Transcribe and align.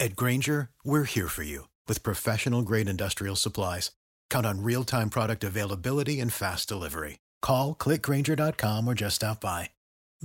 At 0.00 0.16
Grainger, 0.16 0.70
we're 0.82 1.04
here 1.04 1.28
for 1.28 1.44
you 1.44 1.68
with 1.86 2.02
professional 2.02 2.62
grade 2.62 2.88
industrial 2.88 3.36
supplies. 3.36 3.92
Count 4.28 4.44
on 4.44 4.62
real 4.62 4.82
time 4.84 5.08
product 5.08 5.44
availability 5.44 6.18
and 6.20 6.32
fast 6.32 6.68
delivery. 6.68 7.20
Call 7.40 7.74
clickgrainger.com 7.74 8.88
or 8.88 8.94
just 8.94 9.16
stop 9.16 9.40
by. 9.40 9.70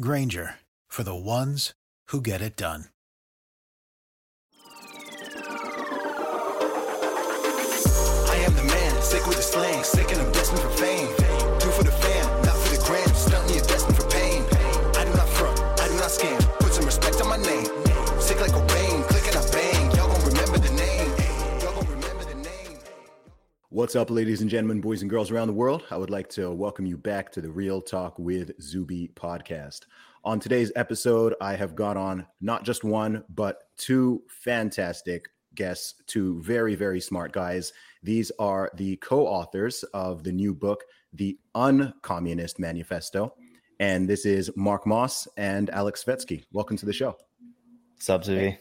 Grainger 0.02 0.56
for 0.88 1.04
the 1.04 1.16
ones 1.16 1.74
who 2.08 2.20
get 2.20 2.42
it 2.42 2.58
done. 2.58 2.86
I 8.28 8.44
am 8.46 8.56
the 8.56 8.64
man, 8.64 9.02
sick 9.02 9.28
with 9.28 9.38
the 9.38 9.44
slang, 9.44 9.84
sick 9.84 10.12
What's 23.72 23.96
up, 23.96 24.10
ladies 24.10 24.42
and 24.42 24.50
gentlemen, 24.50 24.82
boys 24.82 25.02
and 25.04 25.12
girls 25.12 25.30
around 25.30 25.46
the 25.46 25.54
world? 25.54 25.84
I 25.92 25.98
would 25.98 26.10
like 26.10 26.28
to 26.30 26.50
welcome 26.50 26.88
you 26.88 26.98
back 26.98 27.32
to 27.34 27.40
the 27.40 27.52
Real 27.52 27.84
Talk 27.84 28.18
with 28.18 28.60
Zuby 28.60 29.12
podcast. 29.14 29.82
On 30.24 30.40
today's 30.40 30.72
episode, 30.76 31.36
I 31.40 31.54
have 31.54 31.76
got 31.76 31.96
on 31.96 32.26
not 32.42 32.64
just 32.64 32.84
one, 32.84 33.24
but 33.30 33.66
two 33.78 34.24
fantastic 34.28 35.30
guests, 35.54 36.02
two 36.08 36.42
very, 36.42 36.74
very 36.74 37.00
smart 37.00 37.32
guys. 37.32 37.72
These 38.02 38.32
are 38.40 38.72
the 38.74 38.96
co 38.96 39.28
authors 39.28 39.84
of 39.94 40.24
the 40.24 40.32
new 40.32 40.56
book, 40.56 40.84
The 41.14 41.38
Uncommunist 41.54 42.58
Manifesto. 42.58 43.36
And 43.80 44.10
this 44.10 44.26
is 44.26 44.50
Mark 44.56 44.88
Moss 44.88 45.28
and 45.38 45.70
Alex 45.70 46.04
Svetski. 46.04 46.44
Welcome 46.52 46.78
to 46.78 46.88
the 46.88 46.94
show. 46.94 47.16
What's 47.94 48.10
up, 48.10 48.24
Zuby? 48.24 48.58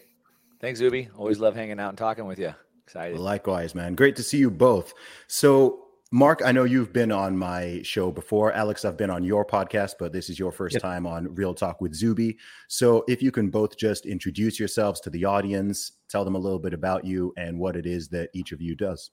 Thanks, 0.61 0.77
Zuby. 0.77 1.09
Always 1.17 1.39
love 1.39 1.55
hanging 1.55 1.79
out 1.79 1.89
and 1.89 1.97
talking 1.97 2.27
with 2.27 2.37
you. 2.37 2.53
Excited. 2.89 3.19
Likewise, 3.19 3.75
man. 3.75 3.93
Great 3.93 4.15
to 4.15 4.23
see 4.23 4.39
you 4.39 4.49
both. 4.49 4.95
So, 5.27 5.85
Mark, 6.11 6.41
I 6.43 6.51
know 6.51 6.63
you've 6.63 6.91
been 6.91 7.11
on 7.11 7.37
my 7.37 7.81
show 7.83 8.11
before. 8.11 8.51
Alex, 8.53 8.83
I've 8.83 8.97
been 8.97 9.11
on 9.11 9.23
your 9.23 9.45
podcast, 9.45 9.93
but 9.99 10.11
this 10.11 10.27
is 10.27 10.39
your 10.39 10.51
first 10.51 10.73
Yep. 10.73 10.81
time 10.81 11.05
on 11.05 11.35
Real 11.35 11.53
Talk 11.53 11.81
with 11.81 11.93
Zuby. 11.93 12.39
So, 12.67 13.03
if 13.07 13.21
you 13.21 13.31
can 13.31 13.51
both 13.51 13.77
just 13.77 14.07
introduce 14.07 14.59
yourselves 14.59 14.99
to 15.01 15.11
the 15.11 15.23
audience, 15.23 15.91
tell 16.09 16.25
them 16.25 16.33
a 16.33 16.39
little 16.39 16.57
bit 16.57 16.73
about 16.73 17.05
you 17.05 17.31
and 17.37 17.59
what 17.59 17.75
it 17.75 17.85
is 17.85 18.07
that 18.09 18.31
each 18.33 18.51
of 18.53 18.59
you 18.59 18.73
does. 18.75 19.11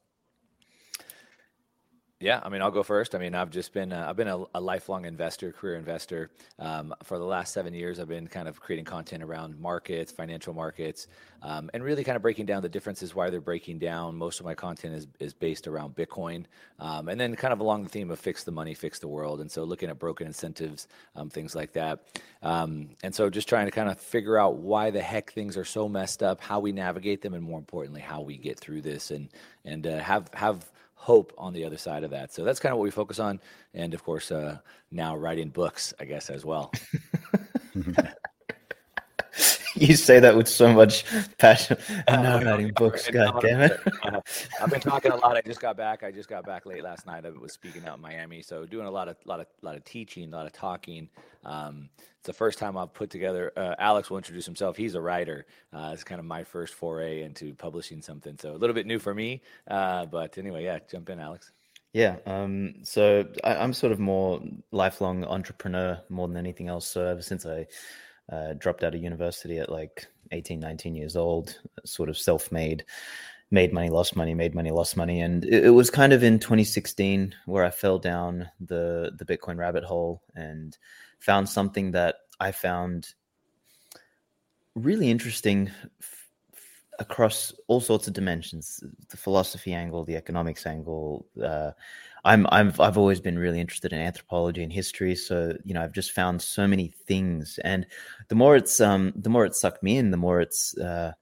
Yeah, 2.19 2.41
I 2.43 2.49
mean, 2.49 2.63
I'll 2.63 2.71
go 2.71 2.83
first. 2.83 3.15
I 3.15 3.19
mean, 3.19 3.35
I've 3.35 3.51
just 3.51 3.75
been 3.75 3.93
uh, 3.93 4.07
I've 4.09 4.17
been 4.17 4.29
a, 4.29 4.43
a 4.55 4.61
lifelong 4.61 5.05
investor, 5.05 5.53
career 5.53 5.77
investor. 5.77 6.31
Um, 6.59 6.95
for 7.03 7.19
the 7.19 7.27
last 7.27 7.53
seven 7.53 7.75
years, 7.75 8.01
I've 8.01 8.09
been 8.09 8.27
kind 8.27 8.49
of 8.49 8.59
creating 8.59 8.87
content 8.87 9.23
around 9.23 9.61
markets, 9.61 10.13
financial 10.13 10.55
markets, 10.55 11.09
um, 11.43 11.69
and 11.75 11.85
really 11.85 12.05
kind 12.05 12.17
of 12.17 12.23
breaking 12.23 12.47
down 12.47 12.63
the 12.63 12.71
differences 12.71 13.15
why 13.15 13.29
they're 13.29 13.43
breaking 13.43 13.81
down. 13.81 14.17
Most 14.17 14.41
of 14.41 14.47
my 14.47 14.55
content 14.55 14.95
is 14.95 15.07
is 15.21 15.35
based 15.35 15.69
around 15.69 15.95
Bitcoin, 15.95 16.47
um, 16.79 17.11
and 17.11 17.21
then 17.21 17.37
kind 17.37 17.53
of 17.53 17.61
along 17.61 17.83
the 17.83 17.91
theme 17.91 18.11
of 18.11 18.19
fix 18.19 18.45
the 18.45 18.51
money, 18.51 18.73
fix 18.73 18.99
the 18.99 19.09
world, 19.09 19.43
and 19.43 19.51
so 19.51 19.65
looking 19.65 19.91
at 19.91 19.99
broken 19.99 20.27
incentives, 20.27 20.89
um, 21.17 21.29
things 21.29 21.55
like 21.55 21.75
that. 21.75 22.01
Um, 22.43 22.89
and 23.03 23.15
so 23.15 23.29
just 23.29 23.47
trying 23.47 23.67
to 23.67 23.73
kind 23.73 23.91
of 23.91 24.01
figure 24.01 24.39
out 24.39 24.57
why 24.57 24.91
the 24.91 25.03
heck 25.03 25.33
things 25.35 25.59
are 25.59 25.67
so 25.67 25.87
messed 25.87 26.23
up, 26.23 26.41
how 26.41 26.61
we 26.61 26.73
navigate 26.73 27.21
them, 27.21 27.35
and 27.35 27.43
more 27.43 27.59
importantly, 27.59 28.01
how 28.01 28.23
we 28.23 28.39
get 28.39 28.59
through 28.59 28.81
this, 28.81 29.11
and 29.11 29.29
and 29.67 29.87
uh, 29.87 29.99
have 29.99 30.31
have 30.33 30.65
hope 30.97 31.33
on 31.39 31.53
the 31.53 31.65
other 31.65 31.79
side 31.79 32.03
of 32.03 32.11
that. 32.11 32.33
So 32.33 32.43
that's 32.43 32.59
kind 32.59 32.73
of 32.73 32.79
what 32.79 32.85
we 32.85 32.91
focus 32.91 33.19
on, 33.19 33.41
and 33.73 33.95
of 33.95 34.03
course, 34.03 34.33
uh, 34.33 34.59
now 34.91 35.17
writing 35.17 35.51
books, 35.51 35.95
I 36.01 36.05
guess 36.05 36.29
as 36.29 36.45
well. 36.45 36.73
You 39.77 39.95
say 39.95 40.21
that 40.21 40.37
with 40.37 40.49
so 40.49 40.73
much 40.73 41.05
passion. 41.39 41.77
And 42.09 42.23
now 42.23 42.39
Uh, 42.39 42.45
writing 42.45 42.73
books, 42.75 43.09
god 43.11 43.41
damn 43.41 43.61
it. 43.61 43.79
uh, 44.03 44.21
I've 44.61 44.71
been 44.71 44.81
talking 44.81 45.13
a 45.13 45.17
lot. 45.17 45.37
I 45.37 45.43
just 45.43 45.61
got 45.61 45.77
back. 45.77 46.03
I 46.03 46.11
just 46.11 46.29
got 46.29 46.45
back 46.45 46.67
late 46.67 46.83
last 46.83 47.07
night. 47.07 47.27
I 47.27 47.31
was 47.31 47.53
speaking 47.53 47.87
out 47.87 47.97
in 47.97 48.03
Miami, 48.03 48.43
so 48.43 48.65
doing 48.65 48.87
a 48.87 48.91
lot 48.91 49.09
of 49.09 49.17
lot 49.27 49.41
of 49.41 49.47
lot 49.63 49.77
of 49.77 49.85
teaching, 49.85 50.33
a 50.33 50.37
lot 50.37 50.47
of 50.47 50.53
talking. 50.53 51.09
Um, 51.45 51.91
it's 52.19 52.27
the 52.27 52.33
first 52.33 52.59
time 52.59 52.77
I've 52.77 52.95
put 52.95 53.11
together. 53.11 53.53
Uh, 53.57 53.75
Alex 53.79 54.11
will 54.11 54.17
introduce 54.17 54.47
himself. 54.47 54.77
He's 54.77 54.95
a 54.95 55.01
writer. 55.01 55.47
Uh, 55.73 55.91
it's 55.93 56.05
kind 56.05 56.19
of 56.19 56.25
my 56.25 56.43
first 56.43 56.75
foray 56.75 57.23
into 57.23 57.55
publishing 57.55 58.01
something, 58.03 58.37
so 58.41 58.53
a 58.53 58.59
little 58.59 58.75
bit 58.75 58.87
new 58.87 58.99
for 58.99 59.15
me. 59.15 59.43
Uh, 59.69 60.07
but 60.07 60.39
anyway, 60.39 60.65
yeah, 60.65 60.79
jump 60.91 61.11
in, 61.11 61.21
Alex. 61.21 61.53
Yeah, 61.93 62.17
um, 62.27 62.75
so 62.83 63.27
I, 63.45 63.57
I'm 63.57 63.73
sort 63.73 63.93
of 63.93 63.99
more 63.99 64.43
lifelong 64.71 65.25
entrepreneur 65.25 66.01
more 66.09 66.29
than 66.29 66.37
anything 66.37 66.69
else. 66.69 66.87
So 66.87 67.07
ever 67.07 67.23
since 67.23 67.47
I 67.47 67.67
uh, 68.31 68.55
dropped 68.55 68.83
out 68.83 68.95
of 68.95 69.03
university 69.03 69.59
at 69.59 69.71
like 69.71 70.07
18, 70.33 70.59
19 70.59 70.95
years 70.95 71.17
old, 71.17 71.59
sort 71.85 72.09
of 72.09 72.19
self-made, 72.19 72.85
made 73.51 73.73
money, 73.73 73.89
lost 73.89 74.17
money, 74.17 74.35
made 74.35 74.55
money, 74.55 74.71
lost 74.71 74.97
money, 74.97 75.21
and 75.21 75.45
it, 75.45 75.67
it 75.67 75.71
was 75.71 75.91
kind 75.91 76.13
of 76.13 76.23
in 76.23 76.39
2016 76.39 77.35
where 77.47 77.65
I 77.65 77.71
fell 77.71 77.99
down 77.99 78.51
the 78.61 79.13
the 79.17 79.25
Bitcoin 79.25 79.57
rabbit 79.57 79.85
hole 79.85 80.23
and 80.35 80.77
found 81.21 81.49
something 81.49 81.93
that 81.93 82.17
I 82.41 82.53
found 82.53 83.15
really 84.75 85.11
interesting 85.11 85.71
f- 86.01 86.29
across 86.99 87.53
all 87.67 87.81
sorts 87.81 88.07
of 88.07 88.13
dimensions 88.13 88.83
the 89.09 89.17
philosophy 89.17 89.73
angle 89.73 90.05
the 90.05 90.17
economics 90.17 90.67
angle 90.67 91.27
uh, 91.43 91.71
i'm 92.27 92.47
i've 92.51 92.79
i've 92.81 92.99
always 92.99 93.21
been 93.21 93.39
really 93.39 93.61
interested 93.61 93.93
in 93.93 94.01
anthropology 94.01 94.63
and 94.63 94.73
history 94.73 95.15
so 95.15 95.57
you 95.65 95.73
know 95.73 95.83
i've 95.83 95.93
just 95.93 96.13
found 96.13 96.43
so 96.43 96.67
many 96.67 96.89
things 97.07 97.59
and 97.65 97.87
the 98.29 98.35
more 98.35 98.57
it's 98.57 98.81
um 98.81 99.13
the 99.17 99.31
more 99.31 99.47
it 99.47 99.55
sucked 99.55 99.83
me 99.83 99.97
in 99.97 100.11
the 100.11 100.17
more 100.17 100.41
it's 100.41 100.77
uh, 100.79 101.13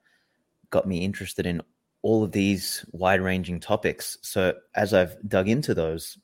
got 0.71 0.87
me 0.87 0.97
interested 1.05 1.45
in 1.45 1.61
all 2.01 2.23
of 2.23 2.31
these 2.31 2.85
wide 2.91 3.19
ranging 3.21 3.59
topics. 3.59 4.17
So 4.21 4.53
as 4.75 4.93
i've 4.93 5.15
dug 5.27 5.47
into 5.47 5.73
those 5.73 6.17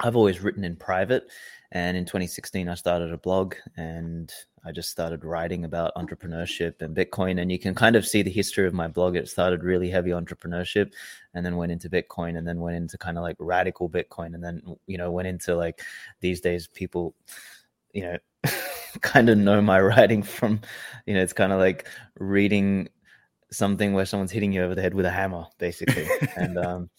i've 0.00 0.16
always 0.16 0.40
written 0.40 0.64
in 0.64 0.76
private 0.76 1.28
and 1.72 1.96
in 1.98 2.06
2016, 2.06 2.68
I 2.68 2.74
started 2.74 3.12
a 3.12 3.18
blog 3.18 3.54
and 3.76 4.32
I 4.64 4.72
just 4.72 4.88
started 4.88 5.22
writing 5.22 5.64
about 5.64 5.94
entrepreneurship 5.96 6.80
and 6.80 6.96
Bitcoin. 6.96 7.40
And 7.40 7.52
you 7.52 7.58
can 7.58 7.74
kind 7.74 7.94
of 7.94 8.06
see 8.06 8.22
the 8.22 8.30
history 8.30 8.66
of 8.66 8.72
my 8.72 8.88
blog. 8.88 9.16
It 9.16 9.28
started 9.28 9.62
really 9.62 9.90
heavy 9.90 10.10
entrepreneurship 10.10 10.92
and 11.34 11.44
then 11.44 11.56
went 11.56 11.72
into 11.72 11.90
Bitcoin 11.90 12.38
and 12.38 12.48
then 12.48 12.60
went 12.60 12.76
into 12.76 12.96
kind 12.96 13.18
of 13.18 13.22
like 13.22 13.36
radical 13.38 13.90
Bitcoin. 13.90 14.34
And 14.34 14.42
then, 14.42 14.62
you 14.86 14.96
know, 14.96 15.10
went 15.10 15.28
into 15.28 15.54
like 15.54 15.82
these 16.20 16.40
days, 16.40 16.66
people, 16.68 17.14
you 17.92 18.02
know, 18.02 18.18
kind 19.02 19.28
of 19.28 19.36
know 19.36 19.60
my 19.60 19.78
writing 19.80 20.22
from, 20.22 20.62
you 21.04 21.12
know, 21.12 21.22
it's 21.22 21.34
kind 21.34 21.52
of 21.52 21.58
like 21.58 21.86
reading 22.18 22.88
something 23.50 23.92
where 23.92 24.06
someone's 24.06 24.32
hitting 24.32 24.52
you 24.52 24.62
over 24.62 24.74
the 24.74 24.82
head 24.82 24.94
with 24.94 25.04
a 25.04 25.10
hammer, 25.10 25.44
basically. 25.58 26.06
and, 26.36 26.56
um, 26.66 26.90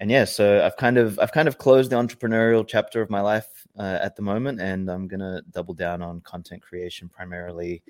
and 0.00 0.10
yeah, 0.10 0.24
so 0.24 0.64
I've 0.64 0.76
kind 0.76 0.98
of 0.98 1.18
I've 1.18 1.32
kind 1.32 1.48
of 1.48 1.58
closed 1.58 1.90
the 1.90 1.96
entrepreneurial 1.96 2.66
chapter 2.66 3.00
of 3.00 3.10
my 3.10 3.20
life 3.20 3.66
uh, 3.78 3.98
at 4.02 4.16
the 4.16 4.22
moment, 4.22 4.60
and 4.60 4.90
I'm 4.90 5.06
gonna 5.06 5.42
double 5.50 5.74
down 5.74 6.02
on 6.02 6.20
content 6.22 6.62
creation, 6.62 7.08
primarily 7.08 7.82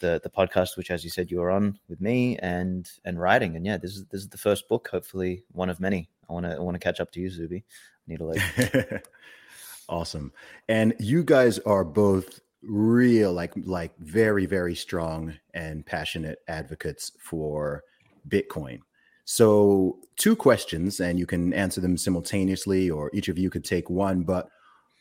the 0.00 0.20
the 0.22 0.30
podcast, 0.30 0.76
which, 0.76 0.90
as 0.90 1.04
you 1.04 1.10
said, 1.10 1.30
you 1.30 1.38
were 1.38 1.50
on 1.50 1.78
with 1.88 2.00
me, 2.00 2.38
and 2.38 2.90
and 3.04 3.20
writing. 3.20 3.56
And 3.56 3.66
yeah, 3.66 3.76
this 3.76 3.96
is 3.96 4.04
this 4.06 4.22
is 4.22 4.28
the 4.28 4.38
first 4.38 4.68
book, 4.68 4.88
hopefully 4.90 5.44
one 5.52 5.68
of 5.68 5.80
many. 5.80 6.08
I 6.28 6.32
want 6.32 6.46
to 6.46 6.52
I 6.52 6.60
want 6.60 6.76
to 6.76 6.78
catch 6.78 7.00
up 7.00 7.12
to 7.12 7.20
you, 7.20 7.30
Zuby. 7.30 7.64
I 7.66 8.10
need 8.10 8.18
to 8.18 8.24
like. 8.24 9.06
awesome, 9.88 10.32
and 10.68 10.94
you 10.98 11.22
guys 11.22 11.58
are 11.60 11.84
both 11.84 12.40
real 12.62 13.34
like 13.34 13.52
like 13.66 13.92
very 13.98 14.46
very 14.46 14.74
strong 14.74 15.34
and 15.52 15.84
passionate 15.84 16.38
advocates 16.48 17.12
for 17.18 17.84
Bitcoin. 18.28 18.80
So, 19.24 19.98
two 20.16 20.36
questions, 20.36 21.00
and 21.00 21.18
you 21.18 21.26
can 21.26 21.52
answer 21.54 21.80
them 21.80 21.96
simultaneously, 21.96 22.90
or 22.90 23.10
each 23.14 23.28
of 23.28 23.38
you 23.38 23.50
could 23.50 23.64
take 23.64 23.88
one. 23.88 24.22
But 24.22 24.48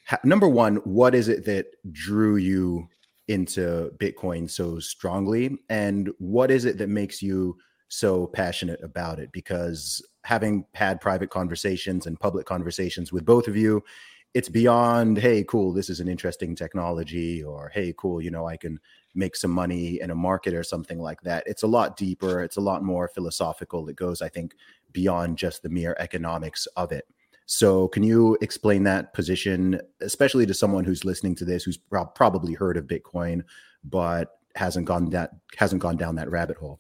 ha- 0.08 0.20
number 0.24 0.48
one, 0.48 0.78
what 0.78 1.14
is 1.14 1.28
it 1.28 1.46
that 1.46 1.66
drew 1.92 2.38
you 2.38 2.88
into 3.28 3.92
Bitcoin 3.98 4.50
so 4.50 4.80
strongly? 4.80 5.58
And 5.70 6.10
what 6.20 6.52
is 6.52 6.66
it 6.66 6.78
that 6.78 6.90
makes 6.90 7.22
you 7.22 7.58
so 7.90 8.28
passionate 8.28 8.82
about 8.84 9.20
it? 9.20 9.32
Because 9.32 10.02
having 10.24 10.66
had 10.74 11.02
private 11.02 11.30
conversations 11.30 12.06
and 12.06 12.20
public 12.20 12.46
conversations 12.46 13.12
with 13.12 13.26
both 13.26 13.48
of 13.48 13.58
you, 13.58 13.84
it's 14.34 14.50
beyond, 14.50 15.18
hey, 15.18 15.44
cool, 15.44 15.74
this 15.74 15.90
is 15.90 16.00
an 16.00 16.08
interesting 16.08 16.56
technology, 16.56 17.44
or 17.44 17.70
hey, 17.74 17.94
cool, 17.98 18.22
you 18.22 18.32
know, 18.32 18.48
I 18.48 18.58
can 18.58 18.80
make 19.14 19.36
some 19.36 19.52
money 19.52 20.02
in 20.02 20.10
a 20.10 20.16
market 20.16 20.56
or 20.56 20.64
something 20.64 21.00
like 21.00 21.22
that. 21.22 21.44
It's 21.46 21.64
a 21.64 21.68
lot 21.68 21.98
deeper, 21.98 22.42
it's 22.42 22.58
a 22.58 22.62
lot 22.62 22.84
more 22.84 23.08
philosophical. 23.08 23.88
It 23.90 23.96
goes, 23.96 24.22
I 24.22 24.30
think, 24.30 24.56
beyond 24.92 25.38
just 25.38 25.62
the 25.62 25.70
mere 25.70 25.96
economics 26.00 26.66
of 26.78 26.92
it. 26.92 27.06
So, 27.46 27.90
can 27.90 28.04
you 28.04 28.38
explain 28.42 28.84
that 28.84 29.14
position, 29.14 29.80
especially 30.02 30.46
to 30.46 30.54
someone 30.54 30.86
who's 30.86 31.04
listening 31.04 31.36
to 31.36 31.46
this, 31.46 31.64
who's 31.64 31.78
probably 32.16 32.54
heard 32.54 32.78
of 32.78 32.86
Bitcoin, 32.86 33.44
but 33.84 34.40
hasn't 34.56 34.86
gone 34.86 35.10
that 35.10 35.32
hasn't 35.58 35.82
gone 35.82 35.98
down 35.98 36.16
that 36.16 36.32
rabbit 36.32 36.56
hole? 36.56 36.80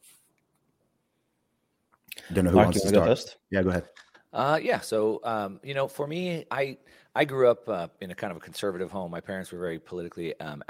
Don't 2.32 2.46
know 2.46 2.52
who 2.52 2.56
Mark, 2.56 2.68
wants 2.68 2.82
to 2.82 2.88
start. 2.88 3.38
Yeah, 3.52 3.62
go 3.62 3.70
ahead. 3.72 3.90
Uh, 4.32 4.60
yeah. 4.62 4.80
So, 4.80 5.20
um, 5.26 5.60
you 5.64 5.74
know, 5.74 5.88
for 5.88 6.08
me, 6.08 6.46
I 6.50 6.78
I 7.16 7.26
grew 7.26 7.50
up 7.50 7.70
uh, 7.70 7.88
in 8.02 8.12
a 8.12 8.16
kind 8.16 8.32
of 8.32 8.38
a 8.38 8.40
conservative 8.40 8.92
home. 8.92 9.12
My 9.12 9.22
parents 9.22 9.52
were 9.52 9.60
very 9.60 9.78
politically 9.78 10.40
um, 10.40 10.64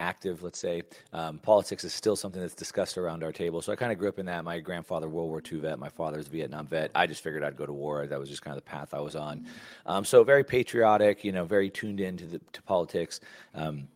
active, 0.00 0.42
let's 0.42 0.58
say. 0.58 0.82
Um, 1.12 1.38
politics 1.38 1.84
is 1.84 1.92
still 1.92 2.16
something 2.16 2.40
that's 2.40 2.54
discussed 2.54 2.96
around 2.96 3.22
our 3.22 3.32
table. 3.32 3.60
So 3.62 3.72
I 3.72 3.76
kind 3.76 3.92
of 3.92 3.98
grew 3.98 4.08
up 4.08 4.18
in 4.18 4.26
that. 4.26 4.44
My 4.44 4.60
grandfather, 4.60 5.08
World 5.08 5.28
War 5.28 5.42
II 5.50 5.60
vet, 5.60 5.78
my 5.78 5.90
father's 5.90 6.26
Vietnam 6.26 6.66
vet. 6.66 6.90
I 6.94 7.06
just 7.06 7.22
figured 7.22 7.44
I'd 7.44 7.56
go 7.56 7.66
to 7.66 7.72
war. 7.72 8.06
That 8.06 8.18
was 8.18 8.28
just 8.28 8.42
kind 8.42 8.56
of 8.56 8.64
the 8.64 8.70
path 8.70 8.94
I 8.94 9.00
was 9.00 9.14
on. 9.14 9.46
Um, 9.86 10.04
so 10.04 10.24
very 10.24 10.44
patriotic, 10.44 11.24
you 11.24 11.32
know, 11.32 11.44
very 11.44 11.70
tuned 11.70 12.00
into 12.00 12.26
the, 12.26 12.40
to 12.52 12.62
politics. 12.62 13.20
Um, 13.54 13.88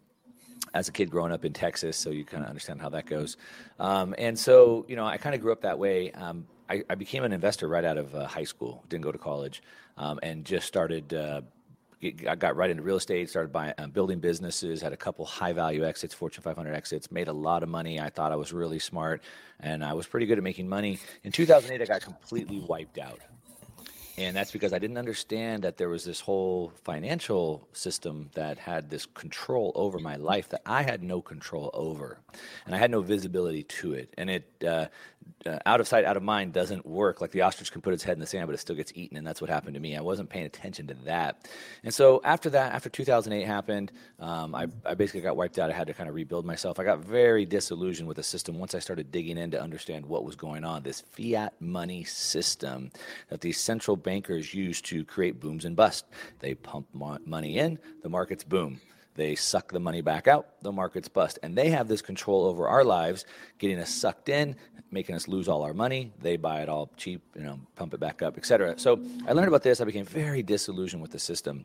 as 0.75 0.87
a 0.87 0.93
kid 0.93 1.11
growing 1.11 1.33
up 1.33 1.47
in 1.47 1.53
Texas, 1.55 1.97
so 1.97 2.11
you 2.11 2.27
kind 2.27 2.43
of 2.43 2.49
understand 2.51 2.79
how 2.79 2.91
that 2.91 3.07
goes. 3.07 3.39
Um, 3.81 4.15
and 4.19 4.39
so, 4.39 4.85
you 4.87 4.97
know, 4.97 5.07
I 5.07 5.17
kind 5.17 5.35
of 5.35 5.41
grew 5.41 5.51
up 5.51 5.63
that 5.63 5.79
way. 5.79 6.13
Um, 6.13 6.47
I, 6.69 6.83
I, 6.91 6.95
became 6.95 7.25
an 7.25 7.33
investor 7.33 7.69
right 7.69 7.85
out 7.87 7.97
of 7.97 8.15
uh, 8.15 8.27
high 8.27 8.45
school, 8.45 8.85
didn't 8.91 9.05
go 9.05 9.11
to 9.11 9.17
college, 9.17 9.63
um, 9.97 10.21
and 10.23 10.45
just 10.45 10.67
started 10.67 11.15
uh, 11.15 11.41
I 12.03 12.37
got 12.37 12.55
right 12.55 12.71
into 12.71 12.83
real 12.83 12.97
estate, 12.97 13.29
started 13.29 13.53
buying, 13.53 13.75
uh, 13.77 13.89
building 13.89 14.21
businesses, 14.21 14.81
had 14.81 14.93
a 14.93 14.97
couple 14.97 15.25
high 15.25 15.53
value 15.53 15.85
exits, 15.85 16.15
Fortune 16.15 16.43
500 16.43 16.73
exits, 16.73 17.11
made 17.11 17.27
a 17.27 17.33
lot 17.33 17.63
of 17.63 17.69
money. 17.69 18.01
I 18.01 18.09
thought 18.09 18.31
I 18.31 18.37
was 18.37 18.53
really 18.53 18.79
smart 18.79 19.23
and 19.59 19.85
I 19.85 19.95
was 19.95 20.07
pretty 20.07 20.27
good 20.27 20.39
at 20.39 20.45
making 20.45 20.69
money. 20.69 21.01
In 21.25 21.33
2008, 21.33 21.83
I 21.83 21.87
got 21.87 22.03
completely 22.03 22.61
wiped 22.61 22.99
out. 22.99 23.21
And 24.19 24.35
that's 24.37 24.51
because 24.51 24.73
I 24.73 24.81
didn't 24.81 24.99
understand 24.99 25.63
that 25.63 25.77
there 25.77 25.89
was 25.89 26.05
this 26.05 26.19
whole 26.19 26.73
financial 26.83 27.69
system 27.73 28.31
that 28.35 28.59
had 28.59 28.91
this 28.91 29.07
control 29.07 29.71
over 29.77 30.01
my 30.01 30.17
life 30.17 30.49
that 30.49 30.63
I 30.67 30.83
had 30.83 31.05
no 31.05 31.23
control 31.23 31.71
over. 31.73 32.19
And 32.67 32.75
I 32.75 32.79
had 32.79 32.91
no 32.91 33.01
visibility 33.01 33.63
to 33.63 33.93
it. 33.93 34.13
And 34.19 34.29
it, 34.29 34.65
uh, 34.67 34.87
uh, 35.47 35.59
out 35.67 35.81
of 35.81 35.89
sight, 35.89 36.05
out 36.05 36.17
of 36.17 36.23
mind 36.23 36.53
doesn't 36.53 36.85
work. 36.85 37.21
Like 37.21 37.31
the 37.31 37.43
ostrich 37.43 37.73
can 37.73 37.81
put 37.81 37.95
its 37.95 38.03
head 38.03 38.15
in 38.15 38.21
the 38.21 38.27
sand, 38.27 38.47
but 38.47 38.55
it 38.55 38.59
still 38.59 38.77
gets 38.77 38.93
eaten. 38.95 39.17
And 39.17 39.27
that's 39.27 39.41
what 39.41 39.51
happened 39.51 39.75
to 39.75 39.81
me. 39.81 39.97
I 39.97 40.01
wasn't 40.01 40.29
paying 40.29 40.47
attention 40.47 40.87
to 40.89 40.95
that. 41.05 41.49
And 41.85 41.93
so 41.93 42.21
after 42.25 42.51
that, 42.51 42.73
after 42.73 42.89
2008 42.89 43.45
happened, 43.45 43.93
um, 44.19 44.55
I, 44.55 44.67
I 44.85 44.95
basically 44.95 45.21
got 45.21 45.37
wiped 45.37 45.59
out. 45.59 45.71
I 45.71 45.75
had 45.75 45.87
to 45.87 45.95
kind 45.95 46.09
of 46.09 46.15
rebuild 46.15 46.45
myself. 46.45 46.79
I 46.79 46.85
got 46.85 47.01
very 47.01 47.45
disillusioned 47.45 48.09
with 48.09 48.17
the 48.17 48.23
system 48.23 48.59
once 48.59 48.75
I 48.75 48.79
started 48.79 49.13
digging 49.13 49.39
in 49.39 49.51
to 49.53 49.61
understand 49.61 50.07
what 50.07 50.25
was 50.25 50.37
going 50.37 50.65
on. 50.65 50.83
This 50.83 51.03
fiat 51.13 51.55
money 51.61 52.05
system 52.05 52.91
that 53.29 53.41
these 53.41 53.61
central 53.61 53.97
bankers 53.97 54.53
use 54.55 54.81
to 54.83 55.05
create 55.05 55.41
booms 55.41 55.65
and 55.65 55.77
busts. 55.77 56.09
They 56.41 56.55
pump 56.55 56.87
money 56.93 57.59
in, 57.59 57.79
the 58.03 58.09
markets 58.09 58.45
boom. 58.45 58.81
They 59.19 59.35
suck 59.35 59.73
the 59.73 59.81
money 59.81 60.01
back 60.01 60.29
out, 60.29 60.47
the 60.63 60.71
markets 60.71 61.09
bust. 61.09 61.41
And 61.43 61.59
they 61.59 61.71
have 61.71 61.89
this 61.89 62.01
control 62.01 62.47
over 62.47 62.69
our 62.69 62.85
lives, 62.85 63.25
getting 63.59 63.81
us 63.81 63.91
sucked 63.91 64.29
in, 64.29 64.55
making 64.93 65.17
us 65.17 65.27
lose 65.27 65.49
all 65.49 65.63
our 65.63 65.75
money. 65.75 66.13
They 66.23 66.37
buy 66.37 66.63
it 66.63 66.69
all 66.69 66.89
cheap, 66.97 67.21
you 67.35 67.43
know, 67.43 67.59
pump 67.75 67.95
it 67.95 67.99
back 67.99 68.23
up, 68.23 68.39
etc. 68.39 68.79
So 68.79 69.01
I 69.27 69.33
learned 69.33 69.49
about 69.49 69.65
this. 69.65 69.81
I 69.81 69.85
became 69.85 70.05
very 70.05 70.45
disillusioned 70.45 71.03
with 71.03 71.11
the 71.11 71.19
system. 71.19 71.65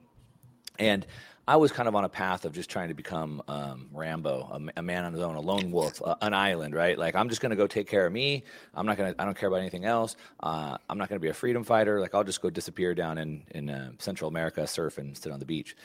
And 0.79 1.05
I 1.47 1.57
was 1.57 1.71
kind 1.71 1.87
of 1.87 1.93
on 1.93 2.05
a 2.05 2.09
path 2.09 2.43
of 2.43 2.53
just 2.53 2.71
trying 2.71 2.87
to 2.87 2.95
become 2.95 3.43
um, 3.47 3.87
Rambo, 3.93 4.49
a, 4.51 4.79
a, 4.79 4.81
man 4.81 5.05
on 5.05 5.13
his 5.13 5.21
own, 5.21 5.35
a 5.35 5.39
lone 5.39 5.69
wolf, 5.69 6.01
uh, 6.03 6.15
an 6.21 6.33
island, 6.33 6.73
right? 6.73 6.97
Like 6.97 7.13
I'm 7.13 7.29
just 7.29 7.39
going 7.39 7.51
to 7.51 7.55
go 7.55 7.67
take 7.67 7.87
care 7.87 8.07
of 8.07 8.11
me. 8.11 8.43
I'm 8.73 8.87
not 8.87 8.97
going 8.97 9.13
to. 9.13 9.21
I 9.21 9.25
don't 9.25 9.37
care 9.37 9.49
about 9.49 9.59
anything 9.59 9.85
else. 9.85 10.15
Uh, 10.39 10.77
I'm 10.89 10.97
not 10.97 11.07
going 11.07 11.17
to 11.17 11.23
be 11.23 11.29
a 11.29 11.35
freedom 11.35 11.63
fighter. 11.63 11.99
Like 11.99 12.15
I'll 12.15 12.23
just 12.23 12.41
go 12.41 12.49
disappear 12.49 12.95
down 12.95 13.19
in 13.19 13.43
in 13.51 13.69
uh, 13.69 13.91
Central 13.99 14.27
America, 14.27 14.65
surf 14.65 14.97
and 14.97 15.15
sit 15.15 15.31
on 15.31 15.39
the 15.39 15.45
beach 15.45 15.75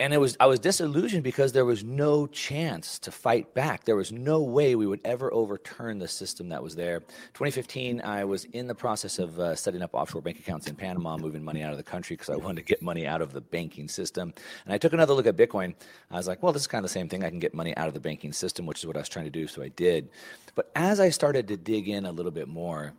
and 0.00 0.12
it 0.12 0.18
was 0.18 0.36
I 0.40 0.46
was 0.46 0.58
disillusioned 0.58 1.22
because 1.22 1.52
there 1.52 1.64
was 1.64 1.84
no 1.84 2.26
chance 2.26 2.98
to 3.00 3.12
fight 3.12 3.54
back. 3.54 3.84
There 3.84 3.94
was 3.94 4.10
no 4.10 4.42
way 4.42 4.74
we 4.74 4.86
would 4.86 5.00
ever 5.04 5.32
overturn 5.32 5.98
the 5.98 6.08
system 6.08 6.48
that 6.48 6.62
was 6.62 6.74
there. 6.74 7.00
2015, 7.00 8.00
I 8.02 8.24
was 8.24 8.44
in 8.46 8.66
the 8.66 8.74
process 8.74 9.18
of 9.18 9.38
uh, 9.38 9.54
setting 9.54 9.82
up 9.82 9.94
offshore 9.94 10.22
bank 10.22 10.38
accounts 10.40 10.66
in 10.66 10.74
Panama, 10.74 11.16
moving 11.16 11.44
money 11.44 11.62
out 11.62 11.70
of 11.70 11.76
the 11.76 11.84
country 11.84 12.16
because 12.16 12.30
I 12.30 12.36
wanted 12.36 12.56
to 12.56 12.62
get 12.62 12.82
money 12.82 13.06
out 13.06 13.22
of 13.22 13.32
the 13.32 13.40
banking 13.40 13.88
system. 13.88 14.34
And 14.64 14.74
I 14.74 14.78
took 14.78 14.92
another 14.92 15.14
look 15.14 15.26
at 15.26 15.36
Bitcoin. 15.36 15.74
I 16.10 16.16
was 16.16 16.26
like, 16.26 16.42
well, 16.42 16.52
this 16.52 16.62
is 16.62 16.68
kind 16.68 16.84
of 16.84 16.90
the 16.90 16.94
same 16.94 17.08
thing. 17.08 17.22
I 17.22 17.30
can 17.30 17.38
get 17.38 17.54
money 17.54 17.76
out 17.76 17.86
of 17.86 17.94
the 17.94 18.00
banking 18.00 18.32
system, 18.32 18.66
which 18.66 18.80
is 18.80 18.86
what 18.86 18.96
I 18.96 19.00
was 19.00 19.08
trying 19.08 19.26
to 19.26 19.30
do. 19.30 19.46
So 19.46 19.62
I 19.62 19.68
did. 19.68 20.08
But 20.56 20.70
as 20.74 20.98
I 20.98 21.10
started 21.10 21.46
to 21.48 21.56
dig 21.56 21.88
in 21.88 22.04
a 22.04 22.12
little 22.12 22.32
bit 22.32 22.48
more, 22.48 22.92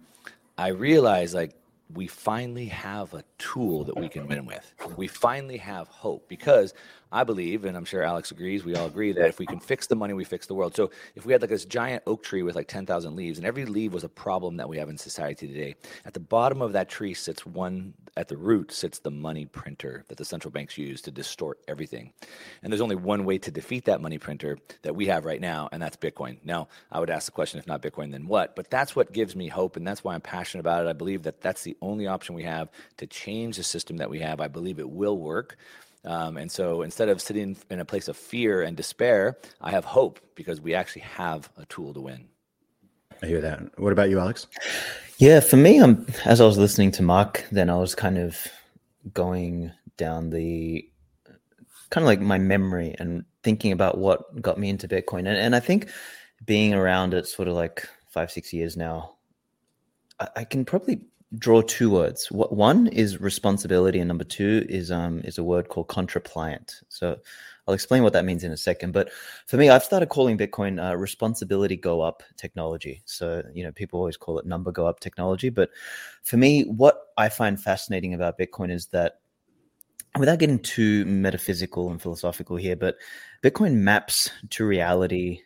I 0.58 0.70
realized 0.70 1.34
like 1.34 1.54
we 1.94 2.08
finally 2.08 2.66
have 2.66 3.14
a 3.14 3.24
tool 3.38 3.84
that 3.84 3.98
we 3.98 4.10
can 4.10 4.28
win 4.28 4.46
with. 4.46 4.74
We 4.98 5.08
finally 5.08 5.58
have 5.58 5.88
hope 5.88 6.28
because 6.28 6.74
I 7.12 7.24
believe, 7.24 7.66
and 7.66 7.78
I'm 7.78 7.86
sure 7.86 8.04
Alex 8.04 8.32
agrees, 8.32 8.64
we 8.66 8.76
all 8.76 8.88
agree 8.88 9.12
that 9.14 9.28
if 9.28 9.40
we 9.40 9.46
can 9.46 9.60
fix 9.60 9.88
the 9.88 9.96
money, 9.96 10.14
we 10.14 10.24
fix 10.24 10.48
the 10.48 10.54
world. 10.54 10.76
So 10.76 10.92
if 11.16 11.26
we 11.26 11.34
had 11.34 11.42
like 11.42 11.50
this 11.50 11.66
giant 11.66 12.04
oak 12.08 12.24
tree 12.24 12.44
with 12.44 12.56
like 12.56 12.68
10,000 12.68 13.16
leaves, 13.16 13.38
and 13.38 13.48
every 13.48 13.66
leaf 13.66 13.92
was 13.92 14.04
a 14.04 14.10
problem 14.10 14.58
that 14.58 14.68
we 14.68 14.78
have 14.78 14.90
in 14.90 14.98
society 14.98 15.48
today, 15.48 15.76
at 16.06 16.14
the 16.14 16.20
bottom 16.20 16.62
of 16.62 16.74
that 16.74 16.90
tree 16.90 17.14
sits 17.14 17.46
one, 17.46 17.94
at 18.18 18.28
the 18.28 18.38
root 18.38 18.72
sits 18.72 19.00
the 19.00 19.12
money 19.12 19.46
printer 19.46 20.06
that 20.08 20.18
the 20.18 20.26
central 20.26 20.52
banks 20.52 20.78
use 20.78 21.02
to 21.02 21.12
distort 21.12 21.60
everything. 21.68 22.12
And 22.64 22.72
there's 22.72 22.82
only 22.82 22.96
one 22.96 23.26
way 23.26 23.38
to 23.40 23.52
defeat 23.52 23.86
that 23.86 24.02
money 24.02 24.18
printer 24.18 24.58
that 24.84 24.96
we 24.96 25.08
have 25.08 25.26
right 25.26 25.42
now, 25.42 25.70
and 25.72 25.82
that's 25.82 25.98
Bitcoin. 25.98 26.38
Now, 26.44 26.68
I 26.92 27.00
would 27.00 27.10
ask 27.10 27.26
the 27.26 27.32
question 27.32 27.60
if 27.60 27.68
not 27.68 27.82
Bitcoin, 27.82 28.12
then 28.12 28.28
what? 28.28 28.56
But 28.56 28.70
that's 28.70 28.96
what 28.96 29.14
gives 29.14 29.36
me 29.36 29.48
hope, 29.48 29.76
and 29.76 29.86
that's 29.86 30.04
why 30.04 30.16
I'm 30.16 30.22
passionate 30.22 30.62
about 30.62 30.86
it. 30.86 30.90
I 30.90 30.94
believe 30.94 31.24
that 31.24 31.42
that's 31.42 31.64
the 31.64 31.78
only 31.82 32.08
option 32.08 32.36
we 32.36 32.44
have 32.44 32.70
to 32.98 33.08
change 33.08 33.58
the 33.58 33.64
system 33.64 33.98
that 33.98 34.10
we 34.10 34.20
have. 34.20 34.40
I 34.42 34.48
believe 34.48 34.80
it 34.80 34.90
will 34.90 35.18
work. 35.18 35.58
Um, 36.06 36.38
and 36.38 36.52
so 36.52 36.84
instead 36.84 37.10
of 37.10 37.22
sitting 37.22 37.58
in 37.70 37.80
a 37.80 37.86
place 37.86 38.08
of 38.08 38.16
fear 38.16 38.62
and 38.62 38.78
despair, 38.78 39.38
I 39.62 39.72
have 39.72 39.86
hope 39.86 40.20
because 40.36 40.62
we 40.62 40.76
actually 40.76 41.02
have 41.02 41.50
a 41.58 41.66
tool 41.66 41.94
to 41.94 42.02
win. 42.02 42.28
I 43.24 43.28
hear 43.28 43.42
that. 43.42 43.80
What 43.80 43.94
about 43.94 44.10
you, 44.10 44.20
Alex? 44.20 44.48
Yeah, 45.18 45.40
for 45.40 45.58
me, 45.58 45.80
um, 45.80 46.06
as 46.26 46.42
I 46.42 46.46
was 46.46 46.58
listening 46.58 46.92
to 46.92 47.04
Mark, 47.04 47.46
then 47.52 47.70
I 47.70 47.78
was 47.78 47.96
kind 47.96 48.18
of 48.18 48.38
going 49.14 49.72
down 49.98 50.30
the 50.30 50.88
kind 51.90 52.04
of 52.04 52.08
like 52.08 52.20
my 52.20 52.38
memory 52.38 52.96
and 53.00 53.24
thinking 53.44 53.72
about 53.72 53.98
what 53.98 54.42
got 54.42 54.60
me 54.60 54.70
into 54.70 54.88
Bitcoin. 54.88 55.20
And, 55.20 55.38
and 55.38 55.56
I 55.56 55.60
think 55.60 55.90
being 56.46 56.74
around 56.74 57.14
it 57.14 57.28
sort 57.28 57.48
of 57.48 57.54
like 57.54 57.88
five, 58.10 58.32
six 58.32 58.52
years 58.52 58.76
now, 58.76 59.16
I, 60.20 60.28
I 60.38 60.44
can 60.44 60.66
probably 60.66 61.02
draw 61.38 61.62
two 61.62 61.90
words. 61.90 62.28
One 62.32 62.88
is 62.88 63.20
responsibility, 63.20 64.00
and 64.00 64.08
number 64.08 64.24
two 64.24 64.66
is 64.70 64.92
um 64.92 65.22
is 65.24 65.38
a 65.38 65.44
word 65.44 65.70
called 65.70 65.88
contrapliant. 65.88 66.82
So 66.90 67.18
I'll 67.68 67.74
explain 67.74 68.04
what 68.04 68.14
that 68.14 68.26
means 68.26 68.44
in 68.44 68.52
a 68.52 68.58
second. 68.58 68.92
But 68.92 69.12
for 69.48 69.58
me, 69.58 69.70
I've 69.70 69.84
started 69.84 70.10
calling 70.10 70.38
Bitcoin 70.38 70.84
uh, 70.84 70.96
responsibility 70.96 71.76
go 71.76 72.02
up 72.02 72.24
technology. 72.38 73.02
So 73.06 73.44
you 73.54 73.64
know, 73.64 73.72
people 73.72 74.00
always 74.00 74.18
call 74.18 74.40
it 74.40 74.46
number 74.46 74.72
go 74.72 74.88
up 74.88 75.00
technology, 75.00 75.50
but 75.50 75.70
for 76.24 76.38
me, 76.38 76.64
what 76.64 77.08
I 77.18 77.30
find 77.30 77.60
fascinating 77.60 78.14
about 78.14 78.38
Bitcoin 78.38 78.72
is 78.72 78.88
that 78.88 79.20
without 80.18 80.40
getting 80.40 80.60
too 80.60 81.06
metaphysical 81.06 81.90
and 81.92 82.02
philosophical 82.02 82.56
here, 82.56 82.76
but 82.76 82.96
Bitcoin 83.44 83.76
maps 83.76 84.30
to 84.52 84.66
reality. 84.66 85.42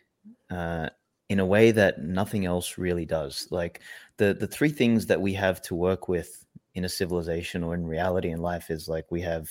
Uh, 0.50 0.88
in 1.30 1.38
a 1.38 1.46
way 1.46 1.70
that 1.70 2.02
nothing 2.02 2.44
else 2.44 2.76
really 2.76 3.06
does. 3.06 3.46
Like 3.52 3.80
the 4.20 4.34
the 4.34 4.46
three 4.46 4.68
things 4.68 5.06
that 5.06 5.22
we 5.22 5.32
have 5.32 5.62
to 5.62 5.74
work 5.74 6.06
with 6.06 6.44
in 6.74 6.84
a 6.84 6.88
civilization 6.88 7.64
or 7.64 7.74
in 7.74 7.86
reality 7.86 8.28
in 8.28 8.40
life 8.40 8.70
is 8.70 8.86
like 8.86 9.10
we 9.10 9.22
have 9.22 9.48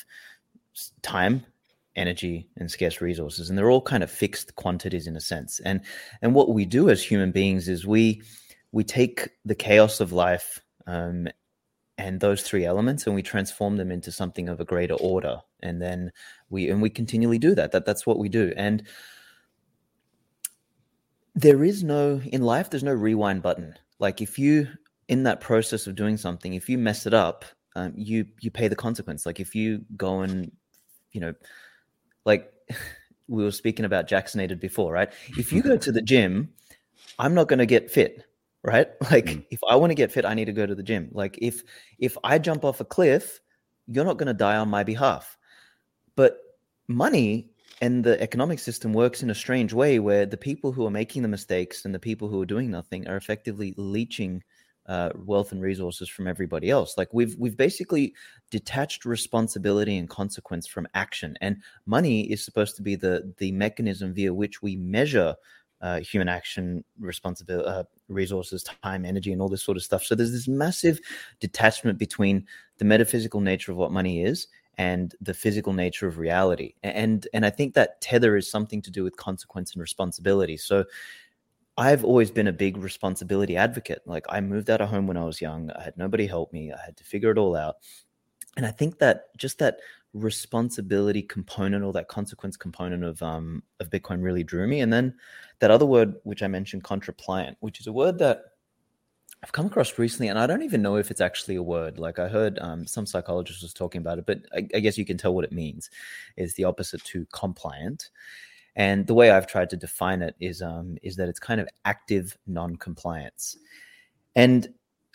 time 1.02 1.44
energy 1.96 2.48
and 2.56 2.70
scarce 2.70 3.02
resources 3.02 3.50
and 3.50 3.58
they're 3.58 3.72
all 3.72 3.82
kind 3.82 4.04
of 4.04 4.12
fixed 4.12 4.56
quantities 4.56 5.08
in 5.08 5.16
a 5.16 5.20
sense. 5.20 5.60
And 5.62 5.82
and 6.22 6.36
what 6.36 6.54
we 6.54 6.66
do 6.66 6.88
as 6.90 7.04
human 7.04 7.32
beings 7.32 7.68
is 7.68 7.86
we 7.86 8.22
we 8.72 8.84
take 8.84 9.30
the 9.44 9.56
chaos 9.56 10.00
of 10.00 10.14
life 10.14 10.62
um, 10.86 11.28
and 11.98 12.20
those 12.20 12.44
three 12.44 12.64
elements 12.64 13.08
and 13.08 13.16
we 13.16 13.24
transform 13.24 13.78
them 13.78 13.92
into 13.92 14.12
something 14.12 14.50
of 14.50 14.60
a 14.60 14.66
greater 14.66 14.94
order 14.94 15.40
and 15.64 15.82
then 15.82 16.12
we 16.52 16.70
and 16.70 16.80
we 16.80 16.92
continually 16.92 17.40
do 17.40 17.56
that. 17.56 17.72
That 17.72 17.88
that's 17.88 18.06
what 18.06 18.20
we 18.20 18.30
do. 18.30 18.54
And 18.56 18.84
there 21.34 21.64
is 21.64 21.84
no 21.84 22.22
in 22.24 22.44
life 22.44 22.70
there's 22.70 22.84
no 22.84 22.94
rewind 22.94 23.42
button 23.42 23.74
like 24.00 24.22
if 24.22 24.40
you 24.40 24.68
in 25.08 25.24
that 25.24 25.42
process 25.42 25.88
of 25.88 25.96
doing 25.96 26.18
something 26.18 26.54
if 26.54 26.70
you 26.70 26.78
mess 26.78 27.06
it 27.06 27.14
up 27.14 27.46
um, 27.76 27.94
you 27.96 28.26
you 28.42 28.52
pay 28.52 28.68
the 28.68 28.76
consequence. 28.76 29.26
Like 29.26 29.40
if 29.40 29.56
you 29.56 29.86
go 29.96 30.22
and 30.22 30.52
you 31.12 31.22
know 31.22 31.34
like 32.26 32.52
we 33.28 33.44
were 33.44 33.52
speaking 33.52 33.86
about 33.86 34.08
jacksonated 34.08 34.60
before 34.60 34.92
right? 34.92 35.12
If 35.38 35.54
you 35.54 35.62
go 35.62 35.78
to 35.78 35.92
the 35.92 36.02
gym 36.12 36.50
i'm 37.18 37.34
not 37.34 37.48
going 37.48 37.60
to 37.60 37.66
get 37.66 37.90
fit 37.90 38.24
right? 38.64 38.90
Like 39.12 39.26
mm. 39.26 39.46
if 39.52 39.60
i 39.70 39.76
want 39.76 39.92
to 39.92 39.96
get 39.96 40.12
fit 40.12 40.26
i 40.26 40.34
need 40.34 40.46
to 40.46 40.54
go 40.54 40.66
to 40.66 40.76
the 40.76 40.84
gym. 40.84 41.10
Like 41.12 41.38
if 41.42 41.64
if 42.00 42.18
i 42.24 42.38
jump 42.38 42.66
off 42.66 42.82
a 42.82 42.86
cliff 42.86 43.40
you're 43.88 44.06
not 44.06 44.18
going 44.18 44.28
to 44.28 44.34
die 44.34 44.58
on 44.58 44.70
my 44.70 44.84
behalf. 44.84 45.38
But 46.16 46.38
money 46.88 47.50
and 47.82 48.04
the 48.04 48.22
economic 48.22 48.60
system 48.60 48.94
works 48.94 49.24
in 49.24 49.30
a 49.30 49.36
strange 49.36 49.74
way 49.74 50.00
where 50.00 50.26
the 50.26 50.38
people 50.38 50.72
who 50.72 50.86
are 50.86 50.92
making 50.92 51.22
the 51.22 51.28
mistakes 51.28 51.86
and 51.86 51.96
the 51.96 52.00
people 52.00 52.28
who 52.28 52.42
are 52.42 52.46
doing 52.46 52.70
nothing 52.70 53.08
are 53.08 53.16
effectively 53.16 53.74
leeching 53.78 54.44
uh, 54.88 55.12
wealth 55.16 55.52
and 55.52 55.62
resources 55.62 56.10
from 56.10 56.28
everybody 56.28 56.70
else. 56.70 56.98
Like 56.98 57.14
we've 57.14 57.36
we've 57.38 57.56
basically 57.56 58.14
detached 58.50 59.06
responsibility 59.06 59.98
and 59.98 60.10
consequence 60.10 60.68
from 60.68 60.88
action, 60.96 61.38
and 61.42 61.58
money 61.86 62.22
is 62.32 62.44
supposed 62.44 62.76
to 62.78 62.82
be 62.82 62.96
the 62.96 63.34
the 63.38 63.52
mechanism 63.52 64.14
via 64.14 64.34
which 64.34 64.62
we 64.62 64.76
measure 64.76 65.36
uh, 65.82 66.00
human 66.00 66.28
action, 66.28 66.84
responsibility, 67.00 67.70
uh, 67.70 67.84
resources, 68.10 68.64
time, 68.84 69.06
energy, 69.06 69.32
and 69.32 69.42
all 69.42 69.48
this 69.48 69.64
sort 69.64 69.78
of 69.78 69.84
stuff. 69.84 70.04
So 70.04 70.16
there's 70.16 70.32
this 70.32 70.48
massive 70.48 71.00
detachment 71.40 71.98
between 71.98 72.46
the 72.80 72.86
metaphysical 72.86 73.42
nature 73.42 73.72
of 73.72 73.78
what 73.78 73.92
money 73.92 74.24
is 74.24 74.48
and 74.80 75.14
the 75.20 75.34
physical 75.34 75.74
nature 75.74 76.08
of 76.08 76.18
reality. 76.18 76.74
And 76.84 77.28
and 77.34 77.46
I 77.46 77.50
think 77.50 77.74
that 77.74 78.00
tether 78.00 78.38
is 78.38 78.50
something 78.50 78.82
to 78.84 78.90
do 78.90 79.04
with 79.04 79.18
consequence 79.18 79.74
and 79.74 79.82
responsibility. 79.82 80.56
So 80.56 80.86
I've 81.78 82.06
always 82.06 82.32
been 82.32 82.48
a 82.48 82.54
big 82.54 82.78
responsibility 82.78 83.58
advocate. 83.58 84.02
Like 84.06 84.26
I 84.30 84.40
moved 84.40 84.70
out 84.70 84.80
of 84.80 84.90
home 84.90 85.06
when 85.06 85.18
I 85.18 85.26
was 85.26 85.42
young. 85.42 85.70
I 85.72 85.84
had 85.84 85.98
nobody 85.98 86.26
help 86.26 86.54
me. 86.54 86.72
I 86.72 86.82
had 86.84 86.96
to 86.96 87.04
figure 87.04 87.30
it 87.30 87.38
all 87.38 87.58
out. 87.58 87.76
And 88.56 88.66
I 88.66 88.72
think 88.72 89.00
that 89.00 89.38
just 89.38 89.60
that 89.60 89.80
responsibility 90.14 91.22
component 91.24 91.84
or 91.84 91.94
that 91.94 92.08
consequence 92.08 92.56
component 92.56 93.04
of 93.04 93.22
um 93.22 93.62
of 93.82 93.90
Bitcoin 93.90 94.24
really 94.24 94.46
drew 94.46 94.66
me. 94.66 94.80
And 94.80 94.94
then 94.94 95.14
that 95.60 95.72
other 95.72 95.86
word 95.86 96.16
which 96.24 96.42
I 96.42 96.48
mentioned, 96.48 96.86
contrapliant, 96.86 97.58
which 97.60 97.82
is 97.82 97.88
a 97.88 97.92
word 97.92 98.18
that 98.20 98.49
I've 99.42 99.54
come 99.54 99.68
across 99.68 99.98
recently, 99.98 100.28
and 100.28 100.38
I 100.38 100.48
don't 100.48 100.64
even 100.64 100.82
know 100.82 100.98
if 100.98 101.12
it's 101.12 101.22
actually 101.22 101.56
a 101.56 101.64
word. 101.64 101.98
Like 101.98 102.20
I 102.20 102.28
heard 102.28 102.60
um, 102.60 102.86
some 102.86 103.06
psychologist 103.06 103.62
was 103.62 103.74
talking 103.74 104.00
about 104.00 104.20
it, 104.20 104.26
but 104.26 104.40
I, 104.54 104.68
I, 104.76 104.80
guess 104.82 104.98
you 104.98 105.06
can 105.06 105.18
tell 105.18 105.34
what 105.34 105.46
it 105.46 105.54
means. 105.54 105.90
Is 106.36 106.56
the 106.56 106.66
opposite 106.66 107.02
to 107.06 107.26
compliant, 107.32 108.10
and 108.76 109.08
the 109.08 109.14
way 109.14 109.32
I've 109.32 109.48
tried 109.48 109.70
to 109.70 109.78
define 109.78 110.22
it 110.22 110.36
is 110.42 110.62
um, 110.62 110.98
is 111.04 111.16
that 111.16 111.30
it's 111.30 111.40
kind 111.40 111.62
of 111.62 111.70
active 111.86 112.38
non-compliance. 112.48 113.58
And 114.36 114.74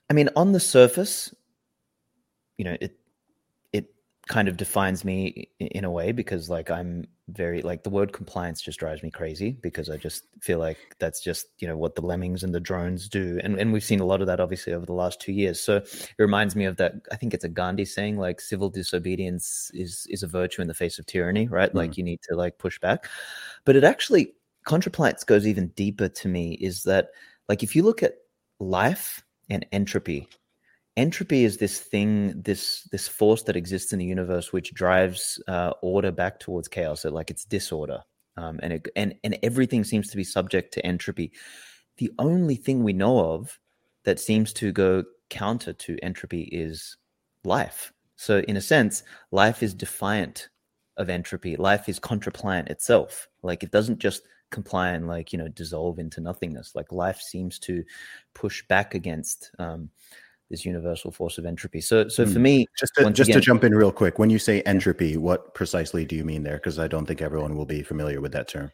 I 0.08 0.14
mean, 0.14 0.30
on 0.36 0.52
the 0.52 0.60
surface, 0.60 1.34
you 2.56 2.64
know, 2.64 2.76
it 2.80 2.96
kind 4.26 4.48
of 4.48 4.56
defines 4.56 5.04
me 5.04 5.50
in 5.58 5.84
a 5.84 5.90
way 5.90 6.12
because 6.12 6.48
like 6.48 6.70
I'm 6.70 7.06
very 7.28 7.62
like 7.62 7.82
the 7.82 7.90
word 7.90 8.12
compliance 8.12 8.62
just 8.62 8.78
drives 8.78 9.02
me 9.02 9.10
crazy 9.10 9.52
because 9.62 9.90
I 9.90 9.96
just 9.96 10.24
feel 10.40 10.58
like 10.58 10.78
that's 10.98 11.22
just 11.22 11.46
you 11.58 11.68
know 11.68 11.76
what 11.76 11.94
the 11.94 12.02
lemmings 12.02 12.42
and 12.42 12.54
the 12.54 12.60
drones 12.60 13.08
do. 13.08 13.38
And 13.42 13.58
and 13.58 13.72
we've 13.72 13.84
seen 13.84 14.00
a 14.00 14.06
lot 14.06 14.20
of 14.20 14.26
that 14.26 14.40
obviously 14.40 14.72
over 14.72 14.86
the 14.86 14.94
last 14.94 15.20
2 15.20 15.32
years. 15.32 15.60
So 15.60 15.76
it 15.76 16.14
reminds 16.18 16.56
me 16.56 16.64
of 16.64 16.76
that 16.78 16.94
I 17.12 17.16
think 17.16 17.34
it's 17.34 17.44
a 17.44 17.48
Gandhi 17.48 17.84
saying 17.84 18.16
like 18.16 18.40
civil 18.40 18.70
disobedience 18.70 19.70
is 19.74 20.06
is 20.08 20.22
a 20.22 20.28
virtue 20.28 20.62
in 20.62 20.68
the 20.68 20.74
face 20.74 20.98
of 20.98 21.06
tyranny 21.06 21.46
right? 21.48 21.70
Mm. 21.70 21.76
like 21.76 21.96
you 21.98 22.04
need 22.04 22.20
to 22.28 22.36
like 22.36 22.58
push 22.58 22.78
back. 22.78 23.08
But 23.64 23.76
it 23.76 23.84
actually 23.84 24.32
contrapliance 24.64 25.24
goes 25.24 25.46
even 25.46 25.68
deeper 25.68 26.08
to 26.08 26.28
me 26.28 26.54
is 26.54 26.84
that 26.84 27.08
like 27.48 27.62
if 27.62 27.76
you 27.76 27.82
look 27.82 28.02
at 28.02 28.14
life 28.58 29.22
and 29.50 29.66
entropy 29.72 30.28
entropy 30.96 31.44
is 31.44 31.56
this 31.56 31.80
thing 31.80 32.40
this 32.40 32.88
this 32.92 33.08
force 33.08 33.42
that 33.42 33.56
exists 33.56 33.92
in 33.92 33.98
the 33.98 34.04
universe 34.04 34.52
which 34.52 34.74
drives 34.74 35.42
uh, 35.48 35.72
order 35.82 36.12
back 36.12 36.38
towards 36.40 36.68
chaos. 36.68 37.02
So 37.02 37.10
like 37.10 37.30
it's 37.30 37.44
disorder. 37.44 38.00
Um, 38.36 38.58
and 38.62 38.72
it, 38.74 38.88
and 38.96 39.14
and 39.22 39.38
everything 39.42 39.84
seems 39.84 40.10
to 40.10 40.16
be 40.16 40.24
subject 40.24 40.74
to 40.74 40.86
entropy. 40.86 41.32
The 41.98 42.10
only 42.18 42.56
thing 42.56 42.82
we 42.82 42.92
know 42.92 43.32
of 43.34 43.58
that 44.04 44.18
seems 44.18 44.52
to 44.54 44.72
go 44.72 45.04
counter 45.30 45.72
to 45.72 45.98
entropy 46.02 46.42
is 46.44 46.96
life. 47.44 47.92
So 48.16 48.38
in 48.40 48.56
a 48.56 48.60
sense 48.60 49.02
life 49.30 49.62
is 49.62 49.74
defiant 49.74 50.48
of 50.96 51.08
entropy. 51.08 51.56
Life 51.56 51.88
is 51.88 52.00
contrapliant 52.00 52.70
itself. 52.70 53.28
Like 53.42 53.62
it 53.62 53.70
doesn't 53.70 53.98
just 53.98 54.22
comply 54.50 54.90
and 54.90 55.08
like 55.08 55.32
you 55.32 55.38
know 55.38 55.48
dissolve 55.48 55.98
into 55.98 56.20
nothingness. 56.20 56.74
Like 56.74 56.92
life 56.92 57.20
seems 57.20 57.58
to 57.60 57.84
push 58.34 58.66
back 58.68 58.94
against 58.94 59.50
um, 59.58 59.90
this 60.50 60.64
universal 60.64 61.10
force 61.10 61.38
of 61.38 61.46
entropy. 61.46 61.80
So, 61.80 62.08
so 62.08 62.26
for 62.26 62.32
hmm. 62.32 62.42
me, 62.42 62.66
just 62.78 62.94
to, 62.96 63.10
just 63.10 63.30
again, 63.30 63.40
to 63.40 63.44
jump 63.44 63.64
in 63.64 63.74
real 63.74 63.92
quick, 63.92 64.18
when 64.18 64.30
you 64.30 64.38
say 64.38 64.60
entropy, 64.62 65.16
what 65.16 65.54
precisely 65.54 66.04
do 66.04 66.16
you 66.16 66.24
mean 66.24 66.42
there? 66.42 66.56
Because 66.56 66.78
I 66.78 66.88
don't 66.88 67.06
think 67.06 67.22
everyone 67.22 67.56
will 67.56 67.64
be 67.64 67.82
familiar 67.82 68.20
with 68.20 68.32
that 68.32 68.48
term. 68.48 68.70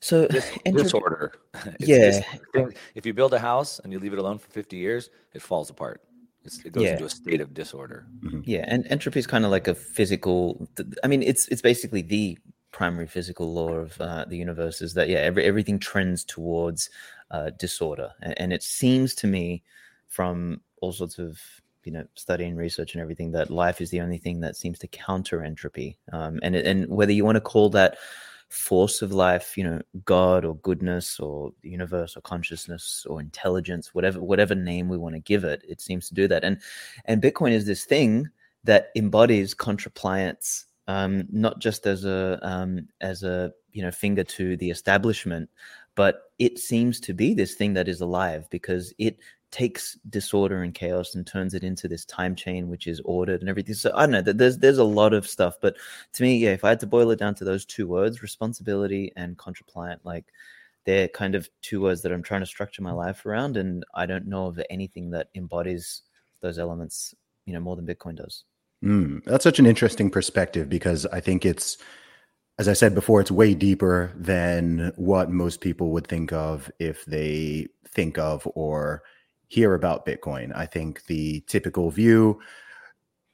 So 0.00 0.26
Dis- 0.28 0.50
entropy, 0.64 0.84
disorder. 0.84 1.32
It's, 1.80 1.88
yeah. 1.88 2.22
It's, 2.54 2.78
if 2.94 3.04
you 3.04 3.12
build 3.12 3.34
a 3.34 3.38
house 3.38 3.80
and 3.80 3.92
you 3.92 3.98
leave 3.98 4.12
it 4.12 4.18
alone 4.18 4.38
for 4.38 4.48
50 4.48 4.76
years, 4.76 5.10
it 5.34 5.42
falls 5.42 5.70
apart. 5.70 6.02
It's, 6.44 6.64
it 6.64 6.72
goes 6.72 6.84
yeah. 6.84 6.92
into 6.92 7.04
a 7.04 7.10
state 7.10 7.40
of 7.40 7.52
disorder. 7.52 8.06
Mm-hmm. 8.20 8.40
Yeah, 8.44 8.64
and 8.68 8.86
entropy 8.88 9.18
is 9.18 9.26
kind 9.26 9.44
of 9.44 9.50
like 9.50 9.68
a 9.68 9.74
physical. 9.74 10.68
I 11.04 11.08
mean, 11.08 11.22
it's 11.22 11.48
it's 11.48 11.60
basically 11.60 12.00
the 12.00 12.38
primary 12.70 13.06
physical 13.06 13.52
law 13.52 13.70
of 13.70 14.00
uh, 14.00 14.24
the 14.26 14.36
universe 14.36 14.80
is 14.80 14.94
that 14.94 15.08
yeah, 15.08 15.18
every, 15.18 15.44
everything 15.44 15.78
trends 15.78 16.24
towards 16.24 16.90
uh, 17.32 17.50
disorder, 17.58 18.12
and, 18.22 18.34
and 18.38 18.52
it 18.52 18.62
seems 18.62 19.14
to 19.16 19.26
me 19.26 19.62
from 20.06 20.60
all 20.80 20.92
sorts 20.92 21.18
of 21.18 21.38
you 21.84 21.92
know 21.92 22.04
study 22.14 22.44
and 22.44 22.58
research 22.58 22.94
and 22.94 23.02
everything 23.02 23.32
that 23.32 23.50
life 23.50 23.80
is 23.80 23.90
the 23.90 24.00
only 24.00 24.18
thing 24.18 24.40
that 24.40 24.56
seems 24.56 24.78
to 24.78 24.88
counter 24.88 25.42
entropy. 25.42 25.98
Um, 26.12 26.38
and 26.42 26.54
and 26.54 26.88
whether 26.88 27.12
you 27.12 27.24
want 27.24 27.36
to 27.36 27.40
call 27.40 27.70
that 27.70 27.98
force 28.48 29.02
of 29.02 29.12
life 29.12 29.58
you 29.58 29.64
know 29.64 29.78
god 30.06 30.42
or 30.42 30.56
goodness 30.56 31.20
or 31.20 31.52
the 31.60 31.68
universe 31.68 32.16
or 32.16 32.22
consciousness 32.22 33.04
or 33.06 33.20
intelligence 33.20 33.92
whatever 33.92 34.22
whatever 34.22 34.54
name 34.54 34.88
we 34.88 34.96
want 34.96 35.14
to 35.14 35.20
give 35.20 35.44
it 35.44 35.62
it 35.68 35.82
seems 35.82 36.08
to 36.08 36.14
do 36.14 36.26
that. 36.26 36.44
And 36.44 36.60
and 37.04 37.22
bitcoin 37.22 37.52
is 37.52 37.66
this 37.66 37.84
thing 37.84 38.28
that 38.64 38.90
embodies 38.96 39.54
contrapliance 39.54 40.64
um, 40.88 41.26
not 41.30 41.60
just 41.60 41.86
as 41.86 42.04
a 42.04 42.38
um, 42.42 42.88
as 43.00 43.22
a 43.22 43.52
you 43.72 43.82
know 43.82 43.90
finger 43.90 44.24
to 44.24 44.56
the 44.56 44.70
establishment 44.70 45.48
but 45.98 46.30
it 46.38 46.60
seems 46.60 47.00
to 47.00 47.12
be 47.12 47.34
this 47.34 47.54
thing 47.54 47.74
that 47.74 47.88
is 47.88 48.00
alive 48.00 48.48
because 48.50 48.94
it 48.98 49.18
takes 49.50 49.98
disorder 50.08 50.62
and 50.62 50.72
chaos 50.72 51.16
and 51.16 51.26
turns 51.26 51.54
it 51.54 51.64
into 51.64 51.88
this 51.88 52.04
time 52.04 52.36
chain 52.36 52.68
which 52.68 52.86
is 52.86 53.00
ordered 53.04 53.40
and 53.40 53.50
everything. 53.50 53.74
So 53.74 53.90
i 53.96 54.06
don't 54.06 54.12
know 54.12 54.32
there's 54.32 54.58
there's 54.58 54.78
a 54.78 54.84
lot 54.84 55.12
of 55.12 55.26
stuff 55.26 55.56
but 55.60 55.74
to 56.12 56.22
me 56.22 56.36
yeah 56.38 56.50
if 56.50 56.62
i 56.64 56.68
had 56.68 56.78
to 56.80 56.86
boil 56.86 57.10
it 57.10 57.18
down 57.18 57.34
to 57.34 57.44
those 57.44 57.64
two 57.64 57.88
words 57.88 58.22
responsibility 58.22 59.10
and 59.16 59.36
contrapliant 59.36 59.98
like 60.04 60.26
they're 60.84 61.08
kind 61.08 61.34
of 61.34 61.50
two 61.62 61.80
words 61.80 62.02
that 62.02 62.12
i'm 62.12 62.22
trying 62.22 62.42
to 62.42 62.46
structure 62.54 62.82
my 62.82 62.92
life 62.92 63.26
around 63.26 63.56
and 63.56 63.84
i 63.94 64.06
don't 64.06 64.26
know 64.26 64.46
of 64.46 64.60
anything 64.70 65.10
that 65.10 65.30
embodies 65.34 66.02
those 66.42 66.60
elements 66.60 67.12
you 67.44 67.52
know 67.52 67.60
more 67.60 67.74
than 67.74 67.86
bitcoin 67.86 68.14
does. 68.14 68.44
Mm, 68.84 69.24
that's 69.24 69.42
such 69.42 69.58
an 69.58 69.66
interesting 69.66 70.10
perspective 70.10 70.68
because 70.68 71.06
i 71.06 71.18
think 71.18 71.44
it's 71.44 71.78
as 72.58 72.68
i 72.68 72.72
said 72.72 72.94
before 72.94 73.20
it's 73.20 73.30
way 73.30 73.54
deeper 73.54 74.12
than 74.16 74.92
what 74.96 75.30
most 75.30 75.60
people 75.60 75.90
would 75.90 76.06
think 76.06 76.32
of 76.32 76.70
if 76.78 77.04
they 77.06 77.66
think 77.88 78.18
of 78.18 78.46
or 78.54 79.02
hear 79.48 79.74
about 79.74 80.06
Bitcoin. 80.06 80.54
I 80.54 80.66
think 80.66 81.04
the 81.06 81.40
typical 81.46 81.90
view 81.90 82.38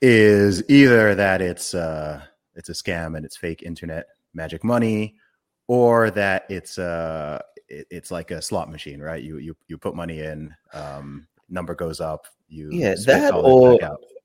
is 0.00 0.68
either 0.70 1.14
that 1.14 1.42
it's 1.42 1.74
uh, 1.74 2.22
it's 2.54 2.68
a 2.68 2.72
scam 2.72 3.16
and 3.16 3.24
it's 3.26 3.36
fake 3.36 3.62
internet 3.62 4.06
magic 4.32 4.64
money, 4.64 5.16
or 5.68 6.10
that 6.10 6.46
it's 6.48 6.78
uh 6.78 7.40
it, 7.68 7.86
it's 7.90 8.10
like 8.10 8.30
a 8.30 8.40
slot 8.40 8.70
machine, 8.70 9.00
right? 9.00 9.22
You 9.22 9.38
you 9.38 9.56
you 9.66 9.76
put 9.76 9.94
money 9.94 10.20
in, 10.20 10.54
um, 10.72 11.26
number 11.48 11.74
goes 11.74 12.00
up, 12.00 12.26
you 12.48 12.70
yeah 12.72 12.94
that 13.06 13.34
or 13.34 13.78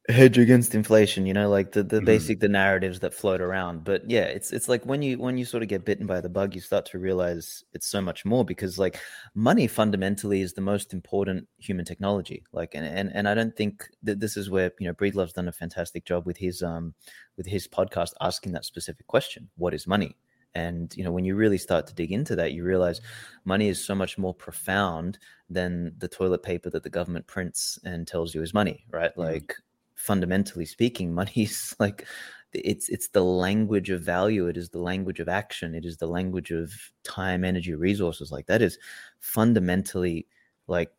hedge 0.09 0.39
against 0.39 0.73
inflation 0.73 1.27
you 1.27 1.33
know 1.33 1.47
like 1.49 1.71
the, 1.71 1.83
the 1.83 1.97
mm-hmm. 1.97 2.05
basic 2.05 2.39
the 2.39 2.47
narratives 2.47 2.99
that 2.99 3.13
float 3.13 3.41
around 3.41 3.83
but 3.83 4.09
yeah 4.09 4.23
it's 4.23 4.51
it's 4.51 4.67
like 4.67 4.83
when 4.85 5.03
you 5.03 5.19
when 5.19 5.37
you 5.37 5.45
sort 5.45 5.61
of 5.61 5.69
get 5.69 5.85
bitten 5.85 6.07
by 6.07 6.19
the 6.19 6.29
bug 6.29 6.55
you 6.55 6.61
start 6.61 6.83
to 6.83 6.97
realize 6.97 7.63
it's 7.73 7.85
so 7.85 8.01
much 8.01 8.25
more 8.25 8.43
because 8.43 8.79
like 8.79 8.99
money 9.35 9.67
fundamentally 9.67 10.41
is 10.41 10.53
the 10.53 10.61
most 10.61 10.93
important 10.93 11.47
human 11.59 11.85
technology 11.85 12.43
like 12.53 12.73
and 12.73 12.85
and, 12.85 13.11
and 13.13 13.29
i 13.29 13.35
don't 13.35 13.55
think 13.55 13.87
that 14.01 14.19
this 14.19 14.35
is 14.35 14.49
where 14.49 14.71
you 14.79 14.87
know 14.87 14.93
breedlove's 14.93 15.33
done 15.33 15.47
a 15.47 15.51
fantastic 15.51 16.05
job 16.05 16.25
with 16.25 16.37
his 16.37 16.63
um 16.63 16.93
with 17.37 17.45
his 17.45 17.67
podcast 17.67 18.13
asking 18.19 18.51
that 18.51 18.65
specific 18.65 19.05
question 19.05 19.47
what 19.57 19.75
is 19.75 19.85
money 19.85 20.15
and 20.55 20.95
you 20.97 21.03
know 21.03 21.11
when 21.11 21.23
you 21.23 21.35
really 21.35 21.59
start 21.59 21.85
to 21.85 21.93
dig 21.93 22.11
into 22.11 22.35
that 22.35 22.53
you 22.53 22.63
realize 22.63 22.99
money 23.45 23.69
is 23.69 23.85
so 23.85 23.93
much 23.93 24.17
more 24.17 24.33
profound 24.33 25.19
than 25.51 25.93
the 25.99 26.07
toilet 26.07 26.41
paper 26.41 26.71
that 26.71 26.81
the 26.81 26.89
government 26.89 27.27
prints 27.27 27.77
and 27.83 28.07
tells 28.07 28.33
you 28.33 28.41
is 28.41 28.55
money 28.55 28.85
right 28.91 29.11
mm-hmm. 29.11 29.33
like 29.33 29.55
fundamentally 29.99 30.65
speaking, 30.65 31.13
money 31.21 31.43
is 31.43 31.75
like 31.79 32.07
it's 32.53 32.89
it's 32.89 33.09
the 33.09 33.23
language 33.23 33.89
of 33.89 34.01
value 34.01 34.47
it 34.47 34.57
is 34.57 34.69
the 34.69 34.79
language 34.79 35.19
of 35.19 35.29
action 35.29 35.75
it 35.75 35.85
is 35.85 35.97
the 35.97 36.07
language 36.07 36.51
of 36.51 36.73
time 37.03 37.43
energy 37.43 37.75
resources 37.75 38.31
like 38.31 38.47
that 38.47 38.61
is 38.61 38.79
fundamentally 39.19 40.25
like 40.67 40.91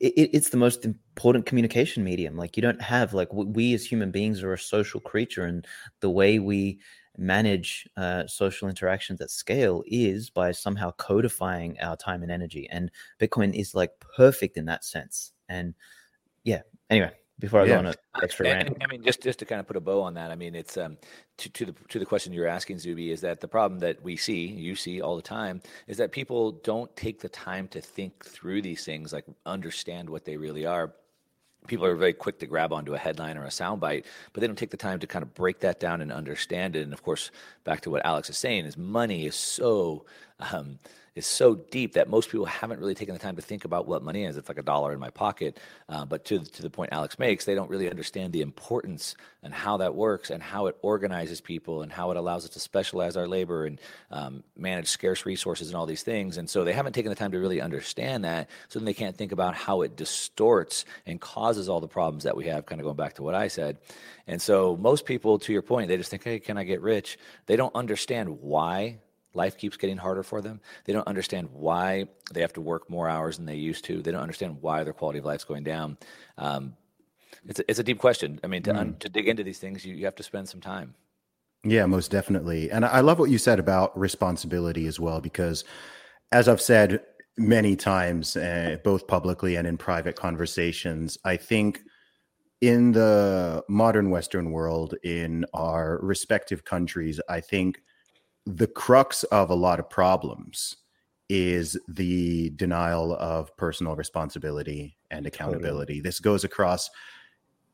it, 0.00 0.30
it's 0.32 0.50
the 0.50 0.56
most 0.56 0.84
important 0.84 1.46
communication 1.46 2.02
medium 2.02 2.36
like 2.36 2.56
you 2.56 2.62
don't 2.62 2.82
have 2.82 3.14
like 3.14 3.28
we 3.32 3.74
as 3.74 3.84
human 3.84 4.10
beings 4.10 4.42
are 4.42 4.52
a 4.52 4.58
social 4.58 5.00
creature 5.00 5.44
and 5.44 5.66
the 6.00 6.10
way 6.10 6.40
we 6.40 6.80
manage 7.16 7.88
uh, 7.96 8.26
social 8.26 8.68
interactions 8.68 9.20
at 9.20 9.30
scale 9.30 9.84
is 9.86 10.30
by 10.30 10.50
somehow 10.50 10.90
codifying 10.92 11.78
our 11.80 11.96
time 11.96 12.22
and 12.22 12.32
energy 12.32 12.68
and 12.70 12.90
bitcoin 13.20 13.54
is 13.54 13.74
like 13.74 13.92
perfect 14.16 14.56
in 14.56 14.64
that 14.64 14.84
sense 14.84 15.32
and 15.48 15.74
yeah 16.42 16.62
anyway 16.88 17.12
before 17.40 17.60
I 17.60 17.64
yeah. 17.64 17.72
go 17.72 17.78
on 17.78 17.86
an 17.86 17.94
extra 18.22 18.46
rant. 18.46 18.76
I 18.80 18.86
mean, 18.86 19.02
just 19.02 19.22
just 19.22 19.38
to 19.40 19.44
kind 19.44 19.60
of 19.60 19.66
put 19.66 19.76
a 19.76 19.80
bow 19.80 20.02
on 20.02 20.14
that, 20.14 20.30
I 20.30 20.36
mean, 20.36 20.54
it's 20.54 20.76
um 20.76 20.98
to, 21.38 21.48
to 21.50 21.66
the 21.66 21.74
to 21.88 21.98
the 21.98 22.06
question 22.06 22.32
you're 22.32 22.46
asking, 22.46 22.78
Zuby, 22.78 23.10
is 23.10 23.20
that 23.22 23.40
the 23.40 23.48
problem 23.48 23.80
that 23.80 24.02
we 24.04 24.16
see, 24.16 24.46
you 24.46 24.76
see 24.76 25.00
all 25.00 25.16
the 25.16 25.22
time, 25.22 25.60
is 25.88 25.96
that 25.96 26.12
people 26.12 26.52
don't 26.52 26.94
take 26.96 27.20
the 27.20 27.28
time 27.28 27.66
to 27.68 27.80
think 27.80 28.24
through 28.24 28.62
these 28.62 28.84
things, 28.84 29.12
like 29.12 29.24
understand 29.46 30.08
what 30.08 30.24
they 30.24 30.36
really 30.36 30.66
are 30.66 30.92
people 31.66 31.84
are 31.84 31.94
very 31.94 32.12
quick 32.12 32.38
to 32.38 32.46
grab 32.46 32.72
onto 32.72 32.94
a 32.94 32.98
headline 32.98 33.36
or 33.36 33.44
a 33.44 33.48
soundbite, 33.48 34.04
but 34.32 34.40
they 34.40 34.46
don't 34.46 34.56
take 34.56 34.70
the 34.70 34.76
time 34.76 34.98
to 34.98 35.06
kind 35.06 35.22
of 35.22 35.34
break 35.34 35.60
that 35.60 35.78
down 35.78 36.00
and 36.00 36.10
understand 36.10 36.74
it. 36.74 36.82
And 36.82 36.92
of 36.92 37.02
course, 37.02 37.30
back 37.64 37.82
to 37.82 37.90
what 37.90 38.04
Alex 38.04 38.30
is 38.30 38.38
saying, 38.38 38.64
is 38.64 38.76
money 38.76 39.26
is 39.26 39.34
so 39.34 40.06
um, 40.52 40.78
is 41.14 41.26
so 41.26 41.54
deep 41.54 41.94
that 41.94 42.08
most 42.08 42.30
people 42.30 42.46
haven't 42.46 42.78
really 42.78 42.94
taken 42.94 43.14
the 43.14 43.18
time 43.18 43.36
to 43.36 43.42
think 43.42 43.64
about 43.64 43.88
what 43.88 44.02
money 44.02 44.24
is. 44.24 44.36
It's 44.36 44.48
like 44.48 44.58
a 44.58 44.62
dollar 44.62 44.92
in 44.92 45.00
my 45.00 45.10
pocket. 45.10 45.58
Uh, 45.88 46.04
but 46.04 46.24
to, 46.26 46.38
to 46.38 46.62
the 46.62 46.70
point 46.70 46.90
Alex 46.92 47.18
makes, 47.18 47.44
they 47.44 47.54
don't 47.54 47.68
really 47.68 47.90
understand 47.90 48.32
the 48.32 48.42
importance 48.42 49.16
and 49.42 49.52
how 49.52 49.78
that 49.78 49.94
works 49.94 50.30
and 50.30 50.42
how 50.42 50.66
it 50.66 50.76
organizes 50.82 51.40
people 51.40 51.82
and 51.82 51.90
how 51.90 52.10
it 52.10 52.16
allows 52.16 52.44
us 52.44 52.50
to 52.50 52.60
specialize 52.60 53.16
our 53.16 53.26
labor 53.26 53.66
and 53.66 53.80
um, 54.10 54.44
manage 54.56 54.86
scarce 54.88 55.26
resources 55.26 55.68
and 55.68 55.76
all 55.76 55.86
these 55.86 56.02
things. 56.02 56.36
And 56.36 56.48
so 56.48 56.62
they 56.62 56.72
haven't 56.72 56.92
taken 56.92 57.10
the 57.10 57.16
time 57.16 57.32
to 57.32 57.38
really 57.38 57.60
understand 57.60 58.24
that. 58.24 58.48
So 58.68 58.78
then 58.78 58.86
they 58.86 58.94
can't 58.94 59.16
think 59.16 59.32
about 59.32 59.54
how 59.54 59.82
it 59.82 59.96
distorts 59.96 60.84
and 61.06 61.20
causes 61.20 61.68
all 61.68 61.80
the 61.80 61.88
problems 61.88 62.24
that 62.24 62.36
we 62.36 62.46
have, 62.46 62.66
kind 62.66 62.80
of 62.80 62.84
going 62.84 62.96
back 62.96 63.14
to 63.14 63.22
what 63.22 63.34
I 63.34 63.48
said. 63.48 63.78
And 64.28 64.40
so 64.40 64.76
most 64.76 65.06
people, 65.06 65.40
to 65.40 65.52
your 65.52 65.62
point, 65.62 65.88
they 65.88 65.96
just 65.96 66.10
think, 66.10 66.22
hey, 66.22 66.38
can 66.38 66.56
I 66.56 66.64
get 66.64 66.80
rich? 66.82 67.18
They 67.46 67.56
don't 67.56 67.74
understand 67.74 68.40
why 68.40 68.98
life 69.34 69.56
keeps 69.56 69.76
getting 69.76 69.96
harder 69.96 70.22
for 70.22 70.40
them. 70.40 70.60
They 70.84 70.92
don't 70.92 71.06
understand 71.06 71.48
why 71.52 72.06
they 72.32 72.40
have 72.40 72.52
to 72.54 72.60
work 72.60 72.90
more 72.90 73.08
hours 73.08 73.36
than 73.36 73.46
they 73.46 73.56
used 73.56 73.84
to. 73.86 74.02
They 74.02 74.10
don't 74.10 74.22
understand 74.22 74.58
why 74.60 74.84
their 74.84 74.92
quality 74.92 75.18
of 75.18 75.24
life 75.24 75.40
is 75.40 75.44
going 75.44 75.64
down. 75.64 75.98
Um, 76.36 76.74
it's, 77.46 77.60
a, 77.60 77.64
it's 77.68 77.78
a 77.78 77.84
deep 77.84 77.98
question. 77.98 78.40
I 78.42 78.46
mean, 78.48 78.62
to, 78.64 78.72
mm. 78.72 78.78
un, 78.78 78.96
to 79.00 79.08
dig 79.08 79.28
into 79.28 79.44
these 79.44 79.58
things, 79.58 79.84
you, 79.84 79.94
you 79.94 80.04
have 80.04 80.16
to 80.16 80.22
spend 80.22 80.48
some 80.48 80.60
time. 80.60 80.94
Yeah, 81.62 81.86
most 81.86 82.10
definitely. 82.10 82.70
And 82.70 82.84
I 82.84 83.00
love 83.00 83.18
what 83.18 83.30
you 83.30 83.38
said 83.38 83.58
about 83.58 83.98
responsibility 83.98 84.86
as 84.86 84.98
well, 84.98 85.20
because 85.20 85.64
as 86.32 86.48
I've 86.48 86.60
said 86.60 87.02
many 87.36 87.76
times, 87.76 88.36
uh, 88.36 88.78
both 88.82 89.06
publicly 89.06 89.56
and 89.56 89.66
in 89.66 89.76
private 89.76 90.16
conversations, 90.16 91.18
I 91.24 91.36
think 91.36 91.80
in 92.60 92.92
the 92.92 93.62
modern 93.68 94.10
Western 94.10 94.50
world, 94.50 94.94
in 95.02 95.44
our 95.54 95.98
respective 96.02 96.64
countries, 96.64 97.20
I 97.28 97.40
think 97.40 97.80
the 98.56 98.66
crux 98.66 99.24
of 99.24 99.50
a 99.50 99.54
lot 99.54 99.80
of 99.80 99.88
problems 99.90 100.76
is 101.28 101.78
the 101.88 102.50
denial 102.50 103.14
of 103.16 103.56
personal 103.56 103.94
responsibility 103.94 104.96
and 105.10 105.26
accountability. 105.26 105.94
Totally. 105.94 106.00
This 106.00 106.20
goes 106.20 106.44
across 106.44 106.90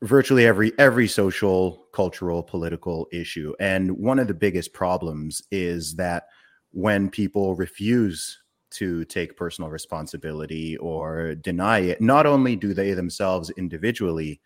virtually 0.03 0.47
every 0.47 0.73
every 0.79 1.09
social, 1.09 1.87
cultural, 1.93 2.43
political 2.43 3.09
issue. 3.13 3.55
And 3.59 3.91
one 3.93 4.19
of 4.19 4.29
the 4.29 4.35
biggest 4.35 4.73
problems 4.73 5.43
is 5.51 5.95
that 5.97 6.25
when 6.73 7.09
people 7.09 7.55
refuse 7.55 8.43
to 8.73 9.05
take 9.07 9.37
personal 9.37 9.71
responsibility 9.71 10.77
or 10.77 11.35
deny 11.37 11.79
it, 11.79 12.01
not 12.01 12.27
only 12.27 12.57
do 12.57 12.75
they 12.75 12.93
themselves 12.93 13.51
individually 13.57 14.41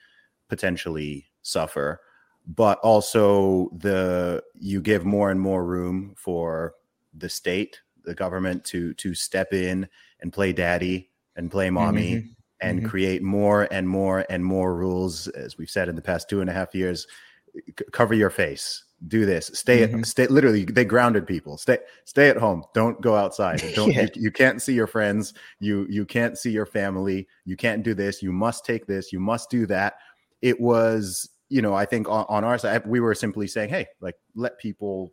potentially 0.49 1.27
suffer, 1.43 2.01
but 2.57 2.79
also 2.81 3.71
the 3.77 4.43
you 4.55 4.81
give 4.81 5.05
more 5.05 5.31
and 5.31 5.41
more 5.41 5.65
room 5.65 6.15
for 6.17 6.75
the 7.15 7.29
state, 7.29 7.81
the 8.05 8.15
government 8.15 8.65
to 8.65 8.93
to 8.95 9.15
step 9.15 9.53
in 9.53 9.89
and 10.21 10.33
play 10.33 10.53
daddy 10.53 11.11
and 11.37 11.51
play 11.51 11.71
mommy 11.71 12.15
mm-hmm. 12.15 12.29
and 12.61 12.81
mm-hmm. 12.81 12.89
create 12.89 13.23
more 13.23 13.69
and 13.71 13.89
more 13.89 14.27
and 14.29 14.45
more 14.45 14.75
rules. 14.75 15.29
As 15.29 15.59
we've 15.59 15.71
said 15.71 15.89
in 15.89 15.95
the 15.95 16.03
past 16.03 16.29
two 16.29 16.41
and 16.41 16.51
a 16.51 16.53
half 16.53 16.75
years, 16.75 17.07
c- 17.55 17.85
cover 17.93 18.15
your 18.15 18.31
face. 18.31 18.85
Do 19.07 19.25
this. 19.25 19.51
Stay 19.55 19.87
mm-hmm. 19.87 20.01
at 20.01 20.07
stay. 20.07 20.27
Literally, 20.27 20.65
they 20.65 20.85
grounded 20.85 21.27
people. 21.27 21.57
Stay 21.57 21.79
stay 22.05 22.29
at 22.31 22.37
home. 22.37 22.65
Don't 22.75 23.01
go 23.01 23.15
outside. 23.15 23.63
Don't. 23.75 23.93
yeah. 23.93 24.03
you, 24.03 24.09
you 24.15 24.31
can't 24.33 24.61
see 24.61 24.75
your 24.75 24.89
friends. 24.89 25.35
You 25.61 25.87
you 25.89 26.05
can't 26.05 26.37
see 26.37 26.51
your 26.51 26.67
family. 26.67 27.29
You 27.45 27.57
can't 27.57 27.85
do 27.85 27.95
this. 27.95 28.23
You 28.23 28.33
must 28.33 28.65
take 28.65 28.87
this. 28.87 29.13
You 29.13 29.21
must 29.21 29.51
do 29.51 29.67
that. 29.67 29.95
It 30.43 30.61
was 30.61 31.31
you 31.51 31.61
know, 31.61 31.75
I 31.75 31.85
think 31.85 32.09
on, 32.09 32.25
on, 32.29 32.45
our 32.45 32.57
side, 32.57 32.87
we 32.87 33.01
were 33.01 33.15
simply 33.15 33.47
saying, 33.47 33.69
hey, 33.69 33.87
like 34.01 34.15
let 34.35 34.59
people 34.59 35.13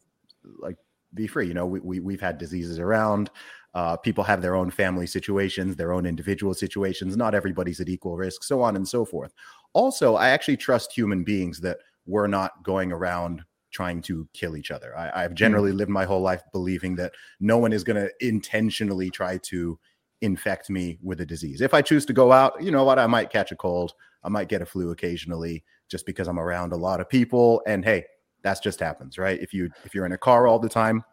like 0.60 0.78
be 1.14 1.28
free. 1.28 1.48
You 1.48 1.54
know, 1.54 1.66
we, 1.66 1.80
we 1.80 2.00
we've 2.00 2.22
had 2.22 2.38
diseases 2.38 2.80
around. 2.80 3.30
Uh, 3.74 3.98
people 3.98 4.24
have 4.24 4.42
their 4.42 4.56
own 4.56 4.72
family 4.72 5.08
situations, 5.08 5.76
their 5.76 5.94
own 5.94 6.06
individual 6.06 6.54
situations. 6.54 7.18
Not 7.18 7.36
everybody's 7.36 7.82
at 7.82 7.90
equal 7.90 8.16
risk, 8.16 8.44
so 8.44 8.62
on 8.62 8.76
and 8.76 8.88
so 8.88 9.04
forth. 9.04 9.34
Also, 9.74 10.16
I 10.16 10.30
actually 10.30 10.58
trust 10.58 10.94
human 10.94 11.24
beings 11.24 11.60
that 11.62 11.78
we're 12.06 12.28
not 12.28 12.64
going 12.64 12.92
around 12.92 13.44
trying 13.72 14.02
to 14.02 14.28
kill 14.34 14.56
each 14.56 14.72
other. 14.72 14.98
I, 14.98 15.22
have 15.22 15.34
generally 15.34 15.72
mm. 15.72 15.78
lived 15.78 15.92
my 15.92 16.06
whole 16.06 16.22
life 16.22 16.42
believing 16.54 16.96
that 16.96 17.14
no 17.40 17.58
one 17.58 17.74
is 17.74 17.84
going 17.84 17.98
to 18.02 18.10
intentionally 18.26 19.10
try 19.10 19.38
to 19.40 19.78
infect 20.22 20.70
me 20.70 20.98
with 21.04 21.22
a 21.22 21.26
disease. 21.26 21.62
If 21.62 21.74
I 21.74 21.82
choose 21.82 22.06
to 22.06 22.14
go 22.14 22.32
out, 22.32 22.64
you 22.64 22.72
know 22.72 22.86
what? 22.86 22.98
I 22.98 23.08
might 23.08 23.30
catch 23.30 23.52
a 23.52 23.56
cold. 23.56 23.94
I 24.24 24.30
might 24.30 24.50
get 24.50 24.62
a 24.62 24.66
flu 24.66 24.92
occasionally 24.92 25.64
just 25.90 26.06
because 26.06 26.28
I'm 26.28 26.40
around 26.40 26.74
a 26.74 26.78
lot 26.78 27.00
of 27.00 27.10
people. 27.10 27.62
And 27.66 27.84
hey, 27.84 28.06
that's 28.44 28.60
just 28.60 28.80
happens, 28.80 29.18
right? 29.18 29.40
If 29.40 29.54
you 29.54 29.70
if 29.84 29.94
you're 29.94 30.06
in 30.06 30.12
a 30.12 30.18
car 30.18 30.48
all 30.48 30.60
the 30.60 30.70
time, 30.70 31.04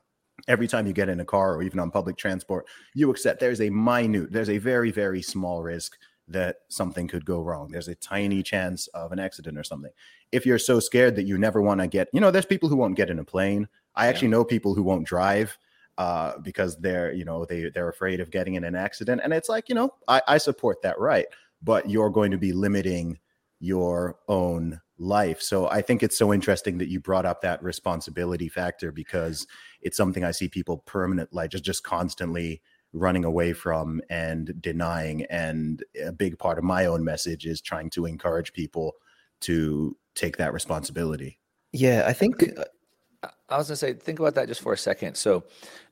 every 0.48 0.68
time 0.68 0.86
you 0.86 0.92
get 0.92 1.08
in 1.08 1.20
a 1.20 1.24
car 1.24 1.54
or 1.54 1.62
even 1.62 1.80
on 1.80 1.90
public 1.90 2.16
transport, 2.16 2.66
you 2.94 3.10
accept 3.10 3.40
there's 3.40 3.60
a 3.60 3.70
minute, 3.70 4.32
there's 4.32 4.50
a 4.50 4.58
very, 4.58 4.90
very 4.90 5.22
small 5.22 5.62
risk 5.62 5.96
that 6.28 6.56
something 6.68 7.06
could 7.06 7.24
go 7.24 7.42
wrong. 7.42 7.70
There's 7.70 7.88
a 7.88 7.94
tiny 7.96 8.42
chance 8.42 8.86
of 8.88 9.12
an 9.12 9.18
accident 9.18 9.58
or 9.58 9.64
something. 9.64 9.92
If 10.32 10.46
you're 10.46 10.58
so 10.58 10.80
scared 10.80 11.16
that 11.16 11.26
you 11.26 11.36
never 11.38 11.60
want 11.60 11.80
to 11.80 11.86
get, 11.86 12.08
you 12.12 12.20
know, 12.20 12.30
there's 12.30 12.46
people 12.46 12.68
who 12.68 12.76
won't 12.76 12.96
get 12.96 13.10
in 13.10 13.18
a 13.18 13.24
plane. 13.24 13.68
I 13.94 14.06
actually 14.06 14.28
yeah. 14.28 14.32
know 14.32 14.44
people 14.44 14.74
who 14.74 14.82
won't 14.82 15.06
drive 15.06 15.56
uh, 15.98 16.38
because 16.38 16.76
they're, 16.78 17.12
you 17.12 17.24
know, 17.24 17.44
they 17.44 17.70
they're 17.70 17.90
afraid 17.90 18.20
of 18.20 18.30
getting 18.30 18.54
in 18.54 18.64
an 18.64 18.74
accident. 18.74 19.20
And 19.22 19.32
it's 19.32 19.48
like, 19.48 19.68
you 19.68 19.74
know, 19.74 19.90
I, 20.08 20.22
I 20.26 20.38
support 20.38 20.82
that 20.82 20.98
right, 20.98 21.26
but 21.62 21.88
you're 21.88 22.10
going 22.10 22.30
to 22.30 22.38
be 22.38 22.52
limiting 22.52 23.18
your 23.64 24.16
own 24.28 24.80
life. 24.98 25.42
So 25.42 25.68
I 25.68 25.82
think 25.82 26.02
it's 26.02 26.16
so 26.16 26.32
interesting 26.32 26.78
that 26.78 26.88
you 26.88 27.00
brought 27.00 27.26
up 27.26 27.40
that 27.42 27.62
responsibility 27.62 28.48
factor 28.48 28.92
because 28.92 29.46
it's 29.82 29.96
something 29.96 30.22
I 30.22 30.30
see 30.30 30.48
people 30.48 30.78
permanently 30.86 31.48
just 31.48 31.64
just 31.64 31.82
constantly 31.82 32.62
running 32.92 33.24
away 33.24 33.52
from 33.52 34.00
and 34.08 34.54
denying 34.60 35.24
and 35.24 35.82
a 36.04 36.12
big 36.12 36.38
part 36.38 36.58
of 36.58 36.64
my 36.64 36.86
own 36.86 37.02
message 37.02 37.44
is 37.44 37.60
trying 37.60 37.90
to 37.90 38.06
encourage 38.06 38.52
people 38.52 38.92
to 39.40 39.96
take 40.14 40.36
that 40.36 40.52
responsibility. 40.52 41.40
Yeah, 41.72 42.04
I 42.06 42.12
think 42.12 42.44
uh, 42.56 42.64
I 43.48 43.58
was 43.58 43.68
gonna 43.68 43.76
say, 43.76 43.92
think 43.92 44.18
about 44.18 44.34
that 44.36 44.48
just 44.48 44.60
for 44.60 44.72
a 44.72 44.76
second. 44.76 45.16
So, 45.16 45.44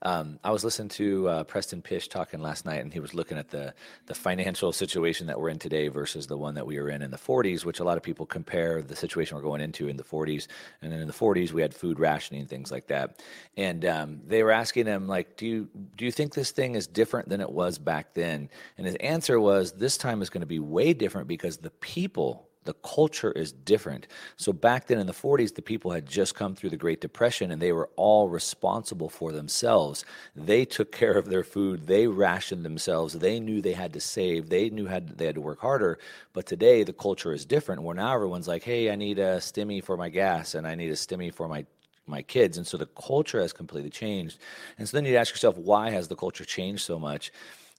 um, 0.02 0.38
I 0.42 0.50
was 0.50 0.64
listening 0.64 0.88
to 0.90 1.28
uh, 1.28 1.44
Preston 1.44 1.82
Pysh 1.82 2.08
talking 2.08 2.40
last 2.40 2.64
night, 2.64 2.80
and 2.80 2.92
he 2.92 3.00
was 3.00 3.14
looking 3.14 3.38
at 3.38 3.50
the 3.50 3.74
the 4.06 4.14
financial 4.14 4.72
situation 4.72 5.26
that 5.26 5.38
we're 5.38 5.50
in 5.50 5.58
today 5.58 5.88
versus 5.88 6.26
the 6.26 6.36
one 6.36 6.54
that 6.54 6.66
we 6.66 6.78
were 6.80 6.88
in 6.88 7.02
in 7.02 7.10
the 7.10 7.18
40s, 7.18 7.64
which 7.64 7.80
a 7.80 7.84
lot 7.84 7.96
of 7.96 8.02
people 8.02 8.26
compare 8.26 8.82
the 8.82 8.96
situation 8.96 9.36
we're 9.36 9.42
going 9.42 9.60
into 9.60 9.88
in 9.88 9.96
the 9.96 10.02
40s, 10.02 10.46
and 10.80 10.92
then 10.92 11.00
in 11.00 11.06
the 11.06 11.12
40s 11.12 11.52
we 11.52 11.62
had 11.62 11.74
food 11.74 11.98
rationing 12.00 12.46
things 12.46 12.70
like 12.70 12.86
that. 12.88 13.22
And 13.56 13.84
um, 13.84 14.20
they 14.26 14.42
were 14.42 14.52
asking 14.52 14.86
him 14.86 15.06
like, 15.06 15.36
"Do 15.36 15.46
you 15.46 15.68
do 15.96 16.04
you 16.04 16.12
think 16.12 16.34
this 16.34 16.52
thing 16.52 16.74
is 16.74 16.86
different 16.86 17.28
than 17.28 17.40
it 17.40 17.50
was 17.50 17.78
back 17.78 18.14
then?" 18.14 18.48
And 18.78 18.86
his 18.86 18.96
answer 18.96 19.38
was, 19.40 19.72
"This 19.72 19.96
time 19.96 20.22
is 20.22 20.30
going 20.30 20.40
to 20.40 20.46
be 20.46 20.58
way 20.58 20.94
different 20.94 21.28
because 21.28 21.58
the 21.58 21.70
people." 21.70 22.48
The 22.64 22.74
culture 22.74 23.32
is 23.32 23.52
different. 23.52 24.06
So 24.36 24.52
back 24.52 24.86
then 24.86 24.98
in 24.98 25.06
the 25.06 25.12
40s, 25.12 25.54
the 25.54 25.62
people 25.62 25.90
had 25.90 26.06
just 26.06 26.34
come 26.34 26.54
through 26.54 26.70
the 26.70 26.76
Great 26.76 27.00
Depression 27.00 27.50
and 27.50 27.60
they 27.60 27.72
were 27.72 27.90
all 27.96 28.28
responsible 28.28 29.08
for 29.08 29.32
themselves. 29.32 30.04
They 30.36 30.64
took 30.64 30.92
care 30.92 31.18
of 31.18 31.26
their 31.26 31.44
food, 31.44 31.86
they 31.86 32.06
rationed 32.06 32.64
themselves, 32.64 33.14
they 33.14 33.40
knew 33.40 33.60
they 33.60 33.72
had 33.72 33.92
to 33.94 34.00
save, 34.00 34.48
they 34.48 34.70
knew 34.70 34.86
had, 34.86 35.18
they 35.18 35.26
had 35.26 35.34
to 35.34 35.40
work 35.40 35.60
harder. 35.60 35.98
But 36.32 36.46
today 36.46 36.84
the 36.84 36.92
culture 36.92 37.32
is 37.32 37.44
different 37.44 37.82
where 37.82 37.96
now 37.96 38.14
everyone's 38.14 38.48
like, 38.48 38.62
hey, 38.62 38.90
I 38.90 38.96
need 38.96 39.18
a 39.18 39.38
stimmy 39.38 39.82
for 39.82 39.96
my 39.96 40.08
gas 40.08 40.54
and 40.54 40.66
I 40.66 40.74
need 40.74 40.90
a 40.90 40.94
stimmy 40.94 41.32
for 41.32 41.48
my 41.48 41.66
my 42.08 42.20
kids 42.20 42.58
and 42.58 42.66
so 42.66 42.76
the 42.76 42.86
culture 42.86 43.40
has 43.40 43.52
completely 43.52 43.88
changed 43.88 44.38
and 44.76 44.88
so 44.88 44.96
then 44.96 45.04
you 45.04 45.16
ask 45.16 45.32
yourself 45.32 45.56
why 45.56 45.88
has 45.88 46.08
the 46.08 46.16
culture 46.16 46.44
changed 46.44 46.82
so 46.82 46.98
much 46.98 47.30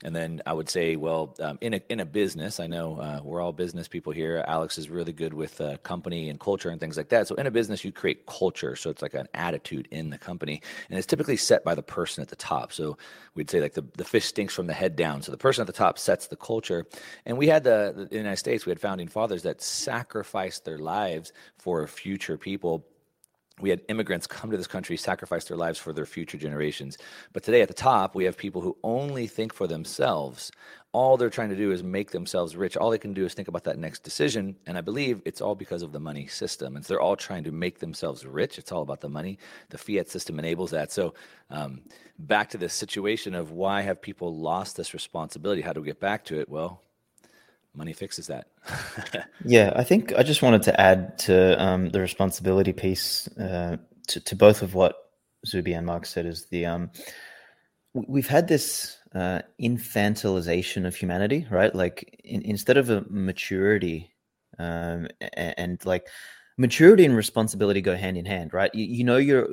And 0.04 0.16
then 0.16 0.42
I 0.46 0.54
would 0.54 0.70
say, 0.70 0.96
well, 0.96 1.36
um, 1.40 1.58
in 1.62 1.74
a 1.74 1.82
in 1.90 2.00
a 2.00 2.06
business, 2.06 2.60
I 2.60 2.68
know 2.68 2.98
uh, 2.98 3.22
we're 3.24 3.42
all 3.42 3.54
business 3.54 3.88
people 3.88 4.12
here. 4.14 4.44
Alex 4.48 4.78
is 4.78 4.90
really 4.90 5.14
good 5.14 5.34
with 5.34 5.62
uh, 5.62 5.78
company 5.78 6.30
and 6.30 6.40
culture 6.40 6.70
and 6.70 6.80
things 6.80 6.98
like 6.98 7.10
that. 7.10 7.28
So 7.28 7.36
in 7.36 7.48
a 7.48 7.52
business, 7.52 7.84
you 7.86 7.92
create 7.92 8.26
culture. 8.26 8.76
So 8.76 8.90
it's 8.90 9.02
like 9.02 9.14
an 9.14 9.28
attitude 9.34 9.88
in 9.92 10.10
the 10.10 10.18
company, 10.18 10.62
and 10.90 10.98
it's 10.98 11.08
typically 11.08 11.38
set 11.38 11.64
by 11.64 11.74
the 11.76 11.84
person 11.84 12.22
at 12.22 12.28
the 12.28 12.36
top. 12.36 12.74
So 12.74 12.98
we'd 13.36 13.50
say 13.50 13.62
like 13.62 13.74
the, 13.74 13.86
the 13.98 14.04
fish 14.04 14.26
stinks 14.26 14.54
from 14.54 14.68
the 14.68 14.74
head 14.74 14.96
down. 14.96 15.22
So 15.22 15.32
the 15.32 15.38
person 15.38 15.62
at 15.62 15.68
the 15.68 15.74
top 15.74 15.98
sets 15.98 16.28
the 16.28 16.36
culture. 16.36 16.86
And 17.26 17.38
we 17.38 17.48
had 17.48 17.64
the, 17.64 18.08
the 18.10 18.18
United 18.18 18.38
States, 18.38 18.66
we 18.66 18.72
had 18.72 18.80
founding 18.80 19.08
fathers 19.08 19.44
that 19.44 19.62
sacrificed 19.62 20.66
their 20.66 20.78
lives 20.78 21.32
for 21.58 21.88
future 21.88 22.38
people 22.38 22.86
we 23.60 23.70
had 23.70 23.82
immigrants 23.88 24.26
come 24.26 24.50
to 24.50 24.58
this 24.58 24.68
country, 24.68 24.98
sacrifice 24.98 25.46
their 25.46 25.58
lives 25.58 25.78
for 25.78 25.94
their 25.94 26.06
future 26.06 26.38
generations. 26.38 26.98
But 27.34 27.44
today 27.44 27.62
at 27.62 27.68
the 27.68 27.74
top, 27.74 28.16
we 28.16 28.24
have 28.26 28.36
people 28.36 28.62
who 28.62 28.76
only 28.84 29.28
think 29.28 29.54
for 29.54 29.68
themselves. 29.68 30.52
All 30.92 31.18
they're 31.18 31.30
trying 31.30 31.50
to 31.50 31.56
do 31.56 31.72
is 31.72 31.84
make 31.84 32.12
themselves 32.12 32.56
rich. 32.56 32.76
All 32.78 32.90
they 32.90 32.98
can 32.98 33.14
do 33.14 33.26
is 33.26 33.34
think 33.34 33.48
about 33.48 33.64
that 33.66 33.78
next 33.78 34.04
decision. 34.04 34.56
And 34.66 34.78
I 34.78 34.82
believe 34.82 35.22
it's 35.26 35.40
all 35.40 35.56
because 35.56 35.84
of 35.84 35.92
the 35.92 36.00
money 36.00 36.28
system. 36.28 36.76
And 36.76 36.84
so 36.84 36.94
they're 36.94 37.02
all 37.02 37.16
trying 37.16 37.44
to 37.44 37.52
make 37.52 37.80
themselves 37.80 38.26
rich. 38.26 38.58
It's 38.58 38.72
all 38.72 38.82
about 38.82 39.02
the 39.02 39.10
money. 39.10 39.38
The 39.70 39.78
fiat 39.78 40.10
system 40.10 40.40
enables 40.40 40.72
that. 40.72 40.92
So 40.92 41.14
um, 41.50 41.82
back 42.18 42.50
to 42.50 42.58
this 42.58 42.74
situation 42.74 43.36
of 43.36 43.52
why 43.52 43.82
have 43.82 44.02
people 44.02 44.36
lost 44.36 44.78
this 44.78 44.94
responsibility? 44.94 45.62
How 45.62 45.74
do 45.74 45.82
we 45.82 45.88
get 45.88 46.00
back 46.00 46.26
to 46.26 46.40
it? 46.40 46.50
Well, 46.50 46.82
money 47.76 47.94
fixes 47.94 48.28
that. 48.28 48.48
yeah, 49.46 49.74
I 49.76 49.84
think 49.84 50.14
I 50.14 50.24
just 50.24 50.42
wanted 50.42 50.64
to 50.64 50.80
add 50.80 51.18
to 51.20 51.62
um, 51.62 51.90
the 51.90 52.00
responsibility 52.00 52.74
piece 52.74 53.28
uh, 53.38 53.78
to, 54.08 54.20
to 54.20 54.36
both 54.36 54.62
of 54.62 54.74
what 54.74 54.96
Zuby 55.46 55.74
and 55.74 55.86
Mark 55.86 56.06
said 56.06 56.26
is 56.26 56.46
the 56.46 56.66
um, 56.66 56.92
we've 57.94 58.28
had 58.28 58.48
this 58.48 58.98
uh, 59.14 59.42
infantilization 59.62 60.86
of 60.86 60.96
humanity, 60.96 61.48
right? 61.50 61.74
Like 61.74 62.20
in, 62.24 62.42
instead 62.42 62.78
of 62.78 62.90
a 62.90 63.06
maturity 63.10 64.12
um, 64.60 65.08
and, 65.34 65.54
and, 65.58 65.86
like 65.86 66.08
maturity 66.58 67.06
and 67.06 67.16
responsibility 67.16 67.82
go 67.82 67.96
hand 67.96 68.18
in 68.18 68.26
hand, 68.26 68.54
right? 68.54 68.74
You, 68.74 68.86
you 68.86 69.04
know, 69.04 69.18
you're 69.18 69.48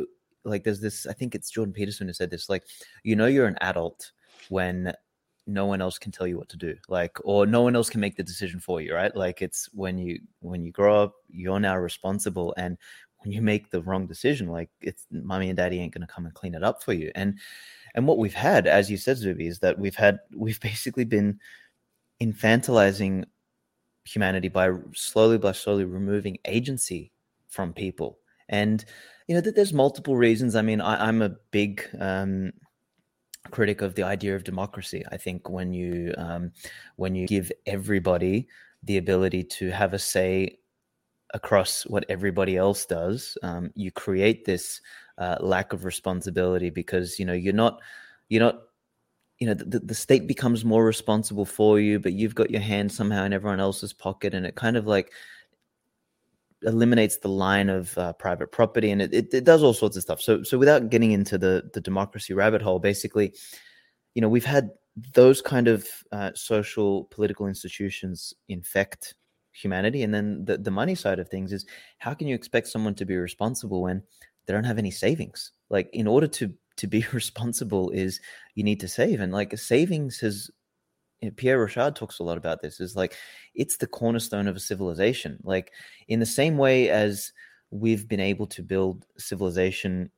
like 0.44 0.64
there's 0.64 0.80
this. 0.80 1.06
I 1.06 1.12
think 1.12 1.34
it's 1.34 1.50
Jordan 1.50 1.74
Peterson 1.74 2.06
who 2.06 2.12
said 2.12 2.30
this. 2.30 2.48
Like 2.48 2.64
you 3.02 3.16
know, 3.16 3.26
you're 3.26 3.46
an 3.46 3.58
adult 3.60 4.12
when 4.48 4.92
no 5.46 5.66
one 5.66 5.80
else 5.80 5.98
can 5.98 6.12
tell 6.12 6.26
you 6.26 6.38
what 6.38 6.48
to 6.48 6.56
do 6.56 6.76
like 6.88 7.16
or 7.24 7.46
no 7.46 7.62
one 7.62 7.74
else 7.74 7.90
can 7.90 8.00
make 8.00 8.16
the 8.16 8.22
decision 8.22 8.60
for 8.60 8.80
you 8.80 8.94
right? 8.94 9.14
Like 9.16 9.42
it's 9.42 9.68
when 9.72 9.98
you 9.98 10.20
when 10.40 10.64
you 10.64 10.72
grow 10.72 11.02
up 11.02 11.14
you're 11.28 11.60
now 11.60 11.76
responsible 11.76 12.54
and 12.56 12.76
when 13.18 13.32
you 13.32 13.42
make 13.42 13.70
the 13.70 13.82
wrong 13.82 14.06
decision 14.06 14.48
like 14.48 14.70
it's 14.80 15.06
mommy 15.10 15.48
and 15.48 15.56
daddy 15.56 15.80
ain't 15.80 15.92
going 15.92 16.06
to 16.06 16.12
come 16.12 16.24
and 16.24 16.34
clean 16.34 16.54
it 16.54 16.62
up 16.62 16.82
for 16.82 16.92
you. 16.92 17.10
And 17.14 17.38
and 17.94 18.06
what 18.06 18.18
we've 18.18 18.34
had 18.34 18.66
as 18.66 18.90
you 18.90 18.96
said 18.96 19.16
zuby 19.16 19.46
is 19.46 19.58
that 19.60 19.78
we've 19.78 19.96
had 19.96 20.20
we've 20.34 20.60
basically 20.60 21.04
been 21.04 21.38
infantilizing 22.22 23.24
humanity 24.04 24.48
by 24.48 24.70
slowly 24.94 25.38
by 25.38 25.52
slowly 25.52 25.84
removing 25.84 26.38
agency 26.44 27.12
from 27.48 27.72
people. 27.72 28.18
And 28.48 28.84
you 29.26 29.34
know 29.34 29.40
that 29.40 29.54
there's 29.56 29.72
multiple 29.72 30.16
reasons. 30.16 30.54
I 30.54 30.62
mean 30.62 30.80
I, 30.80 31.08
i'm 31.08 31.22
a 31.22 31.30
big 31.50 31.84
um 31.98 32.52
critic 33.50 33.80
of 33.82 33.94
the 33.94 34.02
idea 34.02 34.36
of 34.36 34.44
democracy. 34.44 35.04
I 35.10 35.16
think 35.16 35.48
when 35.48 35.72
you 35.72 36.14
um, 36.18 36.52
when 36.96 37.14
you 37.14 37.26
give 37.26 37.50
everybody 37.66 38.48
the 38.82 38.98
ability 38.98 39.44
to 39.44 39.70
have 39.70 39.94
a 39.94 39.98
say 39.98 40.58
across 41.32 41.84
what 41.86 42.04
everybody 42.08 42.56
else 42.56 42.86
does, 42.86 43.38
um, 43.42 43.70
you 43.74 43.90
create 43.90 44.44
this 44.44 44.80
uh, 45.18 45.36
lack 45.40 45.72
of 45.72 45.84
responsibility 45.84 46.70
because 46.70 47.18
you 47.18 47.24
know 47.24 47.32
you're 47.32 47.52
not 47.52 47.80
you're 48.28 48.42
not 48.42 48.62
you 49.38 49.46
know 49.46 49.54
the, 49.54 49.80
the 49.80 49.94
state 49.94 50.26
becomes 50.26 50.64
more 50.64 50.84
responsible 50.84 51.46
for 51.46 51.80
you, 51.80 51.98
but 51.98 52.12
you've 52.12 52.34
got 52.34 52.50
your 52.50 52.60
hand 52.60 52.92
somehow 52.92 53.24
in 53.24 53.32
everyone 53.32 53.60
else's 53.60 53.92
pocket, 53.92 54.34
and 54.34 54.46
it 54.46 54.54
kind 54.54 54.76
of 54.76 54.86
like 54.86 55.12
eliminates 56.62 57.18
the 57.18 57.28
line 57.28 57.68
of 57.68 57.96
uh, 57.96 58.12
private 58.14 58.52
property 58.52 58.90
and 58.90 59.00
it, 59.00 59.14
it, 59.14 59.32
it, 59.32 59.44
does 59.44 59.62
all 59.62 59.72
sorts 59.72 59.96
of 59.96 60.02
stuff. 60.02 60.20
So 60.20 60.42
so 60.42 60.58
without 60.58 60.90
getting 60.90 61.12
into 61.12 61.38
the 61.38 61.70
the 61.72 61.80
democracy 61.80 62.34
rabbit 62.34 62.62
hole 62.62 62.78
basically 62.78 63.32
you 64.14 64.22
know 64.22 64.28
we've 64.28 64.44
had 64.44 64.70
those 65.14 65.40
kind 65.40 65.68
of 65.68 65.86
uh, 66.12 66.30
social 66.34 67.04
political 67.04 67.46
institutions 67.46 68.34
infect 68.48 69.14
humanity 69.52 70.02
and 70.02 70.14
then 70.14 70.44
the, 70.44 70.58
the 70.58 70.70
money 70.70 70.94
side 70.94 71.18
of 71.18 71.28
things 71.28 71.52
is 71.52 71.66
how 71.98 72.14
can 72.14 72.26
you 72.26 72.34
expect 72.34 72.68
someone 72.68 72.94
to 72.94 73.04
be 73.04 73.16
responsible 73.16 73.82
when 73.82 74.02
they 74.46 74.52
don't 74.52 74.64
have 74.64 74.78
any 74.78 74.90
savings? 74.90 75.52
Like 75.68 75.88
in 75.92 76.06
order 76.06 76.26
to 76.26 76.52
to 76.76 76.86
be 76.86 77.04
responsible 77.12 77.90
is 77.90 78.20
you 78.54 78.64
need 78.64 78.80
to 78.80 78.88
save 78.88 79.20
and 79.20 79.32
like 79.32 79.56
savings 79.58 80.18
has 80.20 80.50
Pierre 81.36 81.58
Rochard 81.58 81.96
talks 81.96 82.18
a 82.18 82.22
lot 82.22 82.38
about 82.38 82.62
this 82.62 82.80
is 82.80 82.96
like 82.96 83.14
it's 83.54 83.76
the 83.76 83.86
cornerstone 83.86 84.48
of 84.48 84.56
a 84.56 84.60
civilization. 84.60 85.38
Like 85.42 85.72
in 86.08 86.20
the 86.20 86.26
same 86.26 86.56
way 86.56 86.88
as 86.88 87.32
we've 87.70 88.08
been 88.08 88.20
able 88.20 88.46
to 88.48 88.62
build 88.62 89.06
civilization 89.18 90.10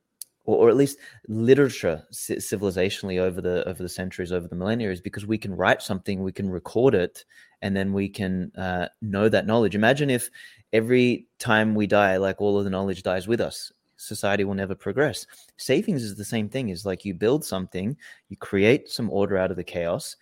or, 0.45 0.57
or 0.57 0.69
at 0.69 0.75
least 0.75 0.97
literature 1.27 2.03
civilizationally 2.13 3.19
over 3.19 3.41
the 3.41 3.67
over 3.67 3.83
the 3.83 3.89
centuries 3.89 4.31
over 4.31 4.47
the 4.47 4.55
millennia 4.55 4.91
is 4.91 5.01
because 5.01 5.25
we 5.25 5.37
can 5.37 5.55
write 5.55 5.81
something 5.81 6.23
we 6.23 6.31
can 6.31 6.49
record 6.49 6.95
it 6.95 7.25
and 7.61 7.75
then 7.75 7.93
we 7.93 8.09
can 8.09 8.51
uh, 8.57 8.87
know 9.01 9.29
that 9.29 9.45
knowledge. 9.45 9.75
Imagine 9.75 10.09
if 10.09 10.29
every 10.71 11.27
time 11.39 11.75
we 11.75 11.87
die 11.87 12.17
like 12.17 12.41
all 12.41 12.57
of 12.57 12.63
the 12.63 12.69
knowledge 12.69 13.03
dies 13.03 13.27
with 13.27 13.41
us. 13.41 13.71
Society 13.95 14.43
will 14.43 14.53
never 14.53 14.75
progress. 14.75 15.25
Savings 15.55 16.03
is 16.03 16.15
the 16.15 16.25
same 16.25 16.49
thing 16.49 16.69
is 16.69 16.85
like 16.85 17.05
you 17.05 17.13
build 17.13 17.45
something 17.45 17.95
you 18.29 18.37
create 18.37 18.89
some 18.89 19.09
order 19.09 19.37
out 19.37 19.51
of 19.51 19.57
the 19.57 19.63
chaos 19.63 20.15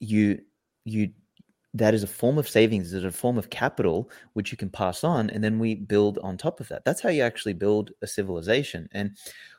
you 0.00 0.40
you 0.84 1.10
that 1.72 1.92
is 1.92 2.04
a 2.04 2.08
form 2.08 2.38
of 2.38 2.48
savings 2.48 2.92
is 2.92 3.04
a 3.04 3.10
form 3.10 3.36
of 3.36 3.50
capital 3.50 4.08
which 4.34 4.52
you 4.52 4.56
can 4.56 4.70
pass 4.70 5.02
on 5.02 5.28
and 5.30 5.42
then 5.42 5.58
we 5.58 5.74
build 5.74 6.18
on 6.22 6.36
top 6.36 6.60
of 6.60 6.68
that. 6.68 6.84
That's 6.84 7.00
how 7.00 7.08
you 7.08 7.22
actually 7.22 7.54
build 7.54 7.90
a 8.00 8.06
civilization. 8.06 8.88
And 8.92 9.16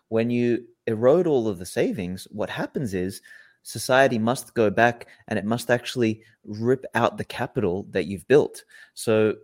when 0.08 0.30
you 0.30 0.65
erode 0.88 1.28
all 1.28 1.48
of 1.48 1.60
the 1.60 1.65
savings 1.65 2.28
what 2.32 2.50
happens 2.50 2.93
is 2.93 3.21
society 3.63 4.19
must 4.19 4.54
go 4.54 4.69
back 4.69 5.08
and 5.28 5.38
it 5.38 5.45
must 5.45 5.69
actually 5.69 6.21
rip 6.45 6.86
out 6.93 7.17
the 7.17 7.26
capital 7.26 7.88
that 7.89 8.06
you've 8.06 8.28
built. 8.28 8.63
So 8.93 9.36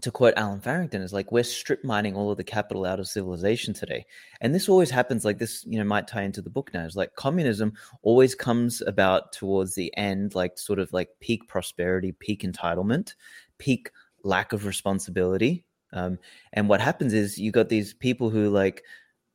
to 0.00 0.10
quote 0.10 0.34
Allen 0.36 0.60
Farrington, 0.60 1.02
is 1.02 1.12
like 1.12 1.32
we're 1.32 1.44
strip 1.44 1.84
mining 1.84 2.16
all 2.16 2.30
of 2.30 2.36
the 2.36 2.44
capital 2.44 2.84
out 2.84 3.00
of 3.00 3.08
civilization 3.08 3.74
today. 3.74 4.06
And 4.40 4.54
this 4.54 4.68
always 4.68 4.90
happens 4.90 5.24
like 5.24 5.38
this, 5.38 5.64
you 5.66 5.78
know, 5.78 5.84
might 5.84 6.08
tie 6.08 6.22
into 6.22 6.42
the 6.42 6.50
book 6.50 6.70
now. 6.72 6.84
Is 6.84 6.96
like 6.96 7.14
communism 7.16 7.72
always 8.02 8.34
comes 8.34 8.82
about 8.82 9.32
towards 9.32 9.74
the 9.74 9.94
end, 9.96 10.34
like 10.34 10.58
sort 10.58 10.78
of 10.78 10.92
like 10.92 11.10
peak 11.20 11.48
prosperity, 11.48 12.12
peak 12.12 12.42
entitlement, 12.42 13.14
peak 13.58 13.90
lack 14.22 14.52
of 14.52 14.66
responsibility. 14.66 15.64
Um, 15.92 16.18
and 16.52 16.68
what 16.68 16.80
happens 16.80 17.12
is 17.12 17.38
you 17.38 17.50
got 17.50 17.68
these 17.68 17.92
people 17.92 18.30
who 18.30 18.48
like 18.48 18.84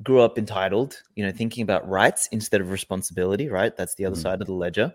grew 0.04 0.22
up 0.22 0.38
entitled, 0.38 1.02
you 1.15 1.26
know, 1.26 1.32
thinking 1.32 1.63
about 1.63 1.88
rights 1.88 2.28
instead 2.32 2.62
of 2.62 2.72
responsibility, 2.72 3.50
right? 3.50 3.76
That's 3.76 3.96
the 3.96 4.06
other 4.06 4.15
mm-hmm. 4.15 4.24
side 4.24 4.41
of 4.41 4.48
the 4.48 4.54
ledger. 4.54 4.94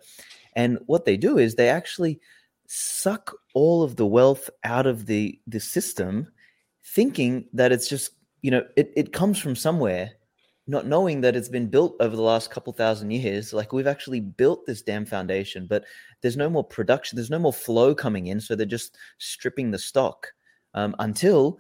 And 0.57 0.79
what 0.87 1.05
they 1.05 1.17
do 1.17 1.39
is 1.39 1.55
they 1.55 1.69
actually 1.69 2.21
suck 2.73 3.35
all 3.53 3.83
of 3.83 3.97
the 3.97 4.07
wealth 4.07 4.49
out 4.63 4.87
of 4.87 5.07
the 5.07 5.37
the 5.49 5.59
system 5.59 6.29
thinking 6.85 7.45
that 7.53 7.73
it's 7.73 7.89
just 7.89 8.13
you 8.43 8.51
know 8.51 8.63
it, 8.77 8.93
it 8.95 9.13
comes 9.13 9.41
from 9.41 9.57
somewhere 9.57 10.13
not 10.69 10.87
knowing 10.87 11.21
that 11.21 11.35
it's 11.35 11.49
been 11.49 11.67
built 11.67 11.97
over 11.99 12.15
the 12.15 12.23
last 12.23 12.53
couple 12.53 12.73
thousand 12.73 13.11
years. 13.11 13.53
Like 13.53 13.73
we've 13.73 13.89
actually 13.89 14.21
built 14.21 14.67
this 14.67 14.83
damn 14.83 15.05
foundation 15.05 15.67
but 15.67 15.83
there's 16.23 16.37
no 16.37 16.49
more 16.49 16.63
production 16.63 17.17
there's 17.17 17.29
no 17.29 17.41
more 17.41 17.53
flow 17.53 17.93
coming 17.93 18.29
in 18.29 18.41
so 18.41 18.55
they're 18.55 18.67
just 18.67 18.97
stripping 19.19 19.73
the 19.73 19.79
stock 19.79 20.29
um, 20.75 20.95
until 21.01 21.59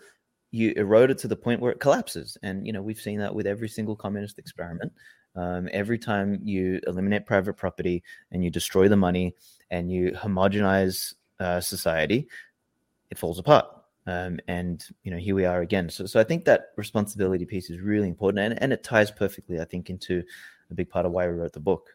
you 0.52 0.72
erode 0.76 1.10
it 1.10 1.18
to 1.18 1.28
the 1.28 1.34
point 1.34 1.60
where 1.60 1.72
it 1.72 1.80
collapses. 1.80 2.38
And 2.44 2.64
you 2.64 2.72
know 2.72 2.82
we've 2.82 3.00
seen 3.00 3.18
that 3.18 3.34
with 3.34 3.48
every 3.48 3.68
single 3.68 3.96
communist 3.96 4.38
experiment. 4.38 4.92
Um, 5.34 5.68
every 5.72 5.98
time 5.98 6.38
you 6.44 6.78
eliminate 6.86 7.26
private 7.26 7.54
property 7.54 8.04
and 8.30 8.44
you 8.44 8.50
destroy 8.50 8.86
the 8.86 8.96
money 8.96 9.34
and 9.70 9.90
you 9.90 10.12
homogenize 10.12 11.14
uh, 11.38 11.60
society, 11.60 12.28
it 13.10 13.18
falls 13.18 13.38
apart. 13.38 13.66
Um, 14.06 14.40
and 14.48 14.84
you 15.02 15.10
know, 15.10 15.18
here 15.18 15.34
we 15.34 15.44
are 15.44 15.60
again. 15.60 15.90
So, 15.90 16.06
so 16.06 16.18
I 16.18 16.24
think 16.24 16.44
that 16.46 16.68
responsibility 16.76 17.44
piece 17.44 17.70
is 17.70 17.80
really 17.80 18.08
important, 18.08 18.44
and, 18.44 18.62
and 18.62 18.72
it 18.72 18.82
ties 18.82 19.10
perfectly, 19.10 19.60
I 19.60 19.64
think, 19.64 19.90
into 19.90 20.22
a 20.70 20.74
big 20.74 20.88
part 20.88 21.06
of 21.06 21.12
why 21.12 21.26
we 21.26 21.34
wrote 21.34 21.52
the 21.52 21.60
book. 21.60 21.90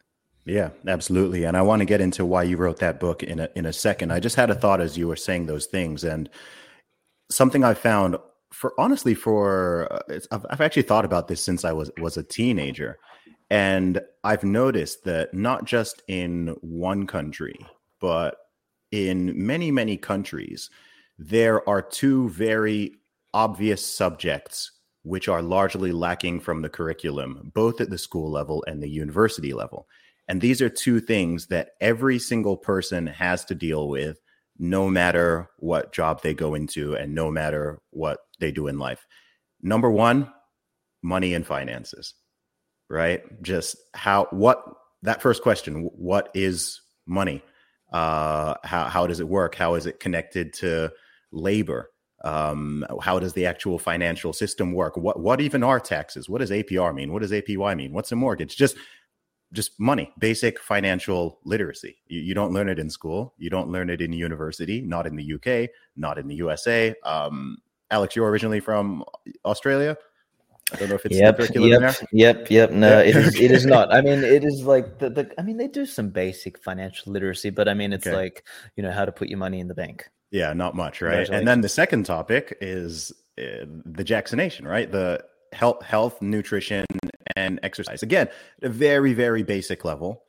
Yeah, 0.45 0.69
absolutely. 0.87 1.43
And 1.43 1.57
I 1.57 1.63
want 1.63 1.79
to 1.79 1.85
get 1.85 2.01
into 2.01 2.23
why 2.23 2.43
you 2.43 2.57
wrote 2.57 2.77
that 2.77 2.99
book 2.99 3.23
in 3.23 3.39
a 3.39 3.49
in 3.55 3.65
a 3.65 3.73
second. 3.73 4.11
I 4.11 4.19
just 4.19 4.35
had 4.35 4.51
a 4.51 4.55
thought 4.55 4.79
as 4.79 4.97
you 4.97 5.07
were 5.07 5.15
saying 5.15 5.47
those 5.47 5.65
things, 5.65 6.03
and 6.03 6.29
something 7.29 7.63
I 7.63 7.73
found 7.73 8.17
for 8.51 8.73
honestly 8.77 9.15
for 9.15 9.91
uh, 9.91 10.19
I've, 10.31 10.45
I've 10.49 10.61
actually 10.61 10.83
thought 10.83 11.03
about 11.03 11.27
this 11.27 11.43
since 11.43 11.65
I 11.65 11.73
was 11.73 11.89
was 11.97 12.15
a 12.17 12.23
teenager, 12.23 12.99
and 13.49 14.01
I've 14.23 14.43
noticed 14.43 15.03
that 15.03 15.33
not 15.33 15.65
just 15.65 16.01
in 16.07 16.55
one 16.61 17.05
country, 17.05 17.55
but 18.01 18.37
in 18.91 19.33
many, 19.45 19.71
many 19.71 19.97
countries, 19.97 20.69
there 21.17 21.67
are 21.67 21.81
two 21.81 22.29
very 22.29 22.95
obvious 23.33 23.85
subjects 23.85 24.71
which 25.03 25.27
are 25.27 25.41
largely 25.41 25.91
lacking 25.91 26.39
from 26.39 26.61
the 26.61 26.69
curriculum, 26.69 27.51
both 27.53 27.79
at 27.79 27.91
the 27.91 27.97
school 27.97 28.31
level 28.31 28.63
and 28.67 28.81
the 28.81 28.89
university 28.89 29.53
level. 29.53 29.87
And 30.27 30.41
these 30.41 30.61
are 30.61 30.69
two 30.69 30.99
things 30.99 31.45
that 31.47 31.71
every 31.79 32.17
single 32.17 32.57
person 32.57 33.05
has 33.05 33.45
to 33.45 33.55
deal 33.55 33.87
with, 33.87 34.19
no 34.57 34.89
matter 34.89 35.49
what 35.57 35.93
job 35.93 36.23
they 36.23 36.33
go 36.33 36.55
into 36.55 36.95
and 36.95 37.13
no 37.13 37.29
matter 37.29 37.79
what 37.91 38.19
they 38.39 38.51
do 38.51 38.67
in 38.67 38.79
life. 38.79 39.05
Number 39.61 39.91
one, 39.91 40.31
money 41.03 41.35
and 41.35 41.45
finances, 41.45 42.15
right? 42.89 43.21
Just 43.41 43.77
how, 43.93 44.27
what, 44.31 44.63
that 45.03 45.21
first 45.21 45.43
question, 45.43 45.89
what 45.95 46.29
is 46.33 46.81
money? 47.05 47.43
Uh, 47.91 48.55
how, 48.63 48.85
how 48.85 49.07
does 49.07 49.19
it 49.19 49.27
work? 49.27 49.55
How 49.55 49.75
is 49.75 49.85
it 49.85 49.99
connected 49.99 50.53
to 50.53 50.91
labor? 51.31 51.91
Um, 52.23 52.85
how 53.01 53.19
does 53.19 53.33
the 53.33 53.45
actual 53.45 53.77
financial 53.77 54.33
system 54.33 54.73
work? 54.73 54.97
What, 54.97 55.19
what 55.19 55.41
even 55.41 55.63
are 55.63 55.79
taxes? 55.79 56.27
What 56.27 56.39
does 56.41 56.49
APR 56.49 56.93
mean? 56.93 57.13
What 57.13 57.21
does 57.21 57.31
APY 57.31 57.77
mean? 57.77 57.93
What's 57.93 58.11
a 58.11 58.15
mortgage? 58.15 58.55
Just 58.55 58.75
just 59.53 59.79
money, 59.79 60.11
basic 60.19 60.59
financial 60.59 61.39
literacy. 61.45 61.97
You, 62.07 62.19
you, 62.19 62.33
don't 62.33 62.51
learn 62.51 62.67
it 62.67 62.79
in 62.79 62.89
school. 62.89 63.33
You 63.37 63.49
don't 63.49 63.69
learn 63.69 63.89
it 63.89 64.01
in 64.01 64.11
university, 64.11 64.81
not 64.81 65.07
in 65.07 65.15
the 65.15 65.33
UK, 65.33 65.69
not 65.95 66.17
in 66.17 66.27
the 66.27 66.35
USA. 66.35 66.93
Um, 67.03 67.57
Alex, 67.89 68.15
you're 68.15 68.29
originally 68.29 68.59
from 68.59 69.03
Australia. 69.45 69.97
I 70.73 70.77
don't 70.77 70.89
know 70.89 70.95
if 70.95 71.05
it's 71.05 71.15
yep, 71.15 71.37
yep, 71.39 71.53
there. 71.53 71.95
Yep, 72.11 72.49
yep. 72.49 72.71
No, 72.71 72.99
it 72.99 73.15
is. 73.15 73.39
It 73.39 73.51
is 73.51 73.67
not. 73.67 73.93
I 73.93 74.01
mean, 74.01 74.23
it 74.23 74.43
is 74.43 74.63
like 74.65 74.97
the, 74.97 75.09
the. 75.11 75.31
I 75.37 75.43
mean, 75.43 75.57
they 75.57 75.67
do 75.67 75.85
some 75.85 76.09
basic 76.09 76.57
financial 76.57 77.13
literacy, 77.13 77.51
but 77.51 77.67
I 77.67 77.75
mean, 77.75 77.93
it's 77.93 78.07
okay. 78.07 78.15
like 78.15 78.47
you 78.75 78.81
know 78.81 78.91
how 78.91 79.05
to 79.05 79.11
put 79.11 79.27
your 79.27 79.37
money 79.37 79.59
in 79.59 79.67
the 79.67 79.75
bank. 79.75 80.09
Yeah, 80.31 80.53
not 80.53 80.75
much, 80.75 81.01
right? 81.01 81.29
And 81.29 81.47
then 81.47 81.61
the 81.61 81.69
second 81.69 82.05
topic 82.05 82.57
is 82.61 83.11
uh, 83.37 83.65
the 83.85 84.03
Jacksination, 84.03 84.65
right? 84.65 84.91
The 84.91 85.23
health, 85.53 85.83
health, 85.83 86.21
nutrition, 86.21 86.85
and 87.35 87.59
exercise. 87.61 88.01
Again, 88.01 88.27
a 88.61 88.69
very, 88.69 89.13
very 89.13 89.43
basic 89.43 89.85
level. 89.85 90.23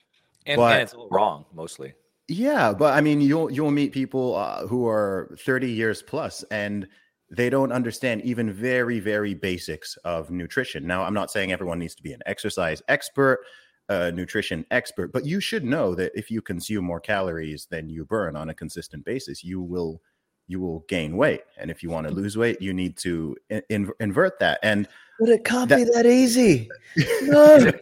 And, 0.44 0.58
but, 0.58 0.72
and 0.72 0.82
it's 0.82 0.94
wrong 1.10 1.46
mostly. 1.54 1.94
Yeah, 2.28 2.72
but 2.72 2.94
I 2.94 3.00
mean, 3.00 3.20
you'll 3.20 3.50
you'll 3.50 3.70
meet 3.70 3.92
people 3.92 4.36
uh, 4.36 4.66
who 4.66 4.86
are 4.86 5.34
30 5.40 5.70
years 5.70 6.02
plus 6.02 6.42
and 6.50 6.86
they 7.30 7.50
don't 7.50 7.72
understand 7.72 8.22
even 8.22 8.52
very, 8.52 9.00
very 9.00 9.34
basics 9.34 9.96
of 10.04 10.30
nutrition. 10.30 10.86
Now, 10.86 11.02
I'm 11.02 11.14
not 11.14 11.30
saying 11.30 11.52
everyone 11.52 11.78
needs 11.78 11.94
to 11.96 12.02
be 12.02 12.12
an 12.12 12.20
exercise 12.26 12.82
expert, 12.88 13.40
a 13.88 14.12
nutrition 14.12 14.64
expert, 14.70 15.12
but 15.12 15.26
you 15.26 15.40
should 15.40 15.64
know 15.64 15.94
that 15.94 16.12
if 16.14 16.30
you 16.30 16.40
consume 16.40 16.84
more 16.84 17.00
calories 17.00 17.66
than 17.70 17.88
you 17.88 18.04
burn 18.04 18.36
on 18.36 18.50
a 18.50 18.54
consistent 18.54 19.04
basis, 19.04 19.42
you 19.42 19.60
will 19.60 20.00
you 20.48 20.60
will 20.60 20.84
gain 20.88 21.16
weight. 21.16 21.42
And 21.56 21.70
if 21.70 21.82
you 21.82 21.90
want 21.90 22.06
to 22.06 22.12
mm. 22.12 22.16
lose 22.16 22.36
weight, 22.36 22.62
you 22.62 22.72
need 22.72 22.96
to 22.98 23.36
in, 23.68 23.90
invert 23.98 24.38
that. 24.38 24.60
And 24.62 24.88
but 25.18 25.28
it 25.28 25.44
can't 25.44 25.68
that, 25.70 25.76
be 25.76 25.84
that 25.84 26.06
easy. 26.06 26.68
No. 27.22 27.72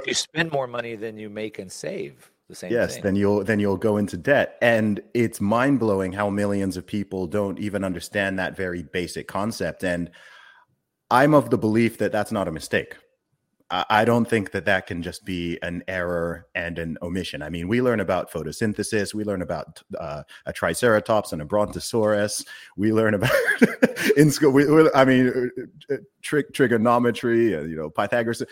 you 0.06 0.14
spend 0.14 0.50
more 0.50 0.66
money 0.66 0.96
than 0.96 1.16
you 1.16 1.30
make 1.30 1.58
and 1.58 1.70
save. 1.70 2.30
The 2.48 2.54
same 2.54 2.72
yes, 2.72 2.94
thing. 2.94 3.02
then 3.02 3.16
you'll 3.16 3.42
then 3.42 3.58
you'll 3.58 3.76
go 3.76 3.96
into 3.96 4.16
debt. 4.16 4.56
And 4.62 5.00
it's 5.14 5.40
mind 5.40 5.80
blowing 5.80 6.12
how 6.12 6.30
millions 6.30 6.76
of 6.76 6.86
people 6.86 7.26
don't 7.26 7.58
even 7.58 7.82
understand 7.82 8.38
that 8.38 8.56
very 8.56 8.84
basic 8.84 9.26
concept. 9.26 9.82
And 9.82 10.10
I'm 11.10 11.34
of 11.34 11.50
the 11.50 11.58
belief 11.58 11.98
that 11.98 12.12
that's 12.12 12.32
not 12.32 12.48
a 12.48 12.52
mistake. 12.52 12.96
I 13.68 14.04
don't 14.04 14.26
think 14.26 14.52
that 14.52 14.64
that 14.66 14.86
can 14.86 15.02
just 15.02 15.24
be 15.24 15.58
an 15.60 15.82
error 15.88 16.46
and 16.54 16.78
an 16.78 16.98
omission. 17.02 17.42
I 17.42 17.50
mean, 17.50 17.66
we 17.66 17.82
learn 17.82 17.98
about 17.98 18.30
photosynthesis, 18.30 19.12
we 19.12 19.24
learn 19.24 19.42
about 19.42 19.82
uh, 19.98 20.22
a 20.46 20.52
triceratops 20.52 21.32
and 21.32 21.42
a 21.42 21.44
brontosaurus, 21.44 22.44
we 22.76 22.92
learn 22.92 23.14
about 23.14 23.32
in 24.16 24.30
school. 24.30 24.52
We, 24.52 24.88
I 24.94 25.04
mean, 25.04 25.50
uh, 25.90 25.94
uh, 25.94 26.42
trigonometry, 26.52 27.56
uh, 27.56 27.62
you 27.62 27.76
know, 27.76 27.90
Pythagoras. 27.90 28.44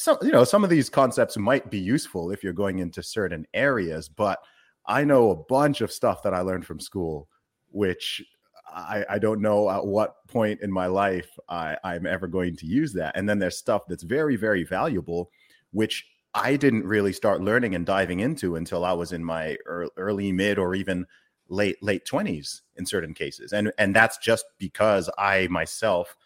Some, 0.00 0.18
you 0.22 0.32
know, 0.32 0.44
some 0.44 0.64
of 0.64 0.70
these 0.70 0.88
concepts 0.88 1.36
might 1.36 1.70
be 1.70 1.78
useful 1.78 2.30
if 2.30 2.42
you're 2.42 2.52
going 2.52 2.78
into 2.78 3.02
certain 3.02 3.46
areas, 3.52 4.08
but 4.08 4.38
I 4.86 5.04
know 5.04 5.30
a 5.30 5.36
bunch 5.36 5.82
of 5.82 5.92
stuff 5.92 6.22
that 6.22 6.32
I 6.32 6.40
learned 6.40 6.66
from 6.66 6.80
school, 6.80 7.28
which 7.70 8.22
I, 8.66 9.04
I 9.08 9.18
don't 9.18 9.42
know 9.42 9.68
at 9.68 9.84
what 9.84 10.26
point 10.26 10.60
in 10.62 10.72
my 10.72 10.86
life 10.86 11.28
I, 11.48 11.76
I'm 11.84 12.06
ever 12.06 12.26
going 12.26 12.56
to 12.56 12.66
use 12.66 12.92
that. 12.94 13.16
And 13.16 13.28
then 13.28 13.38
there's 13.38 13.58
stuff 13.58 13.82
that's 13.88 14.02
very, 14.02 14.36
very 14.36 14.64
valuable, 14.64 15.30
which 15.72 16.06
I 16.34 16.56
didn't 16.56 16.86
really 16.86 17.12
start 17.12 17.42
learning 17.42 17.74
and 17.74 17.84
diving 17.84 18.20
into 18.20 18.56
until 18.56 18.84
I 18.84 18.92
was 18.92 19.12
in 19.12 19.24
my 19.24 19.56
early, 19.66 20.32
mid, 20.32 20.58
or 20.58 20.74
even 20.74 21.06
late 21.48 21.82
late 21.82 22.06
20s 22.06 22.60
in 22.76 22.86
certain 22.86 23.12
cases. 23.12 23.52
And 23.52 23.72
and 23.76 23.94
that's 23.94 24.18
just 24.18 24.44
because 24.58 25.10
I 25.18 25.48
myself 25.48 26.16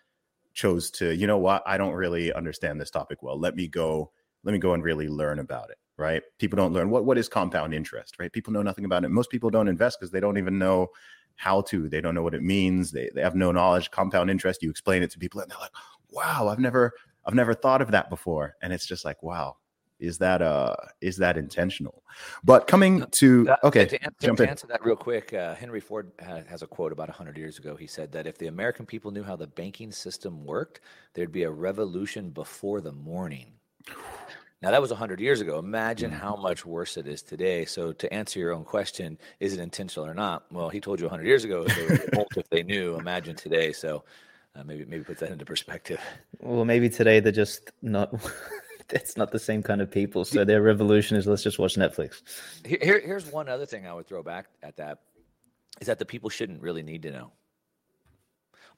chose 0.55 0.91
to, 0.93 1.15
you 1.15 1.27
know 1.27 1.39
what, 1.39 1.63
I 1.67 1.77
don't 1.77 1.95
really 1.95 2.33
understand 2.33 2.81
this 2.81 2.91
topic 2.91 3.23
well. 3.23 3.39
Let 3.39 3.57
me 3.57 3.69
go, 3.69 4.13
let 4.45 4.53
me 4.53 4.59
go 4.59 4.75
and 4.75 4.83
really 4.83 5.09
learn 5.09 5.39
about 5.39 5.71
it. 5.71 5.79
Right. 5.97 6.23
People 6.39 6.57
don't 6.57 6.73
learn 6.73 6.91
what 6.91 7.05
what 7.05 7.19
is 7.19 7.29
compound 7.29 7.73
interest, 7.73 8.17
right? 8.19 8.33
People 8.33 8.53
know 8.53 8.63
nothing 8.63 8.85
about 8.85 9.05
it. 9.05 9.11
Most 9.11 9.31
people 9.31 9.49
don't 9.49 9.69
invest 9.69 10.01
because 10.01 10.11
they 10.11 10.19
don't 10.19 10.39
even 10.39 10.59
know 10.59 10.89
how 11.37 11.61
to. 11.63 11.89
They 11.89 12.01
don't 12.01 12.17
know 12.17 12.23
what 12.23 12.35
it 12.35 12.43
means. 12.43 12.91
They 12.91 13.11
they 13.15 13.21
have 13.23 13.37
no 13.37 13.53
knowledge. 13.53 13.93
Compound 13.93 14.29
interest. 14.29 14.63
You 14.63 14.71
explain 14.71 15.05
it 15.05 15.11
to 15.13 15.21
people, 15.21 15.41
and 15.41 15.49
they're 15.49 15.59
like, 15.59 15.71
"Wow, 16.11 16.49
I've 16.49 16.59
never 16.59 16.95
I've 17.25 17.35
never 17.35 17.55
thought 17.55 17.81
of 17.81 17.93
that 17.93 18.11
before." 18.11 18.57
And 18.61 18.73
it's 18.73 18.87
just 18.87 19.05
like, 19.05 19.23
"Wow, 19.23 19.59
is 20.07 20.19
that 20.19 20.43
uh 20.43 20.75
is 21.01 21.17
that 21.19 21.37
intentional?" 21.37 22.03
But 22.43 22.67
coming 22.67 23.05
to 23.13 23.55
okay, 23.65 23.87
to, 23.87 23.99
to, 23.99 24.11
jump 24.21 24.39
to 24.39 24.45
in. 24.45 24.49
answer 24.51 24.67
that 24.69 24.85
real 24.85 24.97
quick, 24.97 25.35
uh, 25.35 25.55
Henry 25.55 25.81
Ford 25.81 26.13
has 26.19 26.63
a 26.63 26.67
quote 26.67 26.93
about 26.93 27.11
hundred 27.11 27.37
years 27.37 27.59
ago. 27.59 27.77
He 27.77 27.87
said 27.87 28.13
that 28.13 28.27
if 28.27 28.39
the 28.39 28.47
American 28.47 28.87
people 28.87 29.11
knew 29.11 29.23
how 29.23 29.37
the 29.37 29.47
banking 29.47 29.93
system 29.93 30.45
worked, 30.45 30.81
there'd 31.15 31.33
be 31.33 31.45
a 31.45 31.51
revolution 31.51 32.31
before 32.31 32.81
the 32.81 32.93
morning. 32.93 33.53
Now 34.65 34.71
that 34.71 34.81
was 34.81 34.91
100 34.91 35.21
years 35.21 35.43
ago. 35.43 35.59
Imagine 35.59 36.11
mm-hmm. 36.11 36.21
how 36.21 36.37
much 36.37 36.65
worse 36.65 36.97
it 36.97 37.07
is 37.07 37.21
today. 37.21 37.67
So 37.67 37.93
to 37.93 38.11
answer 38.15 38.39
your 38.39 38.53
own 38.53 38.65
question, 38.65 39.19
is 39.39 39.53
it 39.53 39.61
intentional 39.61 40.07
or 40.07 40.15
not? 40.15 40.45
Well, 40.51 40.71
he 40.71 40.81
told 40.81 41.01
you 41.01 41.05
100 41.05 41.27
years 41.27 41.45
ago 41.45 41.67
if 41.69 41.77
they, 41.77 42.25
if 42.41 42.49
they 42.49 42.63
knew. 42.63 42.99
Imagine 42.99 43.37
today. 43.37 43.73
So 43.73 44.05
uh, 44.57 44.65
maybe 44.65 44.87
maybe 44.87 45.05
put 45.05 45.19
that 45.19 45.31
into 45.31 45.45
perspective. 45.45 46.01
Well, 46.41 46.65
maybe 46.65 46.89
today 46.89 47.21
they're 47.21 47.33
just 47.33 47.73
not. 47.83 48.15
it's 48.91 49.17
not 49.17 49.31
the 49.31 49.39
same 49.39 49.63
kind 49.63 49.81
of 49.81 49.91
people. 49.91 50.25
So 50.25 50.45
their 50.45 50.63
revolution 50.63 51.17
is 51.17 51.27
let's 51.27 51.43
just 51.43 51.59
watch 51.59 51.77
Netflix. 51.77 52.23
Here, 52.67 53.01
here's 53.01 53.31
one 53.31 53.49
other 53.49 53.67
thing 53.67 53.87
I 53.87 53.95
would 53.95 54.07
throw 54.07 54.23
back 54.23 54.47
at 54.63 54.77
that 54.77 54.99
is 55.81 55.87
that 55.87 55.99
the 55.99 56.05
people 56.05 56.31
shouldn't 56.31 56.63
really 56.63 56.83
need 56.83 57.03
to 57.03 57.11
know 57.11 57.33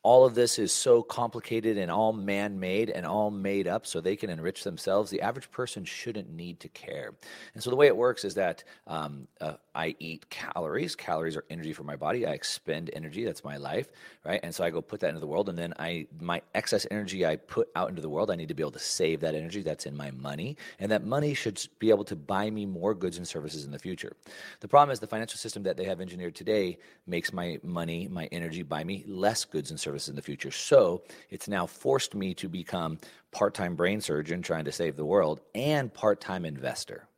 all 0.02 0.24
of 0.24 0.34
this 0.34 0.58
is 0.58 0.72
so 0.72 1.02
complicated 1.02 1.78
and 1.78 1.90
all 1.90 2.12
man 2.12 2.60
made 2.60 2.90
and 2.90 3.04
all 3.04 3.30
made 3.30 3.66
up 3.66 3.86
so 3.86 4.00
they 4.00 4.14
can 4.14 4.30
enrich 4.30 4.62
themselves, 4.62 5.10
the 5.10 5.20
average 5.20 5.50
person 5.50 5.84
shouldn't 5.84 6.30
need 6.30 6.60
to 6.60 6.68
care. 6.68 7.14
And 7.54 7.62
so 7.62 7.70
the 7.70 7.76
way 7.76 7.88
it 7.88 7.96
works 7.96 8.24
is 8.24 8.34
that 8.34 8.62
um, 8.86 9.26
uh, 9.40 9.54
I 9.74 9.96
eat 9.98 10.30
calories. 10.30 10.94
Calories 10.94 11.36
are 11.36 11.44
energy 11.50 11.72
for 11.72 11.82
my 11.82 11.96
body. 11.96 12.24
I 12.24 12.32
expend 12.32 12.90
energy. 12.92 13.24
That's 13.24 13.42
my 13.42 13.56
life, 13.56 13.88
right? 14.24 14.38
And 14.42 14.54
so 14.54 14.62
I 14.62 14.70
go 14.70 14.80
put 14.80 15.00
that 15.00 15.08
into 15.08 15.20
the 15.20 15.26
world, 15.26 15.48
and 15.48 15.58
then 15.58 15.74
I 15.78 16.06
my 16.20 16.40
excess 16.54 16.86
energy 16.90 17.26
I 17.26 17.36
put 17.36 17.68
out 17.74 17.88
into 17.88 18.00
the 18.00 18.08
world. 18.08 18.30
I 18.30 18.36
need 18.36 18.48
to 18.48 18.54
be 18.54 18.62
able 18.62 18.70
to 18.72 18.78
save 18.78 19.20
that 19.20 19.34
energy. 19.34 19.62
That's 19.62 19.86
in 19.86 19.96
my 19.96 20.12
money, 20.12 20.56
and 20.78 20.90
that 20.92 21.04
money 21.04 21.34
should 21.34 21.60
be 21.78 21.90
able 21.90 22.04
to 22.04 22.16
buy 22.16 22.48
me 22.48 22.64
more 22.64 22.94
goods 22.94 23.18
and 23.18 23.26
services 23.26 23.64
in 23.64 23.70
the 23.70 23.78
future. 23.78 24.16
The 24.60 24.68
problem 24.68 24.92
is 24.92 25.00
the 25.00 25.06
financial 25.06 25.38
system 25.38 25.64
that 25.64 25.76
they 25.76 25.84
have 25.84 26.00
engineered 26.00 26.36
today 26.36 26.78
makes 27.06 27.32
my 27.32 27.58
money, 27.62 28.08
my 28.08 28.26
energy, 28.32 28.62
buy 28.62 28.84
me 28.84 29.04
less 29.06 29.44
goods 29.44 29.70
and 29.70 29.80
services 29.80 29.85
services 29.86 30.08
in 30.08 30.16
the 30.16 30.22
future. 30.22 30.50
So 30.50 31.02
it's 31.30 31.48
now 31.48 31.66
forced 31.66 32.14
me 32.14 32.34
to 32.34 32.48
become 32.48 32.98
part 33.30 33.54
time 33.54 33.76
brain 33.76 34.00
surgeon 34.00 34.42
trying 34.42 34.64
to 34.64 34.72
save 34.72 34.96
the 34.96 35.04
world 35.04 35.40
and 35.54 35.92
part 35.92 36.20
time 36.20 36.44
investor. 36.44 37.08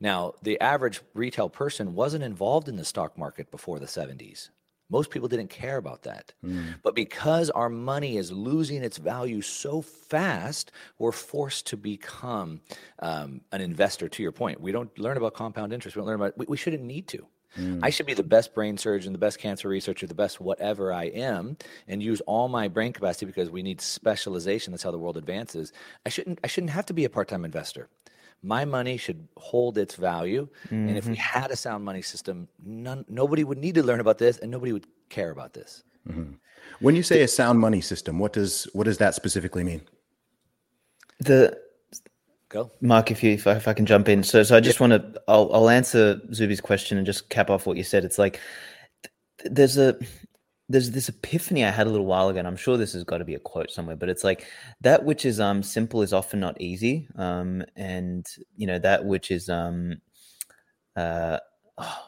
Now, 0.00 0.34
the 0.42 0.60
average 0.60 1.00
retail 1.14 1.48
person 1.48 1.94
wasn't 1.94 2.24
involved 2.24 2.68
in 2.68 2.76
the 2.76 2.84
stock 2.84 3.18
market 3.18 3.50
before 3.50 3.78
the 3.78 3.86
70s. 3.86 4.50
Most 4.90 5.10
people 5.10 5.28
didn't 5.28 5.48
care 5.48 5.78
about 5.78 6.02
that. 6.02 6.34
Mm. 6.44 6.74
But 6.82 6.94
because 6.94 7.48
our 7.50 7.70
money 7.70 8.18
is 8.18 8.30
losing 8.30 8.84
its 8.84 8.98
value 8.98 9.40
so 9.40 9.80
fast, 9.80 10.70
we're 10.98 11.12
forced 11.12 11.66
to 11.68 11.76
become 11.76 12.60
um, 12.98 13.40
an 13.52 13.62
investor, 13.62 14.08
to 14.10 14.22
your 14.22 14.32
point. 14.32 14.60
We 14.60 14.70
don't 14.70 14.96
learn 14.98 15.16
about 15.16 15.34
compound 15.34 15.72
interest. 15.72 15.96
We 15.96 16.00
don't 16.00 16.08
learn 16.08 16.20
about 16.20 16.36
we, 16.36 16.46
we 16.46 16.56
shouldn't 16.58 16.82
need 16.82 17.08
to. 17.08 17.26
Mm. 17.58 17.80
I 17.82 17.90
should 17.90 18.06
be 18.06 18.14
the 18.14 18.22
best 18.22 18.54
brain 18.54 18.78
surgeon, 18.78 19.12
the 19.12 19.18
best 19.18 19.38
cancer 19.38 19.68
researcher, 19.68 20.06
the 20.06 20.14
best 20.14 20.40
whatever 20.40 20.92
I 20.92 21.04
am, 21.04 21.56
and 21.88 22.02
use 22.02 22.20
all 22.22 22.48
my 22.48 22.68
brain 22.68 22.92
capacity 22.92 23.26
because 23.26 23.50
we 23.50 23.62
need 23.62 23.80
specialization. 23.80 24.72
That's 24.72 24.82
how 24.82 24.90
the 24.90 24.98
world 24.98 25.16
advances. 25.16 25.72
I 26.06 26.08
shouldn't. 26.08 26.38
I 26.42 26.46
shouldn't 26.46 26.70
have 26.70 26.86
to 26.86 26.94
be 26.94 27.04
a 27.04 27.10
part-time 27.10 27.44
investor. 27.44 27.88
My 28.42 28.64
money 28.64 28.96
should 28.96 29.28
hold 29.36 29.78
its 29.78 29.94
value, 29.94 30.48
mm-hmm. 30.66 30.88
and 30.88 30.96
if 30.96 31.06
we 31.06 31.12
mm-hmm. 31.12 31.40
had 31.40 31.50
a 31.50 31.56
sound 31.56 31.84
money 31.84 32.02
system, 32.02 32.48
none, 32.64 33.04
nobody 33.08 33.44
would 33.44 33.58
need 33.58 33.76
to 33.76 33.82
learn 33.82 34.00
about 34.00 34.18
this, 34.18 34.38
and 34.38 34.50
nobody 34.50 34.72
would 34.72 34.86
care 35.10 35.30
about 35.30 35.52
this. 35.52 35.84
Mm-hmm. 36.08 36.32
When 36.80 36.96
you 36.96 37.02
say 37.04 37.22
a 37.22 37.28
sound 37.28 37.60
money 37.60 37.80
system, 37.80 38.18
what 38.18 38.32
does 38.32 38.66
what 38.72 38.84
does 38.84 38.98
that 38.98 39.14
specifically 39.14 39.62
mean? 39.62 39.82
The 41.20 41.56
Go, 42.52 42.70
Mark. 42.82 43.10
If 43.10 43.22
you 43.22 43.32
if 43.32 43.46
I, 43.46 43.52
if 43.52 43.66
I 43.66 43.72
can 43.72 43.86
jump 43.86 44.10
in, 44.10 44.22
so 44.22 44.42
so 44.42 44.54
I 44.54 44.60
just 44.60 44.78
want 44.78 44.92
to 44.92 45.22
I'll 45.26 45.50
I'll 45.54 45.70
answer 45.70 46.20
Zuby's 46.34 46.60
question 46.60 46.98
and 46.98 47.06
just 47.06 47.30
cap 47.30 47.48
off 47.48 47.66
what 47.66 47.78
you 47.78 47.82
said. 47.82 48.04
It's 48.04 48.18
like 48.18 48.40
there's 49.46 49.78
a 49.78 49.96
there's 50.68 50.90
this 50.90 51.08
epiphany 51.08 51.64
I 51.64 51.70
had 51.70 51.86
a 51.86 51.90
little 51.90 52.04
while 52.04 52.28
ago, 52.28 52.38
and 52.38 52.46
I'm 52.46 52.58
sure 52.58 52.76
this 52.76 52.92
has 52.92 53.04
got 53.04 53.18
to 53.18 53.24
be 53.24 53.34
a 53.34 53.38
quote 53.38 53.70
somewhere, 53.70 53.96
but 53.96 54.10
it's 54.10 54.22
like 54.22 54.46
that 54.82 55.02
which 55.02 55.24
is 55.24 55.40
um 55.40 55.62
simple 55.62 56.02
is 56.02 56.12
often 56.12 56.40
not 56.40 56.60
easy, 56.60 57.08
um, 57.16 57.64
and 57.74 58.26
you 58.54 58.66
know 58.66 58.78
that 58.80 59.06
which 59.06 59.30
is 59.30 59.48
um, 59.48 60.02
uh, 60.94 61.38
oh, 61.78 62.04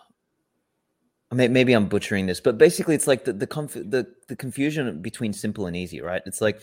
maybe 1.32 1.72
I'm 1.72 1.88
butchering 1.88 2.26
this, 2.26 2.40
but 2.40 2.58
basically 2.58 2.94
it's 2.94 3.06
like 3.06 3.24
the 3.24 3.32
the 3.32 3.46
conf- 3.46 3.72
the 3.72 4.06
the 4.28 4.36
confusion 4.36 5.00
between 5.00 5.32
simple 5.32 5.66
and 5.66 5.74
easy, 5.74 6.02
right? 6.02 6.20
It's 6.26 6.42
like 6.42 6.60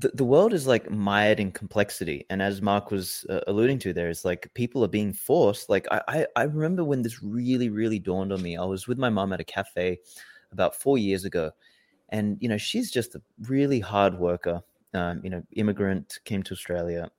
the, 0.00 0.10
the 0.14 0.24
world 0.24 0.54
is 0.54 0.66
like 0.66 0.90
mired 0.90 1.38
in 1.40 1.52
complexity 1.52 2.24
and 2.30 2.40
as 2.40 2.62
mark 2.62 2.90
was 2.90 3.26
uh, 3.28 3.40
alluding 3.46 3.78
to 3.78 3.92
there 3.92 4.08
is 4.08 4.24
like 4.24 4.52
people 4.54 4.82
are 4.82 4.88
being 4.88 5.12
forced 5.12 5.68
like 5.68 5.86
I, 5.90 6.00
I, 6.08 6.26
I 6.36 6.42
remember 6.44 6.84
when 6.84 7.02
this 7.02 7.22
really 7.22 7.68
really 7.68 7.98
dawned 7.98 8.32
on 8.32 8.42
me 8.42 8.56
i 8.56 8.64
was 8.64 8.88
with 8.88 8.98
my 8.98 9.10
mom 9.10 9.32
at 9.32 9.40
a 9.40 9.44
cafe 9.44 9.98
about 10.52 10.74
four 10.74 10.96
years 10.96 11.24
ago 11.24 11.50
and 12.08 12.38
you 12.40 12.48
know 12.48 12.56
she's 12.56 12.90
just 12.90 13.14
a 13.14 13.22
really 13.42 13.80
hard 13.80 14.18
worker 14.18 14.62
um, 14.94 15.20
you 15.22 15.30
know 15.30 15.42
immigrant 15.52 16.18
came 16.24 16.42
to 16.42 16.54
australia 16.54 17.10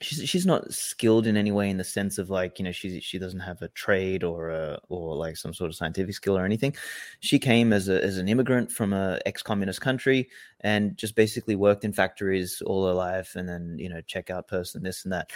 she's 0.00 0.28
she's 0.28 0.46
not 0.46 0.72
skilled 0.72 1.26
in 1.26 1.36
any 1.36 1.52
way 1.52 1.68
in 1.68 1.76
the 1.76 1.84
sense 1.84 2.18
of 2.18 2.30
like 2.30 2.58
you 2.58 2.64
know 2.64 2.72
she 2.72 3.00
she 3.00 3.18
doesn't 3.18 3.40
have 3.40 3.60
a 3.62 3.68
trade 3.68 4.24
or 4.24 4.50
a 4.50 4.78
or 4.88 5.14
like 5.14 5.36
some 5.36 5.52
sort 5.52 5.70
of 5.70 5.76
scientific 5.76 6.14
skill 6.14 6.36
or 6.36 6.44
anything. 6.44 6.74
She 7.20 7.38
came 7.38 7.72
as 7.72 7.88
a 7.88 8.02
as 8.02 8.18
an 8.18 8.28
immigrant 8.28 8.72
from 8.72 8.92
a 8.92 9.20
ex 9.26 9.42
communist 9.42 9.80
country 9.80 10.28
and 10.60 10.96
just 10.96 11.14
basically 11.14 11.56
worked 11.56 11.84
in 11.84 11.92
factories 11.92 12.62
all 12.64 12.86
her 12.86 12.94
life, 12.94 13.36
and 13.36 13.48
then 13.48 13.76
you 13.78 13.88
know 13.88 14.00
checkout 14.02 14.48
person 14.48 14.82
this 14.82 15.04
and 15.04 15.12
that. 15.12 15.30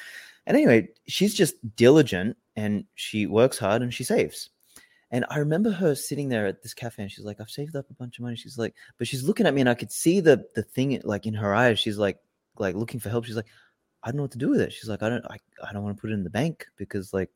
And 0.47 0.57
anyway, 0.57 0.89
she's 1.07 1.35
just 1.35 1.55
diligent 1.77 2.37
and 2.57 2.85
she 2.95 3.27
works 3.27 3.59
hard 3.59 3.83
and 3.83 3.93
she 3.93 4.05
saves. 4.05 4.51
And 5.11 5.25
I 5.31 5.39
remember 5.39 5.71
her 5.71 5.95
sitting 5.95 6.29
there 6.29 6.47
at 6.47 6.63
this 6.63 6.75
cafe 6.75 7.03
and 7.03 7.11
she's 7.11 7.25
like, 7.25 7.41
I've 7.41 7.49
saved 7.49 7.77
up 7.77 7.89
a 7.89 7.95
bunch 7.95 8.19
of 8.19 8.25
money. 8.25 8.37
She's 8.37 8.59
like, 8.59 8.75
but 8.99 9.07
she's 9.07 9.23
looking 9.23 9.47
at 9.47 9.55
me 9.55 9.61
and 9.61 9.71
I 9.71 9.75
could 9.75 9.93
see 9.93 10.21
the 10.21 10.45
the 10.55 10.63
thing 10.63 11.01
like 11.05 11.27
in 11.27 11.35
her 11.35 11.55
eyes. 11.55 11.79
She's 11.79 11.99
like, 11.99 12.19
like 12.59 12.75
looking 12.75 13.01
for 13.01 13.11
help. 13.11 13.25
She's 13.25 13.37
like, 13.37 13.47
I 14.05 14.09
don't 14.09 14.17
know 14.17 14.23
what 14.23 14.33
to 14.33 14.39
do 14.39 14.51
with 14.51 14.61
it. 14.61 14.73
She's 14.73 14.89
like, 14.89 15.03
I 15.03 15.09
don't, 15.09 15.25
I, 15.27 15.39
I 15.67 15.73
don't 15.73 15.83
want 15.83 15.97
to 15.97 16.01
put 16.01 16.11
it 16.11 16.15
in 16.15 16.25
the 16.25 16.31
bank 16.31 16.67
because 16.77 17.13
like, 17.13 17.31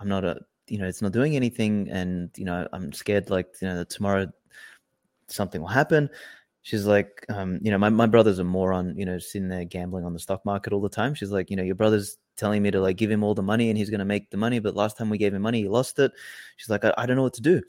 I'm 0.00 0.08
not 0.08 0.24
a, 0.24 0.40
you 0.66 0.78
know, 0.78 0.86
it's 0.86 1.00
not 1.00 1.12
doing 1.12 1.36
anything. 1.36 1.88
And, 1.90 2.30
you 2.36 2.44
know, 2.44 2.66
I'm 2.72 2.92
scared 2.92 3.30
like, 3.30 3.54
you 3.60 3.68
know, 3.68 3.84
tomorrow 3.84 4.26
something 5.28 5.60
will 5.60 5.68
happen. 5.68 6.10
She's 6.62 6.86
like, 6.86 7.24
um, 7.28 7.58
you 7.62 7.70
know, 7.70 7.78
my, 7.78 7.88
my 7.88 8.06
brother's 8.06 8.40
a 8.40 8.44
moron, 8.44 8.96
you 8.96 9.04
know, 9.04 9.18
sitting 9.18 9.48
there 9.48 9.64
gambling 9.64 10.04
on 10.04 10.12
the 10.12 10.18
stock 10.18 10.44
market 10.44 10.72
all 10.72 10.80
the 10.80 10.88
time. 10.88 11.14
She's 11.14 11.30
like, 11.30 11.50
you 11.50 11.56
know, 11.56 11.62
your 11.62 11.74
brother's 11.74 12.18
telling 12.36 12.62
me 12.62 12.70
to 12.70 12.80
like 12.80 12.96
give 12.96 13.10
him 13.10 13.22
all 13.22 13.34
the 13.34 13.42
money 13.42 13.68
and 13.68 13.78
he's 13.78 13.90
going 13.90 13.98
to 13.98 14.04
make 14.04 14.30
the 14.30 14.36
money. 14.36 14.58
But 14.58 14.76
last 14.76 14.96
time 14.96 15.10
we 15.10 15.18
gave 15.18 15.34
him 15.34 15.42
money, 15.42 15.62
he 15.62 15.68
lost 15.68 15.98
it. 15.98 16.12
She's 16.56 16.70
like, 16.70 16.84
I, 16.84 16.94
I 16.96 17.06
don't 17.06 17.16
know 17.16 17.22
what 17.22 17.34
to 17.34 17.42
do. 17.42 17.62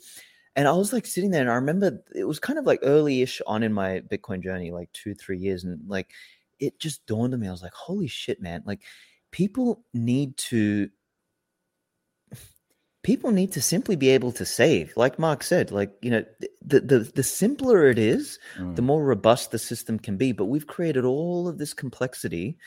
And 0.55 0.67
I 0.67 0.71
was 0.73 0.93
like 0.93 1.07
sitting 1.07 1.31
there 1.31 1.41
and 1.41 1.49
I 1.49 1.55
remember 1.55 2.03
it 2.15 2.25
was 2.25 2.39
kind 2.39 2.59
of 2.59 2.65
like 2.65 2.79
early 2.83 3.23
ish 3.23 3.41
on 3.47 3.63
in 3.63 3.73
my 3.73 4.01
Bitcoin 4.01 4.43
journey, 4.43 4.71
like 4.71 4.91
two, 4.93 5.15
three 5.15 5.39
years. 5.39 5.63
And 5.63 5.79
like, 5.87 6.11
it 6.59 6.79
just 6.79 7.05
dawned 7.05 7.33
on 7.33 7.39
me. 7.39 7.47
I 7.47 7.51
was 7.51 7.61
like, 7.61 7.73
holy 7.73 8.07
shit, 8.07 8.41
man. 8.41 8.63
Like 8.65 8.81
people 9.31 9.83
need 9.93 10.37
to 10.37 10.89
people 13.03 13.31
need 13.31 13.51
to 13.51 13.61
simply 13.61 13.95
be 13.95 14.09
able 14.09 14.31
to 14.31 14.45
save 14.45 14.93
like 14.95 15.19
mark 15.19 15.43
said 15.43 15.71
like 15.71 15.91
you 16.01 16.09
know 16.09 16.23
the 16.65 16.79
the, 16.79 16.99
the 16.99 17.23
simpler 17.23 17.85
it 17.87 17.99
is 17.99 18.39
mm. 18.57 18.75
the 18.75 18.81
more 18.81 19.03
robust 19.03 19.51
the 19.51 19.59
system 19.59 19.99
can 19.99 20.17
be 20.17 20.31
but 20.31 20.45
we've 20.45 20.67
created 20.67 21.05
all 21.05 21.47
of 21.47 21.57
this 21.57 21.73
complexity 21.73 22.57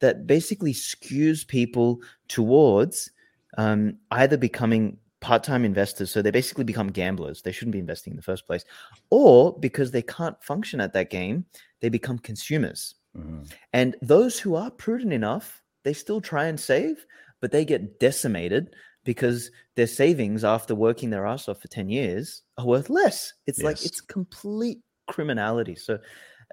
that 0.00 0.26
basically 0.26 0.74
skews 0.74 1.46
people 1.46 2.00
towards 2.28 3.10
um, 3.56 3.96
either 4.10 4.36
becoming 4.36 4.98
part-time 5.20 5.64
investors 5.64 6.10
so 6.10 6.20
they 6.20 6.30
basically 6.30 6.64
become 6.64 6.88
gamblers 6.88 7.40
they 7.42 7.52
shouldn't 7.52 7.72
be 7.72 7.78
investing 7.78 8.12
in 8.12 8.16
the 8.16 8.22
first 8.22 8.46
place 8.46 8.64
or 9.10 9.56
because 9.60 9.90
they 9.90 10.02
can't 10.02 10.42
function 10.42 10.80
at 10.80 10.92
that 10.92 11.08
game 11.08 11.46
they 11.80 11.88
become 11.88 12.18
consumers 12.18 12.96
Mm-hmm. 13.16 13.42
And 13.72 13.96
those 14.02 14.38
who 14.38 14.54
are 14.54 14.70
prudent 14.70 15.12
enough, 15.12 15.62
they 15.84 15.92
still 15.92 16.20
try 16.20 16.46
and 16.46 16.58
save, 16.58 17.04
but 17.40 17.52
they 17.52 17.64
get 17.64 18.00
decimated 18.00 18.74
because 19.04 19.50
their 19.76 19.86
savings 19.86 20.44
after 20.44 20.74
working 20.74 21.10
their 21.10 21.26
ass 21.26 21.48
off 21.48 21.60
for 21.60 21.68
10 21.68 21.88
years 21.90 22.42
are 22.58 22.66
worth 22.66 22.90
less. 22.90 23.32
It's 23.46 23.58
yes. 23.58 23.64
like 23.64 23.84
it's 23.84 24.00
complete 24.00 24.78
criminality. 25.06 25.74
So 25.74 25.98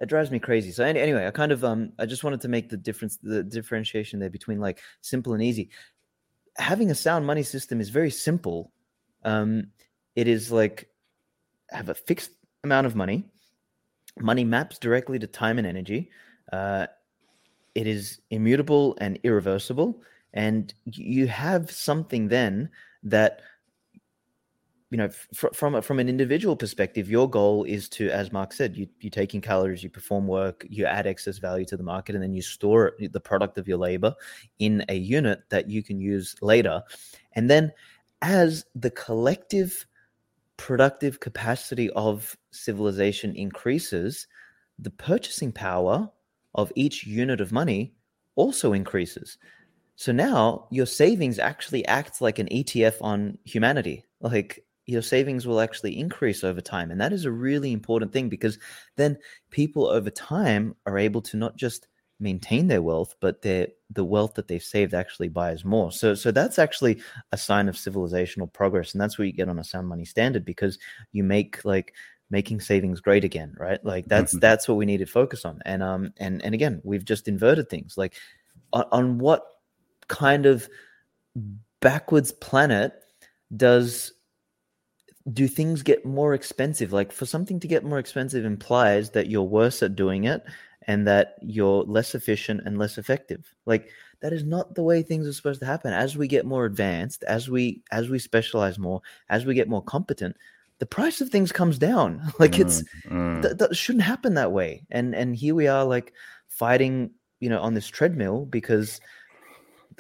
it 0.02 0.10
drives 0.10 0.32
me 0.32 0.40
crazy. 0.40 0.72
So 0.72 0.84
anyway, 0.84 1.28
I 1.28 1.32
kind 1.32 1.52
of 1.52 1.64
um 1.64 1.94
I 1.98 2.06
just 2.06 2.24
wanted 2.24 2.42
to 2.42 2.48
make 2.48 2.70
the 2.70 2.78
difference 2.78 3.18
the 3.22 3.44
differentiation 3.44 4.20
there 4.20 4.30
between 4.30 4.60
like 4.60 4.80
simple 5.02 5.34
and 5.34 5.44
easy. 5.44 5.70
Having 6.58 6.92
a 6.92 6.96
sound 6.96 7.26
money 7.26 7.44
system 7.44 7.80
is 7.80 7.90
very 7.90 8.12
simple. 8.12 8.72
Um 9.24 9.68
it 10.16 10.28
is 10.28 10.52
like 10.52 10.90
have 11.70 11.90
a 11.90 11.96
fixed 11.96 12.32
amount 12.64 12.88
of 12.88 12.96
money. 12.96 13.26
Money 14.20 14.44
maps 14.44 14.78
directly 14.78 15.20
to 15.20 15.28
time 15.28 15.58
and 15.58 15.68
energy. 15.68 16.10
Uh, 16.52 16.88
it 17.76 17.88
is 17.88 18.20
immutable 18.30 18.98
and 19.00 19.18
irreversible, 19.24 20.02
and 20.34 20.74
you 20.86 21.28
have 21.28 21.72
something 21.72 22.28
then 22.28 22.70
that 23.04 23.42
you 24.92 24.98
know 24.98 25.10
fr- 25.34 25.48
from 25.54 25.76
a, 25.76 25.82
from 25.82 26.00
an 26.00 26.10
individual 26.10 26.56
perspective 26.56 27.10
your 27.10 27.30
goal 27.30 27.64
is 27.64 27.90
to 27.90 28.10
as 28.10 28.32
mark 28.32 28.54
said 28.54 28.76
you 28.76 28.88
you 29.00 29.10
take 29.10 29.34
in 29.34 29.42
calories 29.42 29.82
you 29.82 29.90
perform 29.90 30.28
work 30.28 30.66
you 30.70 30.86
add 30.86 31.08
excess 31.08 31.38
value 31.38 31.66
to 31.66 31.78
the 31.78 31.84
market 31.84 32.14
and 32.14 32.24
then 32.24 32.34
you 32.34 32.42
store 32.42 32.94
the 33.00 33.20
product 33.20 33.58
of 33.58 33.68
your 33.68 33.78
labor 33.78 34.14
in 34.60 34.84
a 34.90 34.96
unit 34.96 35.44
that 35.50 35.70
you 35.70 35.82
can 35.82 36.00
use 36.00 36.36
later. 36.42 36.84
And 37.34 37.50
then 37.50 37.72
as 38.22 38.66
the 38.76 38.92
collective 38.92 39.88
productive 40.58 41.20
capacity 41.20 41.90
of 41.92 42.38
civilization 42.52 43.36
increases 43.36 44.28
the 44.78 44.92
purchasing 44.92 45.52
power 45.52 46.12
of 46.56 46.72
each 46.76 47.06
unit 47.06 47.42
of 47.42 47.52
money 47.52 47.94
also 48.36 48.74
increases. 48.74 49.38
So 49.96 50.12
now 50.12 50.68
your 50.72 50.86
savings 50.86 51.40
actually 51.40 51.86
acts 51.86 52.22
like 52.22 52.40
an 52.40 52.48
ETF 52.48 53.02
on 53.02 53.38
humanity. 53.44 54.04
Like 54.20 54.64
your 54.88 55.02
savings 55.02 55.46
will 55.46 55.62
actually 55.62 56.00
increase 56.00 56.44
over 56.44 56.62
time. 56.62 56.92
And 56.92 57.00
that 57.00 57.14
is 57.14 57.26
a 57.26 57.32
really 57.32 57.72
important 57.72 58.12
thing 58.12 58.30
because 58.30 58.58
then 58.98 59.18
people 59.52 59.88
over 59.88 60.10
time 60.10 60.76
are 60.86 60.98
able 60.98 61.22
to 61.22 61.38
not 61.38 61.56
just 61.56 61.88
maintain 62.20 62.68
their 62.68 62.82
wealth, 62.82 63.16
but 63.20 63.42
their 63.42 63.68
the 63.90 64.06
wealth 64.06 64.36
that 64.36 64.48
they've 64.48 64.64
saved 64.64 64.94
actually 64.94 65.28
buys 65.28 65.66
more. 65.66 65.92
So 65.92 66.16
so 66.16 66.32
that's 66.32 66.60
actually 66.60 67.02
a 67.32 67.38
sign 67.38 67.68
of 67.68 67.76
civilizational 67.76 68.52
progress. 68.52 68.94
And 68.94 69.02
that's 69.02 69.18
what 69.18 69.28
you 69.28 69.34
get 69.34 69.50
on 69.50 69.60
a 69.60 69.64
sound 69.64 69.88
money 69.88 70.06
standard 70.06 70.46
because 70.46 70.78
you 71.12 71.24
make 71.24 71.64
like 71.66 71.94
making 72.32 72.62
savings 72.62 73.00
great 73.00 73.24
again 73.24 73.54
right? 73.60 73.84
Like 73.86 74.06
that's 74.06 74.32
mm-hmm. 74.32 74.40
that's 74.40 74.68
what 74.68 74.78
we 74.78 74.86
need 74.86 74.98
to 74.98 75.06
focus 75.06 75.46
on. 75.46 75.62
And 75.66 75.84
um 75.84 76.14
and 76.18 76.44
and 76.44 76.56
again 76.56 76.82
we've 76.84 77.06
just 77.06 77.28
inverted 77.28 77.70
things. 77.70 77.98
Like 77.98 78.16
on, 78.74 78.86
on 78.92 79.18
what 79.20 79.46
kind 80.08 80.46
of 80.46 80.68
backwards 81.82 82.32
planet 82.32 82.94
does 83.56 84.14
do 85.32 85.48
things 85.48 85.84
get 85.84 86.06
more 86.06 86.34
expensive? 86.34 86.94
Like 86.94 87.12
for 87.12 87.26
something 87.26 87.60
to 87.60 87.68
get 87.68 87.84
more 87.84 88.00
expensive 88.00 88.46
implies 88.46 89.12
that 89.12 89.30
you're 89.30 89.44
worse 89.44 89.84
at 89.84 89.96
doing 89.96 90.24
it 90.24 90.44
and 90.88 91.08
that 91.08 91.36
you're 91.42 91.84
less 91.84 92.16
efficient 92.16 92.62
and 92.66 92.78
less 92.78 92.98
effective. 92.98 93.54
Like 93.66 93.90
that 94.22 94.34
is 94.34 94.44
not 94.44 94.74
the 94.76 94.84
way 94.84 95.04
things 95.04 95.28
are 95.28 95.34
supposed 95.34 95.60
to 95.60 95.66
happen. 95.66 95.94
As 95.94 96.18
we 96.18 96.28
get 96.28 96.46
more 96.46 96.66
advanced 96.66 97.24
as 97.26 97.50
we 97.50 97.84
as 97.92 98.10
we 98.10 98.20
specialize 98.20 98.80
more 98.80 99.02
as 99.30 99.46
we 99.46 99.54
get 99.54 99.70
more 99.70 99.84
competent 99.84 100.38
the 100.82 100.86
price 100.88 101.22
of 101.22 101.30
things 101.30 101.52
comes 101.52 101.78
down. 101.78 102.34
like 102.40 102.54
mm, 102.54 102.62
it's 102.62 102.84
mm. 103.08 103.42
Th- 103.44 103.56
that 103.56 103.78
shouldn't 103.78 104.04
happen 104.04 104.34
that 104.34 104.52
way. 104.52 104.84
And 104.90 105.14
and 105.14 105.36
here 105.36 105.54
we 105.54 105.68
are 105.68 105.86
like 105.86 106.12
fighting, 106.48 107.12
you 107.40 107.50
know, 107.50 107.62
on 107.62 107.76
this 107.76 107.88
treadmill 107.88 108.46
because 108.48 109.00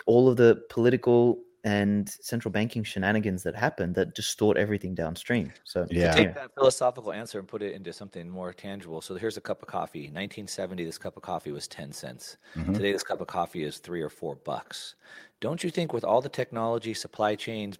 all 0.07 0.27
of 0.27 0.37
the 0.37 0.63
political 0.71 1.39
and 1.63 2.09
central 2.09 2.51
banking 2.51 2.83
shenanigans 2.83 3.43
that 3.43 3.55
happen 3.55 3.93
that 3.93 4.15
distort 4.15 4.57
everything 4.57 4.95
downstream. 4.95 5.53
So 5.65 5.85
yeah, 5.91 6.15
take 6.15 6.33
that 6.33 6.49
philosophical 6.55 7.13
answer 7.13 7.37
and 7.37 7.47
put 7.47 7.61
it 7.61 7.73
into 7.73 7.93
something 7.93 8.27
more 8.27 8.51
tangible. 8.51 9.01
So 9.01 9.13
here's 9.13 9.37
a 9.37 9.41
cup 9.41 9.61
of 9.61 9.67
coffee. 9.67 10.05
1970, 10.05 10.83
this 10.83 10.97
cup 10.97 11.15
of 11.15 11.21
coffee 11.21 11.51
was 11.51 11.67
10 11.67 11.91
cents. 11.91 12.37
Mm-hmm. 12.55 12.73
Today, 12.73 12.91
this 12.91 13.03
cup 13.03 13.21
of 13.21 13.27
coffee 13.27 13.63
is 13.63 13.77
three 13.77 14.01
or 14.01 14.09
four 14.09 14.37
bucks. 14.37 14.95
Don't 15.41 15.63
you 15.63 15.69
think 15.69 15.93
with 15.93 16.03
all 16.03 16.21
the 16.21 16.29
technology, 16.29 16.95
supply 16.95 17.35
chains, 17.35 17.77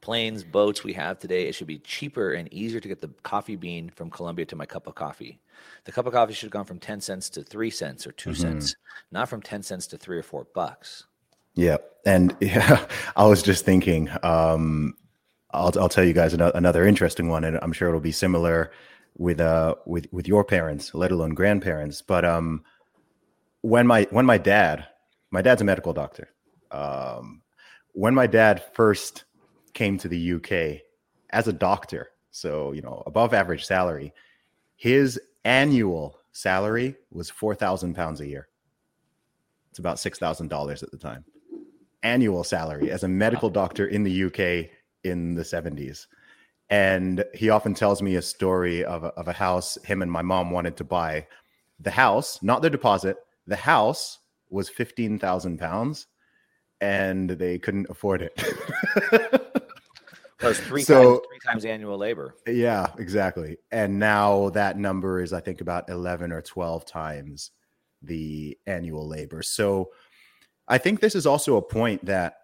planes, 0.00 0.44
boats 0.44 0.84
we 0.84 0.92
have 0.94 1.18
today, 1.18 1.48
it 1.48 1.54
should 1.54 1.66
be 1.66 1.78
cheaper 1.78 2.32
and 2.32 2.52
easier 2.52 2.80
to 2.80 2.88
get 2.88 3.00
the 3.00 3.10
coffee 3.22 3.56
bean 3.56 3.90
from 3.90 4.10
Colombia 4.10 4.46
to 4.46 4.56
my 4.56 4.66
cup 4.66 4.86
of 4.86 4.94
coffee. 4.94 5.40
The 5.84 5.92
cup 5.92 6.06
of 6.06 6.12
coffee 6.12 6.32
should 6.32 6.46
have 6.46 6.52
gone 6.52 6.64
from 6.64 6.78
10 6.78 7.00
cents 7.00 7.30
to 7.30 7.42
3 7.42 7.70
cents 7.70 8.06
or 8.06 8.12
2 8.12 8.30
mm-hmm. 8.30 8.40
cents, 8.40 8.76
not 9.10 9.28
from 9.28 9.42
10 9.42 9.62
cents 9.62 9.86
to 9.88 9.96
3 9.96 10.18
or 10.18 10.22
4 10.22 10.46
bucks. 10.54 11.04
Yeah. 11.54 11.78
And 12.04 12.36
yeah, 12.40 12.86
I 13.16 13.26
was 13.26 13.42
just 13.42 13.64
thinking, 13.64 14.10
um, 14.22 14.94
I'll, 15.52 15.72
I'll 15.78 15.88
tell 15.88 16.04
you 16.04 16.12
guys 16.12 16.34
another 16.34 16.86
interesting 16.86 17.28
one, 17.28 17.44
and 17.44 17.58
I'm 17.62 17.72
sure 17.72 17.88
it'll 17.88 18.00
be 18.00 18.12
similar 18.12 18.70
with 19.18 19.40
uh 19.40 19.74
with 19.86 20.06
with 20.12 20.28
your 20.28 20.44
parents, 20.44 20.94
let 20.94 21.10
alone 21.10 21.30
grandparents. 21.30 22.02
But 22.02 22.24
um, 22.24 22.64
when 23.62 23.86
my 23.86 24.06
when 24.10 24.26
my 24.26 24.38
dad, 24.38 24.86
my 25.30 25.40
dad's 25.42 25.62
a 25.62 25.64
medical 25.64 25.94
doctor. 25.94 26.28
Um, 26.70 27.42
when 27.92 28.14
my 28.14 28.26
dad 28.26 28.62
first 28.74 29.24
came 29.76 29.98
to 29.98 30.08
the 30.08 30.32
UK 30.32 30.80
as 31.30 31.46
a 31.46 31.52
doctor. 31.52 32.08
so 32.30 32.72
you 32.72 32.82
know 32.82 33.02
above 33.06 33.32
average 33.32 33.64
salary. 33.64 34.12
His 34.74 35.20
annual 35.44 36.18
salary 36.32 36.96
was 37.12 37.30
four 37.30 37.54
thousand 37.54 37.94
pounds 37.94 38.20
a 38.20 38.26
year. 38.26 38.48
It's 39.70 39.78
about 39.78 40.00
six 40.00 40.18
thousand 40.18 40.48
dollars 40.48 40.82
at 40.82 40.90
the 40.90 40.98
time. 40.98 41.24
Annual 42.02 42.44
salary 42.44 42.90
as 42.90 43.04
a 43.04 43.08
medical 43.08 43.50
doctor 43.50 43.86
in 43.86 44.02
the 44.02 44.24
UK 44.24 44.70
in 45.04 45.34
the 45.34 45.44
seventies. 45.44 46.08
And 46.68 47.24
he 47.32 47.50
often 47.50 47.74
tells 47.74 48.02
me 48.02 48.16
a 48.16 48.22
story 48.22 48.84
of 48.84 49.04
a, 49.04 49.08
of 49.20 49.28
a 49.28 49.32
house 49.32 49.78
him 49.84 50.02
and 50.02 50.10
my 50.10 50.22
mom 50.22 50.50
wanted 50.50 50.76
to 50.78 50.84
buy. 50.84 51.26
The 51.78 51.92
house, 51.92 52.42
not 52.42 52.62
the 52.62 52.70
deposit, 52.70 53.18
the 53.46 53.56
house 53.56 54.18
was 54.50 54.68
15,000 54.68 55.58
pounds 55.58 56.06
and 56.80 57.30
they 57.30 57.58
couldn't 57.58 57.88
afford 57.90 58.22
it. 58.22 59.42
Plus 60.38 60.58
three 60.60 60.82
so, 60.82 61.02
times 61.02 61.20
three 61.28 61.38
times 61.52 61.64
annual 61.64 61.96
labor. 61.96 62.34
Yeah, 62.46 62.88
exactly. 62.98 63.56
And 63.70 63.98
now 63.98 64.50
that 64.50 64.78
number 64.78 65.22
is 65.22 65.32
I 65.32 65.40
think 65.40 65.60
about 65.60 65.88
11 65.88 66.30
or 66.30 66.42
12 66.42 66.84
times 66.84 67.52
the 68.02 68.58
annual 68.66 69.08
labor. 69.08 69.42
So 69.42 69.90
I 70.68 70.78
think 70.78 71.00
this 71.00 71.14
is 71.14 71.26
also 71.26 71.56
a 71.56 71.62
point 71.62 72.04
that 72.04 72.34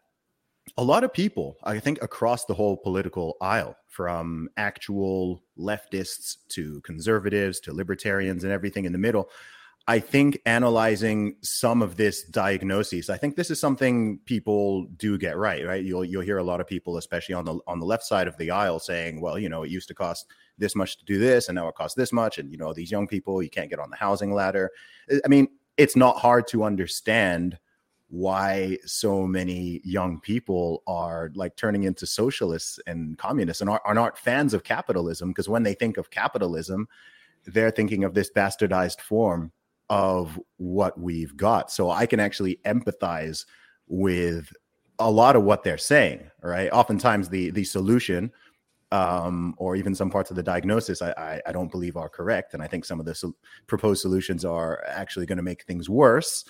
a 0.76 0.84
lot 0.84 1.04
of 1.04 1.12
people, 1.12 1.56
I 1.64 1.78
think 1.80 2.02
across 2.02 2.44
the 2.44 2.54
whole 2.54 2.76
political 2.76 3.36
aisle, 3.40 3.76
from 3.88 4.48
actual 4.56 5.42
leftists 5.58 6.36
to 6.48 6.80
conservatives 6.80 7.60
to 7.60 7.74
libertarians 7.74 8.42
and 8.44 8.52
everything 8.52 8.86
in 8.86 8.92
the 8.92 8.98
middle, 8.98 9.28
I 9.88 9.98
think 9.98 10.40
analyzing 10.46 11.36
some 11.42 11.82
of 11.82 11.96
this 11.96 12.22
diagnosis, 12.22 13.10
I 13.10 13.16
think 13.16 13.34
this 13.34 13.50
is 13.50 13.58
something 13.58 14.20
people 14.26 14.86
do 14.96 15.18
get 15.18 15.36
right. 15.36 15.66
Right, 15.66 15.84
you'll 15.84 16.04
you'll 16.04 16.22
hear 16.22 16.38
a 16.38 16.44
lot 16.44 16.60
of 16.60 16.68
people, 16.68 16.98
especially 16.98 17.34
on 17.34 17.44
the 17.44 17.58
on 17.66 17.80
the 17.80 17.86
left 17.86 18.04
side 18.04 18.28
of 18.28 18.36
the 18.36 18.52
aisle, 18.52 18.78
saying, 18.78 19.20
"Well, 19.20 19.38
you 19.38 19.48
know, 19.48 19.64
it 19.64 19.70
used 19.70 19.88
to 19.88 19.94
cost 19.94 20.26
this 20.56 20.76
much 20.76 20.98
to 20.98 21.04
do 21.04 21.18
this, 21.18 21.48
and 21.48 21.56
now 21.56 21.66
it 21.66 21.74
costs 21.74 21.96
this 21.96 22.12
much, 22.12 22.38
and 22.38 22.50
you 22.52 22.58
know, 22.58 22.72
these 22.72 22.92
young 22.92 23.08
people, 23.08 23.42
you 23.42 23.50
can't 23.50 23.70
get 23.70 23.80
on 23.80 23.90
the 23.90 23.96
housing 23.96 24.32
ladder." 24.32 24.70
I 25.24 25.28
mean, 25.28 25.48
it's 25.76 25.96
not 25.96 26.18
hard 26.18 26.46
to 26.48 26.62
understand 26.62 27.58
why 28.08 28.76
so 28.84 29.26
many 29.26 29.80
young 29.84 30.20
people 30.20 30.82
are 30.86 31.32
like 31.34 31.56
turning 31.56 31.84
into 31.84 32.06
socialists 32.06 32.78
and 32.86 33.16
communists 33.16 33.62
and 33.62 33.70
are, 33.70 33.80
are 33.86 33.94
not 33.94 34.18
fans 34.18 34.52
of 34.52 34.62
capitalism 34.62 35.30
because 35.30 35.48
when 35.48 35.62
they 35.62 35.72
think 35.74 35.96
of 35.96 36.10
capitalism, 36.10 36.86
they're 37.46 37.70
thinking 37.70 38.04
of 38.04 38.12
this 38.14 38.30
bastardized 38.30 39.00
form 39.00 39.50
of 39.90 40.38
what 40.56 40.98
we've 40.98 41.36
got. 41.36 41.70
So 41.70 41.90
I 41.90 42.06
can 42.06 42.20
actually 42.20 42.58
empathize 42.64 43.44
with 43.88 44.52
a 44.98 45.10
lot 45.10 45.36
of 45.36 45.42
what 45.42 45.64
they're 45.64 45.78
saying. 45.78 46.30
Right. 46.42 46.70
Oftentimes 46.72 47.28
the 47.28 47.50
the 47.50 47.64
solution 47.64 48.32
um, 48.92 49.54
or 49.56 49.74
even 49.74 49.94
some 49.94 50.10
parts 50.10 50.30
of 50.30 50.36
the 50.36 50.42
diagnosis 50.42 51.00
I, 51.00 51.12
I, 51.12 51.40
I 51.46 51.52
don't 51.52 51.70
believe 51.70 51.96
are 51.96 52.10
correct. 52.10 52.52
And 52.52 52.62
I 52.62 52.66
think 52.66 52.84
some 52.84 53.00
of 53.00 53.06
the 53.06 53.14
so- 53.14 53.34
proposed 53.66 54.02
solutions 54.02 54.44
are 54.44 54.84
actually 54.86 55.24
going 55.24 55.38
to 55.38 55.42
make 55.42 55.64
things 55.64 55.88
worse. 55.88 56.44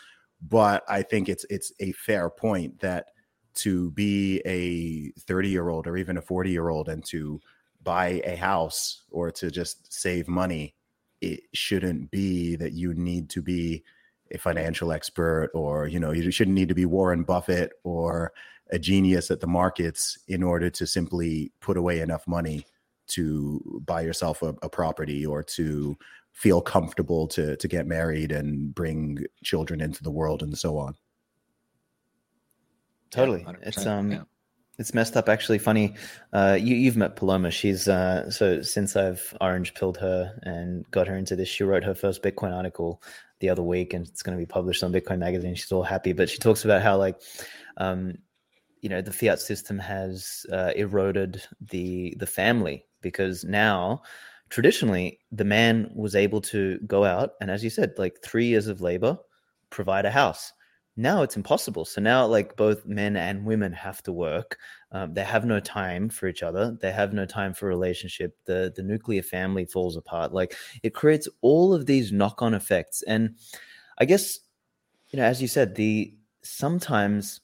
But 0.48 0.82
I 0.88 1.02
think 1.02 1.28
it's 1.28 1.46
it's 1.50 1.72
a 1.78 1.92
fair 1.92 2.28
point 2.28 2.80
that 2.80 3.06
to 3.54 3.92
be 3.92 4.40
a 4.44 5.12
30 5.20 5.48
year 5.48 5.68
old 5.68 5.86
or 5.86 5.96
even 5.96 6.16
a 6.16 6.22
40 6.22 6.50
year 6.50 6.68
old 6.68 6.88
and 6.88 7.04
to 7.06 7.40
buy 7.82 8.20
a 8.24 8.36
house 8.36 9.04
or 9.10 9.30
to 9.30 9.50
just 9.50 9.92
save 9.92 10.26
money 10.26 10.74
it 11.22 11.44
shouldn't 11.54 12.10
be 12.10 12.56
that 12.56 12.72
you 12.72 12.92
need 12.94 13.30
to 13.30 13.40
be 13.40 13.82
a 14.32 14.38
financial 14.38 14.92
expert 14.92 15.50
or 15.54 15.86
you 15.86 16.00
know 16.00 16.10
you 16.10 16.30
shouldn't 16.30 16.54
need 16.54 16.68
to 16.68 16.74
be 16.74 16.84
Warren 16.84 17.22
Buffett 17.22 17.72
or 17.84 18.32
a 18.70 18.78
genius 18.78 19.30
at 19.30 19.40
the 19.40 19.46
markets 19.46 20.18
in 20.28 20.42
order 20.42 20.68
to 20.70 20.86
simply 20.86 21.52
put 21.60 21.76
away 21.76 22.00
enough 22.00 22.26
money 22.26 22.66
to 23.06 23.82
buy 23.86 24.00
yourself 24.00 24.42
a, 24.42 24.54
a 24.62 24.68
property 24.68 25.24
or 25.24 25.42
to 25.42 25.96
feel 26.32 26.60
comfortable 26.60 27.28
to 27.28 27.56
to 27.56 27.68
get 27.68 27.86
married 27.86 28.32
and 28.32 28.74
bring 28.74 29.24
children 29.44 29.80
into 29.80 30.02
the 30.02 30.10
world 30.10 30.42
and 30.42 30.56
so 30.58 30.78
on. 30.78 30.94
Totally. 33.10 33.44
Yeah, 33.46 33.52
it's 33.62 33.86
um 33.86 34.12
yeah. 34.12 34.22
It's 34.78 34.94
messed 34.94 35.16
up. 35.16 35.28
Actually, 35.28 35.58
funny. 35.58 35.94
Uh, 36.32 36.56
you 36.60 36.74
you've 36.74 36.96
met 36.96 37.16
Paloma. 37.16 37.50
She's 37.50 37.88
uh, 37.88 38.30
so 38.30 38.62
since 38.62 38.96
I've 38.96 39.36
orange 39.40 39.74
pilled 39.74 39.98
her 39.98 40.38
and 40.42 40.90
got 40.90 41.06
her 41.08 41.16
into 41.16 41.36
this, 41.36 41.48
she 41.48 41.64
wrote 41.64 41.84
her 41.84 41.94
first 41.94 42.22
Bitcoin 42.22 42.56
article 42.56 43.02
the 43.40 43.50
other 43.50 43.62
week, 43.62 43.92
and 43.92 44.06
it's 44.06 44.22
going 44.22 44.36
to 44.36 44.42
be 44.42 44.46
published 44.46 44.82
on 44.82 44.92
Bitcoin 44.92 45.18
Magazine. 45.18 45.54
She's 45.54 45.72
all 45.72 45.82
happy, 45.82 46.12
but 46.12 46.30
she 46.30 46.38
talks 46.38 46.64
about 46.64 46.82
how 46.82 46.96
like, 46.96 47.20
um, 47.76 48.16
you 48.80 48.88
know, 48.88 49.02
the 49.02 49.12
fiat 49.12 49.40
system 49.40 49.78
has 49.78 50.46
uh, 50.50 50.72
eroded 50.74 51.42
the 51.60 52.16
the 52.18 52.26
family 52.26 52.86
because 53.02 53.44
now 53.44 54.00
traditionally 54.48 55.18
the 55.32 55.44
man 55.44 55.90
was 55.94 56.14
able 56.14 56.40
to 56.40 56.78
go 56.86 57.04
out 57.04 57.32
and 57.40 57.50
as 57.50 57.64
you 57.64 57.70
said 57.70 57.94
like 57.96 58.20
three 58.22 58.44
years 58.44 58.66
of 58.66 58.82
labor 58.82 59.18
provide 59.70 60.04
a 60.04 60.10
house 60.10 60.52
now 60.96 61.22
it's 61.22 61.36
impossible. 61.36 61.84
So 61.84 62.00
now, 62.00 62.26
like 62.26 62.56
both 62.56 62.84
men 62.84 63.16
and 63.16 63.46
women 63.46 63.72
have 63.72 64.02
to 64.02 64.12
work. 64.12 64.58
Um, 64.90 65.14
they 65.14 65.24
have 65.24 65.46
no 65.46 65.58
time 65.58 66.10
for 66.10 66.28
each 66.28 66.42
other. 66.42 66.76
They 66.80 66.92
have 66.92 67.14
no 67.14 67.24
time 67.24 67.54
for 67.54 67.66
relationship. 67.66 68.36
The 68.44 68.72
the 68.76 68.82
nuclear 68.82 69.22
family 69.22 69.64
falls 69.64 69.96
apart. 69.96 70.34
Like 70.34 70.54
it 70.82 70.94
creates 70.94 71.28
all 71.40 71.72
of 71.72 71.86
these 71.86 72.12
knock 72.12 72.42
on 72.42 72.52
effects. 72.52 73.02
And 73.02 73.36
I 73.98 74.04
guess 74.04 74.38
you 75.08 75.18
know, 75.18 75.24
as 75.24 75.40
you 75.40 75.48
said, 75.48 75.74
the 75.74 76.14
sometimes. 76.42 77.40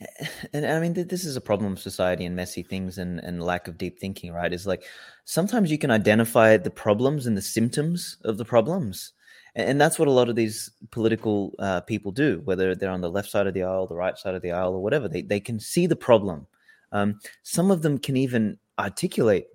And 0.52 0.64
I 0.64 0.78
mean, 0.78 0.92
this 0.92 1.24
is 1.24 1.36
a 1.36 1.40
problem 1.40 1.72
of 1.72 1.80
society 1.80 2.24
and 2.24 2.36
messy 2.36 2.62
things 2.62 2.98
and, 2.98 3.18
and 3.18 3.42
lack 3.42 3.66
of 3.66 3.76
deep 3.76 3.98
thinking, 3.98 4.32
right? 4.32 4.52
Is 4.52 4.66
like 4.66 4.84
sometimes 5.24 5.72
you 5.72 5.78
can 5.78 5.90
identify 5.90 6.56
the 6.56 6.70
problems 6.70 7.26
and 7.26 7.36
the 7.36 7.42
symptoms 7.42 8.16
of 8.24 8.38
the 8.38 8.44
problems 8.44 9.12
and 9.60 9.80
that's 9.80 9.98
what 9.98 10.08
a 10.08 10.12
lot 10.12 10.28
of 10.28 10.36
these 10.36 10.70
political 10.90 11.54
uh, 11.58 11.80
people 11.82 12.12
do 12.12 12.40
whether 12.44 12.74
they're 12.74 12.90
on 12.90 13.00
the 13.00 13.10
left 13.10 13.30
side 13.30 13.46
of 13.46 13.54
the 13.54 13.62
aisle 13.62 13.86
the 13.86 13.94
right 13.94 14.16
side 14.18 14.34
of 14.34 14.42
the 14.42 14.52
aisle 14.52 14.74
or 14.74 14.82
whatever. 14.82 15.08
They, 15.08 15.22
they 15.22 15.40
can 15.40 15.60
see 15.60 15.86
the 15.86 15.96
problem. 15.96 16.46
Um, 16.92 17.20
some 17.42 17.70
of 17.70 17.82
them 17.82 17.98
can 17.98 18.16
even 18.16 18.58
articulate 18.78 19.48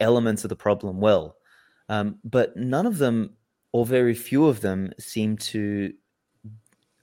elements 0.00 0.44
of 0.44 0.48
the 0.48 0.56
problem 0.56 1.00
well. 1.00 1.36
Um, 1.88 2.18
but 2.24 2.56
none 2.56 2.86
of 2.86 2.98
them 2.98 3.36
or 3.72 3.86
very 3.86 4.14
few 4.14 4.46
of 4.46 4.60
them 4.60 4.92
seem 4.98 5.36
to 5.36 5.92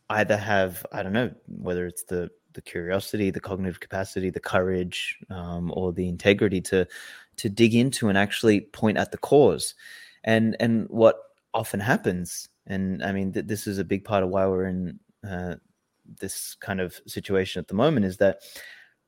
either 0.09 0.37
have 0.37 0.85
i 0.93 1.03
don't 1.03 1.11
know 1.11 1.29
whether 1.47 1.85
it's 1.85 2.03
the 2.03 2.29
the 2.53 2.61
curiosity 2.61 3.29
the 3.29 3.41
cognitive 3.41 3.81
capacity 3.81 4.29
the 4.29 4.39
courage 4.39 5.17
um, 5.29 5.69
or 5.75 5.91
the 5.91 6.07
integrity 6.07 6.61
to 6.61 6.87
to 7.37 7.49
dig 7.49 7.73
into 7.73 8.09
and 8.09 8.17
actually 8.17 8.61
point 8.61 8.97
at 8.97 9.11
the 9.11 9.17
cause. 9.17 9.73
And 10.23 10.57
and 10.59 10.87
what 10.89 11.17
often 11.57 11.79
happens. 11.79 12.49
And 12.67 13.03
I 13.03 13.11
mean, 13.11 13.33
th- 13.33 13.47
this 13.47 13.65
is 13.67 13.79
a 13.79 13.83
big 13.83 14.05
part 14.05 14.23
of 14.23 14.29
why 14.29 14.45
we're 14.45 14.67
in 14.67 14.99
uh, 15.27 15.55
this 16.19 16.55
kind 16.55 16.79
of 16.79 16.99
situation 17.07 17.59
at 17.59 17.67
the 17.67 17.73
moment 17.73 18.05
is 18.05 18.17
that 18.17 18.41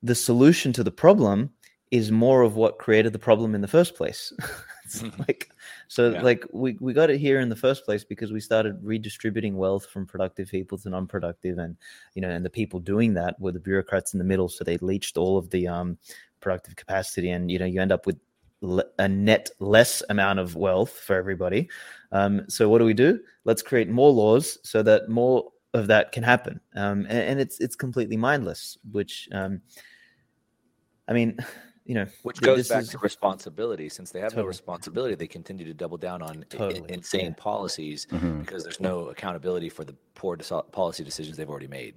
the 0.02 0.14
solution 0.14 0.72
to 0.72 0.84
the 0.84 0.90
problem 0.90 1.50
is 1.90 2.10
more 2.10 2.42
of 2.42 2.56
what 2.56 2.78
created 2.78 3.12
the 3.12 3.18
problem 3.18 3.54
in 3.54 3.60
the 3.60 3.68
first 3.68 3.94
place. 3.94 4.32
it's 4.84 5.02
mm-hmm. 5.02 5.22
like 5.28 5.50
so 5.86 6.10
yeah. 6.10 6.22
like 6.22 6.44
we, 6.52 6.76
we 6.80 6.92
got 6.92 7.10
it 7.10 7.18
here 7.18 7.40
in 7.40 7.48
the 7.48 7.56
first 7.56 7.84
place 7.84 8.02
because 8.02 8.32
we 8.32 8.40
started 8.40 8.78
redistributing 8.82 9.56
wealth 9.56 9.86
from 9.86 10.06
productive 10.06 10.48
people 10.48 10.76
to 10.78 10.90
non-productive 10.90 11.58
and 11.58 11.76
you 12.14 12.22
know 12.22 12.28
and 12.28 12.44
the 12.44 12.50
people 12.50 12.80
doing 12.80 13.14
that 13.14 13.38
were 13.40 13.52
the 13.52 13.60
bureaucrats 13.60 14.14
in 14.14 14.18
the 14.18 14.24
middle 14.24 14.48
so 14.48 14.64
they 14.64 14.78
leached 14.78 15.16
all 15.16 15.36
of 15.38 15.50
the 15.50 15.68
um 15.68 15.96
productive 16.40 16.74
capacity 16.74 17.30
and 17.30 17.50
you 17.50 17.58
know 17.58 17.66
you 17.66 17.80
end 17.80 17.92
up 17.92 18.06
with 18.06 18.18
a 18.98 19.08
net 19.08 19.50
less 19.58 20.02
amount 20.10 20.38
of 20.38 20.56
wealth 20.56 20.92
for 20.92 21.16
everybody. 21.16 21.68
Um, 22.12 22.44
so 22.48 22.68
what 22.68 22.78
do 22.78 22.84
we 22.84 22.94
do? 22.94 23.20
Let's 23.44 23.62
create 23.62 23.88
more 23.88 24.12
laws 24.12 24.58
so 24.62 24.82
that 24.82 25.08
more 25.08 25.50
of 25.74 25.86
that 25.86 26.12
can 26.12 26.22
happen. 26.22 26.60
Um, 26.74 27.06
and, 27.08 27.18
and, 27.18 27.40
it's 27.40 27.60
it's 27.60 27.76
completely 27.76 28.16
mindless. 28.16 28.76
Which 28.90 29.28
um, 29.32 29.60
I 31.08 31.12
mean, 31.12 31.38
you 31.84 31.94
know, 31.94 32.06
which 32.22 32.40
goes 32.40 32.68
back 32.68 32.82
is, 32.82 32.88
to 32.90 32.98
responsibility. 32.98 33.88
Since 33.88 34.10
they 34.10 34.20
have 34.20 34.30
totally. 34.30 34.44
no 34.44 34.48
responsibility, 34.48 35.14
they 35.14 35.26
continue 35.26 35.64
to 35.64 35.74
double 35.74 35.96
down 35.96 36.22
on 36.22 36.44
totally. 36.48 36.82
I- 36.82 36.94
insane 36.94 37.26
yeah. 37.26 37.34
policies 37.36 38.06
mm-hmm. 38.10 38.40
because 38.40 38.62
there's 38.62 38.80
no 38.80 39.06
accountability 39.06 39.68
for 39.68 39.84
the 39.84 39.94
poor 40.14 40.36
policy 40.72 41.04
decisions 41.04 41.36
they've 41.36 41.50
already 41.50 41.68
made. 41.68 41.94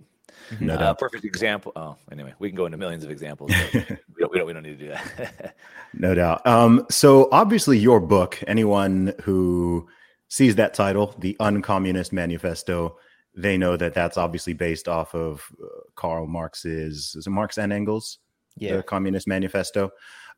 No 0.60 0.76
uh, 0.76 0.94
perfect 0.94 1.26
example. 1.26 1.72
Oh, 1.76 1.96
anyway, 2.12 2.34
we 2.40 2.50
can 2.50 2.56
go 2.56 2.66
into 2.66 2.78
millions 2.78 3.04
of 3.04 3.12
examples. 3.12 3.52
we, 3.74 3.80
don't, 3.80 4.32
we, 4.32 4.38
don't, 4.38 4.48
we 4.48 4.54
don't 4.54 4.64
need 4.64 4.80
to 4.80 4.86
do 4.86 4.90
that. 4.90 5.56
no 5.94 6.14
doubt. 6.14 6.46
Um, 6.46 6.86
so 6.90 7.30
obviously, 7.32 7.78
your 7.78 8.00
book. 8.00 8.42
Anyone 8.48 9.14
who 9.24 9.88
sees 10.28 10.56
that 10.56 10.74
title, 10.74 11.16
"The 11.20 11.36
Uncommunist 11.40 12.12
Manifesto," 12.12 12.98
they 13.36 13.58
know 13.58 13.78
that 13.78 13.94
that's 13.94 14.18
obviously 14.18 14.54
based 14.54 14.88
off 14.88 15.16
of 15.16 15.44
uh, 15.64 15.68
Karl 15.96 16.28
Marx's. 16.28 17.16
Is 17.16 17.28
it 17.28 17.32
Marx 17.32 17.58
and 17.58 17.74
Engels? 17.74 18.20
Yeah. 18.58 18.78
The 18.78 18.84
Communist 18.84 19.28
Manifesto. 19.28 19.92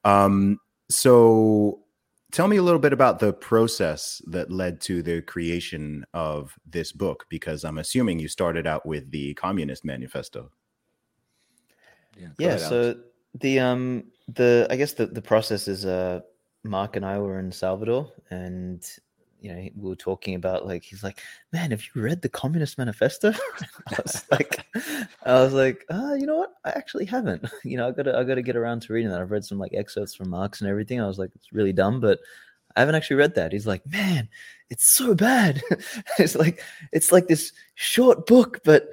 Um, 0.03 0.59
so 0.89 1.84
tell 2.32 2.47
me 2.47 2.57
a 2.57 2.63
little 2.63 2.80
bit 2.80 2.93
about 2.93 3.19
the 3.19 3.34
process 3.34 4.21
that 4.28 4.51
led 4.51 4.82
to 4.82 5.01
the 5.01 5.21
creation 5.21 6.05
of 6.13 6.57
this 6.65 6.91
book 6.91 7.26
because 7.30 7.63
i'm 7.63 7.78
assuming 7.78 8.19
you 8.19 8.28
started 8.28 8.67
out 8.67 8.86
with 8.86 9.11
the 9.11 9.34
communist 9.36 9.86
manifesto. 9.86 10.51
Yeah, 12.17 12.28
yeah 12.38 12.57
so 12.57 12.95
the 13.39 13.59
um 13.59 14.05
the 14.28 14.67
I 14.69 14.76
guess 14.76 14.93
the 14.93 15.07
the 15.07 15.21
process 15.21 15.67
is 15.67 15.86
uh 15.86 16.21
Mark 16.63 16.95
and 16.95 17.05
I 17.05 17.19
were 17.19 17.39
in 17.39 17.51
Salvador 17.51 18.11
and 18.32 18.84
you 19.45 19.53
know, 19.53 19.69
we 19.75 19.89
were 19.89 19.95
talking 19.95 20.33
about 20.33 20.65
like 20.65 20.83
he's 20.83 21.03
like, 21.03 21.21
man, 21.53 21.69
have 21.69 21.83
you 21.93 22.01
read 22.01 22.23
the 22.23 22.29
Communist 22.29 22.79
Manifesto? 22.79 23.31
I 23.87 23.95
was 24.01 24.25
like, 24.31 24.65
I 25.23 25.33
was 25.33 25.53
like, 25.53 25.85
uh, 25.93 26.15
you 26.17 26.25
know 26.25 26.37
what? 26.37 26.53
I 26.65 26.69
actually 26.71 27.05
haven't. 27.05 27.45
You 27.63 27.77
know, 27.77 27.87
I 27.87 27.91
gotta 27.91 28.17
I 28.17 28.23
gotta 28.23 28.41
get 28.41 28.55
around 28.55 28.81
to 28.83 28.93
reading 28.93 29.11
that. 29.11 29.21
I've 29.21 29.29
read 29.29 29.45
some 29.45 29.59
like 29.59 29.75
excerpts 29.75 30.15
from 30.15 30.31
Marx 30.31 30.61
and 30.61 30.69
everything. 30.69 30.99
I 30.99 31.05
was 31.05 31.19
like, 31.19 31.29
it's 31.35 31.53
really 31.53 31.73
dumb, 31.73 31.99
but 31.99 32.19
I 32.75 32.79
haven't 32.79 32.95
actually 32.95 33.17
read 33.17 33.35
that. 33.35 33.51
He's 33.51 33.67
like, 33.67 33.85
man, 33.85 34.29
it's 34.71 34.87
so 34.87 35.13
bad. 35.13 35.61
it's 36.17 36.35
like 36.35 36.63
it's 36.91 37.11
like 37.11 37.27
this 37.27 37.51
short 37.75 38.25
book, 38.25 38.61
but 38.63 38.87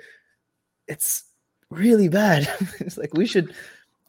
it's 0.87 1.25
really 1.71 2.09
bad. 2.09 2.47
it's 2.79 2.99
like 2.99 3.15
we 3.15 3.25
should 3.25 3.55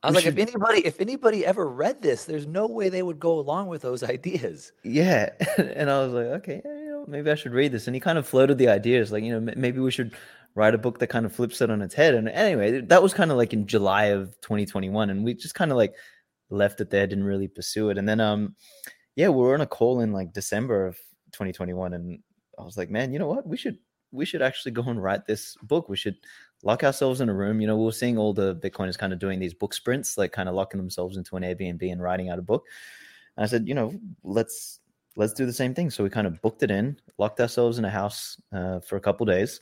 I 0.04 0.08
was 0.08 0.14
we 0.14 0.18
like, 0.18 0.24
should- 0.26 0.40
if 0.40 0.50
anybody, 0.50 0.86
if 0.86 1.00
anybody 1.02 1.46
ever 1.46 1.68
read 1.68 2.02
this, 2.02 2.26
there's 2.26 2.46
no 2.46 2.68
way 2.68 2.90
they 2.90 3.04
would 3.04 3.20
go 3.20 3.40
along 3.40 3.68
with 3.68 3.82
those 3.82 4.04
ideas. 4.16 4.72
Yeah. 4.84 5.30
And 5.58 5.90
I 5.90 6.04
was 6.04 6.14
like, 6.14 6.26
okay, 6.26 6.62
you 6.66 6.90
know, 6.90 7.06
maybe 7.08 7.32
I 7.32 7.36
should 7.36 7.54
read 7.54 7.72
this. 7.72 7.88
And 7.88 7.96
he 7.96 8.00
kind 8.00 8.18
of 8.18 8.28
floated 8.28 8.58
the 8.58 8.68
ideas 8.68 9.12
like, 9.12 9.24
you 9.24 9.40
know, 9.40 9.54
maybe 9.56 9.80
we 9.80 9.92
should 9.92 10.14
write 10.56 10.76
a 10.76 10.78
book 10.78 11.00
that 11.00 11.08
kind 11.08 11.26
of 11.26 11.34
flips 11.34 11.62
it 11.62 11.72
on 11.72 11.82
its 11.82 11.96
head. 11.96 12.14
And 12.14 12.30
anyway, 12.30 12.82
that 12.82 13.02
was 13.02 13.14
kind 13.14 13.32
of 13.32 13.38
like 13.38 13.54
in 13.54 13.66
July 13.66 14.06
of 14.06 14.40
2021. 14.42 15.10
And 15.10 15.24
we 15.24 15.34
just 15.34 15.56
kind 15.56 15.72
of 15.72 15.78
like 15.78 15.96
left 16.50 16.82
it 16.82 16.90
there, 16.90 17.08
didn't 17.08 17.24
really 17.24 17.48
pursue 17.48 17.90
it. 17.90 17.98
And 17.98 18.08
then, 18.08 18.20
um, 18.20 18.56
yeah, 19.16 19.30
we 19.30 19.42
were 19.42 19.54
on 19.54 19.62
a 19.62 19.68
call 19.68 20.02
in 20.02 20.12
like 20.12 20.34
December 20.34 20.86
of 20.86 20.96
2021. 21.32 21.94
And 21.94 22.20
I 22.60 22.64
was 22.64 22.78
like, 22.78 22.90
man, 22.90 23.14
you 23.14 23.20
know 23.20 23.28
what? 23.28 23.48
We 23.48 23.58
should, 23.58 23.78
we 24.12 24.26
should 24.26 24.42
actually 24.44 24.74
go 24.74 24.84
and 24.84 25.02
write 25.02 25.26
this 25.26 25.56
book. 25.64 25.90
We 25.90 25.98
should 25.98 26.18
lock 26.64 26.84
ourselves 26.84 27.22
in 27.22 27.30
a 27.30 27.34
room. 27.34 27.62
You 27.62 27.68
know, 27.68 27.78
we 27.78 27.86
were 27.86 27.92
seeing 27.92 28.18
all 28.18 28.34
the 28.34 28.56
Bitcoiners 28.56 28.98
kind 28.98 29.14
of 29.14 29.20
doing 29.20 29.40
these 29.40 29.54
book 29.54 29.74
sprints, 29.74 30.18
like 30.18 30.32
kind 30.32 30.50
of 30.50 30.56
locking 30.56 30.80
themselves 30.80 31.18
into 31.18 31.36
an 31.36 31.44
Airbnb 31.44 31.92
and 31.92 32.02
writing 32.02 32.30
out 32.30 32.40
a 32.40 32.44
book. 32.44 32.66
And 33.38 33.44
I 33.44 33.48
said, 33.48 33.68
you 33.68 33.76
know, 33.76 33.94
let's 34.24 34.80
let's 35.16 35.34
do 35.34 35.46
the 35.46 35.54
same 35.54 35.76
thing. 35.76 35.92
So 35.92 36.04
we 36.04 36.10
kind 36.10 36.26
of 36.26 36.42
booked 36.42 36.64
it 36.64 36.72
in, 36.72 36.98
locked 37.18 37.40
ourselves 37.40 37.78
in 37.78 37.86
a 37.86 37.90
house 37.90 38.42
uh, 38.52 38.80
for 38.80 38.96
a 38.96 39.02
couple 39.02 39.26
days. 39.26 39.62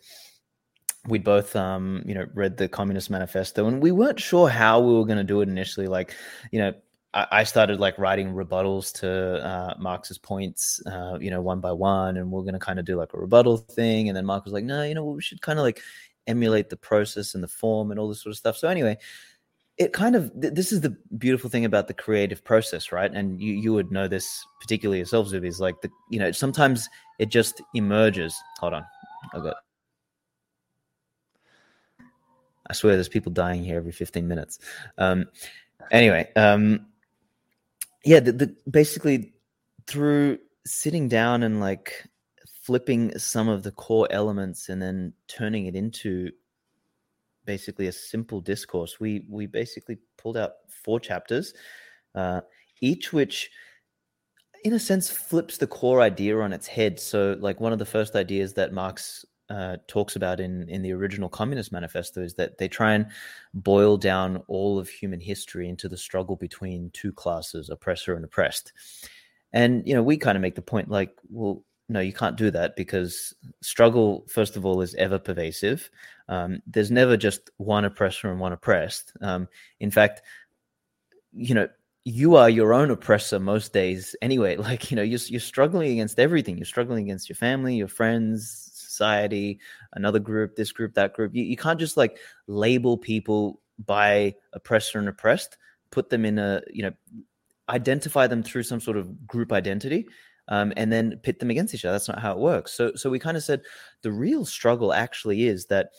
We 1.08 1.18
both, 1.18 1.56
um, 1.56 2.04
you 2.06 2.14
know, 2.14 2.28
read 2.36 2.58
the 2.58 2.70
Communist 2.70 3.10
Manifesto, 3.10 3.68
and 3.68 3.82
we 3.82 3.91
weren't 3.91 4.20
sure 4.20 4.47
how 4.47 4.80
we 4.80 4.93
were 4.93 5.06
going 5.06 5.18
to 5.18 5.24
do 5.24 5.41
it 5.41 5.49
initially. 5.49 5.88
Like, 5.88 6.16
you 6.52 6.60
know, 6.60 6.74
I, 7.14 7.43
started 7.43 7.80
like 7.80 7.97
writing 7.97 8.34
rebuttals 8.34 8.93
to 8.99 9.45
uh, 9.45 9.74
Marx's 9.78 10.18
points, 10.18 10.82
uh, 10.86 11.18
you 11.20 11.30
know, 11.30 11.41
one 11.41 11.60
by 11.60 11.74
one, 11.74 12.16
and 12.16 12.32
we're 12.32 12.43
going 12.43 12.54
to 12.54 12.60
kind 12.60 12.80
of 12.80 12.86
do 12.86 12.95
like 12.95 13.14
a 13.14 13.18
rebuttal 13.18 13.58
thing. 13.58 14.08
And 14.08 14.16
then 14.16 14.26
Mark 14.26 14.45
was 14.45 14.54
like, 14.54 14.64
no, 14.64 14.84
you 14.84 14.95
know, 14.95 15.04
we 15.04 15.22
should 15.22 15.41
kind 15.41 15.60
of 15.60 15.64
like 15.64 15.82
emulate 16.32 16.69
the 16.69 16.77
process 16.77 17.36
and 17.36 17.43
the 17.43 17.47
form 17.47 17.91
and 17.91 17.99
all 17.99 18.09
this 18.09 18.21
sort 18.21 18.32
of 18.32 18.38
stuff. 18.38 18.57
So 18.57 18.67
anyway, 18.67 18.97
it 19.77 19.93
kind 19.93 20.15
of 20.15 20.32
th- 20.41 20.53
this 20.53 20.71
is 20.71 20.82
the 20.82 20.95
beautiful 21.17 21.49
thing 21.49 21.65
about 21.65 21.88
the 21.88 21.93
creative 21.93 22.43
process, 22.43 22.91
right? 22.91 23.11
And 23.13 23.39
you 23.41 23.53
you 23.53 23.73
would 23.73 23.91
know 23.91 24.07
this 24.07 24.45
particularly 24.59 24.99
yourself, 24.99 25.27
Zuby, 25.27 25.47
is 25.47 25.59
like 25.59 25.82
the 25.82 25.89
you 26.09 26.19
know 26.19 26.32
sometimes 26.32 26.89
it 27.19 27.29
just 27.29 27.61
emerges. 27.75 28.36
Hold 28.59 28.73
on, 28.73 28.86
I 29.34 29.39
got. 29.39 29.55
I 32.67 32.73
swear, 32.73 32.95
there's 32.95 33.09
people 33.09 33.34
dying 33.34 33.65
here 33.65 33.75
every 33.75 33.91
15 33.91 34.25
minutes. 34.25 34.57
Um, 34.97 35.25
anyway, 35.91 36.29
um, 36.38 36.86
yeah, 38.05 38.21
the, 38.21 38.32
the 38.32 38.55
basically 38.69 39.34
through 39.88 40.38
sitting 40.65 41.09
down 41.09 41.43
and 41.43 41.59
like 41.59 42.05
flipping 42.72 43.11
some 43.19 43.49
of 43.49 43.63
the 43.63 43.72
core 43.72 44.07
elements 44.11 44.69
and 44.69 44.82
then 44.82 45.11
turning 45.28 45.65
it 45.65 45.76
into 45.76 46.32
basically 47.43 47.88
a 47.88 47.91
simple 47.91 48.39
discourse. 48.39 48.97
We 48.97 49.26
we 49.28 49.45
basically 49.45 49.97
pulled 50.17 50.38
out 50.38 50.51
four 50.69 50.97
chapters, 50.97 51.53
uh, 52.15 52.39
each 52.80 53.11
which, 53.11 53.51
in 54.63 54.72
a 54.72 54.80
sense, 54.80 55.09
flips 55.09 55.57
the 55.57 55.67
core 55.67 55.99
idea 55.99 56.39
on 56.39 56.53
its 56.53 56.65
head. 56.65 56.97
So, 56.97 57.36
like 57.41 57.59
one 57.59 57.74
of 57.74 57.80
the 57.80 57.86
first 57.86 58.15
ideas 58.15 58.53
that 58.53 58.72
Marx 58.72 59.26
uh, 59.49 59.76
talks 59.89 60.15
about 60.15 60.39
in 60.39 60.69
in 60.69 60.82
the 60.82 60.93
original 60.93 61.28
Communist 61.28 61.74
Manifesto 61.74 62.22
is 62.22 62.36
that 62.36 62.57
they 62.57 62.69
try 62.69 62.93
and 62.93 63.05
boil 63.53 63.97
down 63.97 64.43
all 64.47 64.80
of 64.80 64.88
human 64.88 65.19
history 65.19 65.67
into 65.67 65.89
the 65.89 65.97
struggle 65.97 66.38
between 66.38 66.89
two 66.93 67.11
classes, 67.11 67.69
oppressor 67.69 68.15
and 68.15 68.24
oppressed. 68.24 68.72
And 69.51 69.86
you 69.86 69.93
know, 69.93 70.03
we 70.03 70.15
kind 70.15 70.38
of 70.38 70.41
make 70.41 70.55
the 70.55 70.61
point 70.61 70.89
like, 70.89 71.13
well, 71.30 71.65
no, 71.92 72.00
you 72.00 72.14
can't 72.14 72.38
do 72.38 72.50
that 72.52 72.78
because 72.78 73.36
struggle, 73.62 74.26
first 74.30 74.56
of 74.56 74.66
all, 74.66 74.82
is 74.82 74.96
ever 74.96 75.20
pervasive. 75.20 75.92
Um, 76.30 76.62
there's 76.66 76.89
never 76.89 77.18
just 77.18 77.50
one 77.58 77.84
oppressor 77.84 78.32
and 78.32 78.39
one 78.39 78.54
oppressed. 78.54 79.12
Um, 79.22 79.50
in 79.82 79.92
fact, 79.92 80.22
you 81.34 81.54
know, 81.54 81.68
you 82.06 82.38
are 82.38 82.50
your 82.50 82.74
own 82.74 82.92
oppressor 82.92 83.39
most 83.39 83.74
days 83.74 84.16
anyway. 84.22 84.56
Like, 84.72 84.89
you 84.89 84.96
know, 84.96 85.04
you're, 85.04 85.20
you're 85.28 85.42
struggling 85.42 85.92
against 85.92 86.18
everything. 86.18 86.58
You're 86.58 86.66
struggling 86.66 87.04
against 87.04 87.28
your 87.28 87.36
family, 87.36 87.76
your 87.76 87.89
friends, 87.89 88.72
society, 88.74 89.60
another 89.92 90.20
group, 90.20 90.56
this 90.56 90.72
group, 90.72 90.94
that 90.94 91.14
group. 91.14 91.36
You, 91.36 91.44
you 91.44 91.58
can't 91.58 91.80
just 91.80 91.98
like 91.98 92.20
label 92.48 92.98
people 92.98 93.60
by 93.86 94.36
oppressor 94.54 94.98
and 94.98 95.10
oppressed, 95.10 95.58
put 95.89 96.10
them 96.10 96.24
in 96.24 96.39
a, 96.39 96.62
you 96.72 96.84
know, 96.84 96.94
identify 97.68 98.28
them 98.28 98.44
through 98.44 98.64
some 98.64 98.80
sort 98.80 98.96
of 98.96 99.28
group 99.28 99.52
identity 99.52 100.08
um, 100.48 100.74
and 100.76 100.92
then 100.92 101.20
pit 101.24 101.39
them 101.39 101.50
against 101.50 101.74
each 101.74 101.86
other. 101.86 101.94
That's 101.94 102.08
not 102.08 102.20
how 102.20 102.32
it 102.34 102.39
works. 102.39 102.74
So, 102.74 102.94
so 102.96 103.10
we 103.10 103.20
kind 103.20 103.38
of 103.38 103.44
said 103.44 103.62
the 104.02 104.12
real 104.12 104.46
struggle 104.46 104.94
actually 104.94 105.48
is 105.48 105.66
that 105.68 105.89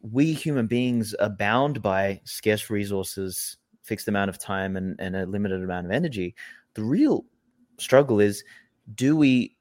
we 0.00 0.32
human 0.32 0.66
beings 0.66 1.14
are 1.14 1.30
bound 1.30 1.82
by 1.82 2.20
scarce 2.24 2.70
resources, 2.70 3.56
fixed 3.82 4.08
amount 4.08 4.30
of 4.30 4.38
time, 4.38 4.76
and, 4.76 4.96
and 4.98 5.14
a 5.16 5.26
limited 5.26 5.62
amount 5.62 5.86
of 5.86 5.92
energy. 5.92 6.34
The 6.74 6.82
real 6.82 7.24
struggle 7.78 8.20
is 8.20 8.42
do 8.94 9.16
we 9.16 9.56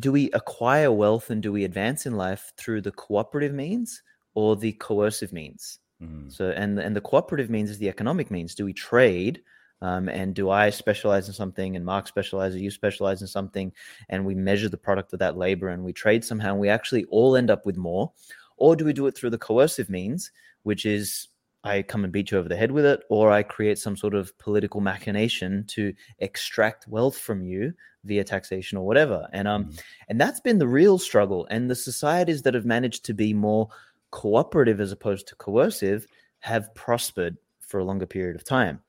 do 0.00 0.12
we 0.12 0.30
acquire 0.32 0.92
wealth 0.92 1.30
and 1.30 1.42
do 1.42 1.50
we 1.50 1.64
advance 1.64 2.04
in 2.04 2.16
life 2.16 2.52
through 2.56 2.82
the 2.82 2.92
cooperative 2.92 3.54
means 3.54 4.02
or 4.34 4.56
the 4.56 4.72
coercive 4.72 5.32
means? 5.32 5.78
Mhm. 6.02 6.30
So, 6.30 6.50
and 6.50 6.78
and 6.78 6.96
the 6.96 7.00
cooperative 7.00 7.48
means 7.48 7.70
is 7.70 7.78
the 7.78 7.88
economic 7.88 8.30
means. 8.30 8.54
Do 8.54 8.64
we 8.64 8.72
trade? 8.72 9.42
Um, 9.82 10.08
and 10.08 10.32
do 10.32 10.48
I 10.48 10.70
specialize 10.70 11.26
in 11.26 11.34
something 11.34 11.74
and 11.74 11.84
Mark 11.84 12.06
specializes, 12.06 12.62
you 12.62 12.70
specialize 12.70 13.20
in 13.20 13.26
something, 13.26 13.72
and 14.08 14.24
we 14.24 14.34
measure 14.34 14.68
the 14.68 14.76
product 14.76 15.12
of 15.12 15.18
that 15.18 15.36
labor 15.36 15.68
and 15.68 15.82
we 15.82 15.92
trade 15.92 16.24
somehow 16.24 16.52
and 16.52 16.60
we 16.60 16.68
actually 16.68 17.04
all 17.06 17.34
end 17.34 17.50
up 17.50 17.66
with 17.66 17.76
more? 17.76 18.12
Or 18.56 18.76
do 18.76 18.84
we 18.84 18.92
do 18.92 19.08
it 19.08 19.16
through 19.16 19.30
the 19.30 19.38
coercive 19.38 19.90
means, 19.90 20.30
which 20.62 20.86
is 20.86 21.28
I 21.64 21.82
come 21.82 22.04
and 22.04 22.12
beat 22.12 22.30
you 22.30 22.38
over 22.38 22.48
the 22.48 22.56
head 22.56 22.70
with 22.70 22.84
it, 22.84 23.02
or 23.08 23.32
I 23.32 23.42
create 23.42 23.76
some 23.76 23.96
sort 23.96 24.14
of 24.14 24.36
political 24.38 24.80
machination 24.80 25.64
to 25.68 25.92
extract 26.20 26.86
wealth 26.86 27.18
from 27.18 27.42
you 27.42 27.74
via 28.04 28.22
taxation 28.22 28.78
or 28.78 28.86
whatever? 28.86 29.28
And 29.32 29.48
um, 29.48 29.70
and 30.08 30.20
that's 30.20 30.40
been 30.40 30.58
the 30.58 30.68
real 30.68 30.96
struggle. 30.96 31.48
And 31.50 31.68
the 31.68 31.74
societies 31.74 32.42
that 32.42 32.54
have 32.54 32.64
managed 32.64 33.04
to 33.06 33.14
be 33.14 33.34
more 33.34 33.68
cooperative 34.12 34.80
as 34.80 34.92
opposed 34.92 35.26
to 35.26 35.34
coercive 35.36 36.06
have 36.38 36.72
prospered 36.76 37.36
for 37.60 37.80
a 37.80 37.84
longer 37.84 38.06
period 38.06 38.36
of 38.36 38.44
time 38.44 38.80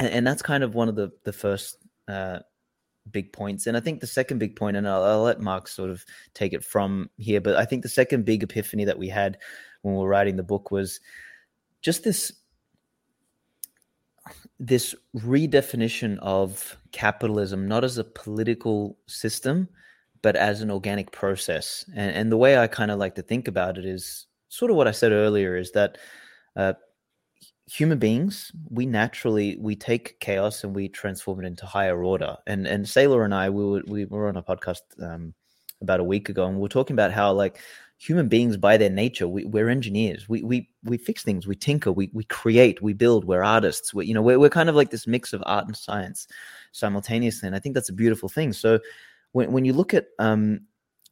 and, 0.00 0.08
and 0.08 0.26
that's 0.26 0.42
kind 0.42 0.64
of 0.64 0.74
one 0.74 0.88
of 0.88 0.96
the 0.96 1.12
the 1.24 1.32
first 1.32 1.76
uh, 2.08 2.40
big 3.10 3.32
points. 3.32 3.66
And 3.66 3.76
I 3.76 3.80
think 3.80 4.00
the 4.00 4.06
second 4.06 4.38
big 4.38 4.56
point, 4.56 4.76
and 4.76 4.88
I'll, 4.88 5.04
I'll 5.04 5.22
let 5.22 5.40
Mark 5.40 5.68
sort 5.68 5.90
of 5.90 6.04
take 6.34 6.52
it 6.52 6.64
from 6.64 7.10
here, 7.18 7.40
but 7.40 7.56
I 7.56 7.64
think 7.64 7.82
the 7.82 7.88
second 7.88 8.24
big 8.24 8.42
epiphany 8.42 8.84
that 8.84 8.98
we 8.98 9.08
had 9.08 9.38
when 9.82 9.94
we 9.94 10.00
were 10.00 10.08
writing 10.08 10.36
the 10.36 10.42
book 10.42 10.70
was 10.70 11.00
just 11.82 12.02
this 12.02 12.32
this 14.58 14.94
redefinition 15.16 16.18
of 16.20 16.76
capitalism 16.92 17.66
not 17.66 17.82
as 17.82 17.96
a 17.96 18.04
political 18.04 18.96
system 19.06 19.66
but 20.22 20.36
as 20.36 20.60
an 20.60 20.70
organic 20.70 21.10
process 21.10 21.84
and, 21.96 22.14
and 22.14 22.30
the 22.30 22.36
way 22.36 22.58
i 22.58 22.66
kind 22.66 22.90
of 22.90 22.98
like 22.98 23.14
to 23.14 23.22
think 23.22 23.48
about 23.48 23.78
it 23.78 23.86
is 23.86 24.26
sort 24.48 24.70
of 24.70 24.76
what 24.76 24.86
i 24.86 24.90
said 24.90 25.10
earlier 25.10 25.56
is 25.56 25.72
that 25.72 25.96
uh, 26.56 26.74
human 27.70 27.98
beings 27.98 28.50
we 28.68 28.84
naturally 28.84 29.56
we 29.60 29.76
take 29.76 30.18
chaos 30.18 30.64
and 30.64 30.74
we 30.74 30.88
transform 30.88 31.40
it 31.40 31.46
into 31.46 31.66
higher 31.66 32.02
order. 32.02 32.36
And 32.46 32.66
and 32.66 32.84
Saylor 32.84 33.24
and 33.24 33.34
i 33.34 33.48
we 33.48 33.64
were, 33.64 33.82
we 33.86 34.04
were 34.06 34.28
on 34.28 34.36
a 34.36 34.42
podcast 34.42 34.80
um, 35.00 35.34
about 35.80 36.00
a 36.00 36.04
week 36.04 36.28
ago 36.28 36.46
and 36.46 36.58
we 36.58 36.66
are 36.66 36.68
talking 36.68 36.94
about 36.94 37.12
how 37.12 37.32
like 37.32 37.60
human 37.98 38.28
beings 38.28 38.56
by 38.56 38.76
their 38.76 38.90
nature 38.90 39.28
we, 39.28 39.44
we're 39.44 39.68
engineers. 39.68 40.28
We 40.28 40.42
we 40.42 40.68
we 40.82 40.96
fix 40.96 41.22
things 41.22 41.46
we 41.46 41.54
tinker 41.54 41.92
we 41.92 42.10
we 42.12 42.24
create 42.24 42.82
we 42.82 42.92
build 42.92 43.24
we're 43.24 43.44
artists 43.44 43.94
we, 43.94 44.06
you 44.06 44.14
know 44.14 44.22
we're, 44.22 44.38
we're 44.38 44.50
kind 44.50 44.68
of 44.68 44.74
like 44.74 44.90
this 44.90 45.06
mix 45.06 45.32
of 45.32 45.42
art 45.46 45.66
and 45.66 45.76
science 45.76 46.26
simultaneously 46.72 47.46
and 47.46 47.54
i 47.54 47.58
think 47.60 47.74
that's 47.74 47.88
a 47.88 47.92
beautiful 47.92 48.28
thing. 48.28 48.52
So 48.52 48.80
when, 49.32 49.52
when 49.52 49.64
you 49.64 49.74
look 49.74 49.94
at 49.94 50.06
um 50.18 50.62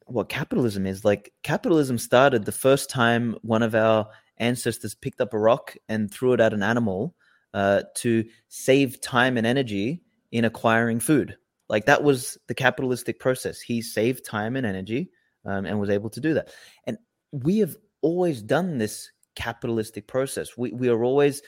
what 0.06 0.28
capitalism 0.28 0.86
is 0.86 1.04
like 1.04 1.32
capitalism 1.44 1.98
started 1.98 2.44
the 2.44 2.52
first 2.52 2.90
time 2.90 3.36
one 3.42 3.62
of 3.62 3.76
our 3.76 4.08
ancestors 4.38 4.94
picked 4.94 5.20
up 5.20 5.34
a 5.34 5.38
rock 5.38 5.76
and 5.88 6.12
threw 6.12 6.32
it 6.32 6.40
at 6.40 6.52
an 6.52 6.62
animal 6.62 7.14
uh, 7.54 7.82
to 7.96 8.24
save 8.48 9.00
time 9.00 9.36
and 9.36 9.46
energy 9.46 10.02
in 10.32 10.44
acquiring 10.44 11.00
food. 11.00 11.36
Like 11.68 11.86
that 11.86 12.02
was 12.02 12.38
the 12.46 12.54
capitalistic 12.54 13.18
process. 13.18 13.60
He 13.60 13.82
saved 13.82 14.24
time 14.24 14.56
and 14.56 14.66
energy 14.66 15.10
um, 15.44 15.66
and 15.66 15.78
was 15.78 15.90
able 15.90 16.10
to 16.10 16.20
do 16.20 16.34
that. 16.34 16.48
And 16.86 16.98
we 17.32 17.58
have 17.58 17.76
always 18.00 18.42
done 18.42 18.78
this 18.78 19.10
capitalistic 19.36 20.06
process. 20.06 20.56
We, 20.56 20.72
we 20.72 20.88
are 20.88 21.04
always 21.04 21.42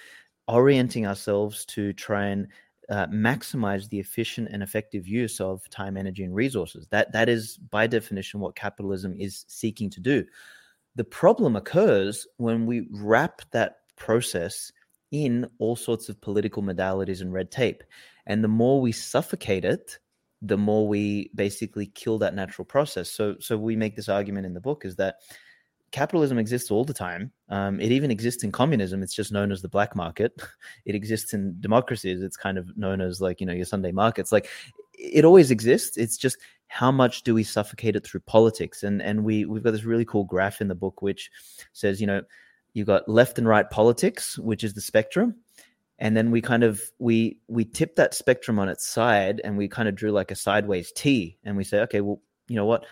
orienting 0.49 1.07
ourselves 1.07 1.65
to 1.67 1.93
try 1.93 2.27
and 2.27 2.49
uh, 2.91 3.07
maximize 3.07 3.89
the 3.89 4.01
efficient 4.01 4.49
and 4.51 4.63
effective 4.63 5.07
use 5.07 5.41
of 5.41 5.69
time, 5.71 5.97
energy, 5.97 6.25
and 6.25 6.35
resources. 6.35 6.89
That 6.91 7.13
that 7.13 7.29
is 7.29 7.57
by 7.57 7.87
definition 7.87 8.41
what 8.41 8.57
capitalism 8.57 9.15
is 9.17 9.45
seeking 9.49 9.91
to 9.91 10.01
do. 10.01 10.25
The 10.97 11.05
problem 11.05 11.57
occurs 11.57 12.27
when 12.37 12.67
we 12.67 12.89
wrap 12.91 13.43
that 13.53 13.77
process 13.97 14.73
in 15.11 15.49
all 15.59 15.77
sorts 15.77 16.09
of 16.09 16.21
political 16.21 16.63
modalities 16.63 17.21
and 17.21 17.33
red 17.33 17.51
tape, 17.51 17.83
and 18.27 18.45
the 18.45 18.49
more 18.49 18.81
we 18.81 18.93
suffocate 18.93 19.65
it, 19.65 19.99
the 20.43 20.57
more 20.57 20.87
we 20.87 21.31
basically 21.35 21.87
kill 21.87 22.19
that 22.19 22.35
natural 22.35 22.65
process. 22.65 23.11
So 23.11 23.37
so 23.41 23.57
we 23.59 23.77
make 23.77 23.97
this 23.97 24.09
argument 24.09 24.47
in 24.47 24.55
the 24.55 24.61
book 24.61 24.85
is 24.85 24.97
that 24.97 25.17
capitalism 25.93 26.39
exists 26.39 26.71
all 26.71 26.85
the 26.85 26.95
time. 26.95 27.33
Um, 27.49 27.81
it 27.81 27.91
even 27.91 28.11
exists 28.11 28.45
in 28.45 28.53
communism. 28.53 29.03
It's 29.03 29.15
just 29.15 29.33
known 29.33 29.51
as 29.53 29.63
the 29.63 29.69
black 29.69 29.97
market. 29.97 30.33
It 30.87 30.95
exists 30.95 31.35
in 31.35 31.61
democracies. 31.61 32.23
It's 32.23 32.37
kind 32.37 32.59
of 32.59 32.77
known 32.77 33.01
as 33.01 33.21
like, 33.21 33.41
you 33.41 33.47
know, 33.47 33.53
your 33.53 33.65
Sunday 33.67 33.93
markets. 33.93 34.33
Like 34.33 34.49
it 34.95 35.25
always 35.25 35.51
exists. 35.51 35.97
It's 35.97 36.17
just 36.17 36.39
how 36.73 36.91
much 36.91 37.25
do 37.25 37.35
we 37.35 37.43
suffocate 37.43 37.97
it 37.97 38.05
through 38.05 38.21
politics? 38.21 38.83
And 38.83 39.03
and 39.03 39.25
we 39.25 39.45
we've 39.45 39.63
got 39.63 39.73
this 39.73 39.85
really 39.85 40.05
cool 40.05 40.25
graph 40.25 40.61
in 40.61 40.69
the 40.69 40.75
book 40.75 41.03
which 41.03 41.31
says, 41.73 42.01
you 42.01 42.07
know, 42.07 42.23
you've 42.73 42.87
got 42.87 43.09
left 43.09 43.39
and 43.39 43.49
right 43.49 43.69
politics, 43.69 44.39
which 44.39 44.65
is 44.65 44.75
the 44.75 44.81
spectrum. 44.81 45.35
And 45.99 46.17
then 46.17 46.31
we 46.31 46.41
kind 46.41 46.65
of 46.65 46.81
we 46.99 47.39
we 47.49 47.65
tip 47.65 47.97
that 47.97 48.15
spectrum 48.15 48.59
on 48.59 48.69
its 48.69 48.87
side 48.87 49.41
and 49.45 49.59
we 49.59 49.69
kind 49.69 49.89
of 49.89 49.95
drew 49.95 50.13
like 50.13 50.31
a 50.31 50.37
sideways 50.37 50.93
T 50.93 51.39
and 51.45 51.57
we 51.57 51.65
say, 51.65 51.81
okay, 51.81 52.01
well, 52.01 52.23
you 52.49 52.57
know 52.57 52.67
what? 52.67 52.85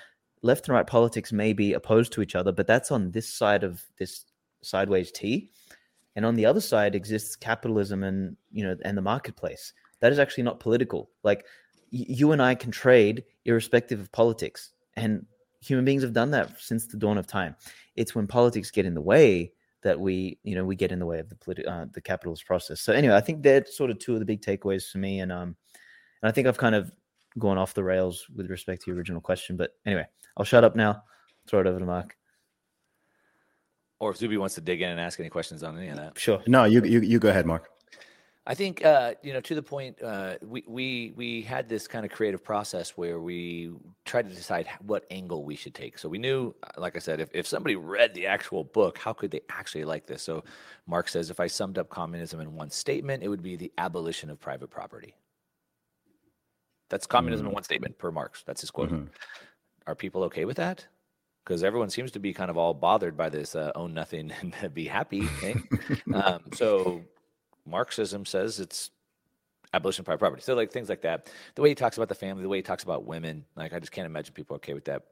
left 0.43 0.69
and 0.69 0.75
right 0.75 0.87
politics 0.87 1.33
may 1.33 1.53
be 1.53 1.73
opposed 1.73 2.13
to 2.13 2.23
each 2.23 2.35
other, 2.35 2.53
but 2.53 2.67
that's 2.67 2.91
on 2.91 3.11
this 3.11 3.29
side 3.29 3.65
of 3.65 3.83
this 3.99 4.25
sideways 4.63 5.11
T. 5.11 5.51
And 6.17 6.27
on 6.27 6.35
the 6.35 6.47
other 6.47 6.61
side 6.61 6.95
exists 6.95 7.37
capitalism 7.37 8.03
and 8.03 8.37
you 8.51 8.65
know 8.65 8.77
and 8.85 8.97
the 8.97 9.03
marketplace. 9.03 9.73
That 10.01 10.13
is 10.13 10.19
actually 10.19 10.45
not 10.45 10.61
political. 10.61 11.11
Like 11.23 11.45
you 11.91 12.33
and 12.33 12.43
I 12.43 12.55
can 12.55 12.71
trade 12.71 13.25
irrespective 13.45 14.01
of 14.01 14.13
politics, 14.13 14.71
and 14.97 15.25
human 15.61 15.85
beings 15.85 16.03
have 16.03 16.13
done 16.13 16.31
that 16.33 16.61
since 16.61 16.87
the 16.87 16.97
dawn 16.97 17.19
of 17.19 17.27
time. 17.27 17.57
It's 17.97 18.15
when 18.15 18.27
politics 18.27 18.71
get 18.71 18.87
in 18.87 18.95
the 18.95 19.01
way 19.01 19.53
that 19.83 19.99
we 19.99 20.39
you 20.43 20.55
know 20.55 20.65
we 20.65 20.77
get 20.77 20.93
in 20.93 20.99
the 20.99 21.07
way 21.07 21.19
of 21.19 21.29
the 21.29 21.35
politi- 21.37 21.67
uh, 21.67 21.87
the 21.93 22.01
capitalist 22.01 22.47
process. 22.47 22.81
So 22.81 22.93
anyway, 22.93 23.15
I 23.15 23.21
think 23.21 23.43
they're 23.43 23.65
sort 23.67 23.91
of 23.91 23.99
two 23.99 24.15
of 24.15 24.21
the 24.21 24.27
big 24.27 24.43
takeaways 24.43 24.91
for 24.91 24.99
me, 24.99 25.21
and 25.21 25.33
um, 25.33 25.57
and 26.23 26.29
I 26.29 26.33
think 26.33 26.47
I've 26.47 26.59
kind 26.59 26.75
of 26.75 26.91
gone 27.39 27.59
off 27.59 27.75
the 27.75 27.85
rails 27.85 28.27
with 28.35 28.51
respect 28.51 28.83
to 28.83 28.91
your 28.91 28.97
original 28.97 29.21
question. 29.21 29.57
But 29.57 29.73
anyway, 29.87 30.07
I'll 30.37 30.45
shut 30.45 30.65
up 30.65 30.77
now. 30.77 31.03
Throw 31.47 31.61
it 31.61 31.67
over 31.67 31.79
to 31.79 31.87
Mark. 31.87 32.17
Or 34.01 34.11
if 34.11 34.17
Zuby 34.17 34.37
wants 34.37 34.55
to 34.55 34.61
dig 34.61 34.81
in 34.81 34.91
and 34.91 35.01
ask 35.01 35.19
any 35.19 35.29
questions 35.29 35.63
on 35.63 35.77
any 35.77 35.89
of 35.89 35.97
that. 35.97 36.19
Sure. 36.19 36.41
No, 36.47 36.65
you 36.65 36.85
you 36.85 37.01
you 37.01 37.19
go 37.19 37.31
ahead, 37.31 37.47
Mark. 37.47 37.69
I 38.49 38.55
think 38.55 38.83
uh, 38.83 39.13
you 39.23 39.35
know 39.35 39.43
to 39.43 39.55
the 39.55 39.63
point 39.63 40.03
uh, 40.03 40.37
we 40.43 40.65
we 40.67 41.13
we 41.15 41.43
had 41.43 41.69
this 41.69 41.87
kind 41.87 42.07
of 42.07 42.11
creative 42.11 42.43
process 42.43 42.97
where 42.97 43.21
we 43.21 43.73
tried 44.07 44.27
to 44.27 44.35
decide 44.35 44.67
what 44.81 45.05
angle 45.11 45.45
we 45.45 45.55
should 45.55 45.75
take. 45.75 45.99
So 45.99 46.09
we 46.09 46.17
knew, 46.17 46.55
uh, 46.63 46.81
like 46.81 46.97
I 46.97 46.99
said, 46.99 47.21
if, 47.21 47.29
if 47.35 47.47
somebody 47.47 47.77
read 47.77 48.15
the 48.15 48.27
actual 48.27 48.65
book, 48.65 48.97
how 48.97 49.13
could 49.13 49.31
they 49.31 49.43
actually 49.51 49.85
like 49.85 50.07
this? 50.07 50.23
So 50.23 50.45
Mark 50.87 51.11
says, 51.11 51.29
if 51.29 51.41
I 51.41 51.47
summed 51.47 51.77
up 51.77 51.91
communism 51.91 52.41
in 52.41 52.55
one 52.55 52.71
statement, 52.71 53.23
it 53.23 53.29
would 53.29 53.43
be 53.43 53.55
the 53.55 53.71
abolition 53.77 54.31
of 54.31 54.41
private 54.41 54.71
property. 54.71 55.15
That's 56.89 57.07
communism 57.07 57.45
mm-hmm. 57.45 57.51
in 57.51 57.55
one 57.55 57.65
statement 57.65 57.99
per 57.99 58.11
Marx. 58.11 58.45
That's 58.47 58.63
his 58.63 58.71
quote. 58.71 58.91
Mm-hmm. 58.91 59.09
Are 59.87 59.95
people 59.95 60.23
okay 60.25 60.47
with 60.47 60.57
that? 60.57 60.87
Because 61.45 61.63
everyone 61.63 61.91
seems 61.91 62.13
to 62.13 62.19
be 62.19 62.33
kind 62.33 62.51
of 62.51 62.57
all 62.57 62.73
bothered 62.73 63.15
by 63.15 63.29
this 63.29 63.55
uh, 63.55 63.73
own 63.75 63.93
nothing 63.93 64.33
and 64.41 64.73
be 64.73 64.87
happy 64.87 65.27
thing. 65.27 65.69
um, 66.15 66.41
so 66.55 67.03
Marxism 67.69 68.25
says 68.25 68.61
it's 68.61 68.91
abolition 69.73 70.03
of 70.03 70.07
private 70.07 70.21
property. 70.21 70.43
So 70.43 70.55
like 70.55 70.73
things 70.73 70.89
like 70.89 71.03
that. 71.03 71.31
The 71.55 71.63
way 71.63 71.69
he 71.69 71.75
talks 71.75 71.97
about 71.97 72.09
the 72.09 72.15
family, 72.15 72.43
the 72.43 72.49
way 72.49 72.59
he 72.59 72.63
talks 72.63 72.83
about 72.83 73.05
women, 73.05 73.45
like 73.57 73.73
I 73.73 73.79
just 73.79 73.93
can't 73.93 74.07
imagine 74.07 74.35
people 74.35 74.57
okay 74.57 74.75
with 74.75 74.87
that 74.87 75.05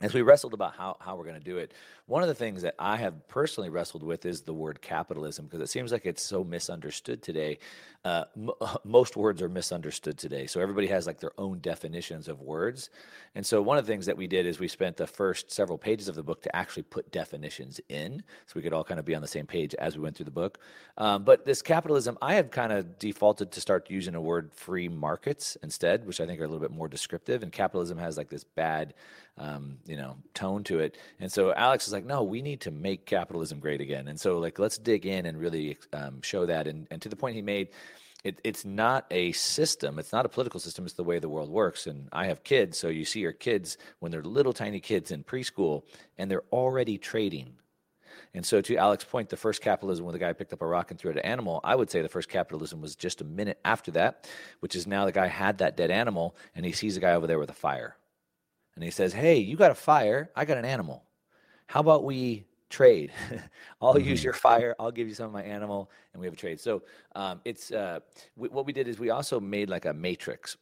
as 0.00 0.12
we 0.12 0.20
wrestled 0.20 0.52
about 0.52 0.74
how, 0.76 0.96
how 1.00 1.16
we're 1.16 1.24
going 1.24 1.38
to 1.38 1.44
do 1.44 1.56
it, 1.56 1.72
one 2.04 2.22
of 2.22 2.28
the 2.28 2.34
things 2.34 2.62
that 2.62 2.74
I 2.78 2.96
have 2.98 3.26
personally 3.28 3.70
wrestled 3.70 4.02
with 4.02 4.26
is 4.26 4.42
the 4.42 4.52
word 4.52 4.82
capitalism 4.82 5.46
because 5.46 5.60
it 5.60 5.70
seems 5.70 5.90
like 5.90 6.04
it's 6.04 6.22
so 6.22 6.44
misunderstood 6.44 7.22
today. 7.22 7.58
Uh, 8.04 8.24
m- 8.36 8.50
most 8.84 9.16
words 9.16 9.40
are 9.40 9.48
misunderstood 9.48 10.18
today. 10.18 10.46
So 10.46 10.60
everybody 10.60 10.86
has 10.88 11.06
like 11.06 11.18
their 11.18 11.32
own 11.38 11.60
definitions 11.60 12.28
of 12.28 12.42
words. 12.42 12.90
And 13.34 13.44
so 13.44 13.62
one 13.62 13.78
of 13.78 13.86
the 13.86 13.92
things 13.92 14.04
that 14.06 14.16
we 14.16 14.26
did 14.26 14.44
is 14.44 14.60
we 14.60 14.68
spent 14.68 14.98
the 14.98 15.06
first 15.06 15.50
several 15.50 15.78
pages 15.78 16.08
of 16.08 16.14
the 16.14 16.22
book 16.22 16.42
to 16.42 16.54
actually 16.54 16.84
put 16.84 17.10
definitions 17.10 17.80
in 17.88 18.22
so 18.46 18.52
we 18.54 18.62
could 18.62 18.74
all 18.74 18.84
kind 18.84 19.00
of 19.00 19.06
be 19.06 19.14
on 19.14 19.22
the 19.22 19.28
same 19.28 19.46
page 19.46 19.74
as 19.76 19.96
we 19.96 20.02
went 20.02 20.14
through 20.14 20.24
the 20.26 20.30
book. 20.30 20.58
Um, 20.98 21.24
but 21.24 21.46
this 21.46 21.62
capitalism, 21.62 22.18
I 22.20 22.34
had 22.34 22.52
kind 22.52 22.72
of 22.72 22.98
defaulted 22.98 23.50
to 23.52 23.60
start 23.62 23.90
using 23.90 24.14
a 24.14 24.20
word 24.20 24.52
free 24.52 24.88
markets 24.88 25.56
instead, 25.62 26.06
which 26.06 26.20
I 26.20 26.26
think 26.26 26.38
are 26.40 26.44
a 26.44 26.48
little 26.48 26.60
bit 26.60 26.70
more 26.70 26.88
descriptive. 26.88 27.42
And 27.42 27.50
capitalism 27.50 27.96
has 27.98 28.18
like 28.18 28.28
this 28.28 28.44
bad 28.44 28.94
um, 29.38 29.78
you 29.86 29.96
know, 29.96 30.16
tone 30.34 30.64
to 30.64 30.78
it. 30.78 30.96
And 31.20 31.30
so 31.30 31.52
Alex 31.52 31.86
is 31.86 31.92
like, 31.92 32.04
no, 32.04 32.22
we 32.22 32.42
need 32.42 32.60
to 32.62 32.70
make 32.70 33.06
capitalism 33.06 33.60
great 33.60 33.80
again. 33.80 34.08
And 34.08 34.18
so 34.18 34.38
like, 34.38 34.58
let's 34.58 34.78
dig 34.78 35.06
in 35.06 35.26
and 35.26 35.38
really 35.38 35.76
um, 35.92 36.22
show 36.22 36.46
that. 36.46 36.66
And, 36.66 36.86
and 36.90 37.02
to 37.02 37.08
the 37.08 37.16
point 37.16 37.36
he 37.36 37.42
made, 37.42 37.68
it, 38.24 38.40
it's 38.42 38.64
not 38.64 39.06
a 39.10 39.32
system. 39.32 39.98
It's 39.98 40.12
not 40.12 40.26
a 40.26 40.28
political 40.28 40.58
system. 40.58 40.84
It's 40.84 40.94
the 40.94 41.04
way 41.04 41.18
the 41.18 41.28
world 41.28 41.50
works. 41.50 41.86
And 41.86 42.08
I 42.12 42.26
have 42.26 42.42
kids, 42.42 42.78
so 42.78 42.88
you 42.88 43.04
see 43.04 43.20
your 43.20 43.32
kids 43.32 43.78
when 44.00 44.10
they're 44.10 44.22
little 44.22 44.52
tiny 44.52 44.80
kids 44.80 45.10
in 45.10 45.22
preschool, 45.22 45.84
and 46.18 46.30
they're 46.30 46.42
already 46.50 46.98
trading. 46.98 47.54
And 48.34 48.44
so, 48.44 48.60
to 48.60 48.76
Alex's 48.76 49.08
point, 49.08 49.28
the 49.28 49.36
first 49.36 49.62
capitalism, 49.62 50.04
when 50.04 50.12
the 50.12 50.18
guy 50.18 50.32
picked 50.32 50.52
up 50.52 50.60
a 50.60 50.66
rock 50.66 50.90
and 50.90 50.98
threw 50.98 51.10
it 51.10 51.18
at 51.18 51.24
an 51.24 51.30
animal, 51.30 51.60
I 51.62 51.76
would 51.76 51.90
say 51.90 52.02
the 52.02 52.08
first 52.08 52.28
capitalism 52.28 52.82
was 52.82 52.96
just 52.96 53.20
a 53.20 53.24
minute 53.24 53.60
after 53.64 53.92
that, 53.92 54.28
which 54.60 54.74
is 54.74 54.86
now 54.86 55.04
the 55.04 55.12
guy 55.12 55.28
had 55.28 55.58
that 55.58 55.76
dead 55.76 55.90
animal, 55.90 56.36
and 56.54 56.66
he 56.66 56.72
sees 56.72 56.96
a 56.96 57.00
guy 57.00 57.12
over 57.12 57.26
there 57.26 57.38
with 57.38 57.50
a 57.50 57.54
fire 57.54 57.96
and 58.76 58.84
he 58.84 58.90
says, 58.90 59.12
Hey, 59.12 59.38
you 59.38 59.56
got 59.56 59.72
a 59.72 59.74
fire, 59.74 60.30
I 60.36 60.44
got 60.44 60.58
an 60.58 60.64
animal. 60.64 61.02
How 61.66 61.80
about 61.80 62.04
we 62.04 62.44
trade? 62.70 63.10
I'll 63.80 63.94
mm-hmm. 63.94 64.08
use 64.08 64.22
your 64.22 64.34
fire, 64.34 64.76
I'll 64.78 64.92
give 64.92 65.08
you 65.08 65.14
some 65.14 65.26
of 65.26 65.32
my 65.32 65.42
animal, 65.42 65.90
and 66.12 66.20
we 66.20 66.26
have 66.26 66.34
a 66.34 66.36
trade. 66.36 66.60
So 66.60 66.82
um, 67.16 67.40
it's 67.44 67.72
uh, 67.72 68.00
we, 68.36 68.48
what 68.48 68.66
we 68.66 68.72
did 68.72 68.86
is 68.86 68.98
we 68.98 69.10
also 69.10 69.40
made 69.40 69.68
like 69.68 69.86
a 69.86 69.92
matrix. 69.92 70.56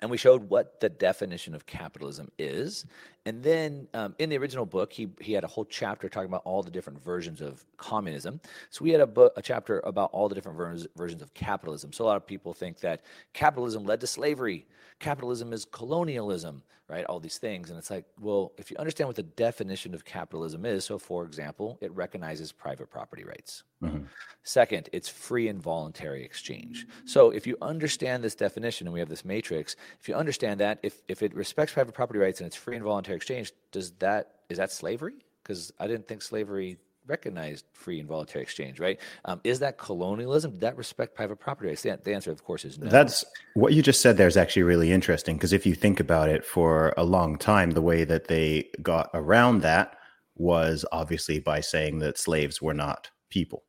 And 0.00 0.10
we 0.10 0.16
showed 0.16 0.48
what 0.50 0.80
the 0.80 0.88
definition 0.88 1.54
of 1.54 1.64
capitalism 1.64 2.28
is. 2.36 2.86
And 3.24 3.40
then 3.40 3.86
um, 3.94 4.16
in 4.18 4.30
the 4.30 4.38
original 4.38 4.66
book, 4.66 4.92
he, 4.92 5.08
he 5.20 5.32
had 5.32 5.44
a 5.44 5.46
whole 5.46 5.64
chapter 5.64 6.08
talking 6.08 6.26
about 6.26 6.42
all 6.44 6.60
the 6.60 6.72
different 6.72 7.04
versions 7.04 7.40
of 7.40 7.64
communism. 7.76 8.40
So 8.70 8.82
we 8.82 8.90
had 8.90 9.00
a, 9.00 9.06
book, 9.06 9.32
a 9.36 9.42
chapter 9.42 9.78
about 9.84 10.10
all 10.12 10.28
the 10.28 10.34
different 10.34 10.58
ver- 10.58 10.88
versions 10.96 11.22
of 11.22 11.32
capitalism. 11.34 11.92
So 11.92 12.04
a 12.04 12.06
lot 12.06 12.16
of 12.16 12.26
people 12.26 12.52
think 12.52 12.80
that 12.80 13.02
capitalism 13.32 13.84
led 13.84 14.00
to 14.00 14.08
slavery 14.08 14.66
capitalism 15.02 15.52
is 15.52 15.66
colonialism, 15.66 16.62
right? 16.92 17.06
All 17.06 17.18
these 17.18 17.38
things. 17.38 17.70
And 17.70 17.78
it's 17.78 17.90
like, 17.90 18.04
well, 18.20 18.52
if 18.58 18.70
you 18.70 18.76
understand 18.76 19.08
what 19.08 19.16
the 19.16 19.22
definition 19.22 19.94
of 19.94 20.04
capitalism 20.04 20.66
is, 20.66 20.84
so 20.84 20.98
for 20.98 21.24
example, 21.24 21.78
it 21.80 21.90
recognizes 21.92 22.52
private 22.52 22.90
property 22.90 23.24
rights. 23.24 23.62
Mm-hmm. 23.82 24.02
Second, 24.44 24.90
it's 24.92 25.08
free 25.08 25.48
and 25.48 25.60
voluntary 25.60 26.22
exchange. 26.22 26.86
So 27.06 27.30
if 27.30 27.46
you 27.46 27.56
understand 27.62 28.22
this 28.22 28.34
definition, 28.34 28.86
and 28.86 28.92
we 28.92 29.00
have 29.00 29.08
this 29.08 29.24
matrix, 29.24 29.74
if 30.00 30.08
you 30.08 30.14
understand 30.14 30.60
that, 30.60 30.78
if, 30.82 31.02
if 31.08 31.22
it 31.22 31.34
respects 31.34 31.72
private 31.72 31.94
property 31.94 32.18
rights 32.18 32.40
and 32.40 32.46
it's 32.46 32.56
free 32.56 32.76
and 32.76 32.84
voluntary 32.84 33.16
exchange, 33.16 33.52
does 33.70 33.92
that, 33.92 34.34
is 34.50 34.58
that 34.58 34.70
slavery? 34.70 35.24
Because 35.42 35.72
I 35.80 35.86
didn't 35.86 36.06
think 36.06 36.20
slavery 36.20 36.76
recognized 37.06 37.66
free 37.72 37.98
and 38.00 38.08
voluntary 38.08 38.42
exchange, 38.42 38.78
right? 38.80 39.00
Um, 39.24 39.40
is 39.44 39.58
that 39.60 39.78
colonialism? 39.78 40.52
Did 40.52 40.60
that 40.60 40.76
respect 40.76 41.14
private 41.14 41.36
property 41.36 41.68
rights? 41.68 41.82
The, 41.82 41.98
the, 42.02 42.14
answer, 42.14 42.30
of 42.30 42.44
course, 42.44 42.64
is 42.64 42.78
no. 42.78 42.88
That's 42.88 43.24
what 43.54 43.72
you 43.72 43.82
just 43.82 44.00
said 44.00 44.16
there 44.16 44.28
is 44.28 44.36
actually 44.36 44.62
really 44.62 44.92
interesting 44.92 45.36
because 45.36 45.52
if 45.52 45.66
you 45.66 45.74
think 45.74 46.00
about 46.00 46.28
it 46.28 46.44
for 46.44 46.94
a 46.96 47.04
long 47.04 47.36
time, 47.36 47.72
the 47.72 47.82
way 47.82 48.04
that 48.04 48.28
they 48.28 48.70
got 48.82 49.10
around 49.14 49.62
that 49.62 49.96
was 50.36 50.84
obviously 50.92 51.38
by 51.38 51.60
saying 51.60 51.98
that 51.98 52.18
slaves 52.18 52.62
were 52.62 52.74
not 52.74 53.10
people. 53.30 53.64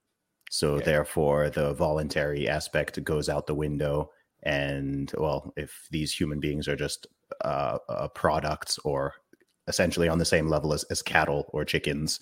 So 0.49 0.77
yeah. 0.77 0.85
therefore, 0.85 1.49
the 1.49 1.73
voluntary 1.73 2.47
aspect 2.47 3.03
goes 3.03 3.29
out 3.29 3.47
the 3.47 3.55
window. 3.55 4.11
And 4.43 5.11
well, 5.17 5.53
if 5.57 5.87
these 5.89 6.13
human 6.13 6.39
beings 6.39 6.67
are 6.67 6.75
just 6.75 7.07
uh, 7.43 7.79
uh, 7.89 8.07
products 8.09 8.77
or 8.79 9.15
essentially 9.67 10.09
on 10.09 10.19
the 10.19 10.25
same 10.25 10.47
level 10.47 10.73
as, 10.73 10.83
as 10.85 11.01
cattle 11.01 11.49
or 11.53 11.65
chickens, 11.65 12.19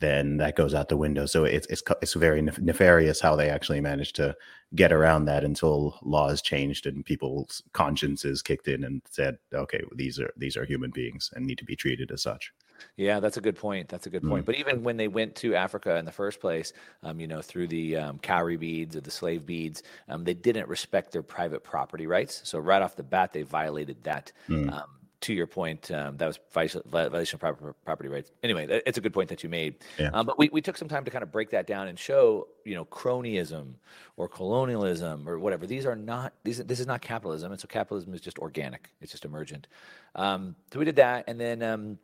then 0.00 0.36
that 0.36 0.56
goes 0.56 0.74
out 0.74 0.88
the 0.88 0.96
window. 0.96 1.26
So 1.26 1.44
it's 1.44 1.66
it's 1.68 1.82
it's 2.02 2.14
very 2.14 2.42
nefarious 2.42 3.20
how 3.20 3.36
they 3.36 3.48
actually 3.48 3.80
managed 3.80 4.16
to 4.16 4.36
get 4.74 4.92
around 4.92 5.24
that 5.26 5.44
until 5.44 5.98
laws 6.02 6.42
changed 6.42 6.86
and 6.86 7.04
people's 7.04 7.62
consciences 7.72 8.42
kicked 8.42 8.68
in 8.68 8.84
and 8.84 9.00
said, 9.08 9.38
okay, 9.54 9.82
these 9.94 10.18
are 10.18 10.32
these 10.36 10.56
are 10.56 10.64
human 10.64 10.90
beings 10.90 11.30
and 11.34 11.46
need 11.46 11.58
to 11.58 11.64
be 11.64 11.76
treated 11.76 12.10
as 12.10 12.22
such. 12.22 12.52
Yeah, 12.96 13.20
that's 13.20 13.38
a 13.38 13.40
good 13.40 13.56
point. 13.56 13.88
That's 13.88 14.06
a 14.06 14.10
good 14.10 14.22
point. 14.22 14.42
Mm. 14.42 14.46
But 14.46 14.54
even 14.56 14.82
when 14.82 14.98
they 14.98 15.08
went 15.08 15.34
to 15.36 15.54
Africa 15.54 15.96
in 15.96 16.04
the 16.04 16.12
first 16.12 16.40
place, 16.40 16.74
um, 17.02 17.18
you 17.18 17.26
know, 17.26 17.40
through 17.40 17.68
the 17.68 17.96
um, 17.96 18.18
cowrie 18.18 18.58
beads 18.58 18.96
or 18.96 19.00
the 19.00 19.10
slave 19.10 19.46
beads, 19.46 19.82
um, 20.08 20.24
they 20.24 20.34
didn't 20.34 20.68
respect 20.68 21.10
their 21.10 21.22
private 21.22 21.64
property 21.64 22.06
rights. 22.06 22.42
So 22.44 22.58
right 22.58 22.82
off 22.82 22.94
the 22.94 23.02
bat, 23.02 23.32
they 23.32 23.42
violated 23.42 24.02
that. 24.04 24.30
Mm. 24.48 24.70
Um, 24.72 24.88
to 25.26 25.34
your 25.34 25.48
point, 25.48 25.90
um, 25.90 26.16
that 26.18 26.26
was 26.26 26.38
violation 26.52 27.40
of 27.42 27.74
property 27.84 28.08
rights. 28.08 28.30
Anyway, 28.44 28.80
it's 28.86 28.96
a 28.96 29.00
good 29.00 29.12
point 29.12 29.28
that 29.28 29.42
you 29.42 29.48
made. 29.48 29.74
Yeah. 29.98 30.10
Um, 30.12 30.24
but 30.24 30.38
we, 30.38 30.48
we 30.52 30.60
took 30.60 30.76
some 30.76 30.86
time 30.86 31.04
to 31.04 31.10
kind 31.10 31.24
of 31.24 31.32
break 31.32 31.50
that 31.50 31.66
down 31.66 31.88
and 31.88 31.98
show, 31.98 32.46
you 32.64 32.76
know, 32.76 32.84
cronyism 32.84 33.74
or 34.16 34.28
colonialism 34.28 35.28
or 35.28 35.40
whatever. 35.40 35.66
These 35.66 35.84
are 35.84 35.96
not 35.96 36.32
these. 36.44 36.58
This 36.58 36.78
is 36.78 36.86
not 36.86 37.00
capitalism, 37.00 37.50
and 37.50 37.60
so 37.60 37.66
capitalism 37.66 38.14
is 38.14 38.20
just 38.20 38.38
organic. 38.38 38.90
It's 39.00 39.10
just 39.10 39.24
emergent. 39.24 39.66
Um, 40.14 40.54
so 40.72 40.78
we 40.78 40.84
did 40.84 40.96
that, 40.96 41.24
and 41.26 41.40
then. 41.40 41.62
Um, 41.62 41.98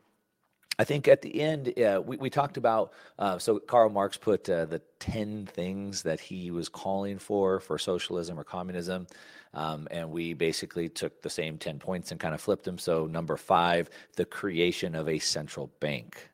I 0.78 0.84
think 0.84 1.06
at 1.06 1.20
the 1.20 1.38
end, 1.38 1.78
uh, 1.78 2.00
we, 2.04 2.16
we 2.16 2.30
talked 2.30 2.56
about. 2.56 2.94
Uh, 3.18 3.38
so 3.38 3.58
Karl 3.58 3.90
Marx 3.90 4.16
put 4.16 4.48
uh, 4.48 4.64
the 4.64 4.80
10 5.00 5.44
things 5.44 6.02
that 6.02 6.18
he 6.18 6.50
was 6.50 6.70
calling 6.70 7.18
for 7.18 7.60
for 7.60 7.78
socialism 7.78 8.40
or 8.40 8.42
communism. 8.42 9.06
Um, 9.54 9.86
and 9.90 10.10
we 10.10 10.32
basically 10.32 10.88
took 10.88 11.22
the 11.22 11.30
same 11.30 11.58
10 11.58 11.78
points 11.78 12.10
and 12.10 12.18
kind 12.18 12.34
of 12.34 12.40
flipped 12.40 12.64
them. 12.64 12.78
So, 12.78 13.06
number 13.06 13.36
five, 13.36 13.90
the 14.16 14.24
creation 14.24 14.94
of 14.94 15.08
a 15.08 15.18
central 15.18 15.70
bank. 15.80 16.30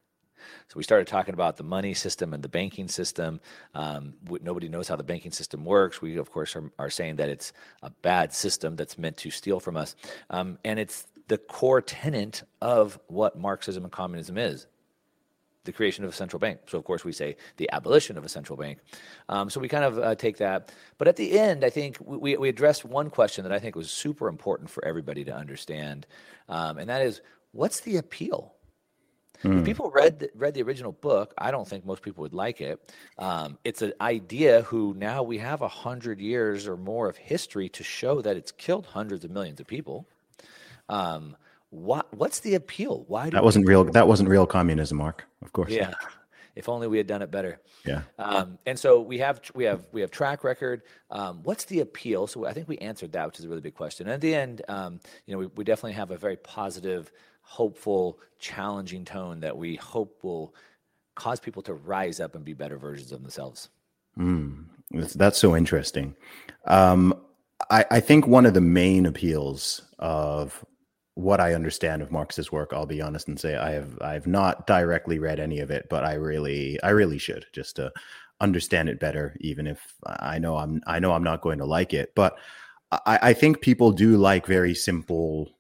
So 0.69 0.77
we 0.77 0.83
started 0.83 1.07
talking 1.07 1.35
about 1.35 1.57
the 1.57 1.63
money 1.63 1.95
system 1.95 2.35
and 2.35 2.43
the 2.43 2.49
banking 2.49 2.89
system. 2.89 3.41
Um, 3.75 4.15
nobody 4.43 4.69
knows 4.69 4.89
how 4.89 4.97
the 4.97 5.03
banking 5.03 5.33
system 5.33 5.65
works. 5.65 6.01
We, 6.03 6.17
of 6.17 6.31
course, 6.31 6.55
are, 6.57 6.71
are, 6.79 6.91
saying 6.91 7.17
that 7.17 7.29
it's 7.29 7.53
a 7.83 7.91
bad 7.91 8.33
system 8.33 8.77
that's 8.77 8.99
meant 8.99 9.17
to 9.19 9.31
steal 9.31 9.61
from 9.61 9.77
us. 9.77 9.97
Um, 10.31 10.59
and 10.65 10.79
it's 10.79 11.07
the 11.29 11.39
core 11.39 11.81
tenet 11.81 12.43
of 12.61 12.99
what 13.07 13.39
Marxism 13.39 13.85
and 13.85 13.93
communism 13.93 14.39
is 14.39 14.67
the 15.69 15.73
creation 15.73 16.03
of 16.05 16.11
a 16.11 16.15
central 16.15 16.41
bank. 16.41 16.61
So, 16.67 16.79
of 16.79 16.85
course, 16.85 17.05
we 17.05 17.13
say 17.13 17.37
the 17.59 17.69
abolition 17.73 18.19
of 18.19 18.25
a 18.25 18.29
central 18.29 18.57
bank. 18.57 18.79
Um, 19.29 19.51
so, 19.51 19.61
we 19.61 19.69
kind 19.69 19.85
of 19.85 19.99
uh, 19.99 20.15
take 20.15 20.39
that. 20.39 20.73
But 20.99 21.07
at 21.07 21.17
the 21.17 21.39
end, 21.39 21.65
I 21.65 21.71
think 21.71 21.99
we, 22.01 22.37
we 22.37 22.49
addressed 22.49 22.85
one 22.85 23.11
question 23.11 23.45
that 23.45 23.53
I 23.53 23.59
think 23.59 23.77
was 23.77 23.91
super 23.91 24.27
important 24.29 24.71
for 24.71 24.85
everybody 24.85 25.25
to 25.25 25.35
understand, 25.35 26.07
um, 26.49 26.79
and 26.79 26.89
that 26.89 27.03
is 27.03 27.21
what's 27.53 27.81
the 27.81 27.97
appeal? 27.99 28.55
Mm. 29.45 29.61
If 29.61 29.65
people 29.65 29.91
read 29.91 30.31
read 30.35 30.55
the 30.55 30.63
original 30.63 30.93
book, 30.93 31.33
I 31.39 31.51
don't 31.51 31.69
think 31.69 31.87
most 31.87 32.03
people 32.03 32.23
would 32.23 32.35
like 32.35 32.61
it. 32.61 32.93
Um, 33.19 33.59
it's 33.65 33.83
an 33.83 33.93
idea 34.01 34.63
who 34.63 34.95
now 34.97 35.23
we 35.23 35.39
have 35.39 35.63
a 35.63 35.69
hundred 35.69 36.19
years 36.21 36.67
or 36.67 36.77
more 36.77 37.09
of 37.09 37.17
history 37.17 37.69
to 37.71 37.85
show 37.85 38.21
that 38.23 38.37
it's 38.37 38.51
killed 38.51 38.87
hundreds 38.87 39.25
of 39.25 39.31
millions 39.31 39.61
of 39.61 39.67
people. 39.67 40.09
Um, 40.89 41.37
what 41.71 42.13
what's 42.15 42.41
the 42.41 42.55
appeal? 42.55 43.05
Why 43.09 43.31
that 43.31 43.45
wasn't 43.45 43.67
real? 43.67 43.85
That 43.85 44.09
wasn't 44.09 44.29
real 44.29 44.47
communism, 44.47 44.99
Mark. 44.99 45.27
Of 45.43 45.53
course. 45.53 45.71
Yeah. 45.71 45.95
If 46.55 46.69
only 46.69 46.89
we 46.89 46.99
had 46.99 47.07
done 47.07 47.23
it 47.23 47.31
better. 47.31 47.61
Yeah. 47.85 48.03
Um, 48.19 48.59
and 48.67 48.77
so 48.77 49.01
we 49.01 49.19
have 49.19 49.41
we 49.55 49.65
have 49.65 49.87
we 49.93 50.01
have 50.01 50.11
track 50.11 50.43
record. 50.43 50.83
Um, 51.11 51.41
what's 51.45 51.67
the 51.67 51.81
appeal? 51.81 52.27
So 52.27 52.47
I 52.47 52.53
think 52.53 52.67
we 52.69 52.79
answered 52.79 53.13
that, 53.13 53.27
which 53.27 53.39
is 53.39 53.45
a 53.45 53.49
really 53.49 53.61
big 53.61 53.75
question. 53.75 54.09
And 54.09 54.15
at 54.15 54.21
the 54.21 54.35
end, 54.35 54.63
um, 54.69 54.99
you 55.27 55.33
know, 55.33 55.39
we, 55.39 55.47
we 55.55 55.65
definitely 55.65 55.93
have 55.93 56.11
a 56.11 56.17
very 56.17 56.37
positive, 56.37 57.13
hopeful, 57.43 58.19
challenging 58.41 59.05
tone 59.05 59.39
that 59.41 59.57
we 59.57 59.77
hope 59.77 60.19
will 60.25 60.53
cause 61.15 61.39
people 61.39 61.63
to 61.63 61.75
rise 61.75 62.19
up 62.19 62.35
and 62.35 62.45
be 62.45 62.55
better 62.55 62.77
versions 62.77 63.13
of 63.13 63.23
themselves. 63.23 63.69
Mm, 64.19 64.65
that's, 64.91 65.15
that's 65.15 65.39
so 65.39 65.55
interesting. 65.55 66.17
Um, 66.67 67.15
I, 67.71 67.85
I 67.91 68.01
think 68.01 68.27
one 68.27 68.47
of 68.47 68.55
the 68.55 68.61
main 68.61 69.07
appeals 69.07 69.83
of 69.99 70.65
what 71.19 71.41
I 71.41 71.55
understand 71.55 72.01
of 72.01 72.13
Marx's 72.13 72.53
work, 72.53 72.71
I'll 72.73 72.87
be 72.87 73.03
honest 73.03 73.27
and 73.27 73.41
say 73.41 73.57
I 73.57 73.73
have 73.73 73.99
I 74.01 74.13
have 74.13 74.29
not 74.29 74.69
directly 74.69 75.19
read 75.19 75.41
any 75.41 75.59
of 75.59 75.69
it, 75.69 75.89
but 75.91 76.05
I 76.05 76.15
really 76.15 76.81
I 76.85 76.91
really 76.91 77.19
should 77.19 77.45
just 77.53 77.75
to 77.77 77.93
understand 78.41 78.89
it 78.89 79.01
better, 79.01 79.37
even 79.41 79.67
if 79.67 79.95
I 80.07 80.39
know 80.39 80.57
I'm 80.57 80.81
I 80.87 81.01
know 81.01 81.11
I'm 81.11 81.25
not 81.25 81.41
going 81.41 81.59
to 81.59 81.65
like 81.65 81.93
it. 81.93 82.15
But 82.15 82.39
I, 82.93 83.19
I 83.21 83.33
think 83.33 83.61
people 83.61 83.91
do 83.91 84.17
like 84.17 84.47
very 84.47 84.77
simple 84.77 85.51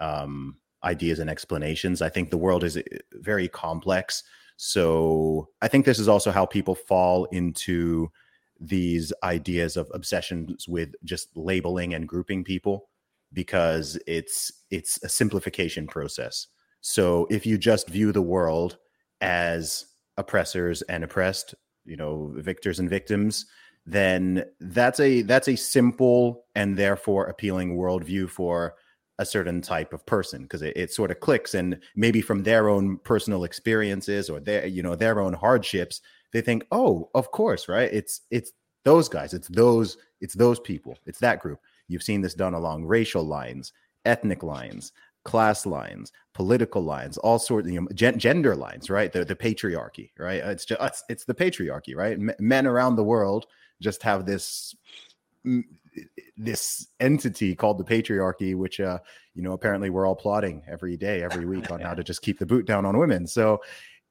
um, 0.00 0.56
ideas 0.82 1.20
and 1.20 1.30
explanations. 1.30 2.02
I 2.02 2.08
think 2.08 2.30
the 2.30 2.36
world 2.36 2.64
is 2.64 2.76
uh, 2.76 2.82
very 3.12 3.46
complex. 3.46 4.24
So 4.56 5.48
I 5.62 5.68
think 5.68 5.86
this 5.86 6.00
is 6.00 6.08
also 6.08 6.32
how 6.32 6.44
people 6.44 6.74
fall 6.74 7.26
into 7.26 8.10
these 8.58 9.12
ideas 9.22 9.76
of 9.76 9.88
obsessions 9.94 10.66
with 10.66 10.92
just 11.04 11.36
labeling 11.36 11.94
and 11.94 12.08
grouping 12.08 12.42
people 12.42 12.88
because 13.34 13.98
it's 14.06 14.50
it's 14.70 15.02
a 15.02 15.08
simplification 15.08 15.86
process. 15.86 16.46
So 16.80 17.26
if 17.30 17.44
you 17.44 17.58
just 17.58 17.88
view 17.88 18.12
the 18.12 18.22
world 18.22 18.78
as 19.20 19.86
oppressors 20.16 20.82
and 20.82 21.02
oppressed, 21.04 21.54
you 21.84 21.96
know, 21.96 22.32
victors 22.36 22.78
and 22.78 22.88
victims, 22.88 23.46
then 23.86 24.44
that's 24.60 25.00
a 25.00 25.22
that's 25.22 25.48
a 25.48 25.56
simple 25.56 26.44
and 26.54 26.76
therefore 26.76 27.26
appealing 27.26 27.76
worldview 27.76 28.28
for 28.28 28.74
a 29.18 29.26
certain 29.26 29.60
type 29.60 29.92
of 29.92 30.04
person 30.06 30.42
because 30.42 30.62
it, 30.62 30.76
it 30.76 30.92
sort 30.92 31.10
of 31.10 31.20
clicks. 31.20 31.54
And 31.54 31.78
maybe 31.94 32.20
from 32.20 32.42
their 32.42 32.68
own 32.68 32.98
personal 32.98 33.44
experiences 33.44 34.30
or 34.30 34.40
their 34.40 34.66
you 34.66 34.82
know 34.82 34.96
their 34.96 35.20
own 35.20 35.34
hardships 35.34 36.00
they 36.32 36.40
think 36.40 36.66
oh 36.72 37.10
of 37.14 37.30
course 37.30 37.68
right? 37.68 37.90
It's 37.92 38.22
it's 38.30 38.52
those 38.84 39.08
guys 39.08 39.34
it's 39.34 39.48
those 39.48 39.96
it's 40.20 40.34
those 40.34 40.60
people 40.60 40.98
it's 41.06 41.20
that 41.20 41.40
group 41.40 41.60
You've 41.88 42.02
seen 42.02 42.20
this 42.20 42.34
done 42.34 42.54
along 42.54 42.84
racial 42.84 43.24
lines, 43.24 43.72
ethnic 44.04 44.42
lines, 44.42 44.92
class 45.24 45.66
lines, 45.66 46.12
political 46.34 46.82
lines, 46.82 47.18
all 47.18 47.38
sorts, 47.38 47.68
you 47.68 47.80
know, 47.80 47.88
gen- 47.94 48.18
gender 48.18 48.54
lines, 48.54 48.90
right? 48.90 49.12
The 49.12 49.24
the 49.24 49.36
patriarchy, 49.36 50.10
right? 50.18 50.42
It's 50.44 50.64
just 50.64 50.80
it's, 50.80 51.04
it's 51.08 51.24
the 51.24 51.34
patriarchy, 51.34 51.94
right? 51.96 52.12
M- 52.12 52.32
men 52.38 52.66
around 52.66 52.96
the 52.96 53.04
world 53.04 53.46
just 53.80 54.02
have 54.02 54.26
this 54.26 54.74
this 56.36 56.88
entity 57.00 57.54
called 57.54 57.78
the 57.78 57.84
patriarchy, 57.84 58.54
which 58.54 58.80
uh, 58.80 58.98
you 59.34 59.42
know 59.42 59.52
apparently 59.52 59.90
we're 59.90 60.06
all 60.06 60.16
plotting 60.16 60.62
every 60.68 60.96
day, 60.96 61.22
every 61.22 61.46
week 61.46 61.70
on 61.70 61.80
how 61.80 61.94
to 61.94 62.04
just 62.04 62.22
keep 62.22 62.38
the 62.38 62.46
boot 62.46 62.66
down 62.66 62.84
on 62.84 62.98
women. 62.98 63.26
So 63.26 63.60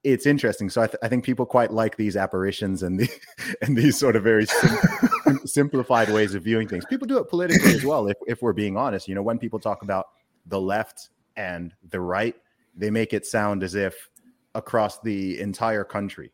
it's 0.03 0.25
interesting. 0.25 0.69
So 0.69 0.81
I, 0.81 0.87
th- 0.87 0.97
I, 1.01 1.07
think 1.07 1.23
people 1.23 1.45
quite 1.45 1.71
like 1.71 1.95
these 1.95 2.17
apparitions 2.17 2.83
and 2.83 2.99
the 2.99 3.09
and 3.61 3.77
these 3.77 3.97
sort 3.97 4.15
of 4.15 4.23
very 4.23 4.45
sim- 4.45 5.39
simplified 5.45 6.09
ways 6.09 6.35
of 6.35 6.43
viewing 6.43 6.67
things. 6.67 6.85
People 6.85 7.07
do 7.07 7.17
it 7.17 7.29
politically 7.29 7.73
as 7.73 7.83
well. 7.83 8.07
If 8.07 8.17
if 8.27 8.41
we're 8.41 8.53
being 8.53 8.77
honest, 8.77 9.07
you 9.07 9.15
know, 9.15 9.21
when 9.21 9.39
people 9.39 9.59
talk 9.59 9.81
about 9.83 10.07
the 10.47 10.59
left 10.59 11.09
and 11.37 11.73
the 11.89 11.99
right, 11.99 12.35
they 12.75 12.89
make 12.89 13.13
it 13.13 13.25
sound 13.25 13.63
as 13.63 13.75
if 13.75 14.09
across 14.55 14.99
the 14.99 15.39
entire 15.39 15.83
country 15.83 16.31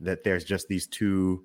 that 0.00 0.24
there's 0.24 0.44
just 0.44 0.68
these 0.68 0.86
two 0.86 1.44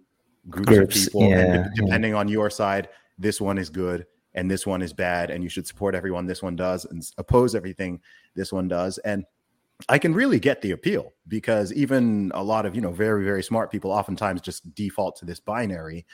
groups, 0.49 0.69
groups 0.69 0.97
of 0.97 1.13
people, 1.13 1.29
yeah, 1.29 1.53
and 1.53 1.75
depending 1.75 2.11
yeah. 2.13 2.17
on 2.17 2.27
your 2.27 2.49
side, 2.49 2.89
this 3.17 3.39
one 3.39 3.57
is 3.57 3.69
good 3.69 4.05
and 4.33 4.49
this 4.49 4.67
one 4.67 4.81
is 4.81 4.93
bad, 4.93 5.31
and 5.31 5.43
you 5.43 5.49
should 5.49 5.65
support 5.65 5.95
everyone 5.95 6.25
this 6.25 6.43
one 6.43 6.55
does 6.55 6.85
and 6.85 7.03
oppose 7.17 7.55
everything 7.55 7.99
this 8.35 8.51
one 8.51 8.67
does, 8.67 8.97
and 8.99 9.25
I 9.89 9.99
can 9.99 10.13
really 10.13 10.39
get 10.39 10.61
the 10.61 10.71
appeal 10.71 11.13
because 11.27 11.71
even 11.73 12.31
a 12.33 12.43
lot 12.43 12.65
of 12.65 12.75
you 12.75 12.81
know 12.81 12.91
very 12.91 13.23
very 13.23 13.43
smart 13.43 13.71
people 13.71 13.91
oftentimes 13.91 14.41
just 14.41 14.73
default 14.73 15.17
to 15.17 15.25
this 15.25 15.39
binary, 15.39 16.05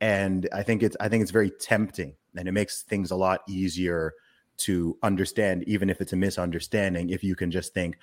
and 0.00 0.48
I 0.52 0.62
think 0.62 0.82
it's 0.82 0.96
I 1.00 1.08
think 1.08 1.22
it's 1.22 1.30
very 1.30 1.50
tempting 1.50 2.14
and 2.36 2.48
it 2.48 2.52
makes 2.52 2.82
things 2.82 3.10
a 3.10 3.16
lot 3.16 3.42
easier 3.48 4.14
to 4.58 4.96
understand 5.02 5.64
even 5.66 5.90
if 5.90 6.00
it's 6.00 6.12
a 6.12 6.16
misunderstanding 6.16 7.10
if 7.10 7.24
you 7.24 7.34
can 7.34 7.50
just 7.50 7.72
think 7.72 7.96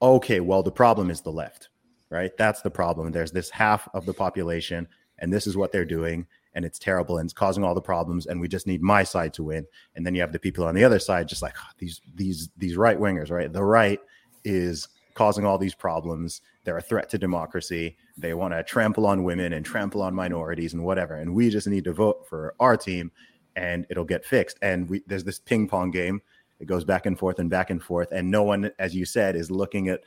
okay 0.00 0.38
well 0.38 0.62
the 0.62 0.70
problem 0.70 1.10
is 1.10 1.20
the 1.20 1.32
left 1.32 1.70
right? 2.14 2.36
That's 2.36 2.62
the 2.62 2.70
problem. 2.70 3.10
There's 3.10 3.32
this 3.32 3.50
half 3.50 3.88
of 3.92 4.06
the 4.06 4.14
population 4.14 4.86
and 5.18 5.32
this 5.32 5.46
is 5.46 5.56
what 5.56 5.72
they're 5.72 5.84
doing 5.84 6.26
and 6.54 6.64
it's 6.64 6.78
terrible 6.78 7.18
and 7.18 7.26
it's 7.26 7.32
causing 7.32 7.64
all 7.64 7.74
the 7.74 7.80
problems 7.80 8.26
and 8.26 8.40
we 8.40 8.46
just 8.46 8.68
need 8.68 8.82
my 8.82 9.02
side 9.02 9.34
to 9.34 9.42
win. 9.42 9.66
And 9.96 10.06
then 10.06 10.14
you 10.14 10.20
have 10.20 10.32
the 10.32 10.38
people 10.38 10.64
on 10.64 10.76
the 10.76 10.84
other 10.84 11.00
side 11.00 11.28
just 11.28 11.42
like 11.42 11.54
oh, 11.58 11.70
these 11.78 12.00
these 12.14 12.50
these 12.56 12.76
right 12.76 12.98
wingers 12.98 13.30
right? 13.30 13.52
The 13.52 13.64
right 13.64 13.98
is 14.44 14.88
causing 15.14 15.46
all 15.46 15.58
these 15.58 15.74
problems. 15.74 16.40
They're 16.64 16.78
a 16.78 16.82
threat 16.82 17.08
to 17.10 17.18
democracy. 17.18 17.96
They 18.16 18.34
want 18.34 18.54
to 18.54 18.62
trample 18.62 19.06
on 19.06 19.24
women 19.24 19.52
and 19.52 19.64
trample 19.64 20.02
on 20.02 20.14
minorities 20.14 20.74
and 20.74 20.84
whatever. 20.84 21.14
And 21.14 21.34
we 21.34 21.50
just 21.50 21.66
need 21.66 21.84
to 21.84 21.92
vote 21.92 22.26
for 22.28 22.54
our 22.60 22.76
team 22.76 23.12
and 23.56 23.86
it'll 23.90 24.04
get 24.04 24.24
fixed. 24.24 24.58
And 24.62 24.88
we, 24.88 25.02
there's 25.06 25.24
this 25.24 25.38
ping 25.38 25.68
pong 25.68 25.90
game. 25.90 26.20
It 26.60 26.66
goes 26.66 26.84
back 26.84 27.06
and 27.06 27.18
forth 27.18 27.38
and 27.38 27.48
back 27.48 27.70
and 27.70 27.82
forth. 27.82 28.10
And 28.12 28.30
no 28.30 28.42
one, 28.42 28.70
as 28.78 28.94
you 28.94 29.04
said, 29.04 29.36
is 29.36 29.50
looking 29.50 29.88
at 29.88 30.00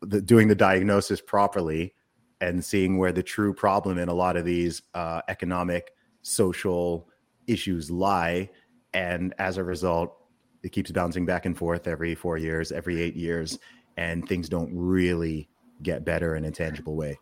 the, 0.00 0.20
doing 0.20 0.48
the 0.48 0.54
diagnosis 0.54 1.20
properly 1.20 1.94
and 2.40 2.64
seeing 2.64 2.98
where 2.98 3.12
the 3.12 3.22
true 3.22 3.54
problem 3.54 3.98
in 3.98 4.08
a 4.08 4.14
lot 4.14 4.36
of 4.36 4.44
these 4.44 4.82
uh, 4.94 5.22
economic, 5.28 5.92
social 6.22 7.08
issues 7.46 7.90
lie. 7.90 8.50
And 8.92 9.34
as 9.38 9.56
a 9.56 9.64
result, 9.64 10.16
it 10.66 10.72
keeps 10.72 10.90
bouncing 10.90 11.24
back 11.24 11.46
and 11.46 11.56
forth 11.56 11.86
every 11.86 12.14
four 12.16 12.36
years, 12.36 12.72
every 12.72 13.00
eight 13.00 13.14
years, 13.14 13.58
and 13.96 14.28
things 14.28 14.48
don't 14.48 14.70
really 14.74 15.48
get 15.82 16.04
better 16.04 16.34
in 16.34 16.44
a 16.44 16.50
tangible 16.50 16.96
way. 16.96 17.16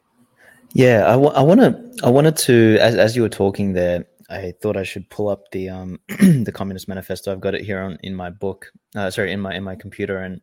Yeah, 0.72 1.07
I, 1.07 1.12
w- 1.12 1.32
I 1.32 1.42
want 1.42 1.61
to. 1.61 2.07
I 2.07 2.09
wanted 2.09 2.36
to, 2.38 2.78
as 2.80 2.97
as 2.97 3.14
you 3.14 3.22
were 3.22 3.28
talking 3.28 3.74
there, 3.74 4.07
I 4.30 4.55
thought 4.62 4.78
I 4.78 4.82
should 4.82 5.09
pull 5.11 5.28
up 5.28 5.51
the 5.53 5.68
um 5.68 6.01
the 6.09 6.53
Communist 6.53 6.88
Manifesto. 6.88 7.30
I've 7.30 7.40
got 7.40 7.55
it 7.55 7.64
here 7.64 7.80
on 7.80 7.99
in 8.03 8.14
my 8.14 8.30
book. 8.30 8.72
Uh, 8.97 9.11
sorry, 9.11 9.30
in 9.30 9.40
my 9.40 9.55
in 9.55 9.62
my 9.62 9.76
computer, 9.76 10.18
and 10.18 10.40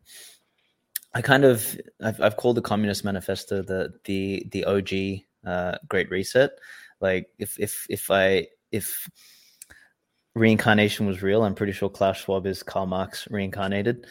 I 1.14 1.22
kind 1.22 1.44
of 1.44 1.76
I've, 2.02 2.22
I've 2.22 2.38
called 2.38 2.56
the 2.56 2.62
Communist 2.62 3.04
Manifesto 3.04 3.64
the 3.64 3.94
the 4.06 4.46
the 4.52 4.64
OG 4.66 5.52
uh, 5.52 5.78
Great 5.90 6.10
Reset. 6.12 6.52
Like 7.02 7.30
if 7.40 7.60
if 7.60 7.88
if 7.90 8.12
I 8.12 8.48
if 8.72 9.10
reincarnation 10.36 11.06
was 11.06 11.22
real, 11.22 11.44
I'm 11.44 11.56
pretty 11.56 11.74
sure 11.74 11.90
Klaus 11.90 12.18
Schwab 12.18 12.46
is 12.46 12.64
Karl 12.64 12.86
Marx 12.86 13.28
reincarnated. 13.30 14.06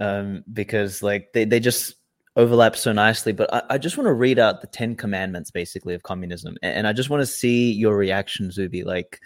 um, 0.00 0.44
because 0.52 1.02
like 1.02 1.32
they, 1.32 1.44
they 1.44 1.60
just 1.60 1.94
overlap 2.36 2.76
so 2.76 2.92
nicely. 2.92 3.32
But 3.32 3.52
I, 3.52 3.62
I 3.70 3.78
just 3.78 3.96
want 3.96 4.06
to 4.06 4.12
read 4.12 4.38
out 4.38 4.60
the 4.60 4.66
Ten 4.66 4.96
Commandments 4.96 5.50
basically 5.50 5.94
of 5.94 6.02
communism. 6.02 6.56
And, 6.62 6.74
and 6.74 6.86
I 6.86 6.92
just 6.92 7.10
want 7.10 7.20
to 7.20 7.26
see 7.26 7.72
your 7.72 7.96
reaction, 7.96 8.50
Zuby. 8.50 8.82
Like, 8.82 9.20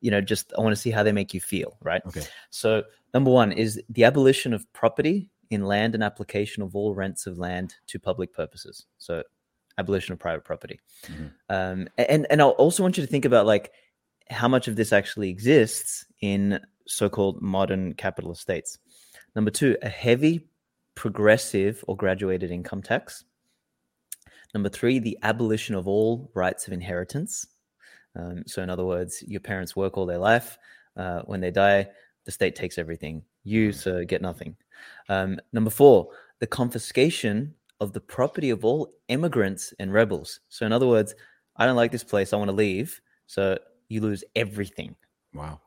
you 0.00 0.10
know, 0.10 0.20
just 0.20 0.52
I 0.56 0.60
want 0.60 0.74
to 0.74 0.80
see 0.80 0.90
how 0.90 1.02
they 1.02 1.12
make 1.12 1.34
you 1.34 1.40
feel, 1.40 1.76
right? 1.82 2.02
Okay. 2.06 2.22
So 2.50 2.84
number 3.14 3.30
one 3.30 3.52
is 3.52 3.80
the 3.88 4.04
abolition 4.04 4.52
of 4.52 4.70
property 4.72 5.30
in 5.50 5.64
land 5.64 5.94
and 5.94 6.04
application 6.04 6.62
of 6.62 6.76
all 6.76 6.94
rents 6.94 7.26
of 7.26 7.38
land 7.38 7.74
to 7.88 7.98
public 7.98 8.32
purposes. 8.32 8.86
So 8.98 9.22
abolition 9.78 10.12
of 10.12 10.18
private 10.18 10.44
property. 10.44 10.78
Mm-hmm. 11.06 11.26
Um, 11.48 11.88
and 11.96 12.26
and 12.30 12.42
I 12.42 12.44
also 12.44 12.82
want 12.82 12.98
you 12.98 13.04
to 13.04 13.10
think 13.10 13.24
about 13.24 13.46
like 13.46 13.72
how 14.30 14.48
much 14.48 14.68
of 14.68 14.76
this 14.76 14.92
actually 14.92 15.28
exists 15.28 16.06
in 16.20 16.60
so-called 16.86 17.42
modern 17.42 17.94
capitalist 17.94 18.40
states. 18.40 18.78
Number 19.34 19.50
two, 19.50 19.76
a 19.82 19.88
heavy 19.88 20.48
progressive 20.94 21.84
or 21.86 21.96
graduated 21.96 22.50
income 22.50 22.82
tax. 22.82 23.24
Number 24.54 24.68
three, 24.68 24.98
the 24.98 25.18
abolition 25.22 25.74
of 25.74 25.86
all 25.86 26.30
rights 26.34 26.66
of 26.66 26.72
inheritance. 26.72 27.46
Um, 28.16 28.42
so, 28.46 28.62
in 28.62 28.70
other 28.70 28.84
words, 28.84 29.22
your 29.26 29.40
parents 29.40 29.76
work 29.76 29.96
all 29.96 30.06
their 30.06 30.18
life. 30.18 30.58
Uh, 30.96 31.20
when 31.22 31.40
they 31.40 31.52
die, 31.52 31.86
the 32.24 32.32
state 32.32 32.56
takes 32.56 32.76
everything. 32.76 33.22
You, 33.44 33.72
sir, 33.72 34.04
get 34.04 34.20
nothing. 34.20 34.56
Um, 35.08 35.38
number 35.52 35.70
four, 35.70 36.08
the 36.40 36.46
confiscation 36.46 37.54
of 37.80 37.92
the 37.92 38.00
property 38.00 38.50
of 38.50 38.64
all 38.64 38.92
immigrants 39.08 39.72
and 39.78 39.92
rebels. 39.92 40.40
So, 40.48 40.66
in 40.66 40.72
other 40.72 40.88
words, 40.88 41.14
I 41.56 41.66
don't 41.66 41.76
like 41.76 41.92
this 41.92 42.04
place. 42.04 42.32
I 42.32 42.36
want 42.36 42.48
to 42.50 42.56
leave. 42.56 43.00
So, 43.26 43.58
you 43.90 44.00
lose 44.00 44.24
everything. 44.34 44.96
Wow. 45.34 45.60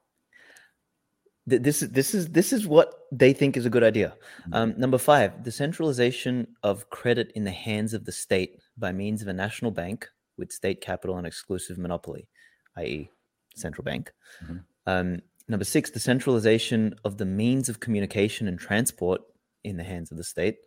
This 1.45 1.83
is 1.83 1.89
this 1.89 2.15
is 2.15 2.29
this 2.29 2.53
is 2.53 2.65
what 2.65 2.93
they 3.11 3.33
think 3.33 3.57
is 3.57 3.65
a 3.65 3.69
good 3.69 3.83
idea. 3.83 4.15
Um, 4.53 4.73
number 4.77 4.97
five, 4.97 5.43
the 5.43 5.51
centralization 5.51 6.47
of 6.63 6.89
credit 6.89 7.33
in 7.35 7.43
the 7.43 7.51
hands 7.51 7.93
of 7.93 8.05
the 8.05 8.13
state 8.13 8.59
by 8.77 8.93
means 8.93 9.21
of 9.21 9.27
a 9.27 9.33
national 9.33 9.71
bank 9.71 10.07
with 10.37 10.53
state 10.53 10.79
capital 10.79 11.17
and 11.17 11.27
exclusive 11.27 11.77
monopoly, 11.77 12.29
i.e., 12.77 13.09
central 13.55 13.83
bank. 13.83 14.13
Mhm. 14.41 14.63
Um, 14.87 15.21
number 15.49 15.65
six, 15.65 15.89
the 15.89 15.99
centralization 15.99 16.95
of 17.03 17.17
the 17.17 17.25
means 17.25 17.67
of 17.67 17.81
communication 17.81 18.47
and 18.47 18.57
transport 18.57 19.21
in 19.65 19.75
the 19.75 19.83
hands 19.83 20.11
of 20.11 20.17
the 20.17 20.23
state. 20.23 20.59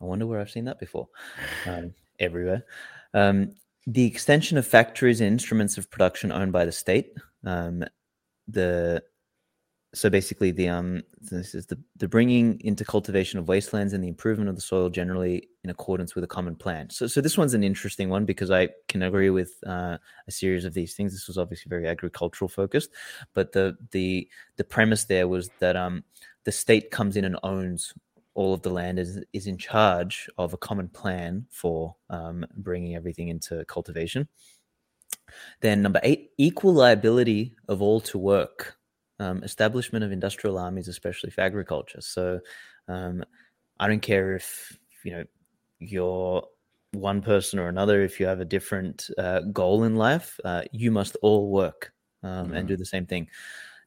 I 0.00 0.04
wonder 0.04 0.26
where 0.26 0.40
I've 0.40 0.50
seen 0.50 0.64
that 0.64 0.80
before. 0.80 1.08
Um, 1.66 1.94
everywhere. 2.18 2.64
Um, 3.14 3.54
the 3.88 4.04
extension 4.04 4.58
of 4.58 4.66
factories 4.66 5.22
and 5.22 5.28
instruments 5.28 5.78
of 5.78 5.90
production 5.90 6.30
owned 6.30 6.52
by 6.52 6.66
the 6.66 6.72
state. 6.72 7.14
Um, 7.44 7.84
the 8.46 9.02
so 9.94 10.10
basically 10.10 10.50
the 10.50 10.68
um 10.68 11.02
this 11.18 11.54
is 11.54 11.64
the 11.64 11.78
the 11.96 12.06
bringing 12.06 12.60
into 12.60 12.84
cultivation 12.84 13.38
of 13.38 13.48
wastelands 13.48 13.94
and 13.94 14.04
the 14.04 14.08
improvement 14.08 14.50
of 14.50 14.54
the 14.54 14.60
soil 14.60 14.90
generally 14.90 15.48
in 15.64 15.70
accordance 15.70 16.14
with 16.14 16.22
a 16.22 16.26
common 16.26 16.54
plan 16.54 16.90
so 16.90 17.06
so 17.06 17.22
this 17.22 17.38
one's 17.38 17.54
an 17.54 17.64
interesting 17.64 18.10
one 18.10 18.26
because 18.26 18.50
i 18.50 18.68
can 18.88 19.02
agree 19.02 19.30
with 19.30 19.54
uh, 19.66 19.96
a 20.26 20.30
series 20.30 20.66
of 20.66 20.74
these 20.74 20.94
things 20.94 21.12
this 21.12 21.26
was 21.26 21.38
obviously 21.38 21.70
very 21.70 21.88
agricultural 21.88 22.50
focused 22.50 22.90
but 23.32 23.52
the 23.52 23.78
the 23.92 24.28
the 24.56 24.64
premise 24.64 25.04
there 25.04 25.26
was 25.26 25.48
that 25.58 25.74
um 25.74 26.04
the 26.44 26.52
state 26.52 26.90
comes 26.90 27.16
in 27.16 27.24
and 27.24 27.38
owns 27.42 27.94
all 28.38 28.54
of 28.54 28.62
the 28.62 28.70
land 28.70 28.98
is 28.98 29.20
is 29.32 29.46
in 29.46 29.58
charge 29.58 30.28
of 30.38 30.54
a 30.54 30.56
common 30.56 30.88
plan 30.88 31.44
for 31.50 31.94
um, 32.08 32.46
bringing 32.56 32.94
everything 32.94 33.28
into 33.28 33.64
cultivation 33.66 34.28
then 35.60 35.82
number 35.82 36.00
eight 36.02 36.30
equal 36.38 36.72
liability 36.72 37.54
of 37.68 37.82
all 37.82 38.00
to 38.00 38.18
work 38.18 38.78
um, 39.20 39.42
establishment 39.42 40.04
of 40.04 40.12
industrial 40.12 40.58
armies, 40.58 40.88
especially 40.88 41.30
for 41.30 41.40
agriculture. 41.40 42.00
So 42.00 42.40
um, 42.86 43.24
I 43.80 43.88
don't 43.88 44.00
care 44.00 44.36
if 44.36 44.78
you 45.04 45.12
know 45.12 45.24
you're 45.78 46.42
one 46.92 47.22
person 47.22 47.58
or 47.58 47.68
another. 47.68 48.02
If 48.02 48.20
you 48.20 48.26
have 48.26 48.40
a 48.40 48.44
different 48.44 49.10
uh, 49.18 49.40
goal 49.40 49.84
in 49.84 49.96
life, 49.96 50.38
uh, 50.44 50.62
you 50.72 50.90
must 50.90 51.16
all 51.22 51.50
work 51.50 51.92
um, 52.22 52.52
and 52.52 52.68
do 52.68 52.76
the 52.76 52.86
same 52.86 53.06
thing. 53.06 53.28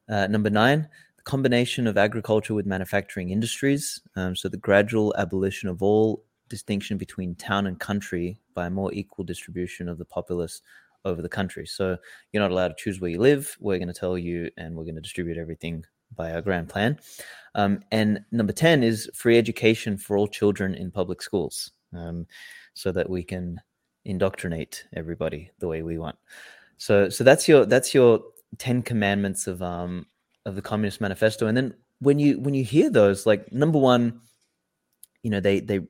Uh, 0.10 0.28
number 0.28 0.50
nine, 0.50 0.88
combination 1.24 1.88
of 1.88 1.98
agriculture 1.98 2.54
with 2.54 2.66
manufacturing 2.66 3.30
industries. 3.30 4.02
Um, 4.16 4.36
so 4.36 4.50
the 4.50 4.58
gradual 4.58 5.14
abolition 5.18 5.70
of 5.70 5.82
all 5.82 6.24
distinction 6.50 6.98
between 6.98 7.36
town 7.36 7.68
and 7.68 7.80
country 7.80 8.40
by 8.54 8.68
a 8.68 8.70
more 8.70 8.94
equal 8.94 9.24
distribution 9.24 9.88
of 9.88 9.98
the 9.98 10.06
populace 10.06 10.62
over 11.06 11.22
the 11.22 11.30
country. 11.30 11.66
So 11.66 11.98
you're 12.32 12.44
not 12.44 12.52
allowed 12.52 12.70
to 12.70 12.76
choose 12.78 13.00
where 13.00 13.10
you 13.10 13.20
live. 13.20 13.56
We're 13.60 13.78
going 13.78 13.88
to 13.88 13.94
tell 13.94 14.18
you, 14.18 14.52
and 14.58 14.76
we're 14.76 14.84
going 14.84 14.96
to 14.96 15.02
distribute 15.02 15.38
everything 15.38 15.86
by 16.16 16.34
our 16.34 16.42
grand 16.42 16.70
plan. 16.70 17.00
Um, 17.56 17.80
and 17.92 18.24
number 18.32 18.54
10 18.54 18.84
is 18.84 19.10
free 19.14 19.38
education 19.38 19.98
for 19.98 20.18
all 20.18 20.28
children 20.28 20.76
in 20.76 20.92
public 20.92 21.22
schools 21.22 21.72
um, 21.94 22.28
so 22.74 22.92
that 22.92 23.10
we 23.10 23.24
can 23.24 23.60
indoctrinate 24.06 24.86
everybody 24.94 25.52
the 25.60 25.68
way 25.68 25.82
we 25.82 25.98
want. 25.98 26.18
So, 26.78 27.10
so 27.10 27.24
that's 27.24 27.48
your, 27.48 27.66
that's 27.66 27.94
your 27.94 28.22
10 28.58 28.84
commandments 28.84 29.48
of, 29.48 29.62
um, 29.62 30.06
of 30.46 30.56
the 30.56 30.62
communist 30.62 31.02
manifesto. 31.02 31.48
And 31.48 31.56
then 31.56 31.74
when 32.00 32.20
you, 32.20 32.40
when 32.40 32.54
you 32.54 32.64
hear 32.64 32.90
those, 32.90 33.26
like 33.26 33.52
number 33.52 33.80
one, 33.80 34.22
you 35.24 35.30
know, 35.30 35.40
they, 35.40 35.60
they, 35.60 35.82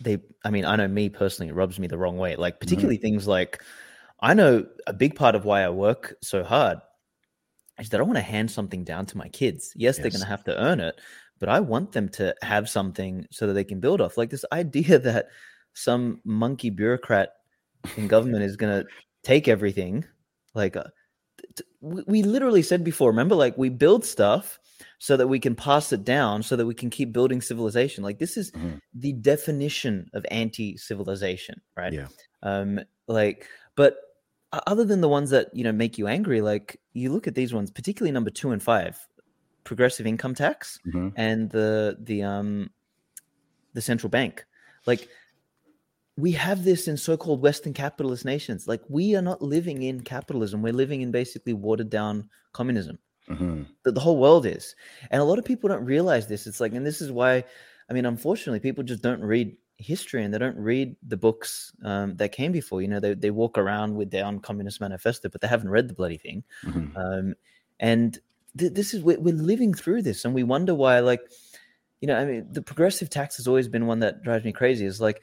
they 0.00 0.18
i 0.44 0.50
mean 0.50 0.64
i 0.64 0.74
know 0.74 0.88
me 0.88 1.08
personally 1.08 1.50
it 1.50 1.54
rubs 1.54 1.78
me 1.78 1.86
the 1.86 1.96
wrong 1.96 2.18
way. 2.18 2.34
Like 2.34 2.58
particularly 2.58 2.96
things 2.96 3.28
like 3.28 3.62
i 4.20 4.34
know 4.34 4.66
a 4.88 4.92
big 4.92 5.14
part 5.14 5.36
of 5.36 5.44
why 5.44 5.62
i 5.62 5.68
work 5.68 6.16
so 6.20 6.42
hard 6.42 6.78
is 7.78 7.90
that 7.90 8.00
i 8.00 8.02
want 8.02 8.16
to 8.16 8.22
hand 8.22 8.50
something 8.50 8.82
down 8.82 9.06
to 9.06 9.16
my 9.16 9.28
kids. 9.28 9.72
Yes, 9.76 9.98
they're 9.98 10.10
going 10.10 10.20
to 10.20 10.26
have 10.26 10.44
to 10.44 10.60
earn 10.60 10.80
it 10.80 11.00
but 11.38 11.48
i 11.48 11.60
want 11.60 11.92
them 11.92 12.08
to 12.08 12.34
have 12.42 12.68
something 12.68 13.26
so 13.30 13.46
that 13.46 13.52
they 13.52 13.64
can 13.64 13.80
build 13.80 14.00
off. 14.00 14.16
Like 14.16 14.30
this 14.30 14.44
idea 14.52 14.98
that 15.10 15.26
some 15.74 16.20
monkey 16.24 16.70
bureaucrat 16.70 17.30
in 17.96 18.08
government 18.08 18.44
is 18.44 18.56
going 18.56 18.82
to 18.82 18.88
take 19.22 19.48
everything 19.48 20.04
like 20.54 20.76
uh, 20.76 20.84
we 21.80 22.02
we 22.06 22.22
literally 22.22 22.62
said 22.62 22.82
before 22.84 23.10
remember 23.10 23.34
like 23.34 23.56
we 23.58 23.68
build 23.68 24.04
stuff 24.04 24.58
so 24.98 25.16
that 25.16 25.26
we 25.28 25.38
can 25.38 25.54
pass 25.54 25.92
it 25.92 26.04
down 26.04 26.42
so 26.42 26.56
that 26.56 26.66
we 26.66 26.74
can 26.74 26.90
keep 26.90 27.12
building 27.12 27.40
civilization 27.40 28.02
like 28.04 28.18
this 28.18 28.36
is 28.36 28.50
Mhm. 28.52 28.80
the 28.94 29.12
definition 29.12 30.08
of 30.14 30.24
anti-civilization 30.30 31.60
right 31.76 31.92
Yeah. 31.92 32.08
um 32.42 32.80
like 33.06 33.48
but 33.76 33.96
other 34.66 34.84
than 34.84 35.00
the 35.00 35.08
ones 35.08 35.30
that 35.30 35.48
you 35.54 35.64
know 35.64 35.72
make 35.72 35.98
you 35.98 36.06
angry 36.06 36.40
like 36.40 36.80
you 36.92 37.12
look 37.12 37.26
at 37.26 37.34
these 37.34 37.52
ones 37.52 37.70
particularly 37.70 38.12
number 38.12 38.30
two 38.30 38.50
and 38.52 38.62
five 38.62 38.96
progressive 39.64 40.06
income 40.06 40.34
tax 40.34 40.78
Mhm. 40.86 41.12
and 41.16 41.50
the 41.50 41.96
the 42.00 42.22
um 42.22 42.70
the 43.74 43.80
central 43.82 44.10
bank 44.10 44.44
like 44.86 45.08
we 46.16 46.32
have 46.32 46.62
this 46.64 46.86
in 46.86 46.96
so-called 46.96 47.42
western 47.42 47.72
capitalist 47.72 48.24
nations 48.24 48.68
like 48.68 48.80
we 48.88 49.16
are 49.16 49.22
not 49.22 49.42
living 49.42 49.82
in 49.82 50.00
capitalism 50.00 50.62
we're 50.62 50.72
living 50.72 51.00
in 51.00 51.10
basically 51.10 51.52
watered 51.52 51.90
down 51.90 52.28
communism 52.52 52.98
Mhm. 53.28 53.66
the, 53.84 53.90
the 53.92 54.00
whole 54.00 54.18
world 54.18 54.44
is 54.46 54.76
and 55.10 55.20
a 55.20 55.24
lot 55.24 55.38
of 55.38 55.44
people 55.46 55.68
don't 55.68 55.84
realize 55.84 56.26
this 56.26 56.46
it's 56.46 56.60
like 56.60 56.72
and 56.74 56.84
this 56.86 57.00
is 57.00 57.10
why 57.10 57.42
i 57.88 57.92
mean 57.94 58.04
unfortunately 58.06 58.60
people 58.60 58.84
just 58.84 59.02
don't 59.02 59.22
read 59.22 59.56
history 59.78 60.22
and 60.22 60.32
they 60.32 60.38
don't 60.38 60.56
read 60.58 60.94
the 61.08 61.16
books 61.16 61.72
um, 61.84 62.14
that 62.16 62.30
came 62.32 62.52
before 62.52 62.80
you 62.82 62.86
know 62.86 63.00
they, 63.00 63.14
they 63.14 63.30
walk 63.30 63.56
around 63.58 63.96
with 63.96 64.10
their 64.10 64.24
own 64.24 64.38
communist 64.40 64.80
manifesto 64.80 65.28
but 65.28 65.40
they 65.40 65.48
haven't 65.48 65.70
read 65.70 65.88
the 65.88 65.94
bloody 65.94 66.18
thing 66.18 66.44
Mhm. 66.64 66.94
um, 66.96 67.34
and 67.80 68.18
th- 68.56 68.72
this 68.74 68.94
is 68.94 69.02
we're, 69.02 69.18
we're 69.18 69.34
living 69.34 69.74
through 69.74 70.02
this 70.02 70.24
and 70.24 70.32
we 70.34 70.44
wonder 70.44 70.74
why 70.76 71.00
like 71.00 71.22
you 72.00 72.06
know 72.06 72.16
i 72.16 72.24
mean 72.24 72.46
the 72.52 72.62
progressive 72.62 73.08
tax 73.10 73.36
has 73.38 73.48
always 73.48 73.66
been 73.68 73.86
one 73.86 74.00
that 74.00 74.22
drives 74.22 74.44
me 74.44 74.52
crazy 74.52 74.84
is 74.84 75.00
like 75.00 75.22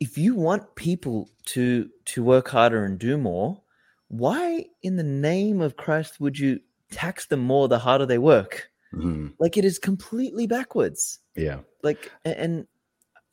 if 0.00 0.16
you 0.18 0.34
want 0.34 0.74
people 0.76 1.28
to 1.46 1.88
to 2.06 2.22
work 2.22 2.48
harder 2.48 2.84
and 2.84 2.98
do 2.98 3.16
more 3.16 3.60
why 4.08 4.64
in 4.82 4.96
the 4.96 5.02
name 5.02 5.60
of 5.60 5.76
christ 5.76 6.20
would 6.20 6.38
you 6.38 6.58
tax 6.90 7.26
them 7.26 7.40
more 7.40 7.68
the 7.68 7.78
harder 7.78 8.06
they 8.06 8.18
work 8.18 8.70
Mhm. 8.94 9.34
like 9.38 9.56
it 9.58 9.64
is 9.66 9.78
completely 9.78 10.46
backwards 10.46 11.18
Yeah. 11.36 11.58
like 11.82 12.10
and, 12.24 12.66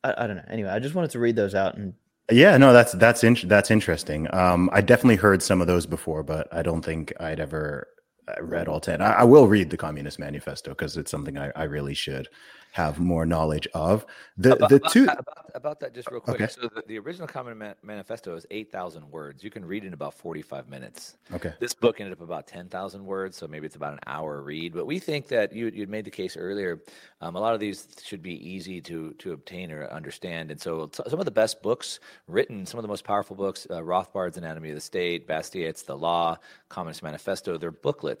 I, 0.04 0.14
I 0.18 0.26
don't 0.26 0.36
know 0.36 0.44
anyway 0.50 0.68
i 0.70 0.78
just 0.78 0.94
wanted 0.94 1.10
to 1.12 1.18
read 1.18 1.36
those 1.36 1.54
out 1.54 1.76
and 1.78 1.94
Yeah, 2.30 2.56
no, 2.58 2.72
that's 2.72 2.92
that's 2.94 3.22
in, 3.22 3.36
that's 3.44 3.70
interesting. 3.70 4.26
Um, 4.34 4.68
I 4.72 4.80
definitely 4.80 5.14
heard 5.16 5.42
some 5.42 5.60
of 5.60 5.68
those 5.68 5.86
before, 5.86 6.24
but 6.24 6.48
I 6.52 6.60
don't 6.62 6.84
think 6.84 7.12
I'd 7.20 7.38
ever 7.38 7.86
uh, 8.28 8.42
read 8.42 8.68
all 8.68 8.80
ten. 8.80 9.00
I, 9.00 9.12
I 9.12 9.24
will 9.24 9.48
read 9.48 9.70
the 9.70 9.76
Communist 9.76 10.18
Manifesto 10.18 10.70
because 10.70 10.96
it's 10.96 11.10
something 11.10 11.38
I, 11.38 11.50
I 11.56 11.64
really 11.64 11.94
should 11.94 12.28
have 12.72 12.98
more 12.98 13.24
knowledge 13.24 13.66
of. 13.72 14.04
The 14.36 14.54
about, 14.54 14.68
the 14.68 14.80
two, 14.80 15.04
about, 15.04 15.50
about 15.54 15.80
that 15.80 15.94
just 15.94 16.10
real 16.10 16.20
quick. 16.20 16.42
Okay. 16.42 16.48
So 16.52 16.68
the, 16.74 16.82
the 16.86 16.98
original 16.98 17.26
Communist 17.26 17.82
Manifesto 17.82 18.36
is 18.36 18.46
eight 18.50 18.70
thousand 18.70 19.10
words. 19.10 19.42
You 19.42 19.50
can 19.50 19.64
read 19.64 19.84
it 19.84 19.86
in 19.88 19.92
about 19.94 20.14
forty-five 20.14 20.68
minutes. 20.68 21.16
okay, 21.32 21.54
This 21.60 21.72
book 21.72 22.00
ended 22.00 22.12
up 22.12 22.20
about 22.20 22.46
ten 22.46 22.68
thousand 22.68 23.04
words, 23.04 23.36
so 23.36 23.46
maybe 23.48 23.64
it's 23.66 23.76
about 23.76 23.94
an 23.94 24.00
hour 24.06 24.42
read. 24.42 24.74
But 24.74 24.86
we 24.86 24.98
think 24.98 25.28
that 25.28 25.52
you 25.52 25.70
you'd 25.74 25.88
made 25.88 26.04
the 26.04 26.10
case 26.10 26.36
earlier. 26.36 26.82
Um, 27.22 27.34
a 27.36 27.40
lot 27.40 27.54
of 27.54 27.60
these 27.60 27.88
should 28.04 28.22
be 28.22 28.34
easy 28.46 28.80
to 28.82 29.14
to 29.14 29.32
obtain 29.32 29.72
or 29.72 29.88
understand, 29.90 30.50
and 30.50 30.60
so 30.60 30.86
t- 30.86 31.02
some 31.08 31.18
of 31.18 31.24
the 31.24 31.30
best 31.30 31.62
books 31.62 32.00
written, 32.28 32.66
some 32.66 32.78
of 32.78 32.82
the 32.82 32.88
most 32.88 33.04
powerful 33.04 33.36
books, 33.36 33.66
uh, 33.70 33.82
Rothbard's 33.82 34.36
Anatomy 34.36 34.68
of 34.70 34.74
the 34.74 34.80
State, 34.82 35.26
Bastiat's 35.26 35.82
The 35.82 35.96
Law, 35.96 36.36
Communist 36.68 37.02
Manifesto, 37.02 37.56
they're 37.56 37.70
booklets. 37.70 38.15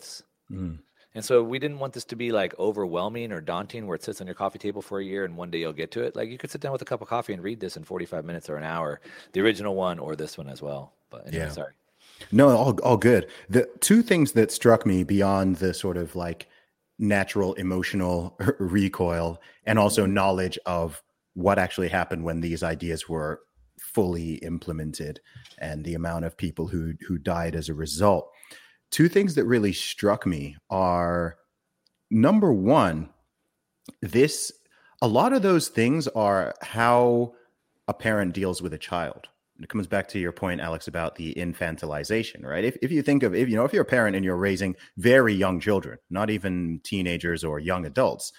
Mhm. 0.50 0.78
And 1.14 1.24
so 1.24 1.42
we 1.42 1.58
didn't 1.58 1.78
want 1.78 1.94
this 1.94 2.04
to 2.06 2.16
be 2.16 2.30
like 2.30 2.58
overwhelming 2.58 3.32
or 3.32 3.40
daunting 3.40 3.86
where 3.86 3.94
it 3.94 4.02
sits 4.02 4.20
on 4.20 4.26
your 4.26 4.34
coffee 4.34 4.58
table 4.58 4.82
for 4.82 4.98
a 5.00 5.04
year 5.04 5.24
and 5.24 5.34
one 5.34 5.50
day 5.50 5.58
you'll 5.58 5.72
get 5.72 5.90
to 5.92 6.02
it. 6.02 6.14
Like 6.14 6.28
you 6.28 6.36
could 6.36 6.50
sit 6.50 6.60
down 6.60 6.72
with 6.72 6.82
a 6.82 6.84
cup 6.84 7.00
of 7.00 7.08
coffee 7.08 7.32
and 7.32 7.42
read 7.42 7.58
this 7.58 7.76
in 7.78 7.84
45 7.84 8.24
minutes 8.26 8.50
or 8.50 8.56
an 8.56 8.64
hour, 8.64 9.00
the 9.32 9.40
original 9.40 9.74
one 9.74 9.98
or 9.98 10.14
this 10.14 10.36
one 10.36 10.48
as 10.48 10.60
well. 10.60 10.92
But 11.08 11.26
anyway, 11.26 11.44
Yeah. 11.44 11.50
sorry. 11.52 11.72
No, 12.32 12.48
all 12.50 12.78
all 12.80 12.96
good. 12.98 13.28
The 13.48 13.66
two 13.80 14.02
things 14.02 14.32
that 14.32 14.50
struck 14.50 14.84
me 14.84 15.04
beyond 15.04 15.56
the 15.56 15.72
sort 15.72 15.96
of 15.96 16.14
like 16.16 16.48
natural 16.98 17.54
emotional 17.54 18.38
recoil 18.58 19.40
and 19.64 19.78
also 19.78 20.04
knowledge 20.06 20.58
of 20.66 21.02
what 21.34 21.58
actually 21.58 21.88
happened 21.88 22.24
when 22.24 22.40
these 22.40 22.62
ideas 22.62 23.08
were 23.08 23.40
fully 23.78 24.34
implemented 24.36 25.20
and 25.58 25.84
the 25.84 25.94
amount 25.94 26.24
of 26.26 26.36
people 26.36 26.66
who 26.68 26.92
who 27.06 27.16
died 27.18 27.54
as 27.54 27.68
a 27.68 27.74
result. 27.74 28.30
Two 28.90 29.08
things 29.08 29.34
that 29.34 29.44
really 29.44 29.72
struck 29.72 30.26
me 30.26 30.56
are 30.70 31.36
number 32.10 32.52
one, 32.52 33.10
this 34.00 34.52
a 35.02 35.08
lot 35.08 35.32
of 35.32 35.42
those 35.42 35.68
things 35.68 36.08
are 36.08 36.54
how 36.62 37.34
a 37.88 37.94
parent 37.94 38.32
deals 38.32 38.62
with 38.62 38.72
a 38.72 38.78
child. 38.78 39.28
It 39.60 39.68
comes 39.68 39.86
back 39.86 40.08
to 40.08 40.18
your 40.18 40.32
point, 40.32 40.60
Alex, 40.60 40.86
about 40.86 41.14
the 41.14 41.34
infantilization, 41.34 42.44
right? 42.44 42.64
If, 42.64 42.76
if 42.82 42.90
you 42.92 43.02
think 43.02 43.22
of, 43.22 43.34
if 43.34 43.48
you 43.48 43.56
know, 43.56 43.64
if 43.64 43.72
you're 43.72 43.82
a 43.82 43.86
parent 43.86 44.14
and 44.14 44.24
you're 44.24 44.36
raising 44.36 44.76
very 44.98 45.34
young 45.34 45.60
children, 45.60 45.98
not 46.10 46.28
even 46.30 46.80
teenagers 46.84 47.42
or 47.42 47.58
young 47.58 47.86
adults, 47.86 48.32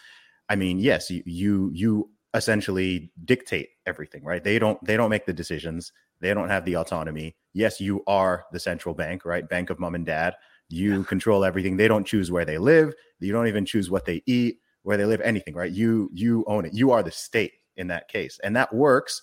I 0.49 0.55
mean, 0.55 0.79
yes, 0.79 1.09
you 1.09 1.23
you, 1.25 1.71
you 1.73 2.09
essentially 2.33 3.11
dictate 3.25 3.69
everything, 3.85 4.23
right? 4.23 4.43
They 4.43 4.59
don't 4.59 4.83
they 4.83 4.95
don't 4.95 5.09
make 5.09 5.25
the 5.25 5.33
decisions. 5.33 5.91
They 6.19 6.33
don't 6.33 6.49
have 6.49 6.65
the 6.65 6.75
autonomy. 6.77 7.35
Yes, 7.53 7.79
you 7.79 8.03
are 8.07 8.45
the 8.51 8.59
central 8.59 8.93
bank, 8.93 9.25
right? 9.25 9.47
Bank 9.47 9.69
of 9.69 9.79
mom 9.79 9.95
and 9.95 10.05
dad. 10.05 10.35
You 10.69 11.03
control 11.03 11.45
everything. 11.45 11.77
They 11.77 11.87
don't 11.87 12.05
choose 12.05 12.31
where 12.31 12.45
they 12.45 12.57
live. 12.57 12.93
You 13.19 13.31
don't 13.31 13.47
even 13.47 13.65
choose 13.65 13.89
what 13.89 14.05
they 14.05 14.21
eat, 14.25 14.59
where 14.83 14.97
they 14.97 15.05
live, 15.05 15.21
anything, 15.21 15.53
right? 15.55 15.71
You 15.71 16.09
you 16.13 16.43
own 16.47 16.65
it. 16.65 16.73
You 16.73 16.91
are 16.91 17.03
the 17.03 17.11
state 17.11 17.53
in 17.77 17.87
that 17.87 18.07
case, 18.09 18.39
and 18.43 18.55
that 18.55 18.73
works 18.73 19.21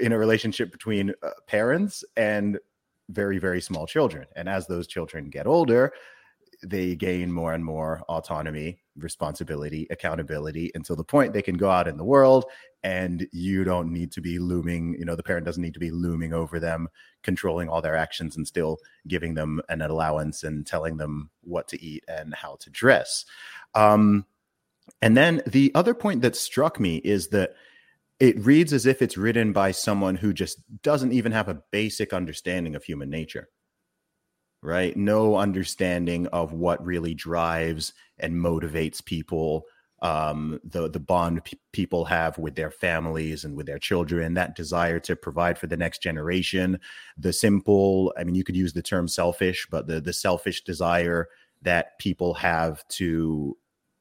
in 0.00 0.12
a 0.12 0.18
relationship 0.18 0.72
between 0.72 1.10
uh, 1.22 1.30
parents 1.46 2.02
and 2.16 2.58
very 3.10 3.38
very 3.38 3.60
small 3.60 3.86
children. 3.86 4.26
And 4.36 4.48
as 4.48 4.66
those 4.66 4.86
children 4.86 5.30
get 5.30 5.46
older, 5.46 5.92
they 6.62 6.94
gain 6.94 7.32
more 7.32 7.52
and 7.54 7.64
more 7.64 8.02
autonomy, 8.08 8.78
responsibility, 8.96 9.86
accountability 9.90 10.70
until 10.74 10.96
the 10.96 11.04
point 11.04 11.32
they 11.32 11.42
can 11.42 11.56
go 11.56 11.70
out 11.70 11.88
in 11.88 11.96
the 11.96 12.04
world 12.04 12.44
and 12.82 13.26
you 13.32 13.64
don't 13.64 13.92
need 13.92 14.12
to 14.12 14.20
be 14.20 14.38
looming, 14.38 14.94
you 14.98 15.04
know, 15.04 15.16
the 15.16 15.22
parent 15.22 15.46
doesn't 15.46 15.62
need 15.62 15.74
to 15.74 15.80
be 15.80 15.90
looming 15.90 16.32
over 16.32 16.58
them, 16.58 16.88
controlling 17.22 17.68
all 17.68 17.82
their 17.82 17.96
actions 17.96 18.36
and 18.36 18.46
still 18.46 18.78
giving 19.06 19.34
them 19.34 19.60
an 19.68 19.82
allowance 19.82 20.42
and 20.42 20.66
telling 20.66 20.96
them 20.96 21.30
what 21.42 21.68
to 21.68 21.82
eat 21.82 22.04
and 22.08 22.34
how 22.34 22.56
to 22.60 22.70
dress. 22.70 23.24
Um, 23.74 24.26
and 25.02 25.16
then 25.16 25.42
the 25.46 25.72
other 25.74 25.94
point 25.94 26.22
that 26.22 26.36
struck 26.36 26.80
me 26.80 26.96
is 26.96 27.28
that 27.28 27.54
it 28.18 28.38
reads 28.44 28.72
as 28.72 28.84
if 28.84 29.00
it's 29.00 29.16
written 29.16 29.52
by 29.52 29.70
someone 29.70 30.16
who 30.16 30.32
just 30.32 30.58
doesn't 30.82 31.12
even 31.12 31.32
have 31.32 31.48
a 31.48 31.62
basic 31.70 32.12
understanding 32.12 32.74
of 32.74 32.84
human 32.84 33.08
nature 33.08 33.48
right? 34.62 34.96
No 34.96 35.36
understanding 35.36 36.26
of 36.28 36.52
what 36.52 36.84
really 36.84 37.14
drives 37.14 37.92
and 38.18 38.34
motivates 38.34 39.04
people. 39.04 39.64
Um, 40.02 40.60
the 40.64 40.88
the 40.88 41.00
bond 41.00 41.44
pe- 41.44 41.58
people 41.72 42.06
have 42.06 42.38
with 42.38 42.54
their 42.54 42.70
families 42.70 43.44
and 43.44 43.54
with 43.54 43.66
their 43.66 43.78
children, 43.78 44.32
that 44.34 44.56
desire 44.56 44.98
to 45.00 45.14
provide 45.14 45.58
for 45.58 45.66
the 45.66 45.76
next 45.76 46.02
generation, 46.02 46.78
the 47.18 47.32
simple. 47.34 48.12
I 48.16 48.24
mean, 48.24 48.34
you 48.34 48.44
could 48.44 48.56
use 48.56 48.72
the 48.72 48.82
term 48.82 49.08
selfish, 49.08 49.66
but 49.70 49.86
the 49.86 50.00
the 50.00 50.12
selfish 50.14 50.62
desire 50.64 51.28
that 51.62 51.98
people 51.98 52.32
have 52.34 52.86
to. 52.88 53.56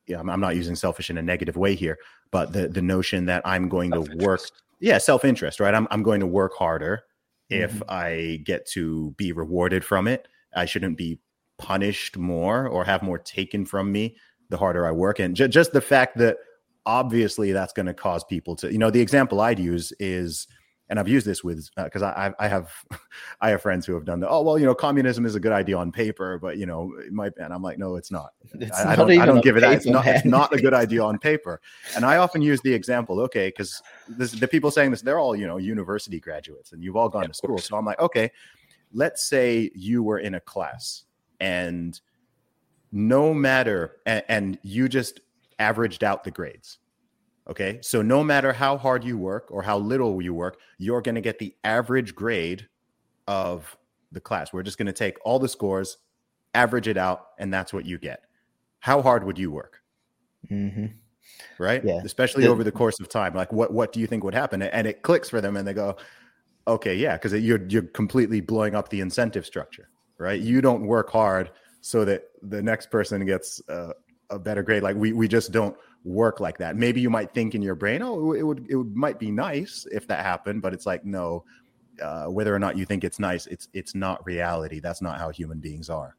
Yeah, 0.07 0.20
I'm, 0.20 0.30
I'm 0.30 0.39
not 0.39 0.55
using 0.55 0.76
selfish 0.76 1.10
in 1.10 1.18
a 1.18 1.22
negative 1.22 1.57
way 1.57 1.76
here, 1.76 1.97
but 2.32 2.53
the 2.53 2.68
the 2.70 2.82
notion 2.82 3.26
that 3.26 3.41
I'm 3.45 3.70
going 3.70 3.91
to 3.93 4.01
work 4.01 4.41
yeah 4.80 4.97
self 4.97 5.26
interest 5.26 5.60
right 5.60 5.74
i'm, 5.76 5.88
I'm 5.91 6.03
going 6.03 6.22
to 6.22 6.26
work 6.28 6.53
harder 6.57 7.01
if 7.49 7.80
Mhm. 7.80 7.89
i 7.89 8.41
get 8.45 8.66
to 8.68 9.12
be 9.18 9.32
rewarded 9.34 9.84
from 9.84 10.07
it 10.07 10.28
i 10.56 10.66
shouldn't 10.66 10.97
be 10.97 11.20
punished 11.58 12.18
more 12.18 12.68
or 12.68 12.84
have 12.84 13.02
more 13.04 13.20
taken 13.20 13.66
from 13.66 13.91
me 13.91 14.16
the 14.50 14.58
harder 14.58 14.86
i 14.86 14.91
work 14.91 15.20
and 15.20 15.36
ju- 15.36 15.47
just 15.47 15.74
the 15.74 15.82
fact 15.82 16.18
that 16.18 16.38
obviously 16.86 17.52
that's 17.52 17.74
going 17.74 17.86
to 17.86 17.93
cause 17.93 18.24
people 18.24 18.56
to 18.56 18.72
you 18.72 18.78
know 18.78 18.89
the 18.89 19.02
example 19.02 19.41
i'd 19.41 19.60
use 19.60 19.91
is 20.00 20.47
and 20.89 21.00
i've 21.00 21.08
used 21.08 21.28
this 21.28 21.43
with 21.43 21.70
uh, 21.78 21.84
because 21.84 22.02
I, 22.02 22.34
I 22.39 22.45
i 22.45 22.47
have 22.47 22.72
i 23.41 23.50
have 23.50 23.62
friends 23.62 23.86
who 23.86 23.93
have 23.93 24.06
done 24.06 24.20
that 24.22 24.30
oh 24.30 24.41
well 24.41 24.58
you 24.58 24.66
know 24.66 24.74
communism 24.74 25.26
is 25.26 25.36
a 25.36 25.39
good 25.39 25.52
idea 25.52 25.78
on 25.78 25.91
paper 25.91 26.39
but 26.39 26.58
you 26.58 26.66
know 26.66 26.91
it 27.06 27.12
might 27.12 27.34
and 27.38 27.54
i'm 27.54 27.62
like 27.62 27.78
no 27.78 27.95
it's 27.95 28.12
not 28.12 28.32
It's 28.60 28.78
I, 28.80 28.93
I 28.93 28.95
don't, 28.95 29.12
I 29.12 29.26
don't 29.26 29.38
on 29.38 29.41
give 29.41 29.58
it 29.58 29.62
that. 29.62 29.74
It's 29.74 29.86
not, 29.86 30.06
it's 30.08 30.26
not 30.26 30.54
a 30.54 30.62
good 30.62 30.74
idea 30.84 31.04
on 31.04 31.18
paper. 31.18 31.62
And 31.95 32.06
I 32.06 32.18
often 32.18 32.41
use 32.41 32.62
the 32.62 32.74
example, 32.74 33.20
okay, 33.22 33.50
because 33.50 33.82
the 34.08 34.47
people 34.47 34.70
saying 34.70 34.91
this, 34.91 35.02
they're 35.02 35.20
all, 35.20 35.36
you 35.36 35.47
know, 35.47 35.58
university 35.58 36.20
graduates 36.20 36.72
and 36.74 36.84
you've 36.84 36.95
all 36.95 37.10
gone 37.10 37.24
Yeah, 37.24 37.28
to 37.30 37.34
school. 37.34 37.58
So 37.60 37.78
I'm 37.78 37.86
like, 37.86 38.00
okay, 38.00 38.32
let's 38.94 39.28
say 39.28 39.72
you 39.76 40.04
were 40.04 40.20
in 40.20 40.36
a 40.36 40.40
class 40.40 41.04
and 41.40 42.00
no 42.92 43.34
matter, 43.34 43.98
and, 44.06 44.24
and 44.28 44.60
you 44.64 44.90
just 44.90 45.20
averaged 45.60 46.04
out 46.04 46.24
the 46.24 46.32
grades. 46.32 46.80
Okay. 47.50 47.80
So 47.82 48.02
no 48.02 48.24
matter 48.24 48.52
how 48.54 48.78
hard 48.78 49.04
you 49.04 49.18
work 49.18 49.48
or 49.52 49.62
how 49.62 49.78
little 49.78 50.22
you 50.22 50.34
work, 50.34 50.60
you're 50.78 51.02
going 51.02 51.16
to 51.16 51.22
get 51.22 51.40
the 51.40 51.56
average 51.64 52.16
grade 52.16 52.68
of 53.28 53.76
the 54.12 54.20
class. 54.20 54.52
We're 54.54 54.64
just 54.64 54.78
going 54.78 54.88
to 54.88 54.94
take 54.94 55.18
all 55.24 55.40
the 55.40 55.50
scores, 55.50 55.98
average 56.56 56.88
it 56.88 56.98
out, 56.98 57.28
and 57.38 57.54
that's 57.54 57.72
what 57.74 57.86
you 57.86 57.98
get. 58.00 58.24
How 58.80 59.02
hard 59.02 59.24
would 59.24 59.38
you 59.38 59.52
work? 59.52 59.82
Mhm. 60.50 60.94
Right. 61.60 61.84
Yeah. 61.84 62.02
Especially 62.04 62.44
The- 62.46 62.50
over 62.50 62.64
the 62.64 62.72
course 62.72 63.00
of 63.00 63.08
time. 63.10 63.34
Like 63.36 63.52
what 63.54 63.72
what 63.72 63.92
do 63.94 64.00
you 64.00 64.08
think 64.08 64.24
would 64.24 64.34
happen? 64.34 64.62
And 64.64 64.88
it 64.88 65.02
clicks 65.04 65.30
for 65.30 65.42
them 65.42 65.58
and 65.58 65.68
they 65.68 65.74
go, 65.74 65.96
okay, 66.70 66.96
yeah, 66.96 67.18
because 67.18 67.34
you're 67.34 67.66
you're 67.68 67.84
completely 67.84 68.42
blowing 68.42 68.76
up 68.76 68.90
the 68.90 69.02
incentive 69.02 69.46
structure. 69.46 69.90
Right. 70.18 70.42
You 70.42 70.62
don't 70.62 70.86
work 70.86 71.10
hard 71.10 71.52
so 71.82 72.04
that 72.06 72.24
the 72.42 72.62
next 72.62 72.92
person 72.92 73.26
gets 73.26 73.62
uh, 73.70 73.94
a 74.30 74.38
better 74.38 74.64
grade. 74.64 74.84
Like 74.84 74.96
we 74.96 75.14
we 75.14 75.28
just 75.28 75.52
don't 75.52 75.76
work 76.04 76.40
like 76.40 76.58
that. 76.58 76.76
Maybe 76.76 77.02
you 77.02 77.10
might 77.10 77.34
think 77.34 77.56
in 77.56 77.62
your 77.62 77.76
brain, 77.76 78.02
oh, 78.02 78.34
it 78.34 78.44
would 78.44 78.66
it 78.70 78.76
would, 78.76 78.96
might 78.96 79.20
be 79.20 79.32
nice 79.32 79.88
if 79.92 80.08
that 80.08 80.26
happened, 80.26 80.62
but 80.62 80.74
it's 80.74 80.86
like 80.86 81.06
no. 81.06 81.44
Uh, 82.02 82.28
whether 82.28 82.56
or 82.56 82.60
not 82.60 82.78
you 82.78 82.86
think 82.86 83.04
it's 83.04 83.20
nice, 83.20 83.46
it's 83.48 83.68
it's 83.74 83.94
not 83.94 84.26
reality. 84.26 84.80
That's 84.80 85.02
not 85.02 85.20
how 85.20 85.32
human 85.32 85.60
beings 85.60 85.90
are. 85.90 86.16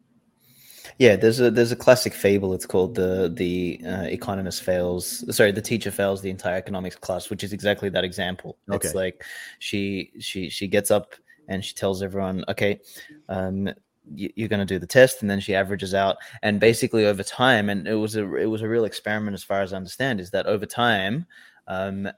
Yeah, 0.99 1.17
there's 1.17 1.41
a 1.41 1.51
there's 1.51 1.73
a 1.73 1.77
classic 1.77 2.15
fable. 2.15 2.55
It's 2.55 2.67
called 2.67 2.95
the 2.95 3.33
the 3.35 3.81
uh, 3.87 4.03
economist 4.05 4.63
fails. 4.63 5.25
Sorry, 5.35 5.53
the 5.53 5.63
teacher 5.63 5.91
fails 5.91 6.23
the 6.23 6.31
entire 6.31 6.57
economics 6.57 6.97
class, 6.97 7.31
which 7.31 7.45
is 7.45 7.53
exactly 7.53 7.89
that 7.91 8.05
example. 8.05 8.59
It's 8.69 8.87
Okay. 8.87 8.97
like 8.97 9.25
she 9.59 10.13
she 10.21 10.49
she 10.49 10.69
gets 10.69 10.91
up 10.91 11.15
and 11.49 11.65
she 11.65 11.75
tells 11.75 12.03
everyone, 12.03 12.45
okay, 12.49 12.81
um, 13.29 13.69
you're 14.15 14.49
going 14.49 14.61
to 14.61 14.67
do 14.67 14.79
the 14.79 14.87
test, 14.87 15.21
and 15.23 15.31
then 15.31 15.41
she 15.41 15.55
averages 15.55 15.95
out, 15.95 16.17
and 16.43 16.61
basically 16.61 17.07
over 17.07 17.23
time, 17.23 17.69
and 17.69 17.87
it 17.89 17.95
was 17.95 18.17
a 18.17 18.35
it 18.37 18.47
was 18.47 18.63
a 18.63 18.69
real 18.69 18.85
experiment 18.85 19.35
as 19.35 19.45
far 19.45 19.63
as 19.63 19.73
I 19.73 19.77
understand, 19.77 20.21
is 20.21 20.31
that 20.31 20.47
over 20.47 20.67
time, 20.67 21.27
um, 21.67 22.09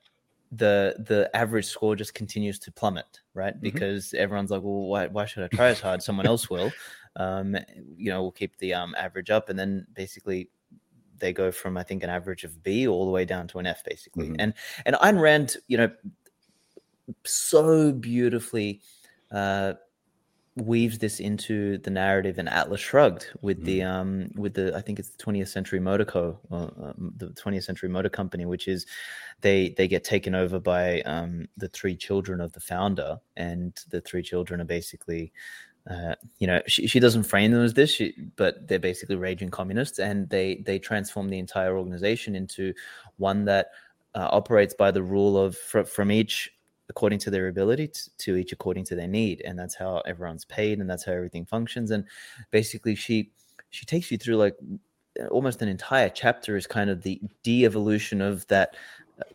the 0.53 0.95
the 0.99 1.31
average 1.35 1.67
score 1.67 1.97
just 1.97 2.15
continues 2.15 2.59
to 2.61 2.73
plummet, 2.73 3.21
right? 3.35 3.59
Because 3.61 4.13
everyone's 4.15 4.51
like, 4.51 4.63
well, 4.63 4.87
why 4.87 5.07
why 5.07 5.25
should 5.25 5.45
I 5.45 5.49
try 5.49 5.69
as 5.71 5.81
hard? 5.81 6.03
Someone 6.03 6.27
else 6.27 6.51
will 6.51 6.71
um, 7.17 7.57
you 7.97 8.11
know, 8.11 8.23
we'll 8.23 8.33
keep 8.33 8.57
the 8.59 8.75
um, 8.75 8.95
average 8.97 9.31
up, 9.31 9.49
and 9.49 9.59
then 9.59 9.87
basically 9.95 10.51
they 11.19 11.33
go 11.33 11.53
from 11.53 11.77
I 11.77 11.83
think 11.83 12.03
an 12.03 12.11
average 12.11 12.45
of 12.45 12.63
B 12.63 12.87
all 12.89 13.07
the 13.07 13.13
way 13.13 13.25
down 13.25 13.47
to 13.49 13.59
an 13.59 13.67
F, 13.67 13.85
basically. 13.85 14.31
Mhm. 14.31 14.37
And 14.39 14.55
and 14.87 14.97
Ayn 14.97 15.21
Rand, 15.21 15.57
you 15.69 15.77
know, 15.77 15.91
so 17.25 17.93
beautifully 17.93 18.81
uh, 19.31 19.75
weaves 20.57 20.99
this 20.99 21.19
into 21.19 21.79
the 21.79 21.91
narrative 21.91 22.39
in 22.39 22.47
Atlas 22.47 22.81
Shrugged 22.81 23.31
with 23.41 23.65
the 23.65 23.83
um 23.83 24.31
with 24.37 24.55
the 24.55 24.77
I 24.77 24.83
think 24.83 24.99
it's 24.99 25.11
the 25.11 25.23
20th 25.23 25.49
Century 25.49 25.81
Motor 25.81 26.05
Co. 26.05 26.39
Uh, 26.51 26.93
the 27.17 27.29
20th 27.29 27.65
Century 27.65 27.89
Motor 27.89 28.11
Company, 28.11 28.45
which 28.45 28.69
is 28.69 28.87
they 29.41 29.71
they 29.71 29.89
get 29.89 30.05
taken 30.05 30.35
over 30.35 30.61
by 30.61 31.01
um, 31.03 31.49
the 31.57 31.69
three 31.69 31.97
children 31.97 32.41
of 32.41 32.53
the 32.53 32.61
founder, 32.61 33.19
and 33.37 33.79
the 33.89 34.01
three 34.01 34.23
children 34.23 34.61
are 34.61 34.67
basically 34.67 35.33
uh, 35.91 36.15
you 36.39 36.47
know, 36.47 36.61
she, 36.67 36.87
she 36.87 37.01
doesn't 37.01 37.25
frame 37.25 37.51
them 37.51 37.65
as 37.65 37.75
this, 37.75 37.91
she, 37.91 38.15
but 38.37 38.69
they're 38.69 38.79
basically 38.79 39.17
raging 39.17 39.51
communists, 39.51 39.99
and 39.99 40.29
they 40.31 40.63
they 40.65 40.79
transform 40.79 41.29
the 41.29 41.39
entire 41.39 41.77
organization 41.77 42.37
into 42.37 42.73
one 43.17 43.45
that 43.47 43.71
uh, 44.15 44.29
operates 44.31 44.75
by 44.75 44.91
the 44.91 45.03
rule 45.03 45.37
of 45.37 45.57
fr- 45.57 45.83
from 45.83 46.13
each 46.13 46.51
according 46.89 47.19
to 47.19 47.31
their 47.31 47.49
ability 47.49 47.89
t- 47.89 48.11
to 48.19 48.37
each 48.37 48.53
according 48.53 48.85
to 48.85 48.95
their 48.95 49.09
need, 49.09 49.43
and 49.45 49.59
that's 49.59 49.75
how 49.75 49.99
everyone's 50.07 50.45
paid, 50.45 50.79
and 50.79 50.89
that's 50.89 51.05
how 51.05 51.13
everything 51.13 51.45
functions. 51.45 51.91
And 51.91 52.05
basically, 52.53 52.95
she 52.95 53.33
she 53.71 53.85
takes 53.85 54.11
you 54.11 54.19
through 54.19 54.37
like 54.37 54.55
almost 55.31 55.63
an 55.63 55.69
entire 55.69 56.09
chapter 56.09 56.57
is 56.57 56.67
kind 56.67 56.91
of 56.91 57.03
the 57.03 57.21
de-evolution 57.43 58.21
of 58.21 58.47
that 58.47 58.77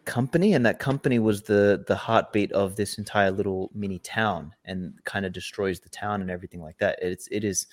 company 0.06 0.54
and 0.54 0.66
that 0.66 0.80
company 0.80 1.20
was 1.20 1.44
the 1.44 1.84
the 1.88 1.96
heartbeat 1.96 2.52
of 2.52 2.76
this 2.76 2.98
entire 2.98 3.32
little 3.32 3.72
mini 3.74 4.00
town 4.00 4.54
and 4.66 4.94
kind 5.06 5.26
of 5.26 5.34
destroys 5.34 5.80
the 5.80 5.90
town 5.90 6.22
and 6.22 6.32
everything 6.32 6.62
like 6.62 6.78
that 6.78 6.98
it's 7.02 7.28
it 7.32 7.44
is 7.44 7.68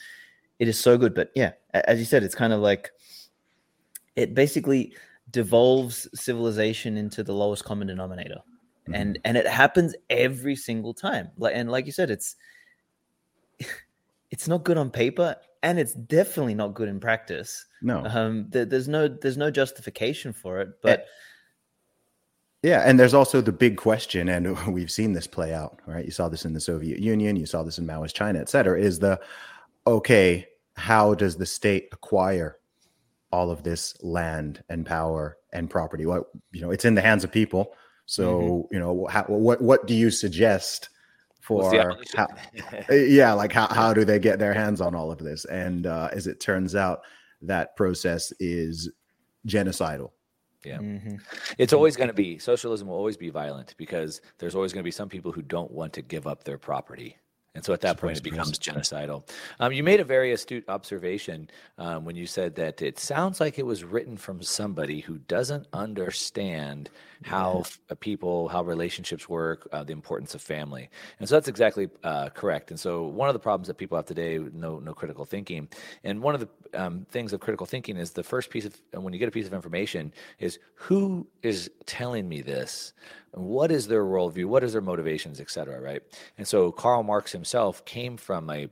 it 0.58 0.68
is 0.68 0.78
so 0.78 0.96
good 0.96 1.14
but 1.14 1.30
yeah 1.34 1.52
as 1.72 1.98
you 1.98 2.04
said 2.04 2.22
it's 2.22 2.34
kind 2.34 2.52
of 2.52 2.60
like 2.60 2.90
it 4.16 4.34
basically 4.34 4.94
devolves 5.30 6.08
civilization 6.14 6.96
into 6.96 7.22
the 7.22 7.32
lowest 7.32 7.64
common 7.64 7.88
denominator. 7.88 8.40
Mm-hmm. 8.88 8.94
And 8.94 9.18
and 9.24 9.36
it 9.36 9.46
happens 9.46 9.94
every 10.10 10.56
single 10.56 10.94
time. 10.94 11.30
Like 11.36 11.54
and 11.54 11.70
like 11.70 11.86
you 11.86 11.92
said, 11.92 12.10
it's 12.10 12.36
it's 14.30 14.48
not 14.48 14.64
good 14.64 14.76
on 14.76 14.90
paper 14.90 15.36
and 15.62 15.78
it's 15.78 15.94
definitely 15.94 16.54
not 16.54 16.74
good 16.74 16.88
in 16.88 17.00
practice. 17.00 17.66
No. 17.82 18.04
Um 18.04 18.46
there, 18.50 18.64
there's 18.64 18.88
no 18.88 19.08
there's 19.08 19.36
no 19.36 19.50
justification 19.50 20.32
for 20.32 20.60
it, 20.60 20.68
but 20.82 21.06
yeah, 22.64 22.80
and 22.86 22.98
there's 22.98 23.12
also 23.12 23.42
the 23.42 23.52
big 23.52 23.76
question, 23.76 24.26
and 24.30 24.58
we've 24.72 24.90
seen 24.90 25.12
this 25.12 25.26
play 25.26 25.52
out, 25.52 25.80
right? 25.86 26.04
You 26.04 26.10
saw 26.10 26.30
this 26.30 26.46
in 26.46 26.54
the 26.54 26.60
Soviet 26.60 26.98
Union, 26.98 27.36
you 27.36 27.44
saw 27.44 27.62
this 27.62 27.76
in 27.76 27.86
Maoist 27.86 28.14
China, 28.14 28.38
et 28.40 28.48
cetera, 28.48 28.80
is 28.80 28.98
the 28.98 29.20
okay, 29.86 30.48
how 30.74 31.12
does 31.12 31.36
the 31.36 31.44
state 31.44 31.88
acquire 31.92 32.56
all 33.30 33.50
of 33.50 33.64
this 33.64 34.02
land 34.02 34.64
and 34.70 34.86
power 34.86 35.36
and 35.52 35.68
property? 35.68 36.06
What 36.06 36.24
you 36.52 36.62
know, 36.62 36.70
it's 36.70 36.86
in 36.86 36.94
the 36.94 37.02
hands 37.02 37.22
of 37.22 37.30
people. 37.30 37.74
So 38.06 38.40
mm-hmm. 38.40 38.74
you 38.74 38.80
know, 38.80 39.06
how, 39.10 39.24
what 39.24 39.60
what 39.60 39.86
do 39.86 39.92
you 39.92 40.10
suggest 40.10 40.88
for 41.42 41.70
how, 42.16 42.28
yeah, 42.90 43.34
like 43.34 43.52
how 43.52 43.66
how 43.74 43.92
do 43.92 44.06
they 44.06 44.18
get 44.18 44.38
their 44.38 44.54
hands 44.54 44.80
on 44.80 44.94
all 44.94 45.12
of 45.12 45.18
this? 45.18 45.44
And 45.44 45.86
uh, 45.86 46.08
as 46.12 46.26
it 46.26 46.40
turns 46.40 46.74
out, 46.74 47.02
that 47.42 47.76
process 47.76 48.32
is 48.40 48.90
genocidal 49.46 50.12
yeah. 50.64 50.78
Mm-hmm. 50.78 51.16
It's 51.58 51.72
always 51.72 51.96
going 51.96 52.08
to 52.08 52.14
be 52.14 52.38
socialism 52.38 52.88
will 52.88 52.96
always 52.96 53.16
be 53.16 53.30
violent 53.30 53.74
because 53.76 54.20
there's 54.38 54.54
always 54.54 54.72
going 54.72 54.82
to 54.82 54.84
be 54.84 54.90
some 54.90 55.08
people 55.08 55.32
who 55.32 55.42
don't 55.42 55.70
want 55.70 55.92
to 55.94 56.02
give 56.02 56.26
up 56.26 56.44
their 56.44 56.58
property. 56.58 57.18
And 57.54 57.64
so 57.64 57.72
at 57.72 57.82
that 57.82 57.98
point, 57.98 58.16
it 58.16 58.24
becomes 58.24 58.58
genocidal. 58.58 59.28
Um, 59.60 59.72
you 59.72 59.84
made 59.84 60.00
a 60.00 60.04
very 60.04 60.32
astute 60.32 60.64
observation 60.68 61.48
um, 61.78 62.04
when 62.04 62.16
you 62.16 62.26
said 62.26 62.56
that 62.56 62.82
it 62.82 62.98
sounds 62.98 63.38
like 63.38 63.60
it 63.60 63.66
was 63.66 63.84
written 63.84 64.16
from 64.16 64.42
somebody 64.42 64.98
who 65.00 65.18
doesn't 65.18 65.68
understand 65.72 66.90
how 67.24 67.64
yeah. 67.88 67.96
people, 68.00 68.48
how 68.48 68.62
relationships 68.62 69.28
work, 69.28 69.68
uh, 69.72 69.82
the 69.82 69.92
importance 69.92 70.34
of 70.34 70.42
family. 70.42 70.90
And 71.18 71.28
so 71.28 71.34
that's 71.36 71.48
exactly 71.48 71.88
uh, 72.02 72.28
correct. 72.30 72.70
And 72.70 72.78
so 72.78 73.04
one 73.04 73.28
of 73.28 73.32
the 73.32 73.38
problems 73.38 73.68
that 73.68 73.74
people 73.74 73.96
have 73.96 74.06
today, 74.06 74.38
no, 74.52 74.78
no 74.78 74.92
critical 74.92 75.24
thinking. 75.24 75.68
And 76.04 76.20
one 76.20 76.34
of 76.34 76.40
the 76.40 76.48
um, 76.74 77.06
things 77.10 77.32
of 77.32 77.40
critical 77.40 77.66
thinking 77.66 77.96
is 77.96 78.10
the 78.10 78.22
first 78.22 78.50
piece 78.50 78.66
of, 78.66 78.76
when 78.92 79.12
you 79.12 79.18
get 79.18 79.28
a 79.28 79.32
piece 79.32 79.46
of 79.46 79.54
information, 79.54 80.12
is 80.38 80.58
who 80.74 81.26
is 81.42 81.70
telling 81.86 82.28
me 82.28 82.42
this? 82.42 82.92
what 83.36 83.72
is 83.72 83.88
their 83.88 84.04
worldview 84.04 84.46
what 84.46 84.62
is 84.62 84.72
their 84.72 84.80
motivations 84.80 85.40
et 85.40 85.50
cetera 85.50 85.80
right 85.80 86.02
and 86.38 86.46
so 86.46 86.70
karl 86.70 87.02
marx 87.02 87.32
himself 87.32 87.84
came 87.84 88.16
from 88.16 88.48
a 88.48 88.68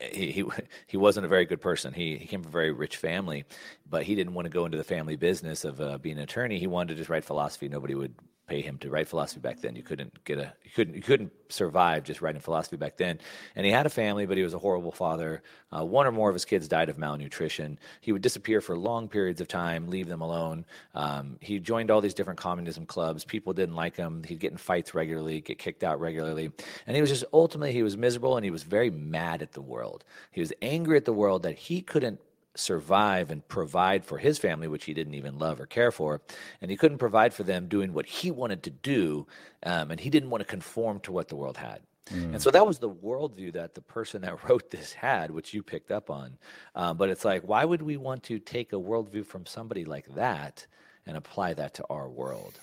he, 0.00 0.44
he, 0.86 0.96
wasn't 0.96 1.26
a 1.26 1.28
very 1.28 1.44
good 1.44 1.60
person. 1.60 1.92
He, 1.92 2.16
he 2.16 2.26
came 2.26 2.42
from 2.42 2.50
a 2.50 2.52
very 2.52 2.72
rich 2.72 2.96
family, 2.96 3.44
but 3.88 4.04
he 4.04 4.14
didn't 4.14 4.34
want 4.34 4.46
to 4.46 4.50
go 4.50 4.64
into 4.64 4.78
the 4.78 4.84
family 4.84 5.16
business 5.16 5.64
of 5.64 5.80
uh, 5.80 5.98
being 5.98 6.16
an 6.16 6.22
attorney. 6.22 6.58
He 6.58 6.66
wanted 6.66 6.94
to 6.94 6.94
just 6.96 7.10
write 7.10 7.24
philosophy. 7.24 7.68
Nobody 7.68 7.94
would 7.94 8.14
pay 8.48 8.62
him 8.62 8.78
to 8.78 8.90
write 8.90 9.06
philosophy 9.06 9.40
back 9.40 9.60
then. 9.60 9.76
You 9.76 9.82
couldn't 9.82 10.24
get 10.24 10.38
a 10.38 10.52
you 10.64 10.70
couldn't 10.74 10.94
you 10.94 11.02
couldn't 11.02 11.32
survive 11.50 12.02
just 12.02 12.20
writing 12.22 12.40
philosophy 12.40 12.76
back 12.76 12.96
then. 12.96 13.20
And 13.54 13.64
he 13.64 13.70
had 13.70 13.86
a 13.86 13.90
family, 13.90 14.26
but 14.26 14.36
he 14.36 14.42
was 14.42 14.54
a 14.54 14.58
horrible 14.58 14.90
father. 14.90 15.42
Uh, 15.70 15.84
one 15.84 16.06
or 16.06 16.12
more 16.12 16.30
of 16.30 16.34
his 16.34 16.46
kids 16.46 16.66
died 16.66 16.88
of 16.88 16.98
malnutrition. 16.98 17.78
He 18.00 18.10
would 18.12 18.22
disappear 18.22 18.60
for 18.60 18.76
long 18.76 19.08
periods 19.08 19.40
of 19.40 19.48
time, 19.48 19.88
leave 19.88 20.08
them 20.08 20.22
alone. 20.22 20.64
Um, 20.94 21.36
he 21.40 21.58
joined 21.58 21.90
all 21.90 22.00
these 22.00 22.14
different 22.14 22.38
communism 22.38 22.86
clubs. 22.86 23.24
People 23.24 23.52
didn't 23.52 23.74
like 23.74 23.96
him. 23.96 24.24
He'd 24.24 24.40
get 24.40 24.52
in 24.52 24.58
fights 24.58 24.94
regularly, 24.94 25.42
get 25.42 25.58
kicked 25.58 25.84
out 25.84 26.00
regularly, 26.00 26.50
and 26.86 26.96
he 26.96 27.02
was 27.02 27.10
just 27.10 27.24
ultimately 27.32 27.72
he 27.72 27.82
was 27.82 27.96
miserable 27.96 28.36
and 28.36 28.44
he 28.44 28.50
was 28.50 28.62
very 28.62 28.90
mad 28.90 29.42
at 29.42 29.52
the 29.52 29.60
world. 29.60 30.04
He 30.30 30.40
was 30.40 30.52
angry 30.62 30.96
at 30.96 31.04
the 31.04 31.12
world 31.12 31.42
that 31.42 31.56
he 31.56 31.82
couldn't 31.82 32.20
survive 32.58 33.30
and 33.30 33.46
provide 33.48 34.04
for 34.04 34.18
his 34.18 34.38
family, 34.38 34.68
which 34.68 34.84
he 34.84 34.94
didn't 34.94 35.14
even 35.14 35.38
love 35.38 35.60
or 35.60 35.66
care 35.66 35.92
for. 35.92 36.20
And 36.60 36.70
he 36.70 36.76
couldn't 36.76 36.98
provide 36.98 37.32
for 37.32 37.42
them 37.42 37.68
doing 37.68 37.92
what 37.92 38.06
he 38.06 38.30
wanted 38.30 38.62
to 38.64 38.70
do. 38.70 39.26
Um, 39.62 39.90
and 39.90 40.00
he 40.00 40.10
didn't 40.10 40.30
want 40.30 40.40
to 40.40 40.46
conform 40.46 41.00
to 41.00 41.12
what 41.12 41.28
the 41.28 41.36
world 41.36 41.56
had. 41.56 41.80
Mm. 42.10 42.34
And 42.34 42.42
so 42.42 42.50
that 42.50 42.66
was 42.66 42.78
the 42.78 42.90
worldview 42.90 43.52
that 43.52 43.74
the 43.74 43.82
person 43.82 44.22
that 44.22 44.44
wrote 44.48 44.70
this 44.70 44.92
had, 44.92 45.30
which 45.30 45.54
you 45.54 45.62
picked 45.62 45.90
up 45.90 46.10
on. 46.10 46.38
Um, 46.74 46.96
but 46.96 47.08
it's 47.08 47.24
like, 47.24 47.42
why 47.42 47.64
would 47.64 47.82
we 47.82 47.96
want 47.96 48.22
to 48.24 48.38
take 48.38 48.72
a 48.72 48.76
worldview 48.76 49.26
from 49.26 49.46
somebody 49.46 49.84
like 49.84 50.14
that 50.14 50.66
and 51.06 51.16
apply 51.16 51.54
that 51.54 51.74
to 51.74 51.84
our 51.90 52.08
world? 52.08 52.60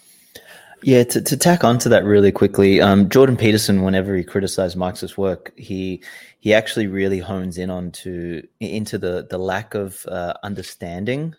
Yeah, 0.85 1.03
to, 1.03 1.19
to 1.19 1.35
tack 1.35 1.63
onto 1.63 1.89
that 1.89 2.05
really 2.05 2.31
quickly, 2.31 2.79
um, 2.79 3.09
Jordan 3.09 3.37
Peterson, 3.37 3.81
whenever 3.81 4.15
he 4.15 4.23
criticized 4.23 4.77
Marx's 4.77 5.17
work, 5.17 5.51
he 5.57 6.03
he 6.41 6.53
actually 6.53 6.85
really 6.85 7.17
hones 7.17 7.57
in 7.57 7.71
on 7.71 7.89
to 8.03 8.47
into 8.59 8.99
the 8.99 9.25
the 9.27 9.39
lack 9.39 9.73
of 9.73 10.05
uh, 10.05 10.35
understanding 10.43 11.33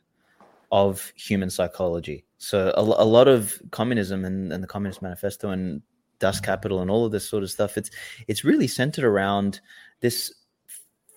of 0.73 1.13
human 1.15 1.49
psychology. 1.49 2.25
So 2.39 2.73
a, 2.77 2.81
a 2.81 3.07
lot 3.07 3.29
of 3.29 3.63
communism 3.71 4.25
and, 4.25 4.53
and 4.53 4.65
the 4.65 4.67
Communist 4.67 5.01
Manifesto 5.01 5.51
and 5.51 5.81
Das 6.19 6.41
Kapital 6.41 6.81
and 6.81 6.91
all 6.91 7.07
of 7.07 7.13
this 7.13 7.29
sort 7.29 7.45
of 7.45 7.51
stuff, 7.53 7.79
it's 7.79 7.91
it's 8.27 8.43
really 8.43 8.67
centered 8.67 9.05
around 9.05 9.61
this 10.01 10.35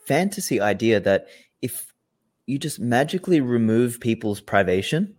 fantasy 0.06 0.62
idea 0.62 1.00
that 1.00 1.30
if 1.64 1.92
you 2.46 2.60
just 2.60 2.80
magically 2.80 3.42
remove 3.42 4.00
people's 4.00 4.40
privation, 4.40 5.16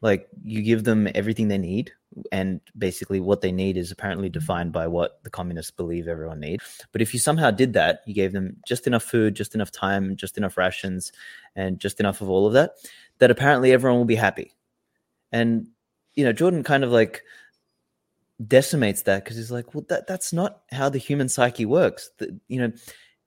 like 0.00 0.26
you 0.42 0.62
give 0.62 0.84
them 0.84 1.06
everything 1.14 1.48
they 1.48 1.58
need 1.58 1.92
and 2.32 2.60
basically 2.78 3.20
what 3.20 3.40
they 3.40 3.52
need 3.52 3.76
is 3.76 3.90
apparently 3.90 4.28
mm-hmm. 4.28 4.38
defined 4.38 4.72
by 4.72 4.86
what 4.86 5.22
the 5.22 5.30
communists 5.30 5.70
believe 5.70 6.08
everyone 6.08 6.40
needs 6.40 6.84
but 6.92 7.02
if 7.02 7.12
you 7.12 7.20
somehow 7.20 7.50
did 7.50 7.72
that 7.72 8.00
you 8.06 8.14
gave 8.14 8.32
them 8.32 8.56
just 8.66 8.86
enough 8.86 9.02
food 9.02 9.34
just 9.34 9.54
enough 9.54 9.70
time 9.70 10.16
just 10.16 10.38
enough 10.38 10.56
rations 10.56 11.12
and 11.54 11.78
just 11.78 12.00
enough 12.00 12.20
of 12.20 12.30
all 12.30 12.46
of 12.46 12.52
that 12.52 12.72
that 13.18 13.30
apparently 13.30 13.72
everyone 13.72 13.98
will 13.98 14.04
be 14.04 14.14
happy. 14.14 14.52
And 15.32 15.68
you 16.14 16.24
know 16.24 16.32
jordan 16.32 16.62
kind 16.62 16.82
of 16.82 16.90
like 16.90 17.22
decimates 18.46 19.02
that 19.02 19.24
because 19.24 19.36
he's 19.36 19.50
like 19.50 19.74
well 19.74 19.84
that 19.88 20.06
that's 20.06 20.32
not 20.32 20.62
how 20.70 20.88
the 20.88 20.98
human 20.98 21.28
psyche 21.28 21.66
works. 21.66 22.10
The, 22.18 22.38
you 22.48 22.60
know 22.60 22.72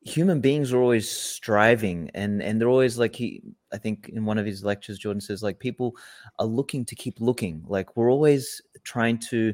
human 0.01 0.39
beings 0.39 0.71
are 0.71 0.79
always 0.81 1.09
striving 1.09 2.09
and 2.13 2.41
and 2.41 2.59
they're 2.59 2.69
always 2.69 2.97
like 2.97 3.13
he 3.13 3.43
i 3.73 3.77
think 3.77 4.07
in 4.09 4.23
one 4.23 4.37
of 4.37 4.45
his 4.45 4.63
lectures 4.63 4.97
jordan 4.97 5.19
says 5.19 5.43
like 5.43 5.59
people 5.59 5.93
are 6.39 6.45
looking 6.45 6.85
to 6.85 6.95
keep 6.95 7.19
looking. 7.19 7.63
Like 7.67 7.95
we're 7.95 8.11
always 8.11 8.61
trying 8.83 9.19
to 9.29 9.53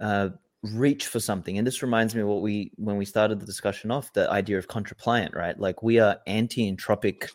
uh, 0.00 0.30
reach 0.62 1.06
for 1.06 1.20
something. 1.20 1.58
And 1.58 1.66
this 1.66 1.82
reminds 1.82 2.14
me 2.14 2.24
what 2.24 2.42
we 2.42 2.72
when 2.76 2.96
we 2.96 3.04
started 3.04 3.40
the 3.40 3.46
discussion 3.46 3.90
off 3.90 4.12
the 4.12 4.30
idea 4.30 4.58
of 4.58 4.68
contrapliant 4.68 5.34
right? 5.34 5.58
Like 5.58 5.82
we 5.82 6.00
are 6.00 6.18
anti-entropic 6.26 7.28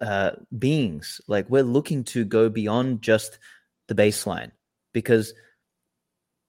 uh, 0.00 0.32
beings. 0.58 1.20
Like 1.26 1.48
we're 1.50 1.62
looking 1.62 2.04
to 2.04 2.24
go 2.24 2.48
beyond 2.48 3.02
just 3.02 3.38
the 3.88 3.94
baseline 3.94 4.52
because 4.92 5.34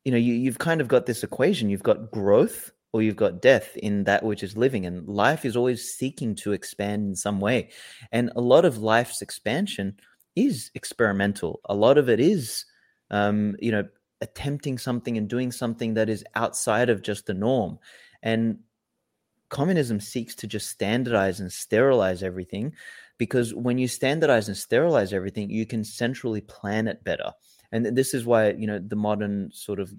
you 0.06 0.12
know 0.12 0.18
you, 0.18 0.34
you've 0.34 0.60
kind 0.60 0.80
of 0.80 0.88
got 0.88 1.06
this 1.06 1.24
equation. 1.24 1.70
You've 1.70 1.84
got 1.84 2.12
growth 2.12 2.72
or 2.96 3.02
you've 3.02 3.18
got 3.18 3.42
death 3.42 3.76
in 3.76 4.06
that 4.06 4.24
which 4.24 4.42
is 4.42 4.56
living. 4.56 4.86
And 4.86 5.06
life 5.06 5.44
is 5.44 5.58
always 5.58 5.94
seeking 5.94 6.34
to 6.36 6.54
expand 6.54 7.06
in 7.10 7.14
some 7.14 7.42
way. 7.42 7.72
And 8.14 8.32
a 8.38 8.42
lot 8.42 8.64
of 8.64 8.78
life's 8.78 9.22
expansion 9.22 9.98
is 10.38 10.72
experimental. 10.76 11.60
A 11.66 11.76
lot 11.76 11.98
of 11.98 12.08
it 12.08 12.22
is, 12.22 12.64
um, 13.12 13.58
you 13.60 13.74
know, 13.74 13.84
attempting 14.22 14.78
something 14.78 15.18
and 15.18 15.28
doing 15.28 15.52
something 15.52 15.96
that 15.96 16.08
is 16.08 16.24
outside 16.36 16.90
of 16.90 17.02
just 17.02 17.26
the 17.26 17.34
norm. 17.34 17.80
And 18.24 18.60
communism 19.50 20.00
seeks 20.00 20.34
to 20.36 20.48
just 20.48 20.70
standardize 20.70 21.42
and 21.42 21.52
sterilize 21.52 22.24
everything 22.24 22.76
because 23.18 23.54
when 23.54 23.78
you 23.78 23.90
standardize 23.90 24.48
and 24.48 24.56
sterilize 24.56 25.12
everything, 25.12 25.50
you 25.50 25.66
can 25.66 25.84
centrally 25.84 26.40
plan 26.40 26.88
it 26.88 27.04
better. 27.04 27.34
And 27.74 27.88
this 27.88 28.14
is 28.14 28.26
why, 28.26 28.52
you 28.52 28.68
know, 28.68 28.80
the 28.80 28.96
modern 28.96 29.52
sort 29.52 29.82
of 29.82 29.94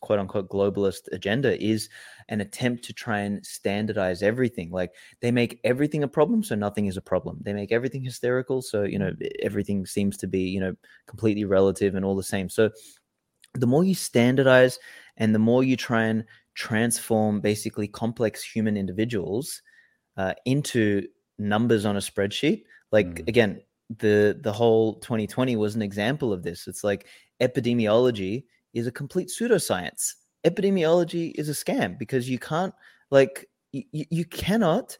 quote 0.00 0.18
unquote 0.18 0.48
globalist 0.48 1.08
agenda 1.12 1.60
is 1.62 1.88
an 2.28 2.40
attempt 2.40 2.84
to 2.84 2.92
try 2.92 3.20
and 3.20 3.44
standardize 3.44 4.22
everything. 4.22 4.70
Like 4.70 4.92
they 5.20 5.30
make 5.30 5.60
everything 5.64 6.02
a 6.02 6.08
problem, 6.08 6.42
so 6.42 6.54
nothing 6.54 6.86
is 6.86 6.96
a 6.96 7.02
problem. 7.02 7.38
They 7.42 7.52
make 7.52 7.72
everything 7.72 8.02
hysterical, 8.02 8.62
so 8.62 8.82
you 8.82 8.98
know 8.98 9.12
everything 9.42 9.86
seems 9.86 10.16
to 10.18 10.26
be 10.26 10.40
you 10.40 10.60
know 10.60 10.74
completely 11.06 11.44
relative 11.44 11.94
and 11.94 12.04
all 12.04 12.16
the 12.16 12.22
same. 12.22 12.48
So 12.48 12.70
the 13.54 13.66
more 13.66 13.84
you 13.84 13.94
standardize 13.94 14.78
and 15.16 15.34
the 15.34 15.38
more 15.38 15.62
you 15.62 15.76
try 15.76 16.04
and 16.04 16.24
transform 16.54 17.40
basically 17.40 17.88
complex 17.88 18.42
human 18.42 18.76
individuals 18.76 19.62
uh, 20.16 20.34
into 20.44 21.06
numbers 21.38 21.84
on 21.84 21.96
a 21.96 22.00
spreadsheet, 22.00 22.64
like 22.92 23.06
mm. 23.06 23.28
again 23.28 23.62
the 23.98 24.38
the 24.40 24.52
whole 24.52 24.94
2020 25.00 25.56
was 25.56 25.74
an 25.74 25.82
example 25.82 26.32
of 26.32 26.42
this. 26.42 26.66
It's 26.66 26.84
like 26.84 27.06
epidemiology 27.40 28.44
is 28.74 28.86
a 28.86 28.92
complete 28.92 29.28
pseudoscience. 29.28 30.14
Epidemiology 30.44 31.32
is 31.36 31.48
a 31.48 31.52
scam 31.52 31.98
because 31.98 32.28
you 32.28 32.38
can't 32.38 32.74
like 33.10 33.48
you, 33.72 33.84
you 33.92 34.24
cannot 34.24 34.98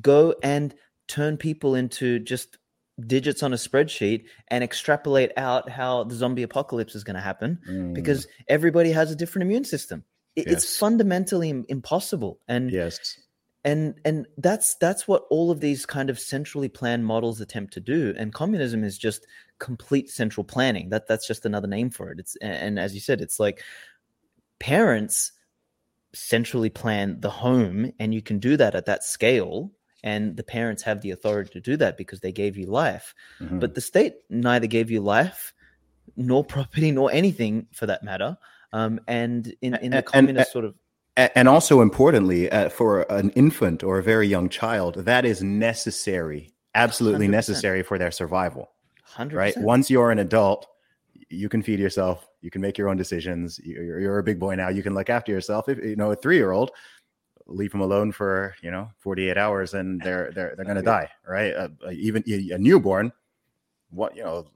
go 0.00 0.34
and 0.42 0.74
turn 1.08 1.36
people 1.36 1.74
into 1.74 2.18
just 2.18 2.58
digits 3.06 3.42
on 3.42 3.52
a 3.52 3.56
spreadsheet 3.56 4.24
and 4.48 4.62
extrapolate 4.62 5.32
out 5.36 5.68
how 5.68 6.04
the 6.04 6.14
zombie 6.14 6.44
apocalypse 6.44 6.94
is 6.94 7.02
going 7.02 7.16
to 7.16 7.20
happen 7.20 7.58
mm. 7.68 7.92
because 7.92 8.26
everybody 8.48 8.92
has 8.92 9.10
a 9.10 9.16
different 9.16 9.44
immune 9.44 9.64
system. 9.64 10.04
It, 10.36 10.46
yes. 10.46 10.56
It's 10.56 10.78
fundamentally 10.78 11.64
impossible. 11.68 12.40
And 12.48 12.70
yes, 12.70 13.18
and 13.64 13.94
and 14.04 14.26
that's 14.38 14.74
that's 14.76 15.08
what 15.08 15.24
all 15.30 15.50
of 15.50 15.60
these 15.60 15.86
kind 15.86 16.10
of 16.10 16.20
centrally 16.20 16.68
planned 16.68 17.04
models 17.06 17.40
attempt 17.40 17.72
to 17.74 17.80
do 17.80 18.14
and 18.16 18.32
communism 18.34 18.84
is 18.84 18.98
just 18.98 19.26
complete 19.58 20.10
central 20.10 20.44
planning 20.44 20.88
that 20.90 21.06
that's 21.06 21.26
just 21.26 21.46
another 21.46 21.68
name 21.68 21.90
for 21.90 22.10
it 22.10 22.18
it's 22.18 22.36
and 22.42 22.78
as 22.78 22.94
you 22.94 23.00
said 23.00 23.20
it's 23.20 23.38
like 23.40 23.62
parents 24.58 25.32
centrally 26.12 26.70
plan 26.70 27.20
the 27.20 27.30
home 27.30 27.90
and 27.98 28.14
you 28.14 28.22
can 28.22 28.38
do 28.38 28.56
that 28.56 28.74
at 28.74 28.86
that 28.86 29.02
scale 29.02 29.72
and 30.02 30.36
the 30.36 30.44
parents 30.44 30.82
have 30.82 31.00
the 31.00 31.10
authority 31.10 31.50
to 31.50 31.60
do 31.60 31.76
that 31.76 31.96
because 31.96 32.20
they 32.20 32.32
gave 32.32 32.56
you 32.56 32.66
life 32.66 33.14
Mhm. 33.40 33.58
but 33.60 33.74
the 33.74 33.80
state 33.80 34.14
neither 34.30 34.66
gave 34.66 34.90
you 34.90 35.00
life 35.00 35.52
nor 36.16 36.44
property 36.54 36.90
nor 36.92 37.10
anything 37.12 37.66
for 37.72 37.86
that 37.86 38.02
matter 38.04 38.36
um, 38.72 39.00
and 39.08 39.54
in, 39.62 39.74
in 39.76 39.90
the 39.92 39.98
and- 39.98 40.06
communist 40.06 40.52
sort 40.52 40.64
of 40.64 40.74
and 41.16 41.46
also 41.48 41.80
importantly, 41.80 42.50
uh, 42.50 42.68
for 42.68 43.02
an 43.02 43.30
infant 43.36 43.84
or 43.84 43.98
a 43.98 44.02
very 44.02 44.26
young 44.26 44.48
child, 44.48 44.96
that 44.96 45.24
is 45.24 45.44
necessary, 45.44 46.52
absolutely 46.74 47.28
100%. 47.28 47.30
necessary 47.30 47.82
for 47.84 47.98
their 47.98 48.10
survival. 48.10 48.72
100% 49.16 49.32
Right? 49.32 49.56
Once 49.56 49.90
you're 49.90 50.10
an 50.10 50.18
adult, 50.18 50.66
you 51.30 51.48
can 51.48 51.62
feed 51.62 51.78
yourself, 51.78 52.26
you 52.40 52.50
can 52.50 52.60
make 52.60 52.76
your 52.76 52.88
own 52.88 52.96
decisions. 52.96 53.60
You're, 53.64 54.00
you're 54.00 54.18
a 54.18 54.22
big 54.22 54.38
boy 54.38 54.54
now. 54.54 54.68
You 54.68 54.82
can 54.82 54.94
look 54.94 55.10
after 55.10 55.32
yourself. 55.32 55.68
If 55.68 55.78
you 55.78 55.96
know 55.96 56.10
a 56.10 56.16
three 56.16 56.36
year 56.36 56.52
old, 56.52 56.72
leave 57.46 57.72
them 57.72 57.80
alone 57.80 58.12
for 58.12 58.54
you 58.62 58.70
know 58.70 58.90
48 58.98 59.36
hours, 59.38 59.74
and 59.74 60.00
they're 60.04 60.30
they're 60.32 60.54
they're 60.56 60.64
gonna 60.64 60.82
die. 60.82 61.10
Right? 61.26 61.54
Uh, 61.54 61.68
uh, 61.86 61.90
even 61.92 62.22
a 62.26 62.58
newborn, 62.58 63.12
what 63.90 64.16
you 64.16 64.24
know. 64.24 64.46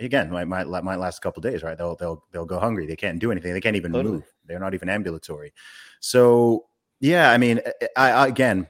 Again, 0.00 0.30
might, 0.30 0.46
might 0.46 0.66
might 0.66 0.96
last 0.96 1.18
a 1.18 1.20
couple 1.20 1.40
days, 1.42 1.62
right? 1.62 1.76
They'll 1.76 1.94
they'll 1.94 2.24
they'll 2.32 2.46
go 2.46 2.58
hungry. 2.58 2.86
They 2.86 2.96
can't 2.96 3.18
do 3.18 3.30
anything. 3.30 3.52
They 3.52 3.60
can't 3.60 3.76
even 3.76 3.92
Totally. 3.92 4.14
move. 4.14 4.32
They're 4.46 4.58
not 4.58 4.74
even 4.74 4.88
ambulatory. 4.88 5.52
So 6.00 6.66
yeah, 6.98 7.30
I 7.30 7.38
mean, 7.38 7.60
I, 7.96 8.10
I 8.10 8.26
again, 8.28 8.66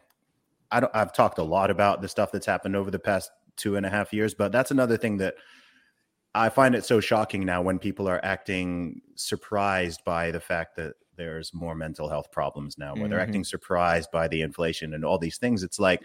I 0.72 0.80
don't. 0.80 0.94
I've 0.94 1.12
talked 1.12 1.38
a 1.38 1.42
lot 1.42 1.70
about 1.70 2.02
the 2.02 2.08
stuff 2.08 2.32
that's 2.32 2.44
happened 2.46 2.74
over 2.74 2.90
the 2.90 2.98
past 2.98 3.30
two 3.56 3.76
and 3.76 3.84
a 3.86 3.90
half 3.90 4.12
years, 4.12 4.34
but 4.34 4.52
that's 4.52 4.70
another 4.70 4.96
thing 4.96 5.18
that 5.18 5.34
I 6.34 6.48
find 6.48 6.74
it 6.74 6.84
so 6.84 7.00
shocking 7.00 7.44
now 7.44 7.60
when 7.62 7.78
people 7.78 8.08
are 8.08 8.24
acting 8.24 9.02
surprised 9.16 10.02
by 10.04 10.30
the 10.30 10.40
fact 10.40 10.76
that 10.76 10.94
there's 11.16 11.52
more 11.52 11.74
mental 11.74 12.08
health 12.08 12.30
problems 12.32 12.78
now, 12.78 12.94
where 12.94 13.06
they're 13.08 13.18
Mhm. 13.18 13.22
acting 13.28 13.44
surprised 13.44 14.10
by 14.10 14.28
the 14.28 14.40
inflation 14.40 14.94
and 14.94 15.04
all 15.04 15.18
these 15.18 15.36
things. 15.36 15.62
It's 15.62 15.78
like, 15.78 16.02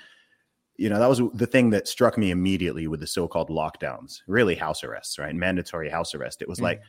you 0.76 0.90
know, 0.90 1.00
that 1.00 1.08
was 1.08 1.22
the 1.34 1.48
thing 1.48 1.70
that 1.70 1.88
struck 1.88 2.18
me 2.18 2.30
immediately 2.30 2.88
with 2.88 3.00
the 3.00 3.08
so-called 3.08 3.50
lockdowns, 3.50 4.22
really 4.28 4.56
house 4.56 4.84
arrests, 4.84 5.18
right? 5.18 5.34
Mandatory 5.34 5.90
house 5.90 6.14
arrest. 6.14 6.42
It 6.42 6.50
was 6.50 6.60
Mm. 6.60 6.64
like 6.64 6.82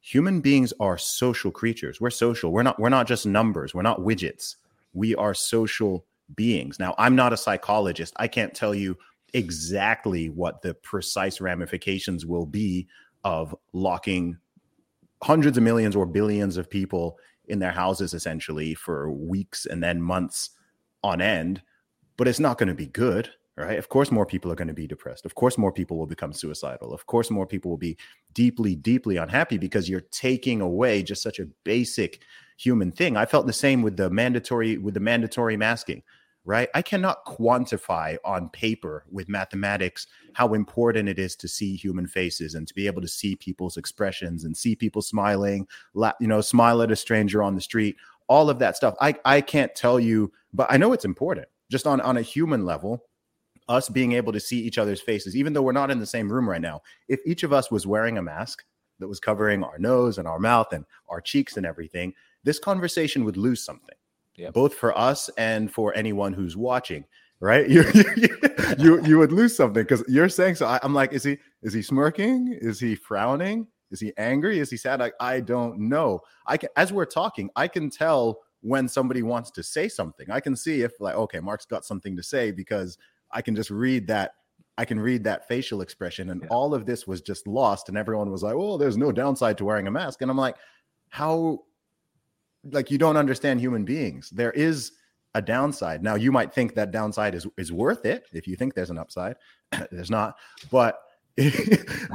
human 0.00 0.40
beings 0.40 0.72
are 0.80 0.96
social 0.96 1.50
creatures. 1.50 2.00
We're 2.00 2.10
social. 2.10 2.50
We're 2.50 2.62
not 2.62 2.80
we're 2.80 2.88
not 2.88 3.06
just 3.06 3.26
numbers. 3.26 3.74
We're 3.74 3.82
not 3.82 4.00
widgets. 4.00 4.56
We 4.94 5.14
are 5.14 5.34
social 5.34 6.06
beings. 6.34 6.78
Now, 6.78 6.94
I'm 6.96 7.14
not 7.14 7.32
a 7.34 7.36
psychologist. 7.36 8.14
I 8.16 8.26
can't 8.26 8.54
tell 8.54 8.74
you 8.74 8.96
exactly 9.36 10.30
what 10.30 10.62
the 10.62 10.72
precise 10.74 11.42
ramifications 11.42 12.24
will 12.24 12.46
be 12.46 12.88
of 13.22 13.54
locking 13.74 14.38
hundreds 15.22 15.58
of 15.58 15.62
millions 15.62 15.94
or 15.94 16.06
billions 16.06 16.56
of 16.56 16.70
people 16.70 17.18
in 17.48 17.58
their 17.58 17.70
houses 17.70 18.14
essentially 18.14 18.74
for 18.74 19.10
weeks 19.10 19.66
and 19.66 19.82
then 19.82 20.00
months 20.00 20.50
on 21.02 21.20
end 21.20 21.60
but 22.16 22.26
it's 22.26 22.40
not 22.40 22.56
going 22.56 22.68
to 22.68 22.74
be 22.74 22.86
good 22.86 23.28
right? 23.58 23.78
Of 23.78 23.88
course 23.88 24.10
more 24.10 24.26
people 24.26 24.52
are 24.52 24.54
going 24.54 24.68
to 24.68 24.74
be 24.74 24.86
depressed. 24.86 25.24
Of 25.24 25.34
course 25.34 25.56
more 25.56 25.72
people 25.72 25.96
will 25.96 26.06
become 26.06 26.32
suicidal. 26.32 26.92
Of 26.92 27.06
course 27.06 27.30
more 27.30 27.46
people 27.46 27.70
will 27.70 27.78
be 27.78 27.96
deeply 28.34 28.74
deeply 28.74 29.16
unhappy 29.16 29.56
because 29.58 29.88
you're 29.88 30.02
taking 30.10 30.60
away 30.60 31.02
just 31.02 31.22
such 31.22 31.38
a 31.38 31.48
basic 31.64 32.20
human 32.58 32.92
thing. 32.92 33.16
I 33.16 33.24
felt 33.24 33.46
the 33.46 33.52
same 33.52 33.82
with 33.82 33.96
the 33.96 34.10
mandatory 34.10 34.76
with 34.76 34.94
the 34.94 35.00
mandatory 35.00 35.56
masking 35.56 36.02
right? 36.46 36.68
I 36.74 36.80
cannot 36.80 37.26
quantify 37.26 38.16
on 38.24 38.48
paper 38.50 39.04
with 39.10 39.28
mathematics 39.28 40.06
how 40.32 40.54
important 40.54 41.08
it 41.08 41.18
is 41.18 41.34
to 41.36 41.48
see 41.48 41.74
human 41.74 42.06
faces 42.06 42.54
and 42.54 42.66
to 42.68 42.74
be 42.74 42.86
able 42.86 43.02
to 43.02 43.08
see 43.08 43.34
people's 43.34 43.76
expressions 43.76 44.44
and 44.44 44.56
see 44.56 44.76
people 44.76 45.02
smiling 45.02 45.66
you 46.20 46.28
know 46.28 46.40
smile 46.40 46.80
at 46.82 46.92
a 46.92 46.96
stranger 46.96 47.42
on 47.42 47.54
the 47.54 47.60
street 47.60 47.96
all 48.28 48.48
of 48.48 48.58
that 48.60 48.76
stuff. 48.76 48.94
I 49.00 49.16
i 49.24 49.40
can't 49.40 49.74
tell 49.74 50.00
you 50.00 50.32
but 50.54 50.68
i 50.70 50.76
know 50.76 50.92
it's 50.92 51.04
important. 51.04 51.48
Just 51.70 51.86
on 51.86 52.00
on 52.00 52.16
a 52.16 52.22
human 52.22 52.64
level 52.64 53.04
us 53.68 53.88
being 53.88 54.12
able 54.12 54.32
to 54.32 54.40
see 54.40 54.60
each 54.60 54.78
other's 54.78 55.00
faces 55.00 55.36
even 55.36 55.52
though 55.52 55.62
we're 55.62 55.72
not 55.72 55.90
in 55.90 55.98
the 55.98 56.06
same 56.06 56.32
room 56.32 56.48
right 56.48 56.60
now 56.60 56.80
if 57.08 57.18
each 57.26 57.42
of 57.42 57.52
us 57.52 57.70
was 57.72 57.86
wearing 57.86 58.18
a 58.18 58.22
mask 58.22 58.64
that 59.00 59.08
was 59.08 59.18
covering 59.18 59.64
our 59.64 59.78
nose 59.78 60.18
and 60.18 60.28
our 60.28 60.38
mouth 60.38 60.72
and 60.72 60.84
our 61.08 61.20
cheeks 61.20 61.56
and 61.56 61.66
everything 61.66 62.14
this 62.44 62.60
conversation 62.60 63.24
would 63.24 63.36
lose 63.36 63.60
something 63.60 63.95
Yep. 64.36 64.52
both 64.54 64.74
for 64.74 64.96
us 64.98 65.28
and 65.38 65.72
for 65.72 65.94
anyone 65.96 66.32
who's 66.32 66.56
watching 66.56 67.04
right? 67.40 67.68
You 67.70 67.84
you, 68.16 68.28
you, 68.78 69.04
you 69.04 69.18
would 69.18 69.30
lose 69.32 69.54
something 69.54 69.82
because 69.82 70.02
you're 70.08 70.28
saying 70.30 70.54
so 70.54 70.66
I, 70.66 70.78
i'm 70.82 70.94
like 70.94 71.12
is 71.12 71.22
he 71.22 71.36
is 71.62 71.74
he 71.74 71.82
smirking? 71.82 72.56
Is 72.60 72.80
he 72.80 72.94
frowning? 72.94 73.66
Is 73.90 74.00
he 74.00 74.12
angry? 74.16 74.58
Is 74.58 74.70
he 74.70 74.76
sad? 74.78 75.00
Like 75.00 75.12
i 75.20 75.40
don't 75.40 75.78
know. 75.78 76.20
I 76.46 76.56
can 76.56 76.70
as 76.76 76.92
we're 76.94 77.04
talking 77.04 77.50
i 77.56 77.68
can 77.68 77.90
tell 77.90 78.40
when 78.62 78.88
somebody 78.88 79.22
wants 79.22 79.50
to 79.52 79.62
say 79.62 79.86
something. 79.86 80.28
I 80.30 80.40
can 80.40 80.56
see 80.56 80.80
if 80.80 80.92
like 80.98 81.14
okay 81.14 81.40
mark's 81.40 81.66
got 81.66 81.84
something 81.84 82.16
to 82.16 82.22
say 82.22 82.50
because 82.52 82.96
i 83.32 83.42
can 83.42 83.54
just 83.54 83.70
read 83.70 84.06
that 84.06 84.32
i 84.78 84.84
can 84.86 84.98
read 84.98 85.22
that 85.24 85.46
facial 85.46 85.82
expression 85.82 86.30
and 86.30 86.40
Yeah. 86.42 86.48
all 86.50 86.74
of 86.74 86.86
this 86.86 87.06
was 87.06 87.20
just 87.20 87.46
lost 87.46 87.88
and 87.90 87.98
everyone 87.98 88.30
was 88.30 88.42
like 88.42 88.54
well 88.56 88.78
there's 88.78 88.96
no 88.96 89.12
downside 89.12 89.58
to 89.58 89.64
wearing 89.66 89.86
a 89.88 89.90
mask. 89.90 90.22
And 90.22 90.30
i'm 90.30 90.38
like 90.38 90.56
how 91.10 91.60
like 92.72 92.90
you 92.90 92.98
don't 92.98 93.16
understand 93.16 93.60
human 93.60 93.84
beings. 93.84 94.30
There 94.30 94.52
is 94.52 94.92
a 95.34 95.42
downside. 95.42 96.02
Now 96.02 96.14
you 96.14 96.32
might 96.32 96.52
think 96.52 96.74
that 96.74 96.90
downside 96.90 97.34
is 97.34 97.46
is 97.58 97.72
worth 97.72 98.06
it 98.06 98.24
if 98.32 98.46
you 98.48 98.56
think 98.56 98.74
there's 98.74 98.90
an 98.90 98.98
upside. 98.98 99.36
There's 99.90 100.10
not 100.10 100.36
but 100.70 101.00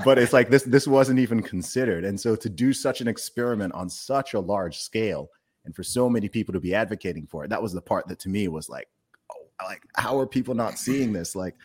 but 0.03 0.17
it's 0.17 0.33
like 0.33 0.49
this 0.49 0.63
this 0.63 0.87
wasn't 0.87 1.19
even 1.19 1.43
considered. 1.43 2.03
And 2.03 2.19
so 2.19 2.35
to 2.35 2.49
do 2.49 2.73
such 2.73 3.01
an 3.01 3.07
experiment 3.07 3.73
on 3.73 3.89
such 3.89 4.33
a 4.33 4.39
large 4.39 4.79
scale 4.79 5.29
and 5.65 5.75
for 5.75 5.83
so 5.83 6.09
many 6.09 6.27
people 6.27 6.53
to 6.53 6.59
be 6.59 6.73
advocating 6.73 7.27
for 7.27 7.43
it 7.43 7.49
that 7.49 7.61
was 7.61 7.71
the 7.71 7.81
part 7.81 8.07
that 8.07 8.17
to 8.19 8.29
me 8.29 8.47
was 8.47 8.67
like 8.67 8.87
oh 9.31 9.45
like 9.63 9.83
how 9.95 10.17
are 10.19 10.25
people 10.25 10.55
not 10.55 10.79
seeing 10.79 11.13
this? 11.13 11.35
Like 11.35 11.55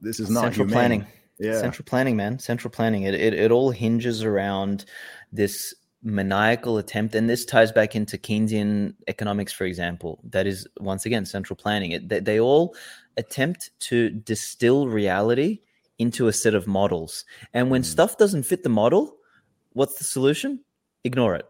this 0.00 0.20
is 0.20 0.28
not 0.28 0.42
central 0.42 0.66
humane. 0.66 0.74
planning. 0.74 1.06
Yeah. 1.38 1.60
Central 1.60 1.84
planning 1.84 2.16
man. 2.16 2.38
Central 2.38 2.70
planning. 2.70 3.04
It, 3.04 3.14
it 3.14 3.32
it 3.32 3.50
all 3.50 3.70
hinges 3.70 4.22
around 4.22 4.84
this 5.32 5.74
maniacal 6.06 6.78
attempt 6.78 7.14
and 7.16 7.28
this 7.28 7.44
ties 7.44 7.72
back 7.72 7.96
into 7.96 8.16
keynesian 8.16 8.94
economics 9.08 9.52
for 9.52 9.64
example 9.64 10.20
that 10.30 10.46
is 10.46 10.66
once 10.78 11.04
again 11.04 11.26
central 11.26 11.56
planning 11.56 11.90
it 11.90 12.08
they, 12.08 12.20
they 12.20 12.38
all 12.38 12.74
attempt 13.16 13.70
to 13.80 14.10
distill 14.10 14.86
reality 14.86 15.58
into 15.98 16.28
a 16.28 16.32
set 16.32 16.54
of 16.54 16.66
models 16.66 17.24
and 17.52 17.70
when 17.70 17.82
Mm. 17.82 17.86
stuff 17.86 18.16
doesn't 18.18 18.44
fit 18.44 18.62
the 18.62 18.68
model 18.68 19.16
what's 19.72 19.98
the 19.98 20.04
solution 20.04 20.60
ignore 21.04 21.34
it 21.34 21.48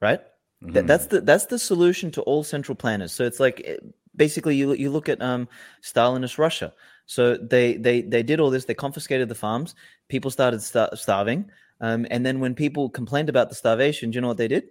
right 0.00 0.20
That, 0.62 0.84
Mhm. 0.84 0.86
that's 0.88 1.06
the 1.06 1.20
that's 1.22 1.46
the 1.46 1.58
solution 1.58 2.10
to 2.12 2.20
all 2.28 2.44
central 2.44 2.76
planners. 2.76 3.12
So 3.12 3.24
it's 3.24 3.40
like 3.40 3.62
eh, 3.64 3.78
basically 4.14 4.54
you 4.60 4.74
you 4.74 4.90
look 4.90 5.08
at 5.08 5.18
um 5.22 5.48
Stalinist 5.82 6.36
Russia. 6.38 6.68
So 7.06 7.22
they 7.38 7.78
they 7.86 8.02
they 8.02 8.22
did 8.22 8.40
all 8.40 8.50
this. 8.50 8.66
They 8.66 8.74
confiscated 8.74 9.28
the 9.30 9.34
farms. 9.46 9.74
People 10.08 10.30
started 10.30 10.60
star- 10.62 10.94
starving. 10.96 11.50
Um, 11.80 12.06
and 12.10 12.24
then 12.26 12.40
when 12.40 12.54
people 12.54 12.90
complained 12.90 13.28
about 13.28 13.48
the 13.48 13.54
starvation, 13.54 14.10
do 14.10 14.16
you 14.16 14.20
know 14.20 14.28
what 14.28 14.36
they 14.36 14.48
did? 14.48 14.64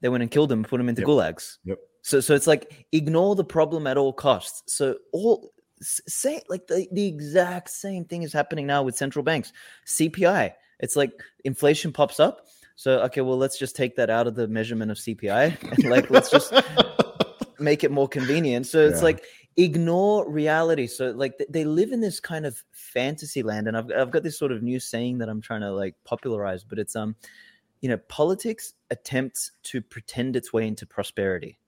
They 0.00 0.08
went 0.08 0.22
and 0.22 0.30
killed 0.30 0.48
them, 0.50 0.62
put 0.64 0.78
them 0.78 0.88
into 0.88 1.02
Yep. 1.02 1.08
gulags. 1.08 1.56
Yep. 1.64 1.78
So 2.02 2.20
so 2.20 2.34
it's 2.34 2.46
like 2.46 2.86
ignore 2.92 3.34
the 3.34 3.44
problem 3.44 3.86
at 3.86 3.96
all 3.98 4.12
costs. 4.12 4.62
So 4.74 4.96
all 5.12 5.52
say 5.82 6.40
like 6.48 6.66
the, 6.68 6.86
the 6.92 7.06
exact 7.06 7.68
same 7.70 8.04
thing 8.04 8.22
is 8.22 8.32
happening 8.32 8.66
now 8.66 8.82
with 8.82 8.96
central 8.96 9.22
banks. 9.22 9.52
CPI. 9.86 10.52
It's 10.80 10.96
like 10.96 11.10
inflation 11.44 11.92
pops 11.92 12.20
up. 12.20 12.46
So 12.76 13.00
okay, 13.04 13.22
well 13.22 13.38
let's 13.38 13.58
just 13.58 13.74
take 13.76 13.96
that 13.96 14.08
out 14.10 14.26
of 14.26 14.34
the 14.34 14.46
measurement 14.48 14.90
of 14.90 14.98
CPI 14.98 15.56
and 15.72 15.84
like 15.90 16.10
let's 16.10 16.30
just 16.30 16.52
make 17.58 17.84
it 17.84 17.90
more 17.90 18.08
convenient. 18.08 18.66
So 18.66 18.86
it's 18.86 18.98
Yeah. 18.98 19.04
like 19.04 19.24
ignore 19.56 20.28
reality. 20.30 20.86
So 20.86 21.10
like 21.10 21.34
they 21.48 21.64
live 21.64 21.92
in 21.92 22.00
this 22.00 22.20
kind 22.20 22.46
of 22.46 22.62
fantasy 22.72 23.42
land, 23.42 23.68
and 23.68 23.76
I've 23.76 23.90
I've 23.92 24.10
got 24.10 24.22
this 24.22 24.38
sort 24.38 24.52
of 24.52 24.62
new 24.62 24.80
saying 24.80 25.18
that 25.18 25.28
I'm 25.28 25.40
trying 25.40 25.62
to 25.62 25.72
like 25.72 25.94
popularize, 26.04 26.64
but 26.64 26.78
it's 26.78 26.96
um, 26.96 27.16
you 27.80 27.88
know, 27.88 27.98
politics 28.08 28.74
attempts 28.90 29.52
to 29.64 29.80
pretend 29.80 30.36
its 30.36 30.52
way 30.52 30.66
into 30.66 30.86
prosperity. 30.86 31.58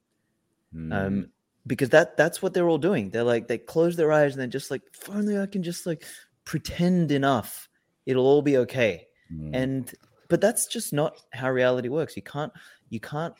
Mm. 0.74 0.92
Um, 0.92 1.28
because 1.66 1.90
that 1.90 2.16
that's 2.16 2.40
what 2.40 2.54
they're 2.54 2.68
all 2.68 2.78
doing. 2.78 3.10
They're 3.10 3.24
like 3.24 3.48
they 3.48 3.58
close 3.58 3.96
their 3.96 4.12
eyes 4.12 4.32
and 4.32 4.40
they're 4.40 4.46
just 4.48 4.70
like, 4.70 4.82
only 5.08 5.38
I 5.38 5.46
can 5.46 5.62
just 5.62 5.86
like 5.86 6.04
pretend 6.44 7.12
enough, 7.12 7.68
it'll 8.06 8.26
all 8.26 8.42
be 8.42 8.56
okay 8.58 9.08
Mm. 9.32 9.50
and 9.54 9.94
but 10.28 10.40
that's 10.40 10.66
just 10.66 10.92
not 10.92 11.18
how 11.32 11.50
reality 11.50 11.88
works 11.88 12.16
you 12.16 12.22
can't 12.22 12.52
you 12.88 12.98
can't 12.98 13.34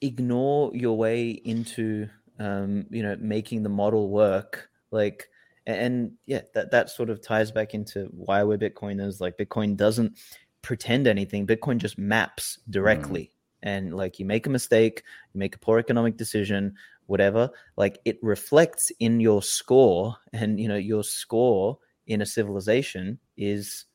ignore 0.00 0.74
your 0.74 0.96
way 0.96 1.30
into 1.30 2.08
um 2.38 2.86
you 2.90 3.02
know 3.02 3.16
making 3.20 3.62
the 3.62 3.68
model 3.68 4.10
work 4.10 4.68
like 4.90 5.28
and 5.66 6.12
yeah 6.26 6.40
that 6.54 6.70
that 6.70 6.88
sort 6.88 7.10
of 7.10 7.20
ties 7.20 7.50
back 7.50 7.74
into 7.74 8.04
why 8.12 8.42
we're 8.42 8.56
bitcoiners 8.56 9.20
like 9.20 9.36
bitcoin 9.36 9.76
doesn't 9.76 10.16
pretend 10.62 11.06
anything. 11.06 11.46
Bitcoin 11.46 11.78
just 11.78 11.98
maps 11.98 12.58
directly. 12.70 13.32
And 13.62 13.94
like 13.94 14.18
you 14.18 14.26
make 14.26 14.46
a 14.46 14.50
mistake 14.50 15.02
you 15.32 15.38
make 15.38 15.56
a 15.56 15.58
poor 15.58 15.78
economic 15.78 16.16
decision 16.16 16.74
whatever 17.06 17.50
like 17.76 17.98
it 18.04 18.18
reflects 18.22 18.92
in 19.00 19.18
your 19.18 19.42
score. 19.42 20.16
And 20.32 20.60
you 20.60 20.68
know 20.68 20.76
your 20.76 21.02
score 21.02 21.78
in 22.06 22.22
a 22.22 22.26
civilization 22.26 23.18
is 23.36 23.86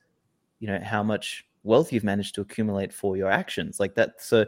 you 0.59 0.67
know 0.67 0.79
how 0.83 1.03
much 1.03 1.45
wealth 1.63 1.93
you've 1.93 2.03
managed 2.03 2.35
to 2.35 2.41
accumulate 2.41 2.91
for 2.91 3.15
your 3.15 3.29
actions. 3.29 3.79
Like 3.79 3.95
that 3.95 4.15
so 4.19 4.45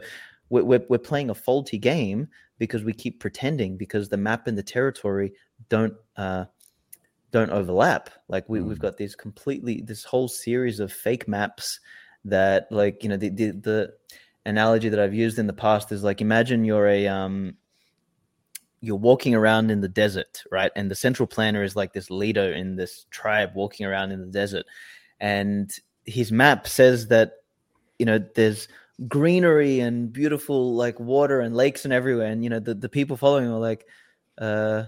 we're, 0.48 0.64
we're, 0.64 0.84
we're 0.88 0.98
playing 0.98 1.30
a 1.30 1.34
faulty 1.34 1.78
game 1.78 2.28
because 2.58 2.84
we 2.84 2.92
keep 2.92 3.20
pretending 3.20 3.76
because 3.76 4.08
the 4.08 4.16
map 4.16 4.46
and 4.46 4.56
the 4.56 4.62
territory 4.62 5.32
don't 5.68 5.94
uh, 6.16 6.44
don't 7.30 7.50
overlap. 7.50 8.10
Like 8.28 8.48
we, 8.48 8.60
mm. 8.60 8.66
we've 8.66 8.78
got 8.78 8.96
these 8.96 9.14
completely 9.14 9.82
this 9.82 10.04
whole 10.04 10.28
series 10.28 10.80
of 10.80 10.92
fake 10.92 11.28
maps 11.28 11.80
that 12.24 12.66
like 12.70 13.02
you 13.02 13.08
know 13.08 13.16
the, 13.16 13.28
the 13.28 13.50
the 13.52 13.92
analogy 14.44 14.88
that 14.88 15.00
i've 15.00 15.14
used 15.14 15.38
in 15.38 15.46
the 15.46 15.52
past 15.52 15.90
is 15.90 16.04
like 16.04 16.20
imagine 16.20 16.64
you're 16.64 16.86
a 16.86 17.06
um 17.08 17.56
you're 18.80 18.96
walking 18.96 19.34
around 19.34 19.70
in 19.70 19.80
the 19.80 19.88
desert 19.88 20.44
right? 20.50 20.70
And 20.76 20.90
the 20.90 20.94
central 20.94 21.26
planner 21.26 21.62
is 21.62 21.76
like 21.76 21.92
this 21.92 22.10
leader 22.10 22.52
in 22.52 22.76
this 22.76 23.06
tribe 23.10 23.50
walking 23.54 23.86
around 23.86 24.12
in 24.12 24.20
the 24.20 24.26
desert. 24.26 24.66
And 25.18 25.70
his 26.04 26.30
map 26.30 26.68
says 26.68 27.08
that 27.08 27.32
you 27.98 28.06
know 28.06 28.18
there's 28.34 28.68
greenery 29.08 29.80
and 29.80 30.12
beautiful 30.12 30.74
like 30.74 30.98
water 30.98 31.40
and 31.40 31.54
lakes 31.54 31.84
and 31.84 31.92
everywhere 31.92 32.28
and 32.28 32.42
you 32.42 32.48
know 32.48 32.58
the, 32.58 32.74
the 32.74 32.88
people 32.88 33.14
following 33.16 33.46
are 33.46 33.58
like 33.58 33.86
uh 34.38 34.84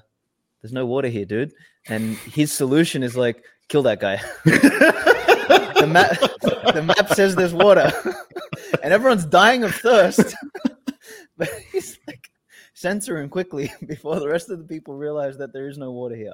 there's 0.62 0.72
no 0.72 0.86
water 0.86 1.08
here 1.08 1.24
dude. 1.24 1.52
And 1.88 2.16
his 2.16 2.52
solution 2.52 3.02
is 3.02 3.16
like 3.16 3.44
kill 3.68 3.82
that 3.82 4.00
guy. 4.00 4.20
The 4.44 5.86
map 5.86 6.18
the 6.74 6.82
map 6.82 7.08
says 7.14 7.34
there's 7.36 7.54
water. 7.54 7.92
And 8.82 8.92
everyone's 8.92 9.24
dying 9.24 9.64
of 9.64 9.74
thirst. 9.74 10.34
But 11.36 11.50
he's 11.70 11.98
like 12.08 12.30
censoring 12.74 13.28
quickly 13.28 13.72
before 13.86 14.18
the 14.18 14.28
rest 14.28 14.50
of 14.50 14.58
the 14.58 14.64
people 14.64 14.96
realize 14.96 15.38
that 15.38 15.52
there 15.52 15.68
is 15.68 15.78
no 15.78 15.92
water 15.92 16.16
here. 16.16 16.32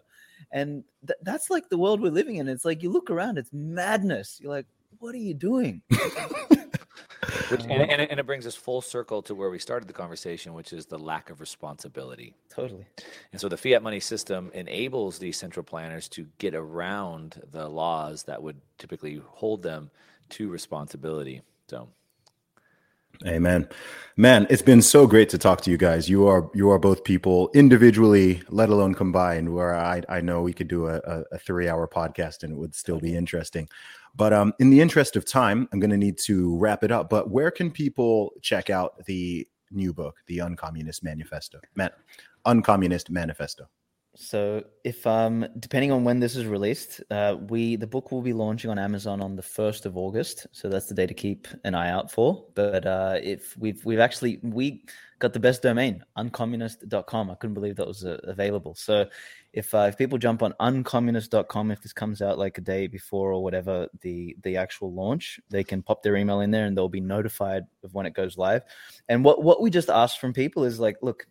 And 0.50 0.82
th- 1.06 1.18
that's 1.22 1.50
like 1.50 1.68
the 1.68 1.76
world 1.76 2.00
we're 2.00 2.10
living 2.10 2.36
in. 2.36 2.48
It's 2.48 2.64
like 2.64 2.82
you 2.82 2.90
look 2.90 3.10
around 3.10 3.36
it's 3.36 3.52
madness. 3.52 4.38
You're 4.40 4.50
like 4.50 4.66
what 4.98 5.14
are 5.14 5.18
you 5.18 5.34
doing 5.34 5.82
which, 7.48 7.60
and, 7.68 7.72
and, 7.72 8.00
and, 8.00 8.20
it 8.20 8.26
brings 8.26 8.46
us 8.46 8.54
full 8.54 8.80
circle 8.80 9.22
to 9.22 9.34
where 9.34 9.50
we 9.50 9.58
started 9.58 9.88
the 9.88 9.94
conversation, 9.94 10.54
which 10.54 10.72
is 10.72 10.86
the 10.86 10.98
lack 10.98 11.30
of 11.30 11.40
responsibility. 11.40 12.34
Totally. 12.50 12.86
And 13.32 13.40
so 13.40 13.48
the 13.48 13.56
fiat 13.56 13.82
money 13.82 14.00
system 14.00 14.50
enables 14.54 15.18
these 15.18 15.36
central 15.36 15.64
planners 15.64 16.08
to 16.10 16.26
get 16.38 16.54
around 16.54 17.40
the 17.50 17.68
laws 17.68 18.24
that 18.24 18.42
would 18.42 18.60
typically 18.78 19.20
hold 19.26 19.62
them 19.62 19.90
to 20.30 20.48
responsibility. 20.48 21.42
So. 21.68 21.88
Amen. 23.26 23.68
Man, 24.16 24.46
it's 24.48 24.62
been 24.62 24.82
so 24.82 25.08
great 25.08 25.28
to 25.30 25.38
talk 25.38 25.60
to 25.62 25.70
you 25.70 25.76
guys. 25.76 26.08
You 26.08 26.28
are 26.28 26.48
you 26.54 26.70
are 26.70 26.78
both 26.78 27.02
people 27.02 27.50
individually, 27.52 28.42
let 28.48 28.68
alone 28.68 28.94
combined, 28.94 29.52
where 29.52 29.74
I, 29.74 30.02
I 30.08 30.20
know 30.20 30.40
we 30.40 30.52
could 30.52 30.68
do 30.68 30.86
a, 30.86 31.00
a, 31.32 31.38
three 31.38 31.68
hour 31.68 31.88
podcast 31.88 32.44
and 32.44 32.52
it 32.52 32.56
would 32.56 32.76
still 32.76 33.00
be 33.00 33.16
interesting. 33.16 33.68
But 34.14 34.32
um, 34.32 34.52
in 34.60 34.70
the 34.70 34.80
interest 34.80 35.16
of 35.16 35.24
time, 35.24 35.68
I'm 35.72 35.80
going 35.80 35.90
to 35.90 35.96
need 35.96 36.18
to 36.18 36.56
wrap 36.58 36.84
it 36.84 36.92
up. 36.92 37.10
But 37.10 37.28
where 37.28 37.50
can 37.50 37.72
people 37.72 38.32
check 38.40 38.70
out 38.70 39.04
the 39.06 39.48
new 39.72 39.92
book, 39.92 40.16
The 40.26 40.38
Uncommunist 40.38 41.02
Manifesto? 41.02 41.58
Man, 41.74 41.90
Uncommunist 42.46 43.10
Manifesto. 43.10 43.68
So, 44.16 44.62
if 44.84 45.06
um, 45.06 45.46
depending 45.58 45.90
on 45.90 46.04
when 46.04 46.20
this 46.20 46.36
is 46.36 46.46
released, 46.46 47.02
uh, 47.10 47.36
we 47.48 47.76
the 47.76 47.86
book 47.86 48.12
will 48.12 48.22
be 48.22 48.32
launching 48.32 48.70
on 48.70 48.78
Amazon 48.78 49.20
on 49.20 49.34
the 49.34 49.42
first 49.42 49.86
of 49.86 49.96
August. 49.96 50.46
So 50.52 50.68
that's 50.68 50.86
the 50.86 50.94
day 50.94 51.06
to 51.06 51.14
keep 51.14 51.48
an 51.64 51.74
eye 51.74 51.90
out 51.90 52.10
for. 52.10 52.44
But 52.54 52.86
uh, 52.86 53.18
if 53.22 53.56
we've 53.58 53.84
we've 53.84 53.98
actually 53.98 54.38
we 54.42 54.84
got 55.18 55.32
the 55.32 55.40
best 55.40 55.62
domain, 55.62 56.04
uncommunist.com. 56.16 57.30
I 57.30 57.34
couldn't 57.34 57.54
believe 57.54 57.76
that 57.76 57.86
was 57.86 58.04
uh, 58.04 58.20
available. 58.24 58.74
So 58.74 59.06
if 59.54 59.74
uh, 59.74 59.86
if 59.88 59.96
people 59.96 60.18
jump 60.18 60.42
on 60.42 60.52
uncommunist.com 60.60 61.70
if 61.70 61.80
this 61.80 61.92
comes 61.92 62.20
out 62.20 62.38
like 62.38 62.58
a 62.58 62.60
day 62.60 62.86
before 62.86 63.32
or 63.32 63.42
whatever 63.42 63.88
the 64.00 64.36
the 64.42 64.56
actual 64.56 64.92
launch 64.92 65.40
they 65.48 65.64
can 65.64 65.80
pop 65.80 66.02
their 66.02 66.16
email 66.16 66.40
in 66.40 66.50
there 66.50 66.66
and 66.66 66.76
they'll 66.76 66.88
be 66.88 67.00
notified 67.00 67.62
of 67.84 67.94
when 67.94 68.04
it 68.04 68.14
goes 68.14 68.36
live 68.36 68.62
and 69.08 69.24
what 69.24 69.42
what 69.42 69.62
we 69.62 69.70
just 69.70 69.88
ask 69.88 70.18
from 70.18 70.32
people 70.32 70.64
is 70.64 70.80
like 70.80 70.96
look 71.02 71.26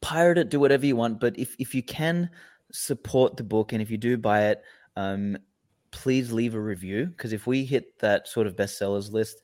pirate 0.00 0.38
it 0.38 0.48
do 0.48 0.60
whatever 0.60 0.86
you 0.86 0.96
want 0.96 1.20
but 1.20 1.38
if 1.38 1.56
if 1.58 1.74
you 1.74 1.82
can 1.82 2.30
support 2.72 3.36
the 3.36 3.44
book 3.44 3.72
and 3.72 3.82
if 3.82 3.90
you 3.90 3.96
do 3.96 4.16
buy 4.16 4.46
it 4.46 4.62
um 4.96 5.36
please 5.90 6.32
leave 6.32 6.54
a 6.54 6.60
review 6.60 7.06
because 7.06 7.32
if 7.32 7.46
we 7.46 7.64
hit 7.64 7.98
that 7.98 8.28
sort 8.28 8.46
of 8.46 8.54
bestsellers 8.54 9.10
list 9.10 9.42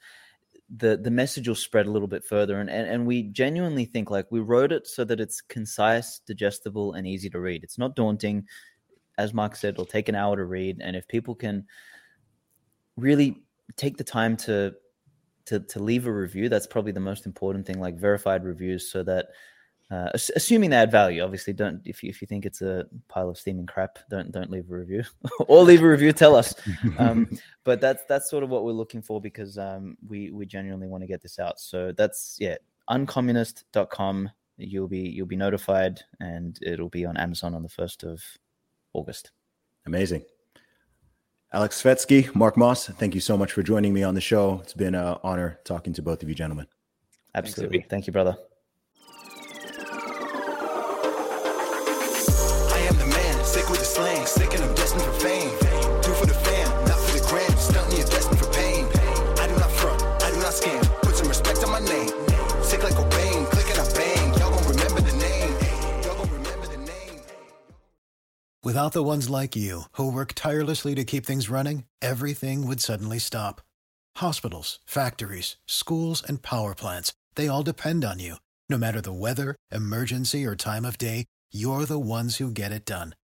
the 0.77 0.97
the 0.97 1.11
message 1.11 1.47
will 1.47 1.55
spread 1.55 1.87
a 1.87 1.91
little 1.91 2.09
bit 2.09 2.25
further. 2.25 2.59
And, 2.59 2.71
and 2.71 2.89
and 2.89 3.07
we 3.07 3.25
genuinely 3.25 3.85
think 3.85 4.11
like 4.11 4.27
we 4.31 4.41
wrote 4.41 4.73
it 4.73 4.87
so 4.87 5.05
that 5.05 5.21
it's 5.21 5.41
concise 5.41 6.21
digestible 6.21 6.95
and 6.95 7.07
easy 7.07 7.31
to 7.31 7.41
read. 7.41 7.63
It's 7.63 7.79
not 7.79 7.97
daunting. 7.97 8.47
As 9.19 9.33
mark 9.33 9.57
said 9.57 9.75
it'll 9.75 9.85
take 9.85 10.09
an 10.09 10.17
hour 10.17 10.37
to 10.37 10.45
read 10.45 10.81
and 10.81 10.97
if 10.97 11.07
people 11.07 11.35
can 11.35 11.67
really 12.97 13.43
take 13.77 13.97
the 13.97 14.05
time 14.05 14.37
to 14.37 14.75
to 15.47 15.61
to 15.61 15.79
leave 15.79 16.07
a 16.07 16.13
review 16.13 16.49
that's 16.49 16.67
probably 16.67 16.91
the 16.91 16.99
most 16.99 17.25
important 17.25 17.65
thing 17.65 17.79
like 17.79 17.97
verified 17.97 18.45
reviews 18.45 18.91
so 18.91 19.05
that 19.05 19.27
uh, 19.91 20.09
assuming 20.15 20.71
they 20.71 20.77
add 20.77 20.91
value 20.91 21.23
obviously 21.23 21.53
don't 21.53 21.81
if 21.85 22.03
you, 22.03 22.09
if 22.09 22.23
you 22.23 22.27
think 22.27 22.47
it's 22.47 22.63
a 22.63 22.87
pile 23.09 23.29
of 23.29 23.37
steaming 23.37 23.67
crap 23.67 23.99
don't 24.09 24.33
don't 24.33 24.51
leave 24.51 24.71
a 24.71 24.75
review 24.75 25.05
or 25.47 25.63
leave 25.63 25.83
a 25.83 25.89
review 25.89 26.13
tell 26.13 26.35
us. 26.35 26.55
Um, 26.99 27.29
but 27.65 27.81
that's 27.81 28.03
that's 28.09 28.31
sort 28.31 28.43
of 28.43 28.51
what 28.51 28.65
we're 28.65 28.73
looking 28.73 29.03
for 29.03 29.21
because 29.21 29.59
um, 29.59 29.97
we 30.07 30.31
we 30.31 30.47
genuinely 30.47 30.89
want 30.89 31.03
to 31.03 31.07
get 31.07 31.23
this 31.23 31.39
out. 31.39 31.61
So 31.61 31.93
that's 31.93 32.37
yeah 32.41 32.57
uncommunist.com 32.91 34.31
you'll 34.57 34.89
be 34.89 35.01
you'll 35.01 35.27
be 35.27 35.37
notified 35.37 36.01
and 36.21 36.59
it'll 36.63 36.89
be 36.89 37.05
on 37.05 37.17
amazon 37.17 37.55
on 37.55 37.63
the 37.63 37.69
1st 37.69 38.05
of 38.05 38.23
august. 38.93 39.31
Amazing. 39.87 40.25
Aleks 41.53 41.83
Svetski, 41.83 42.35
mark 42.35 42.57
moss 42.57 42.87
thank 42.87 43.15
you 43.15 43.21
so 43.21 43.37
much 43.37 43.53
for 43.53 43.63
joining 43.63 43.93
me 43.93 44.03
on 44.03 44.15
the 44.15 44.21
show. 44.21 44.61
It's 44.63 44.75
been 44.75 44.95
an 44.95 45.19
honor 45.23 45.61
talking 45.65 45.93
to 45.95 46.03
both 46.03 46.23
of 46.23 46.29
you 46.29 46.35
gentlemen. 46.35 46.67
Absolutely. 47.35 47.79
Thanks, 47.79 47.91
thank 47.91 48.07
you 48.07 48.13
brother 48.13 48.37
sick 54.29 54.53
and 54.55 54.65
I'm 54.65 54.75
destined 54.75 55.03
for 55.03 55.13
fame. 55.13 55.51
Do 56.03 56.13
for 56.15 56.27
the 56.27 56.35
fam, 56.35 56.69
not 56.87 56.99
for 56.99 57.19
the 57.19 57.25
gram. 57.29 57.51
Destined 58.11 58.39
for 58.39 58.51
pain. 58.53 58.87
I 59.39 59.47
do 59.47 59.55
not 59.57 59.71
front, 59.71 60.03
I 60.23 60.31
do 60.31 60.37
not 60.39 60.53
scam. 60.53 60.83
Put 61.03 61.17
some 61.17 61.29
respect 61.29 61.65
on 61.65 61.71
my 61.71 61.81
name. 61.81 62.09
Sick 62.63 62.83
like 62.83 62.95
click 62.95 63.71
and 63.71 63.81
I 63.81 63.95
bang. 63.95 64.35
Y'all 64.39 64.51
gon' 64.51 64.69
remember 64.69 65.01
the 65.01 65.17
name. 65.17 65.53
Y'all 66.03 66.17
gon' 66.17 66.31
remember 66.31 66.67
the 66.67 66.79
name. 66.79 67.21
Without 68.63 68.93
the 68.93 69.03
ones 69.03 69.29
like 69.29 69.55
you, 69.57 69.83
who 69.93 70.11
work 70.11 70.33
tirelessly 70.35 70.95
to 70.95 71.05
keep 71.05 71.27
things 71.27 71.51
running, 71.51 71.85
everything 72.01 72.67
would 72.67 72.81
suddenly 72.81 73.19
stop. 73.19 73.61
Hospitals, 74.17 74.79
factories, 74.87 75.57
schools, 75.67 76.23
and 76.23 76.43
power 76.43 76.75
plants, 76.75 77.13
they 77.35 77.49
all 77.49 77.63
depend 77.63 78.05
on 78.05 78.19
you. 78.21 78.37
No 78.69 78.79
matter 78.79 79.01
the 79.01 79.13
weather, 79.13 79.57
emergency, 79.71 80.47
or 80.47 80.57
time 80.57 80.85
of 80.85 80.99
day, 80.99 81.27
you're 81.53 81.85
the 81.85 81.99
ones 81.99 82.37
who 82.37 82.51
get 82.51 82.73
it 82.73 82.87
done. 82.87 83.15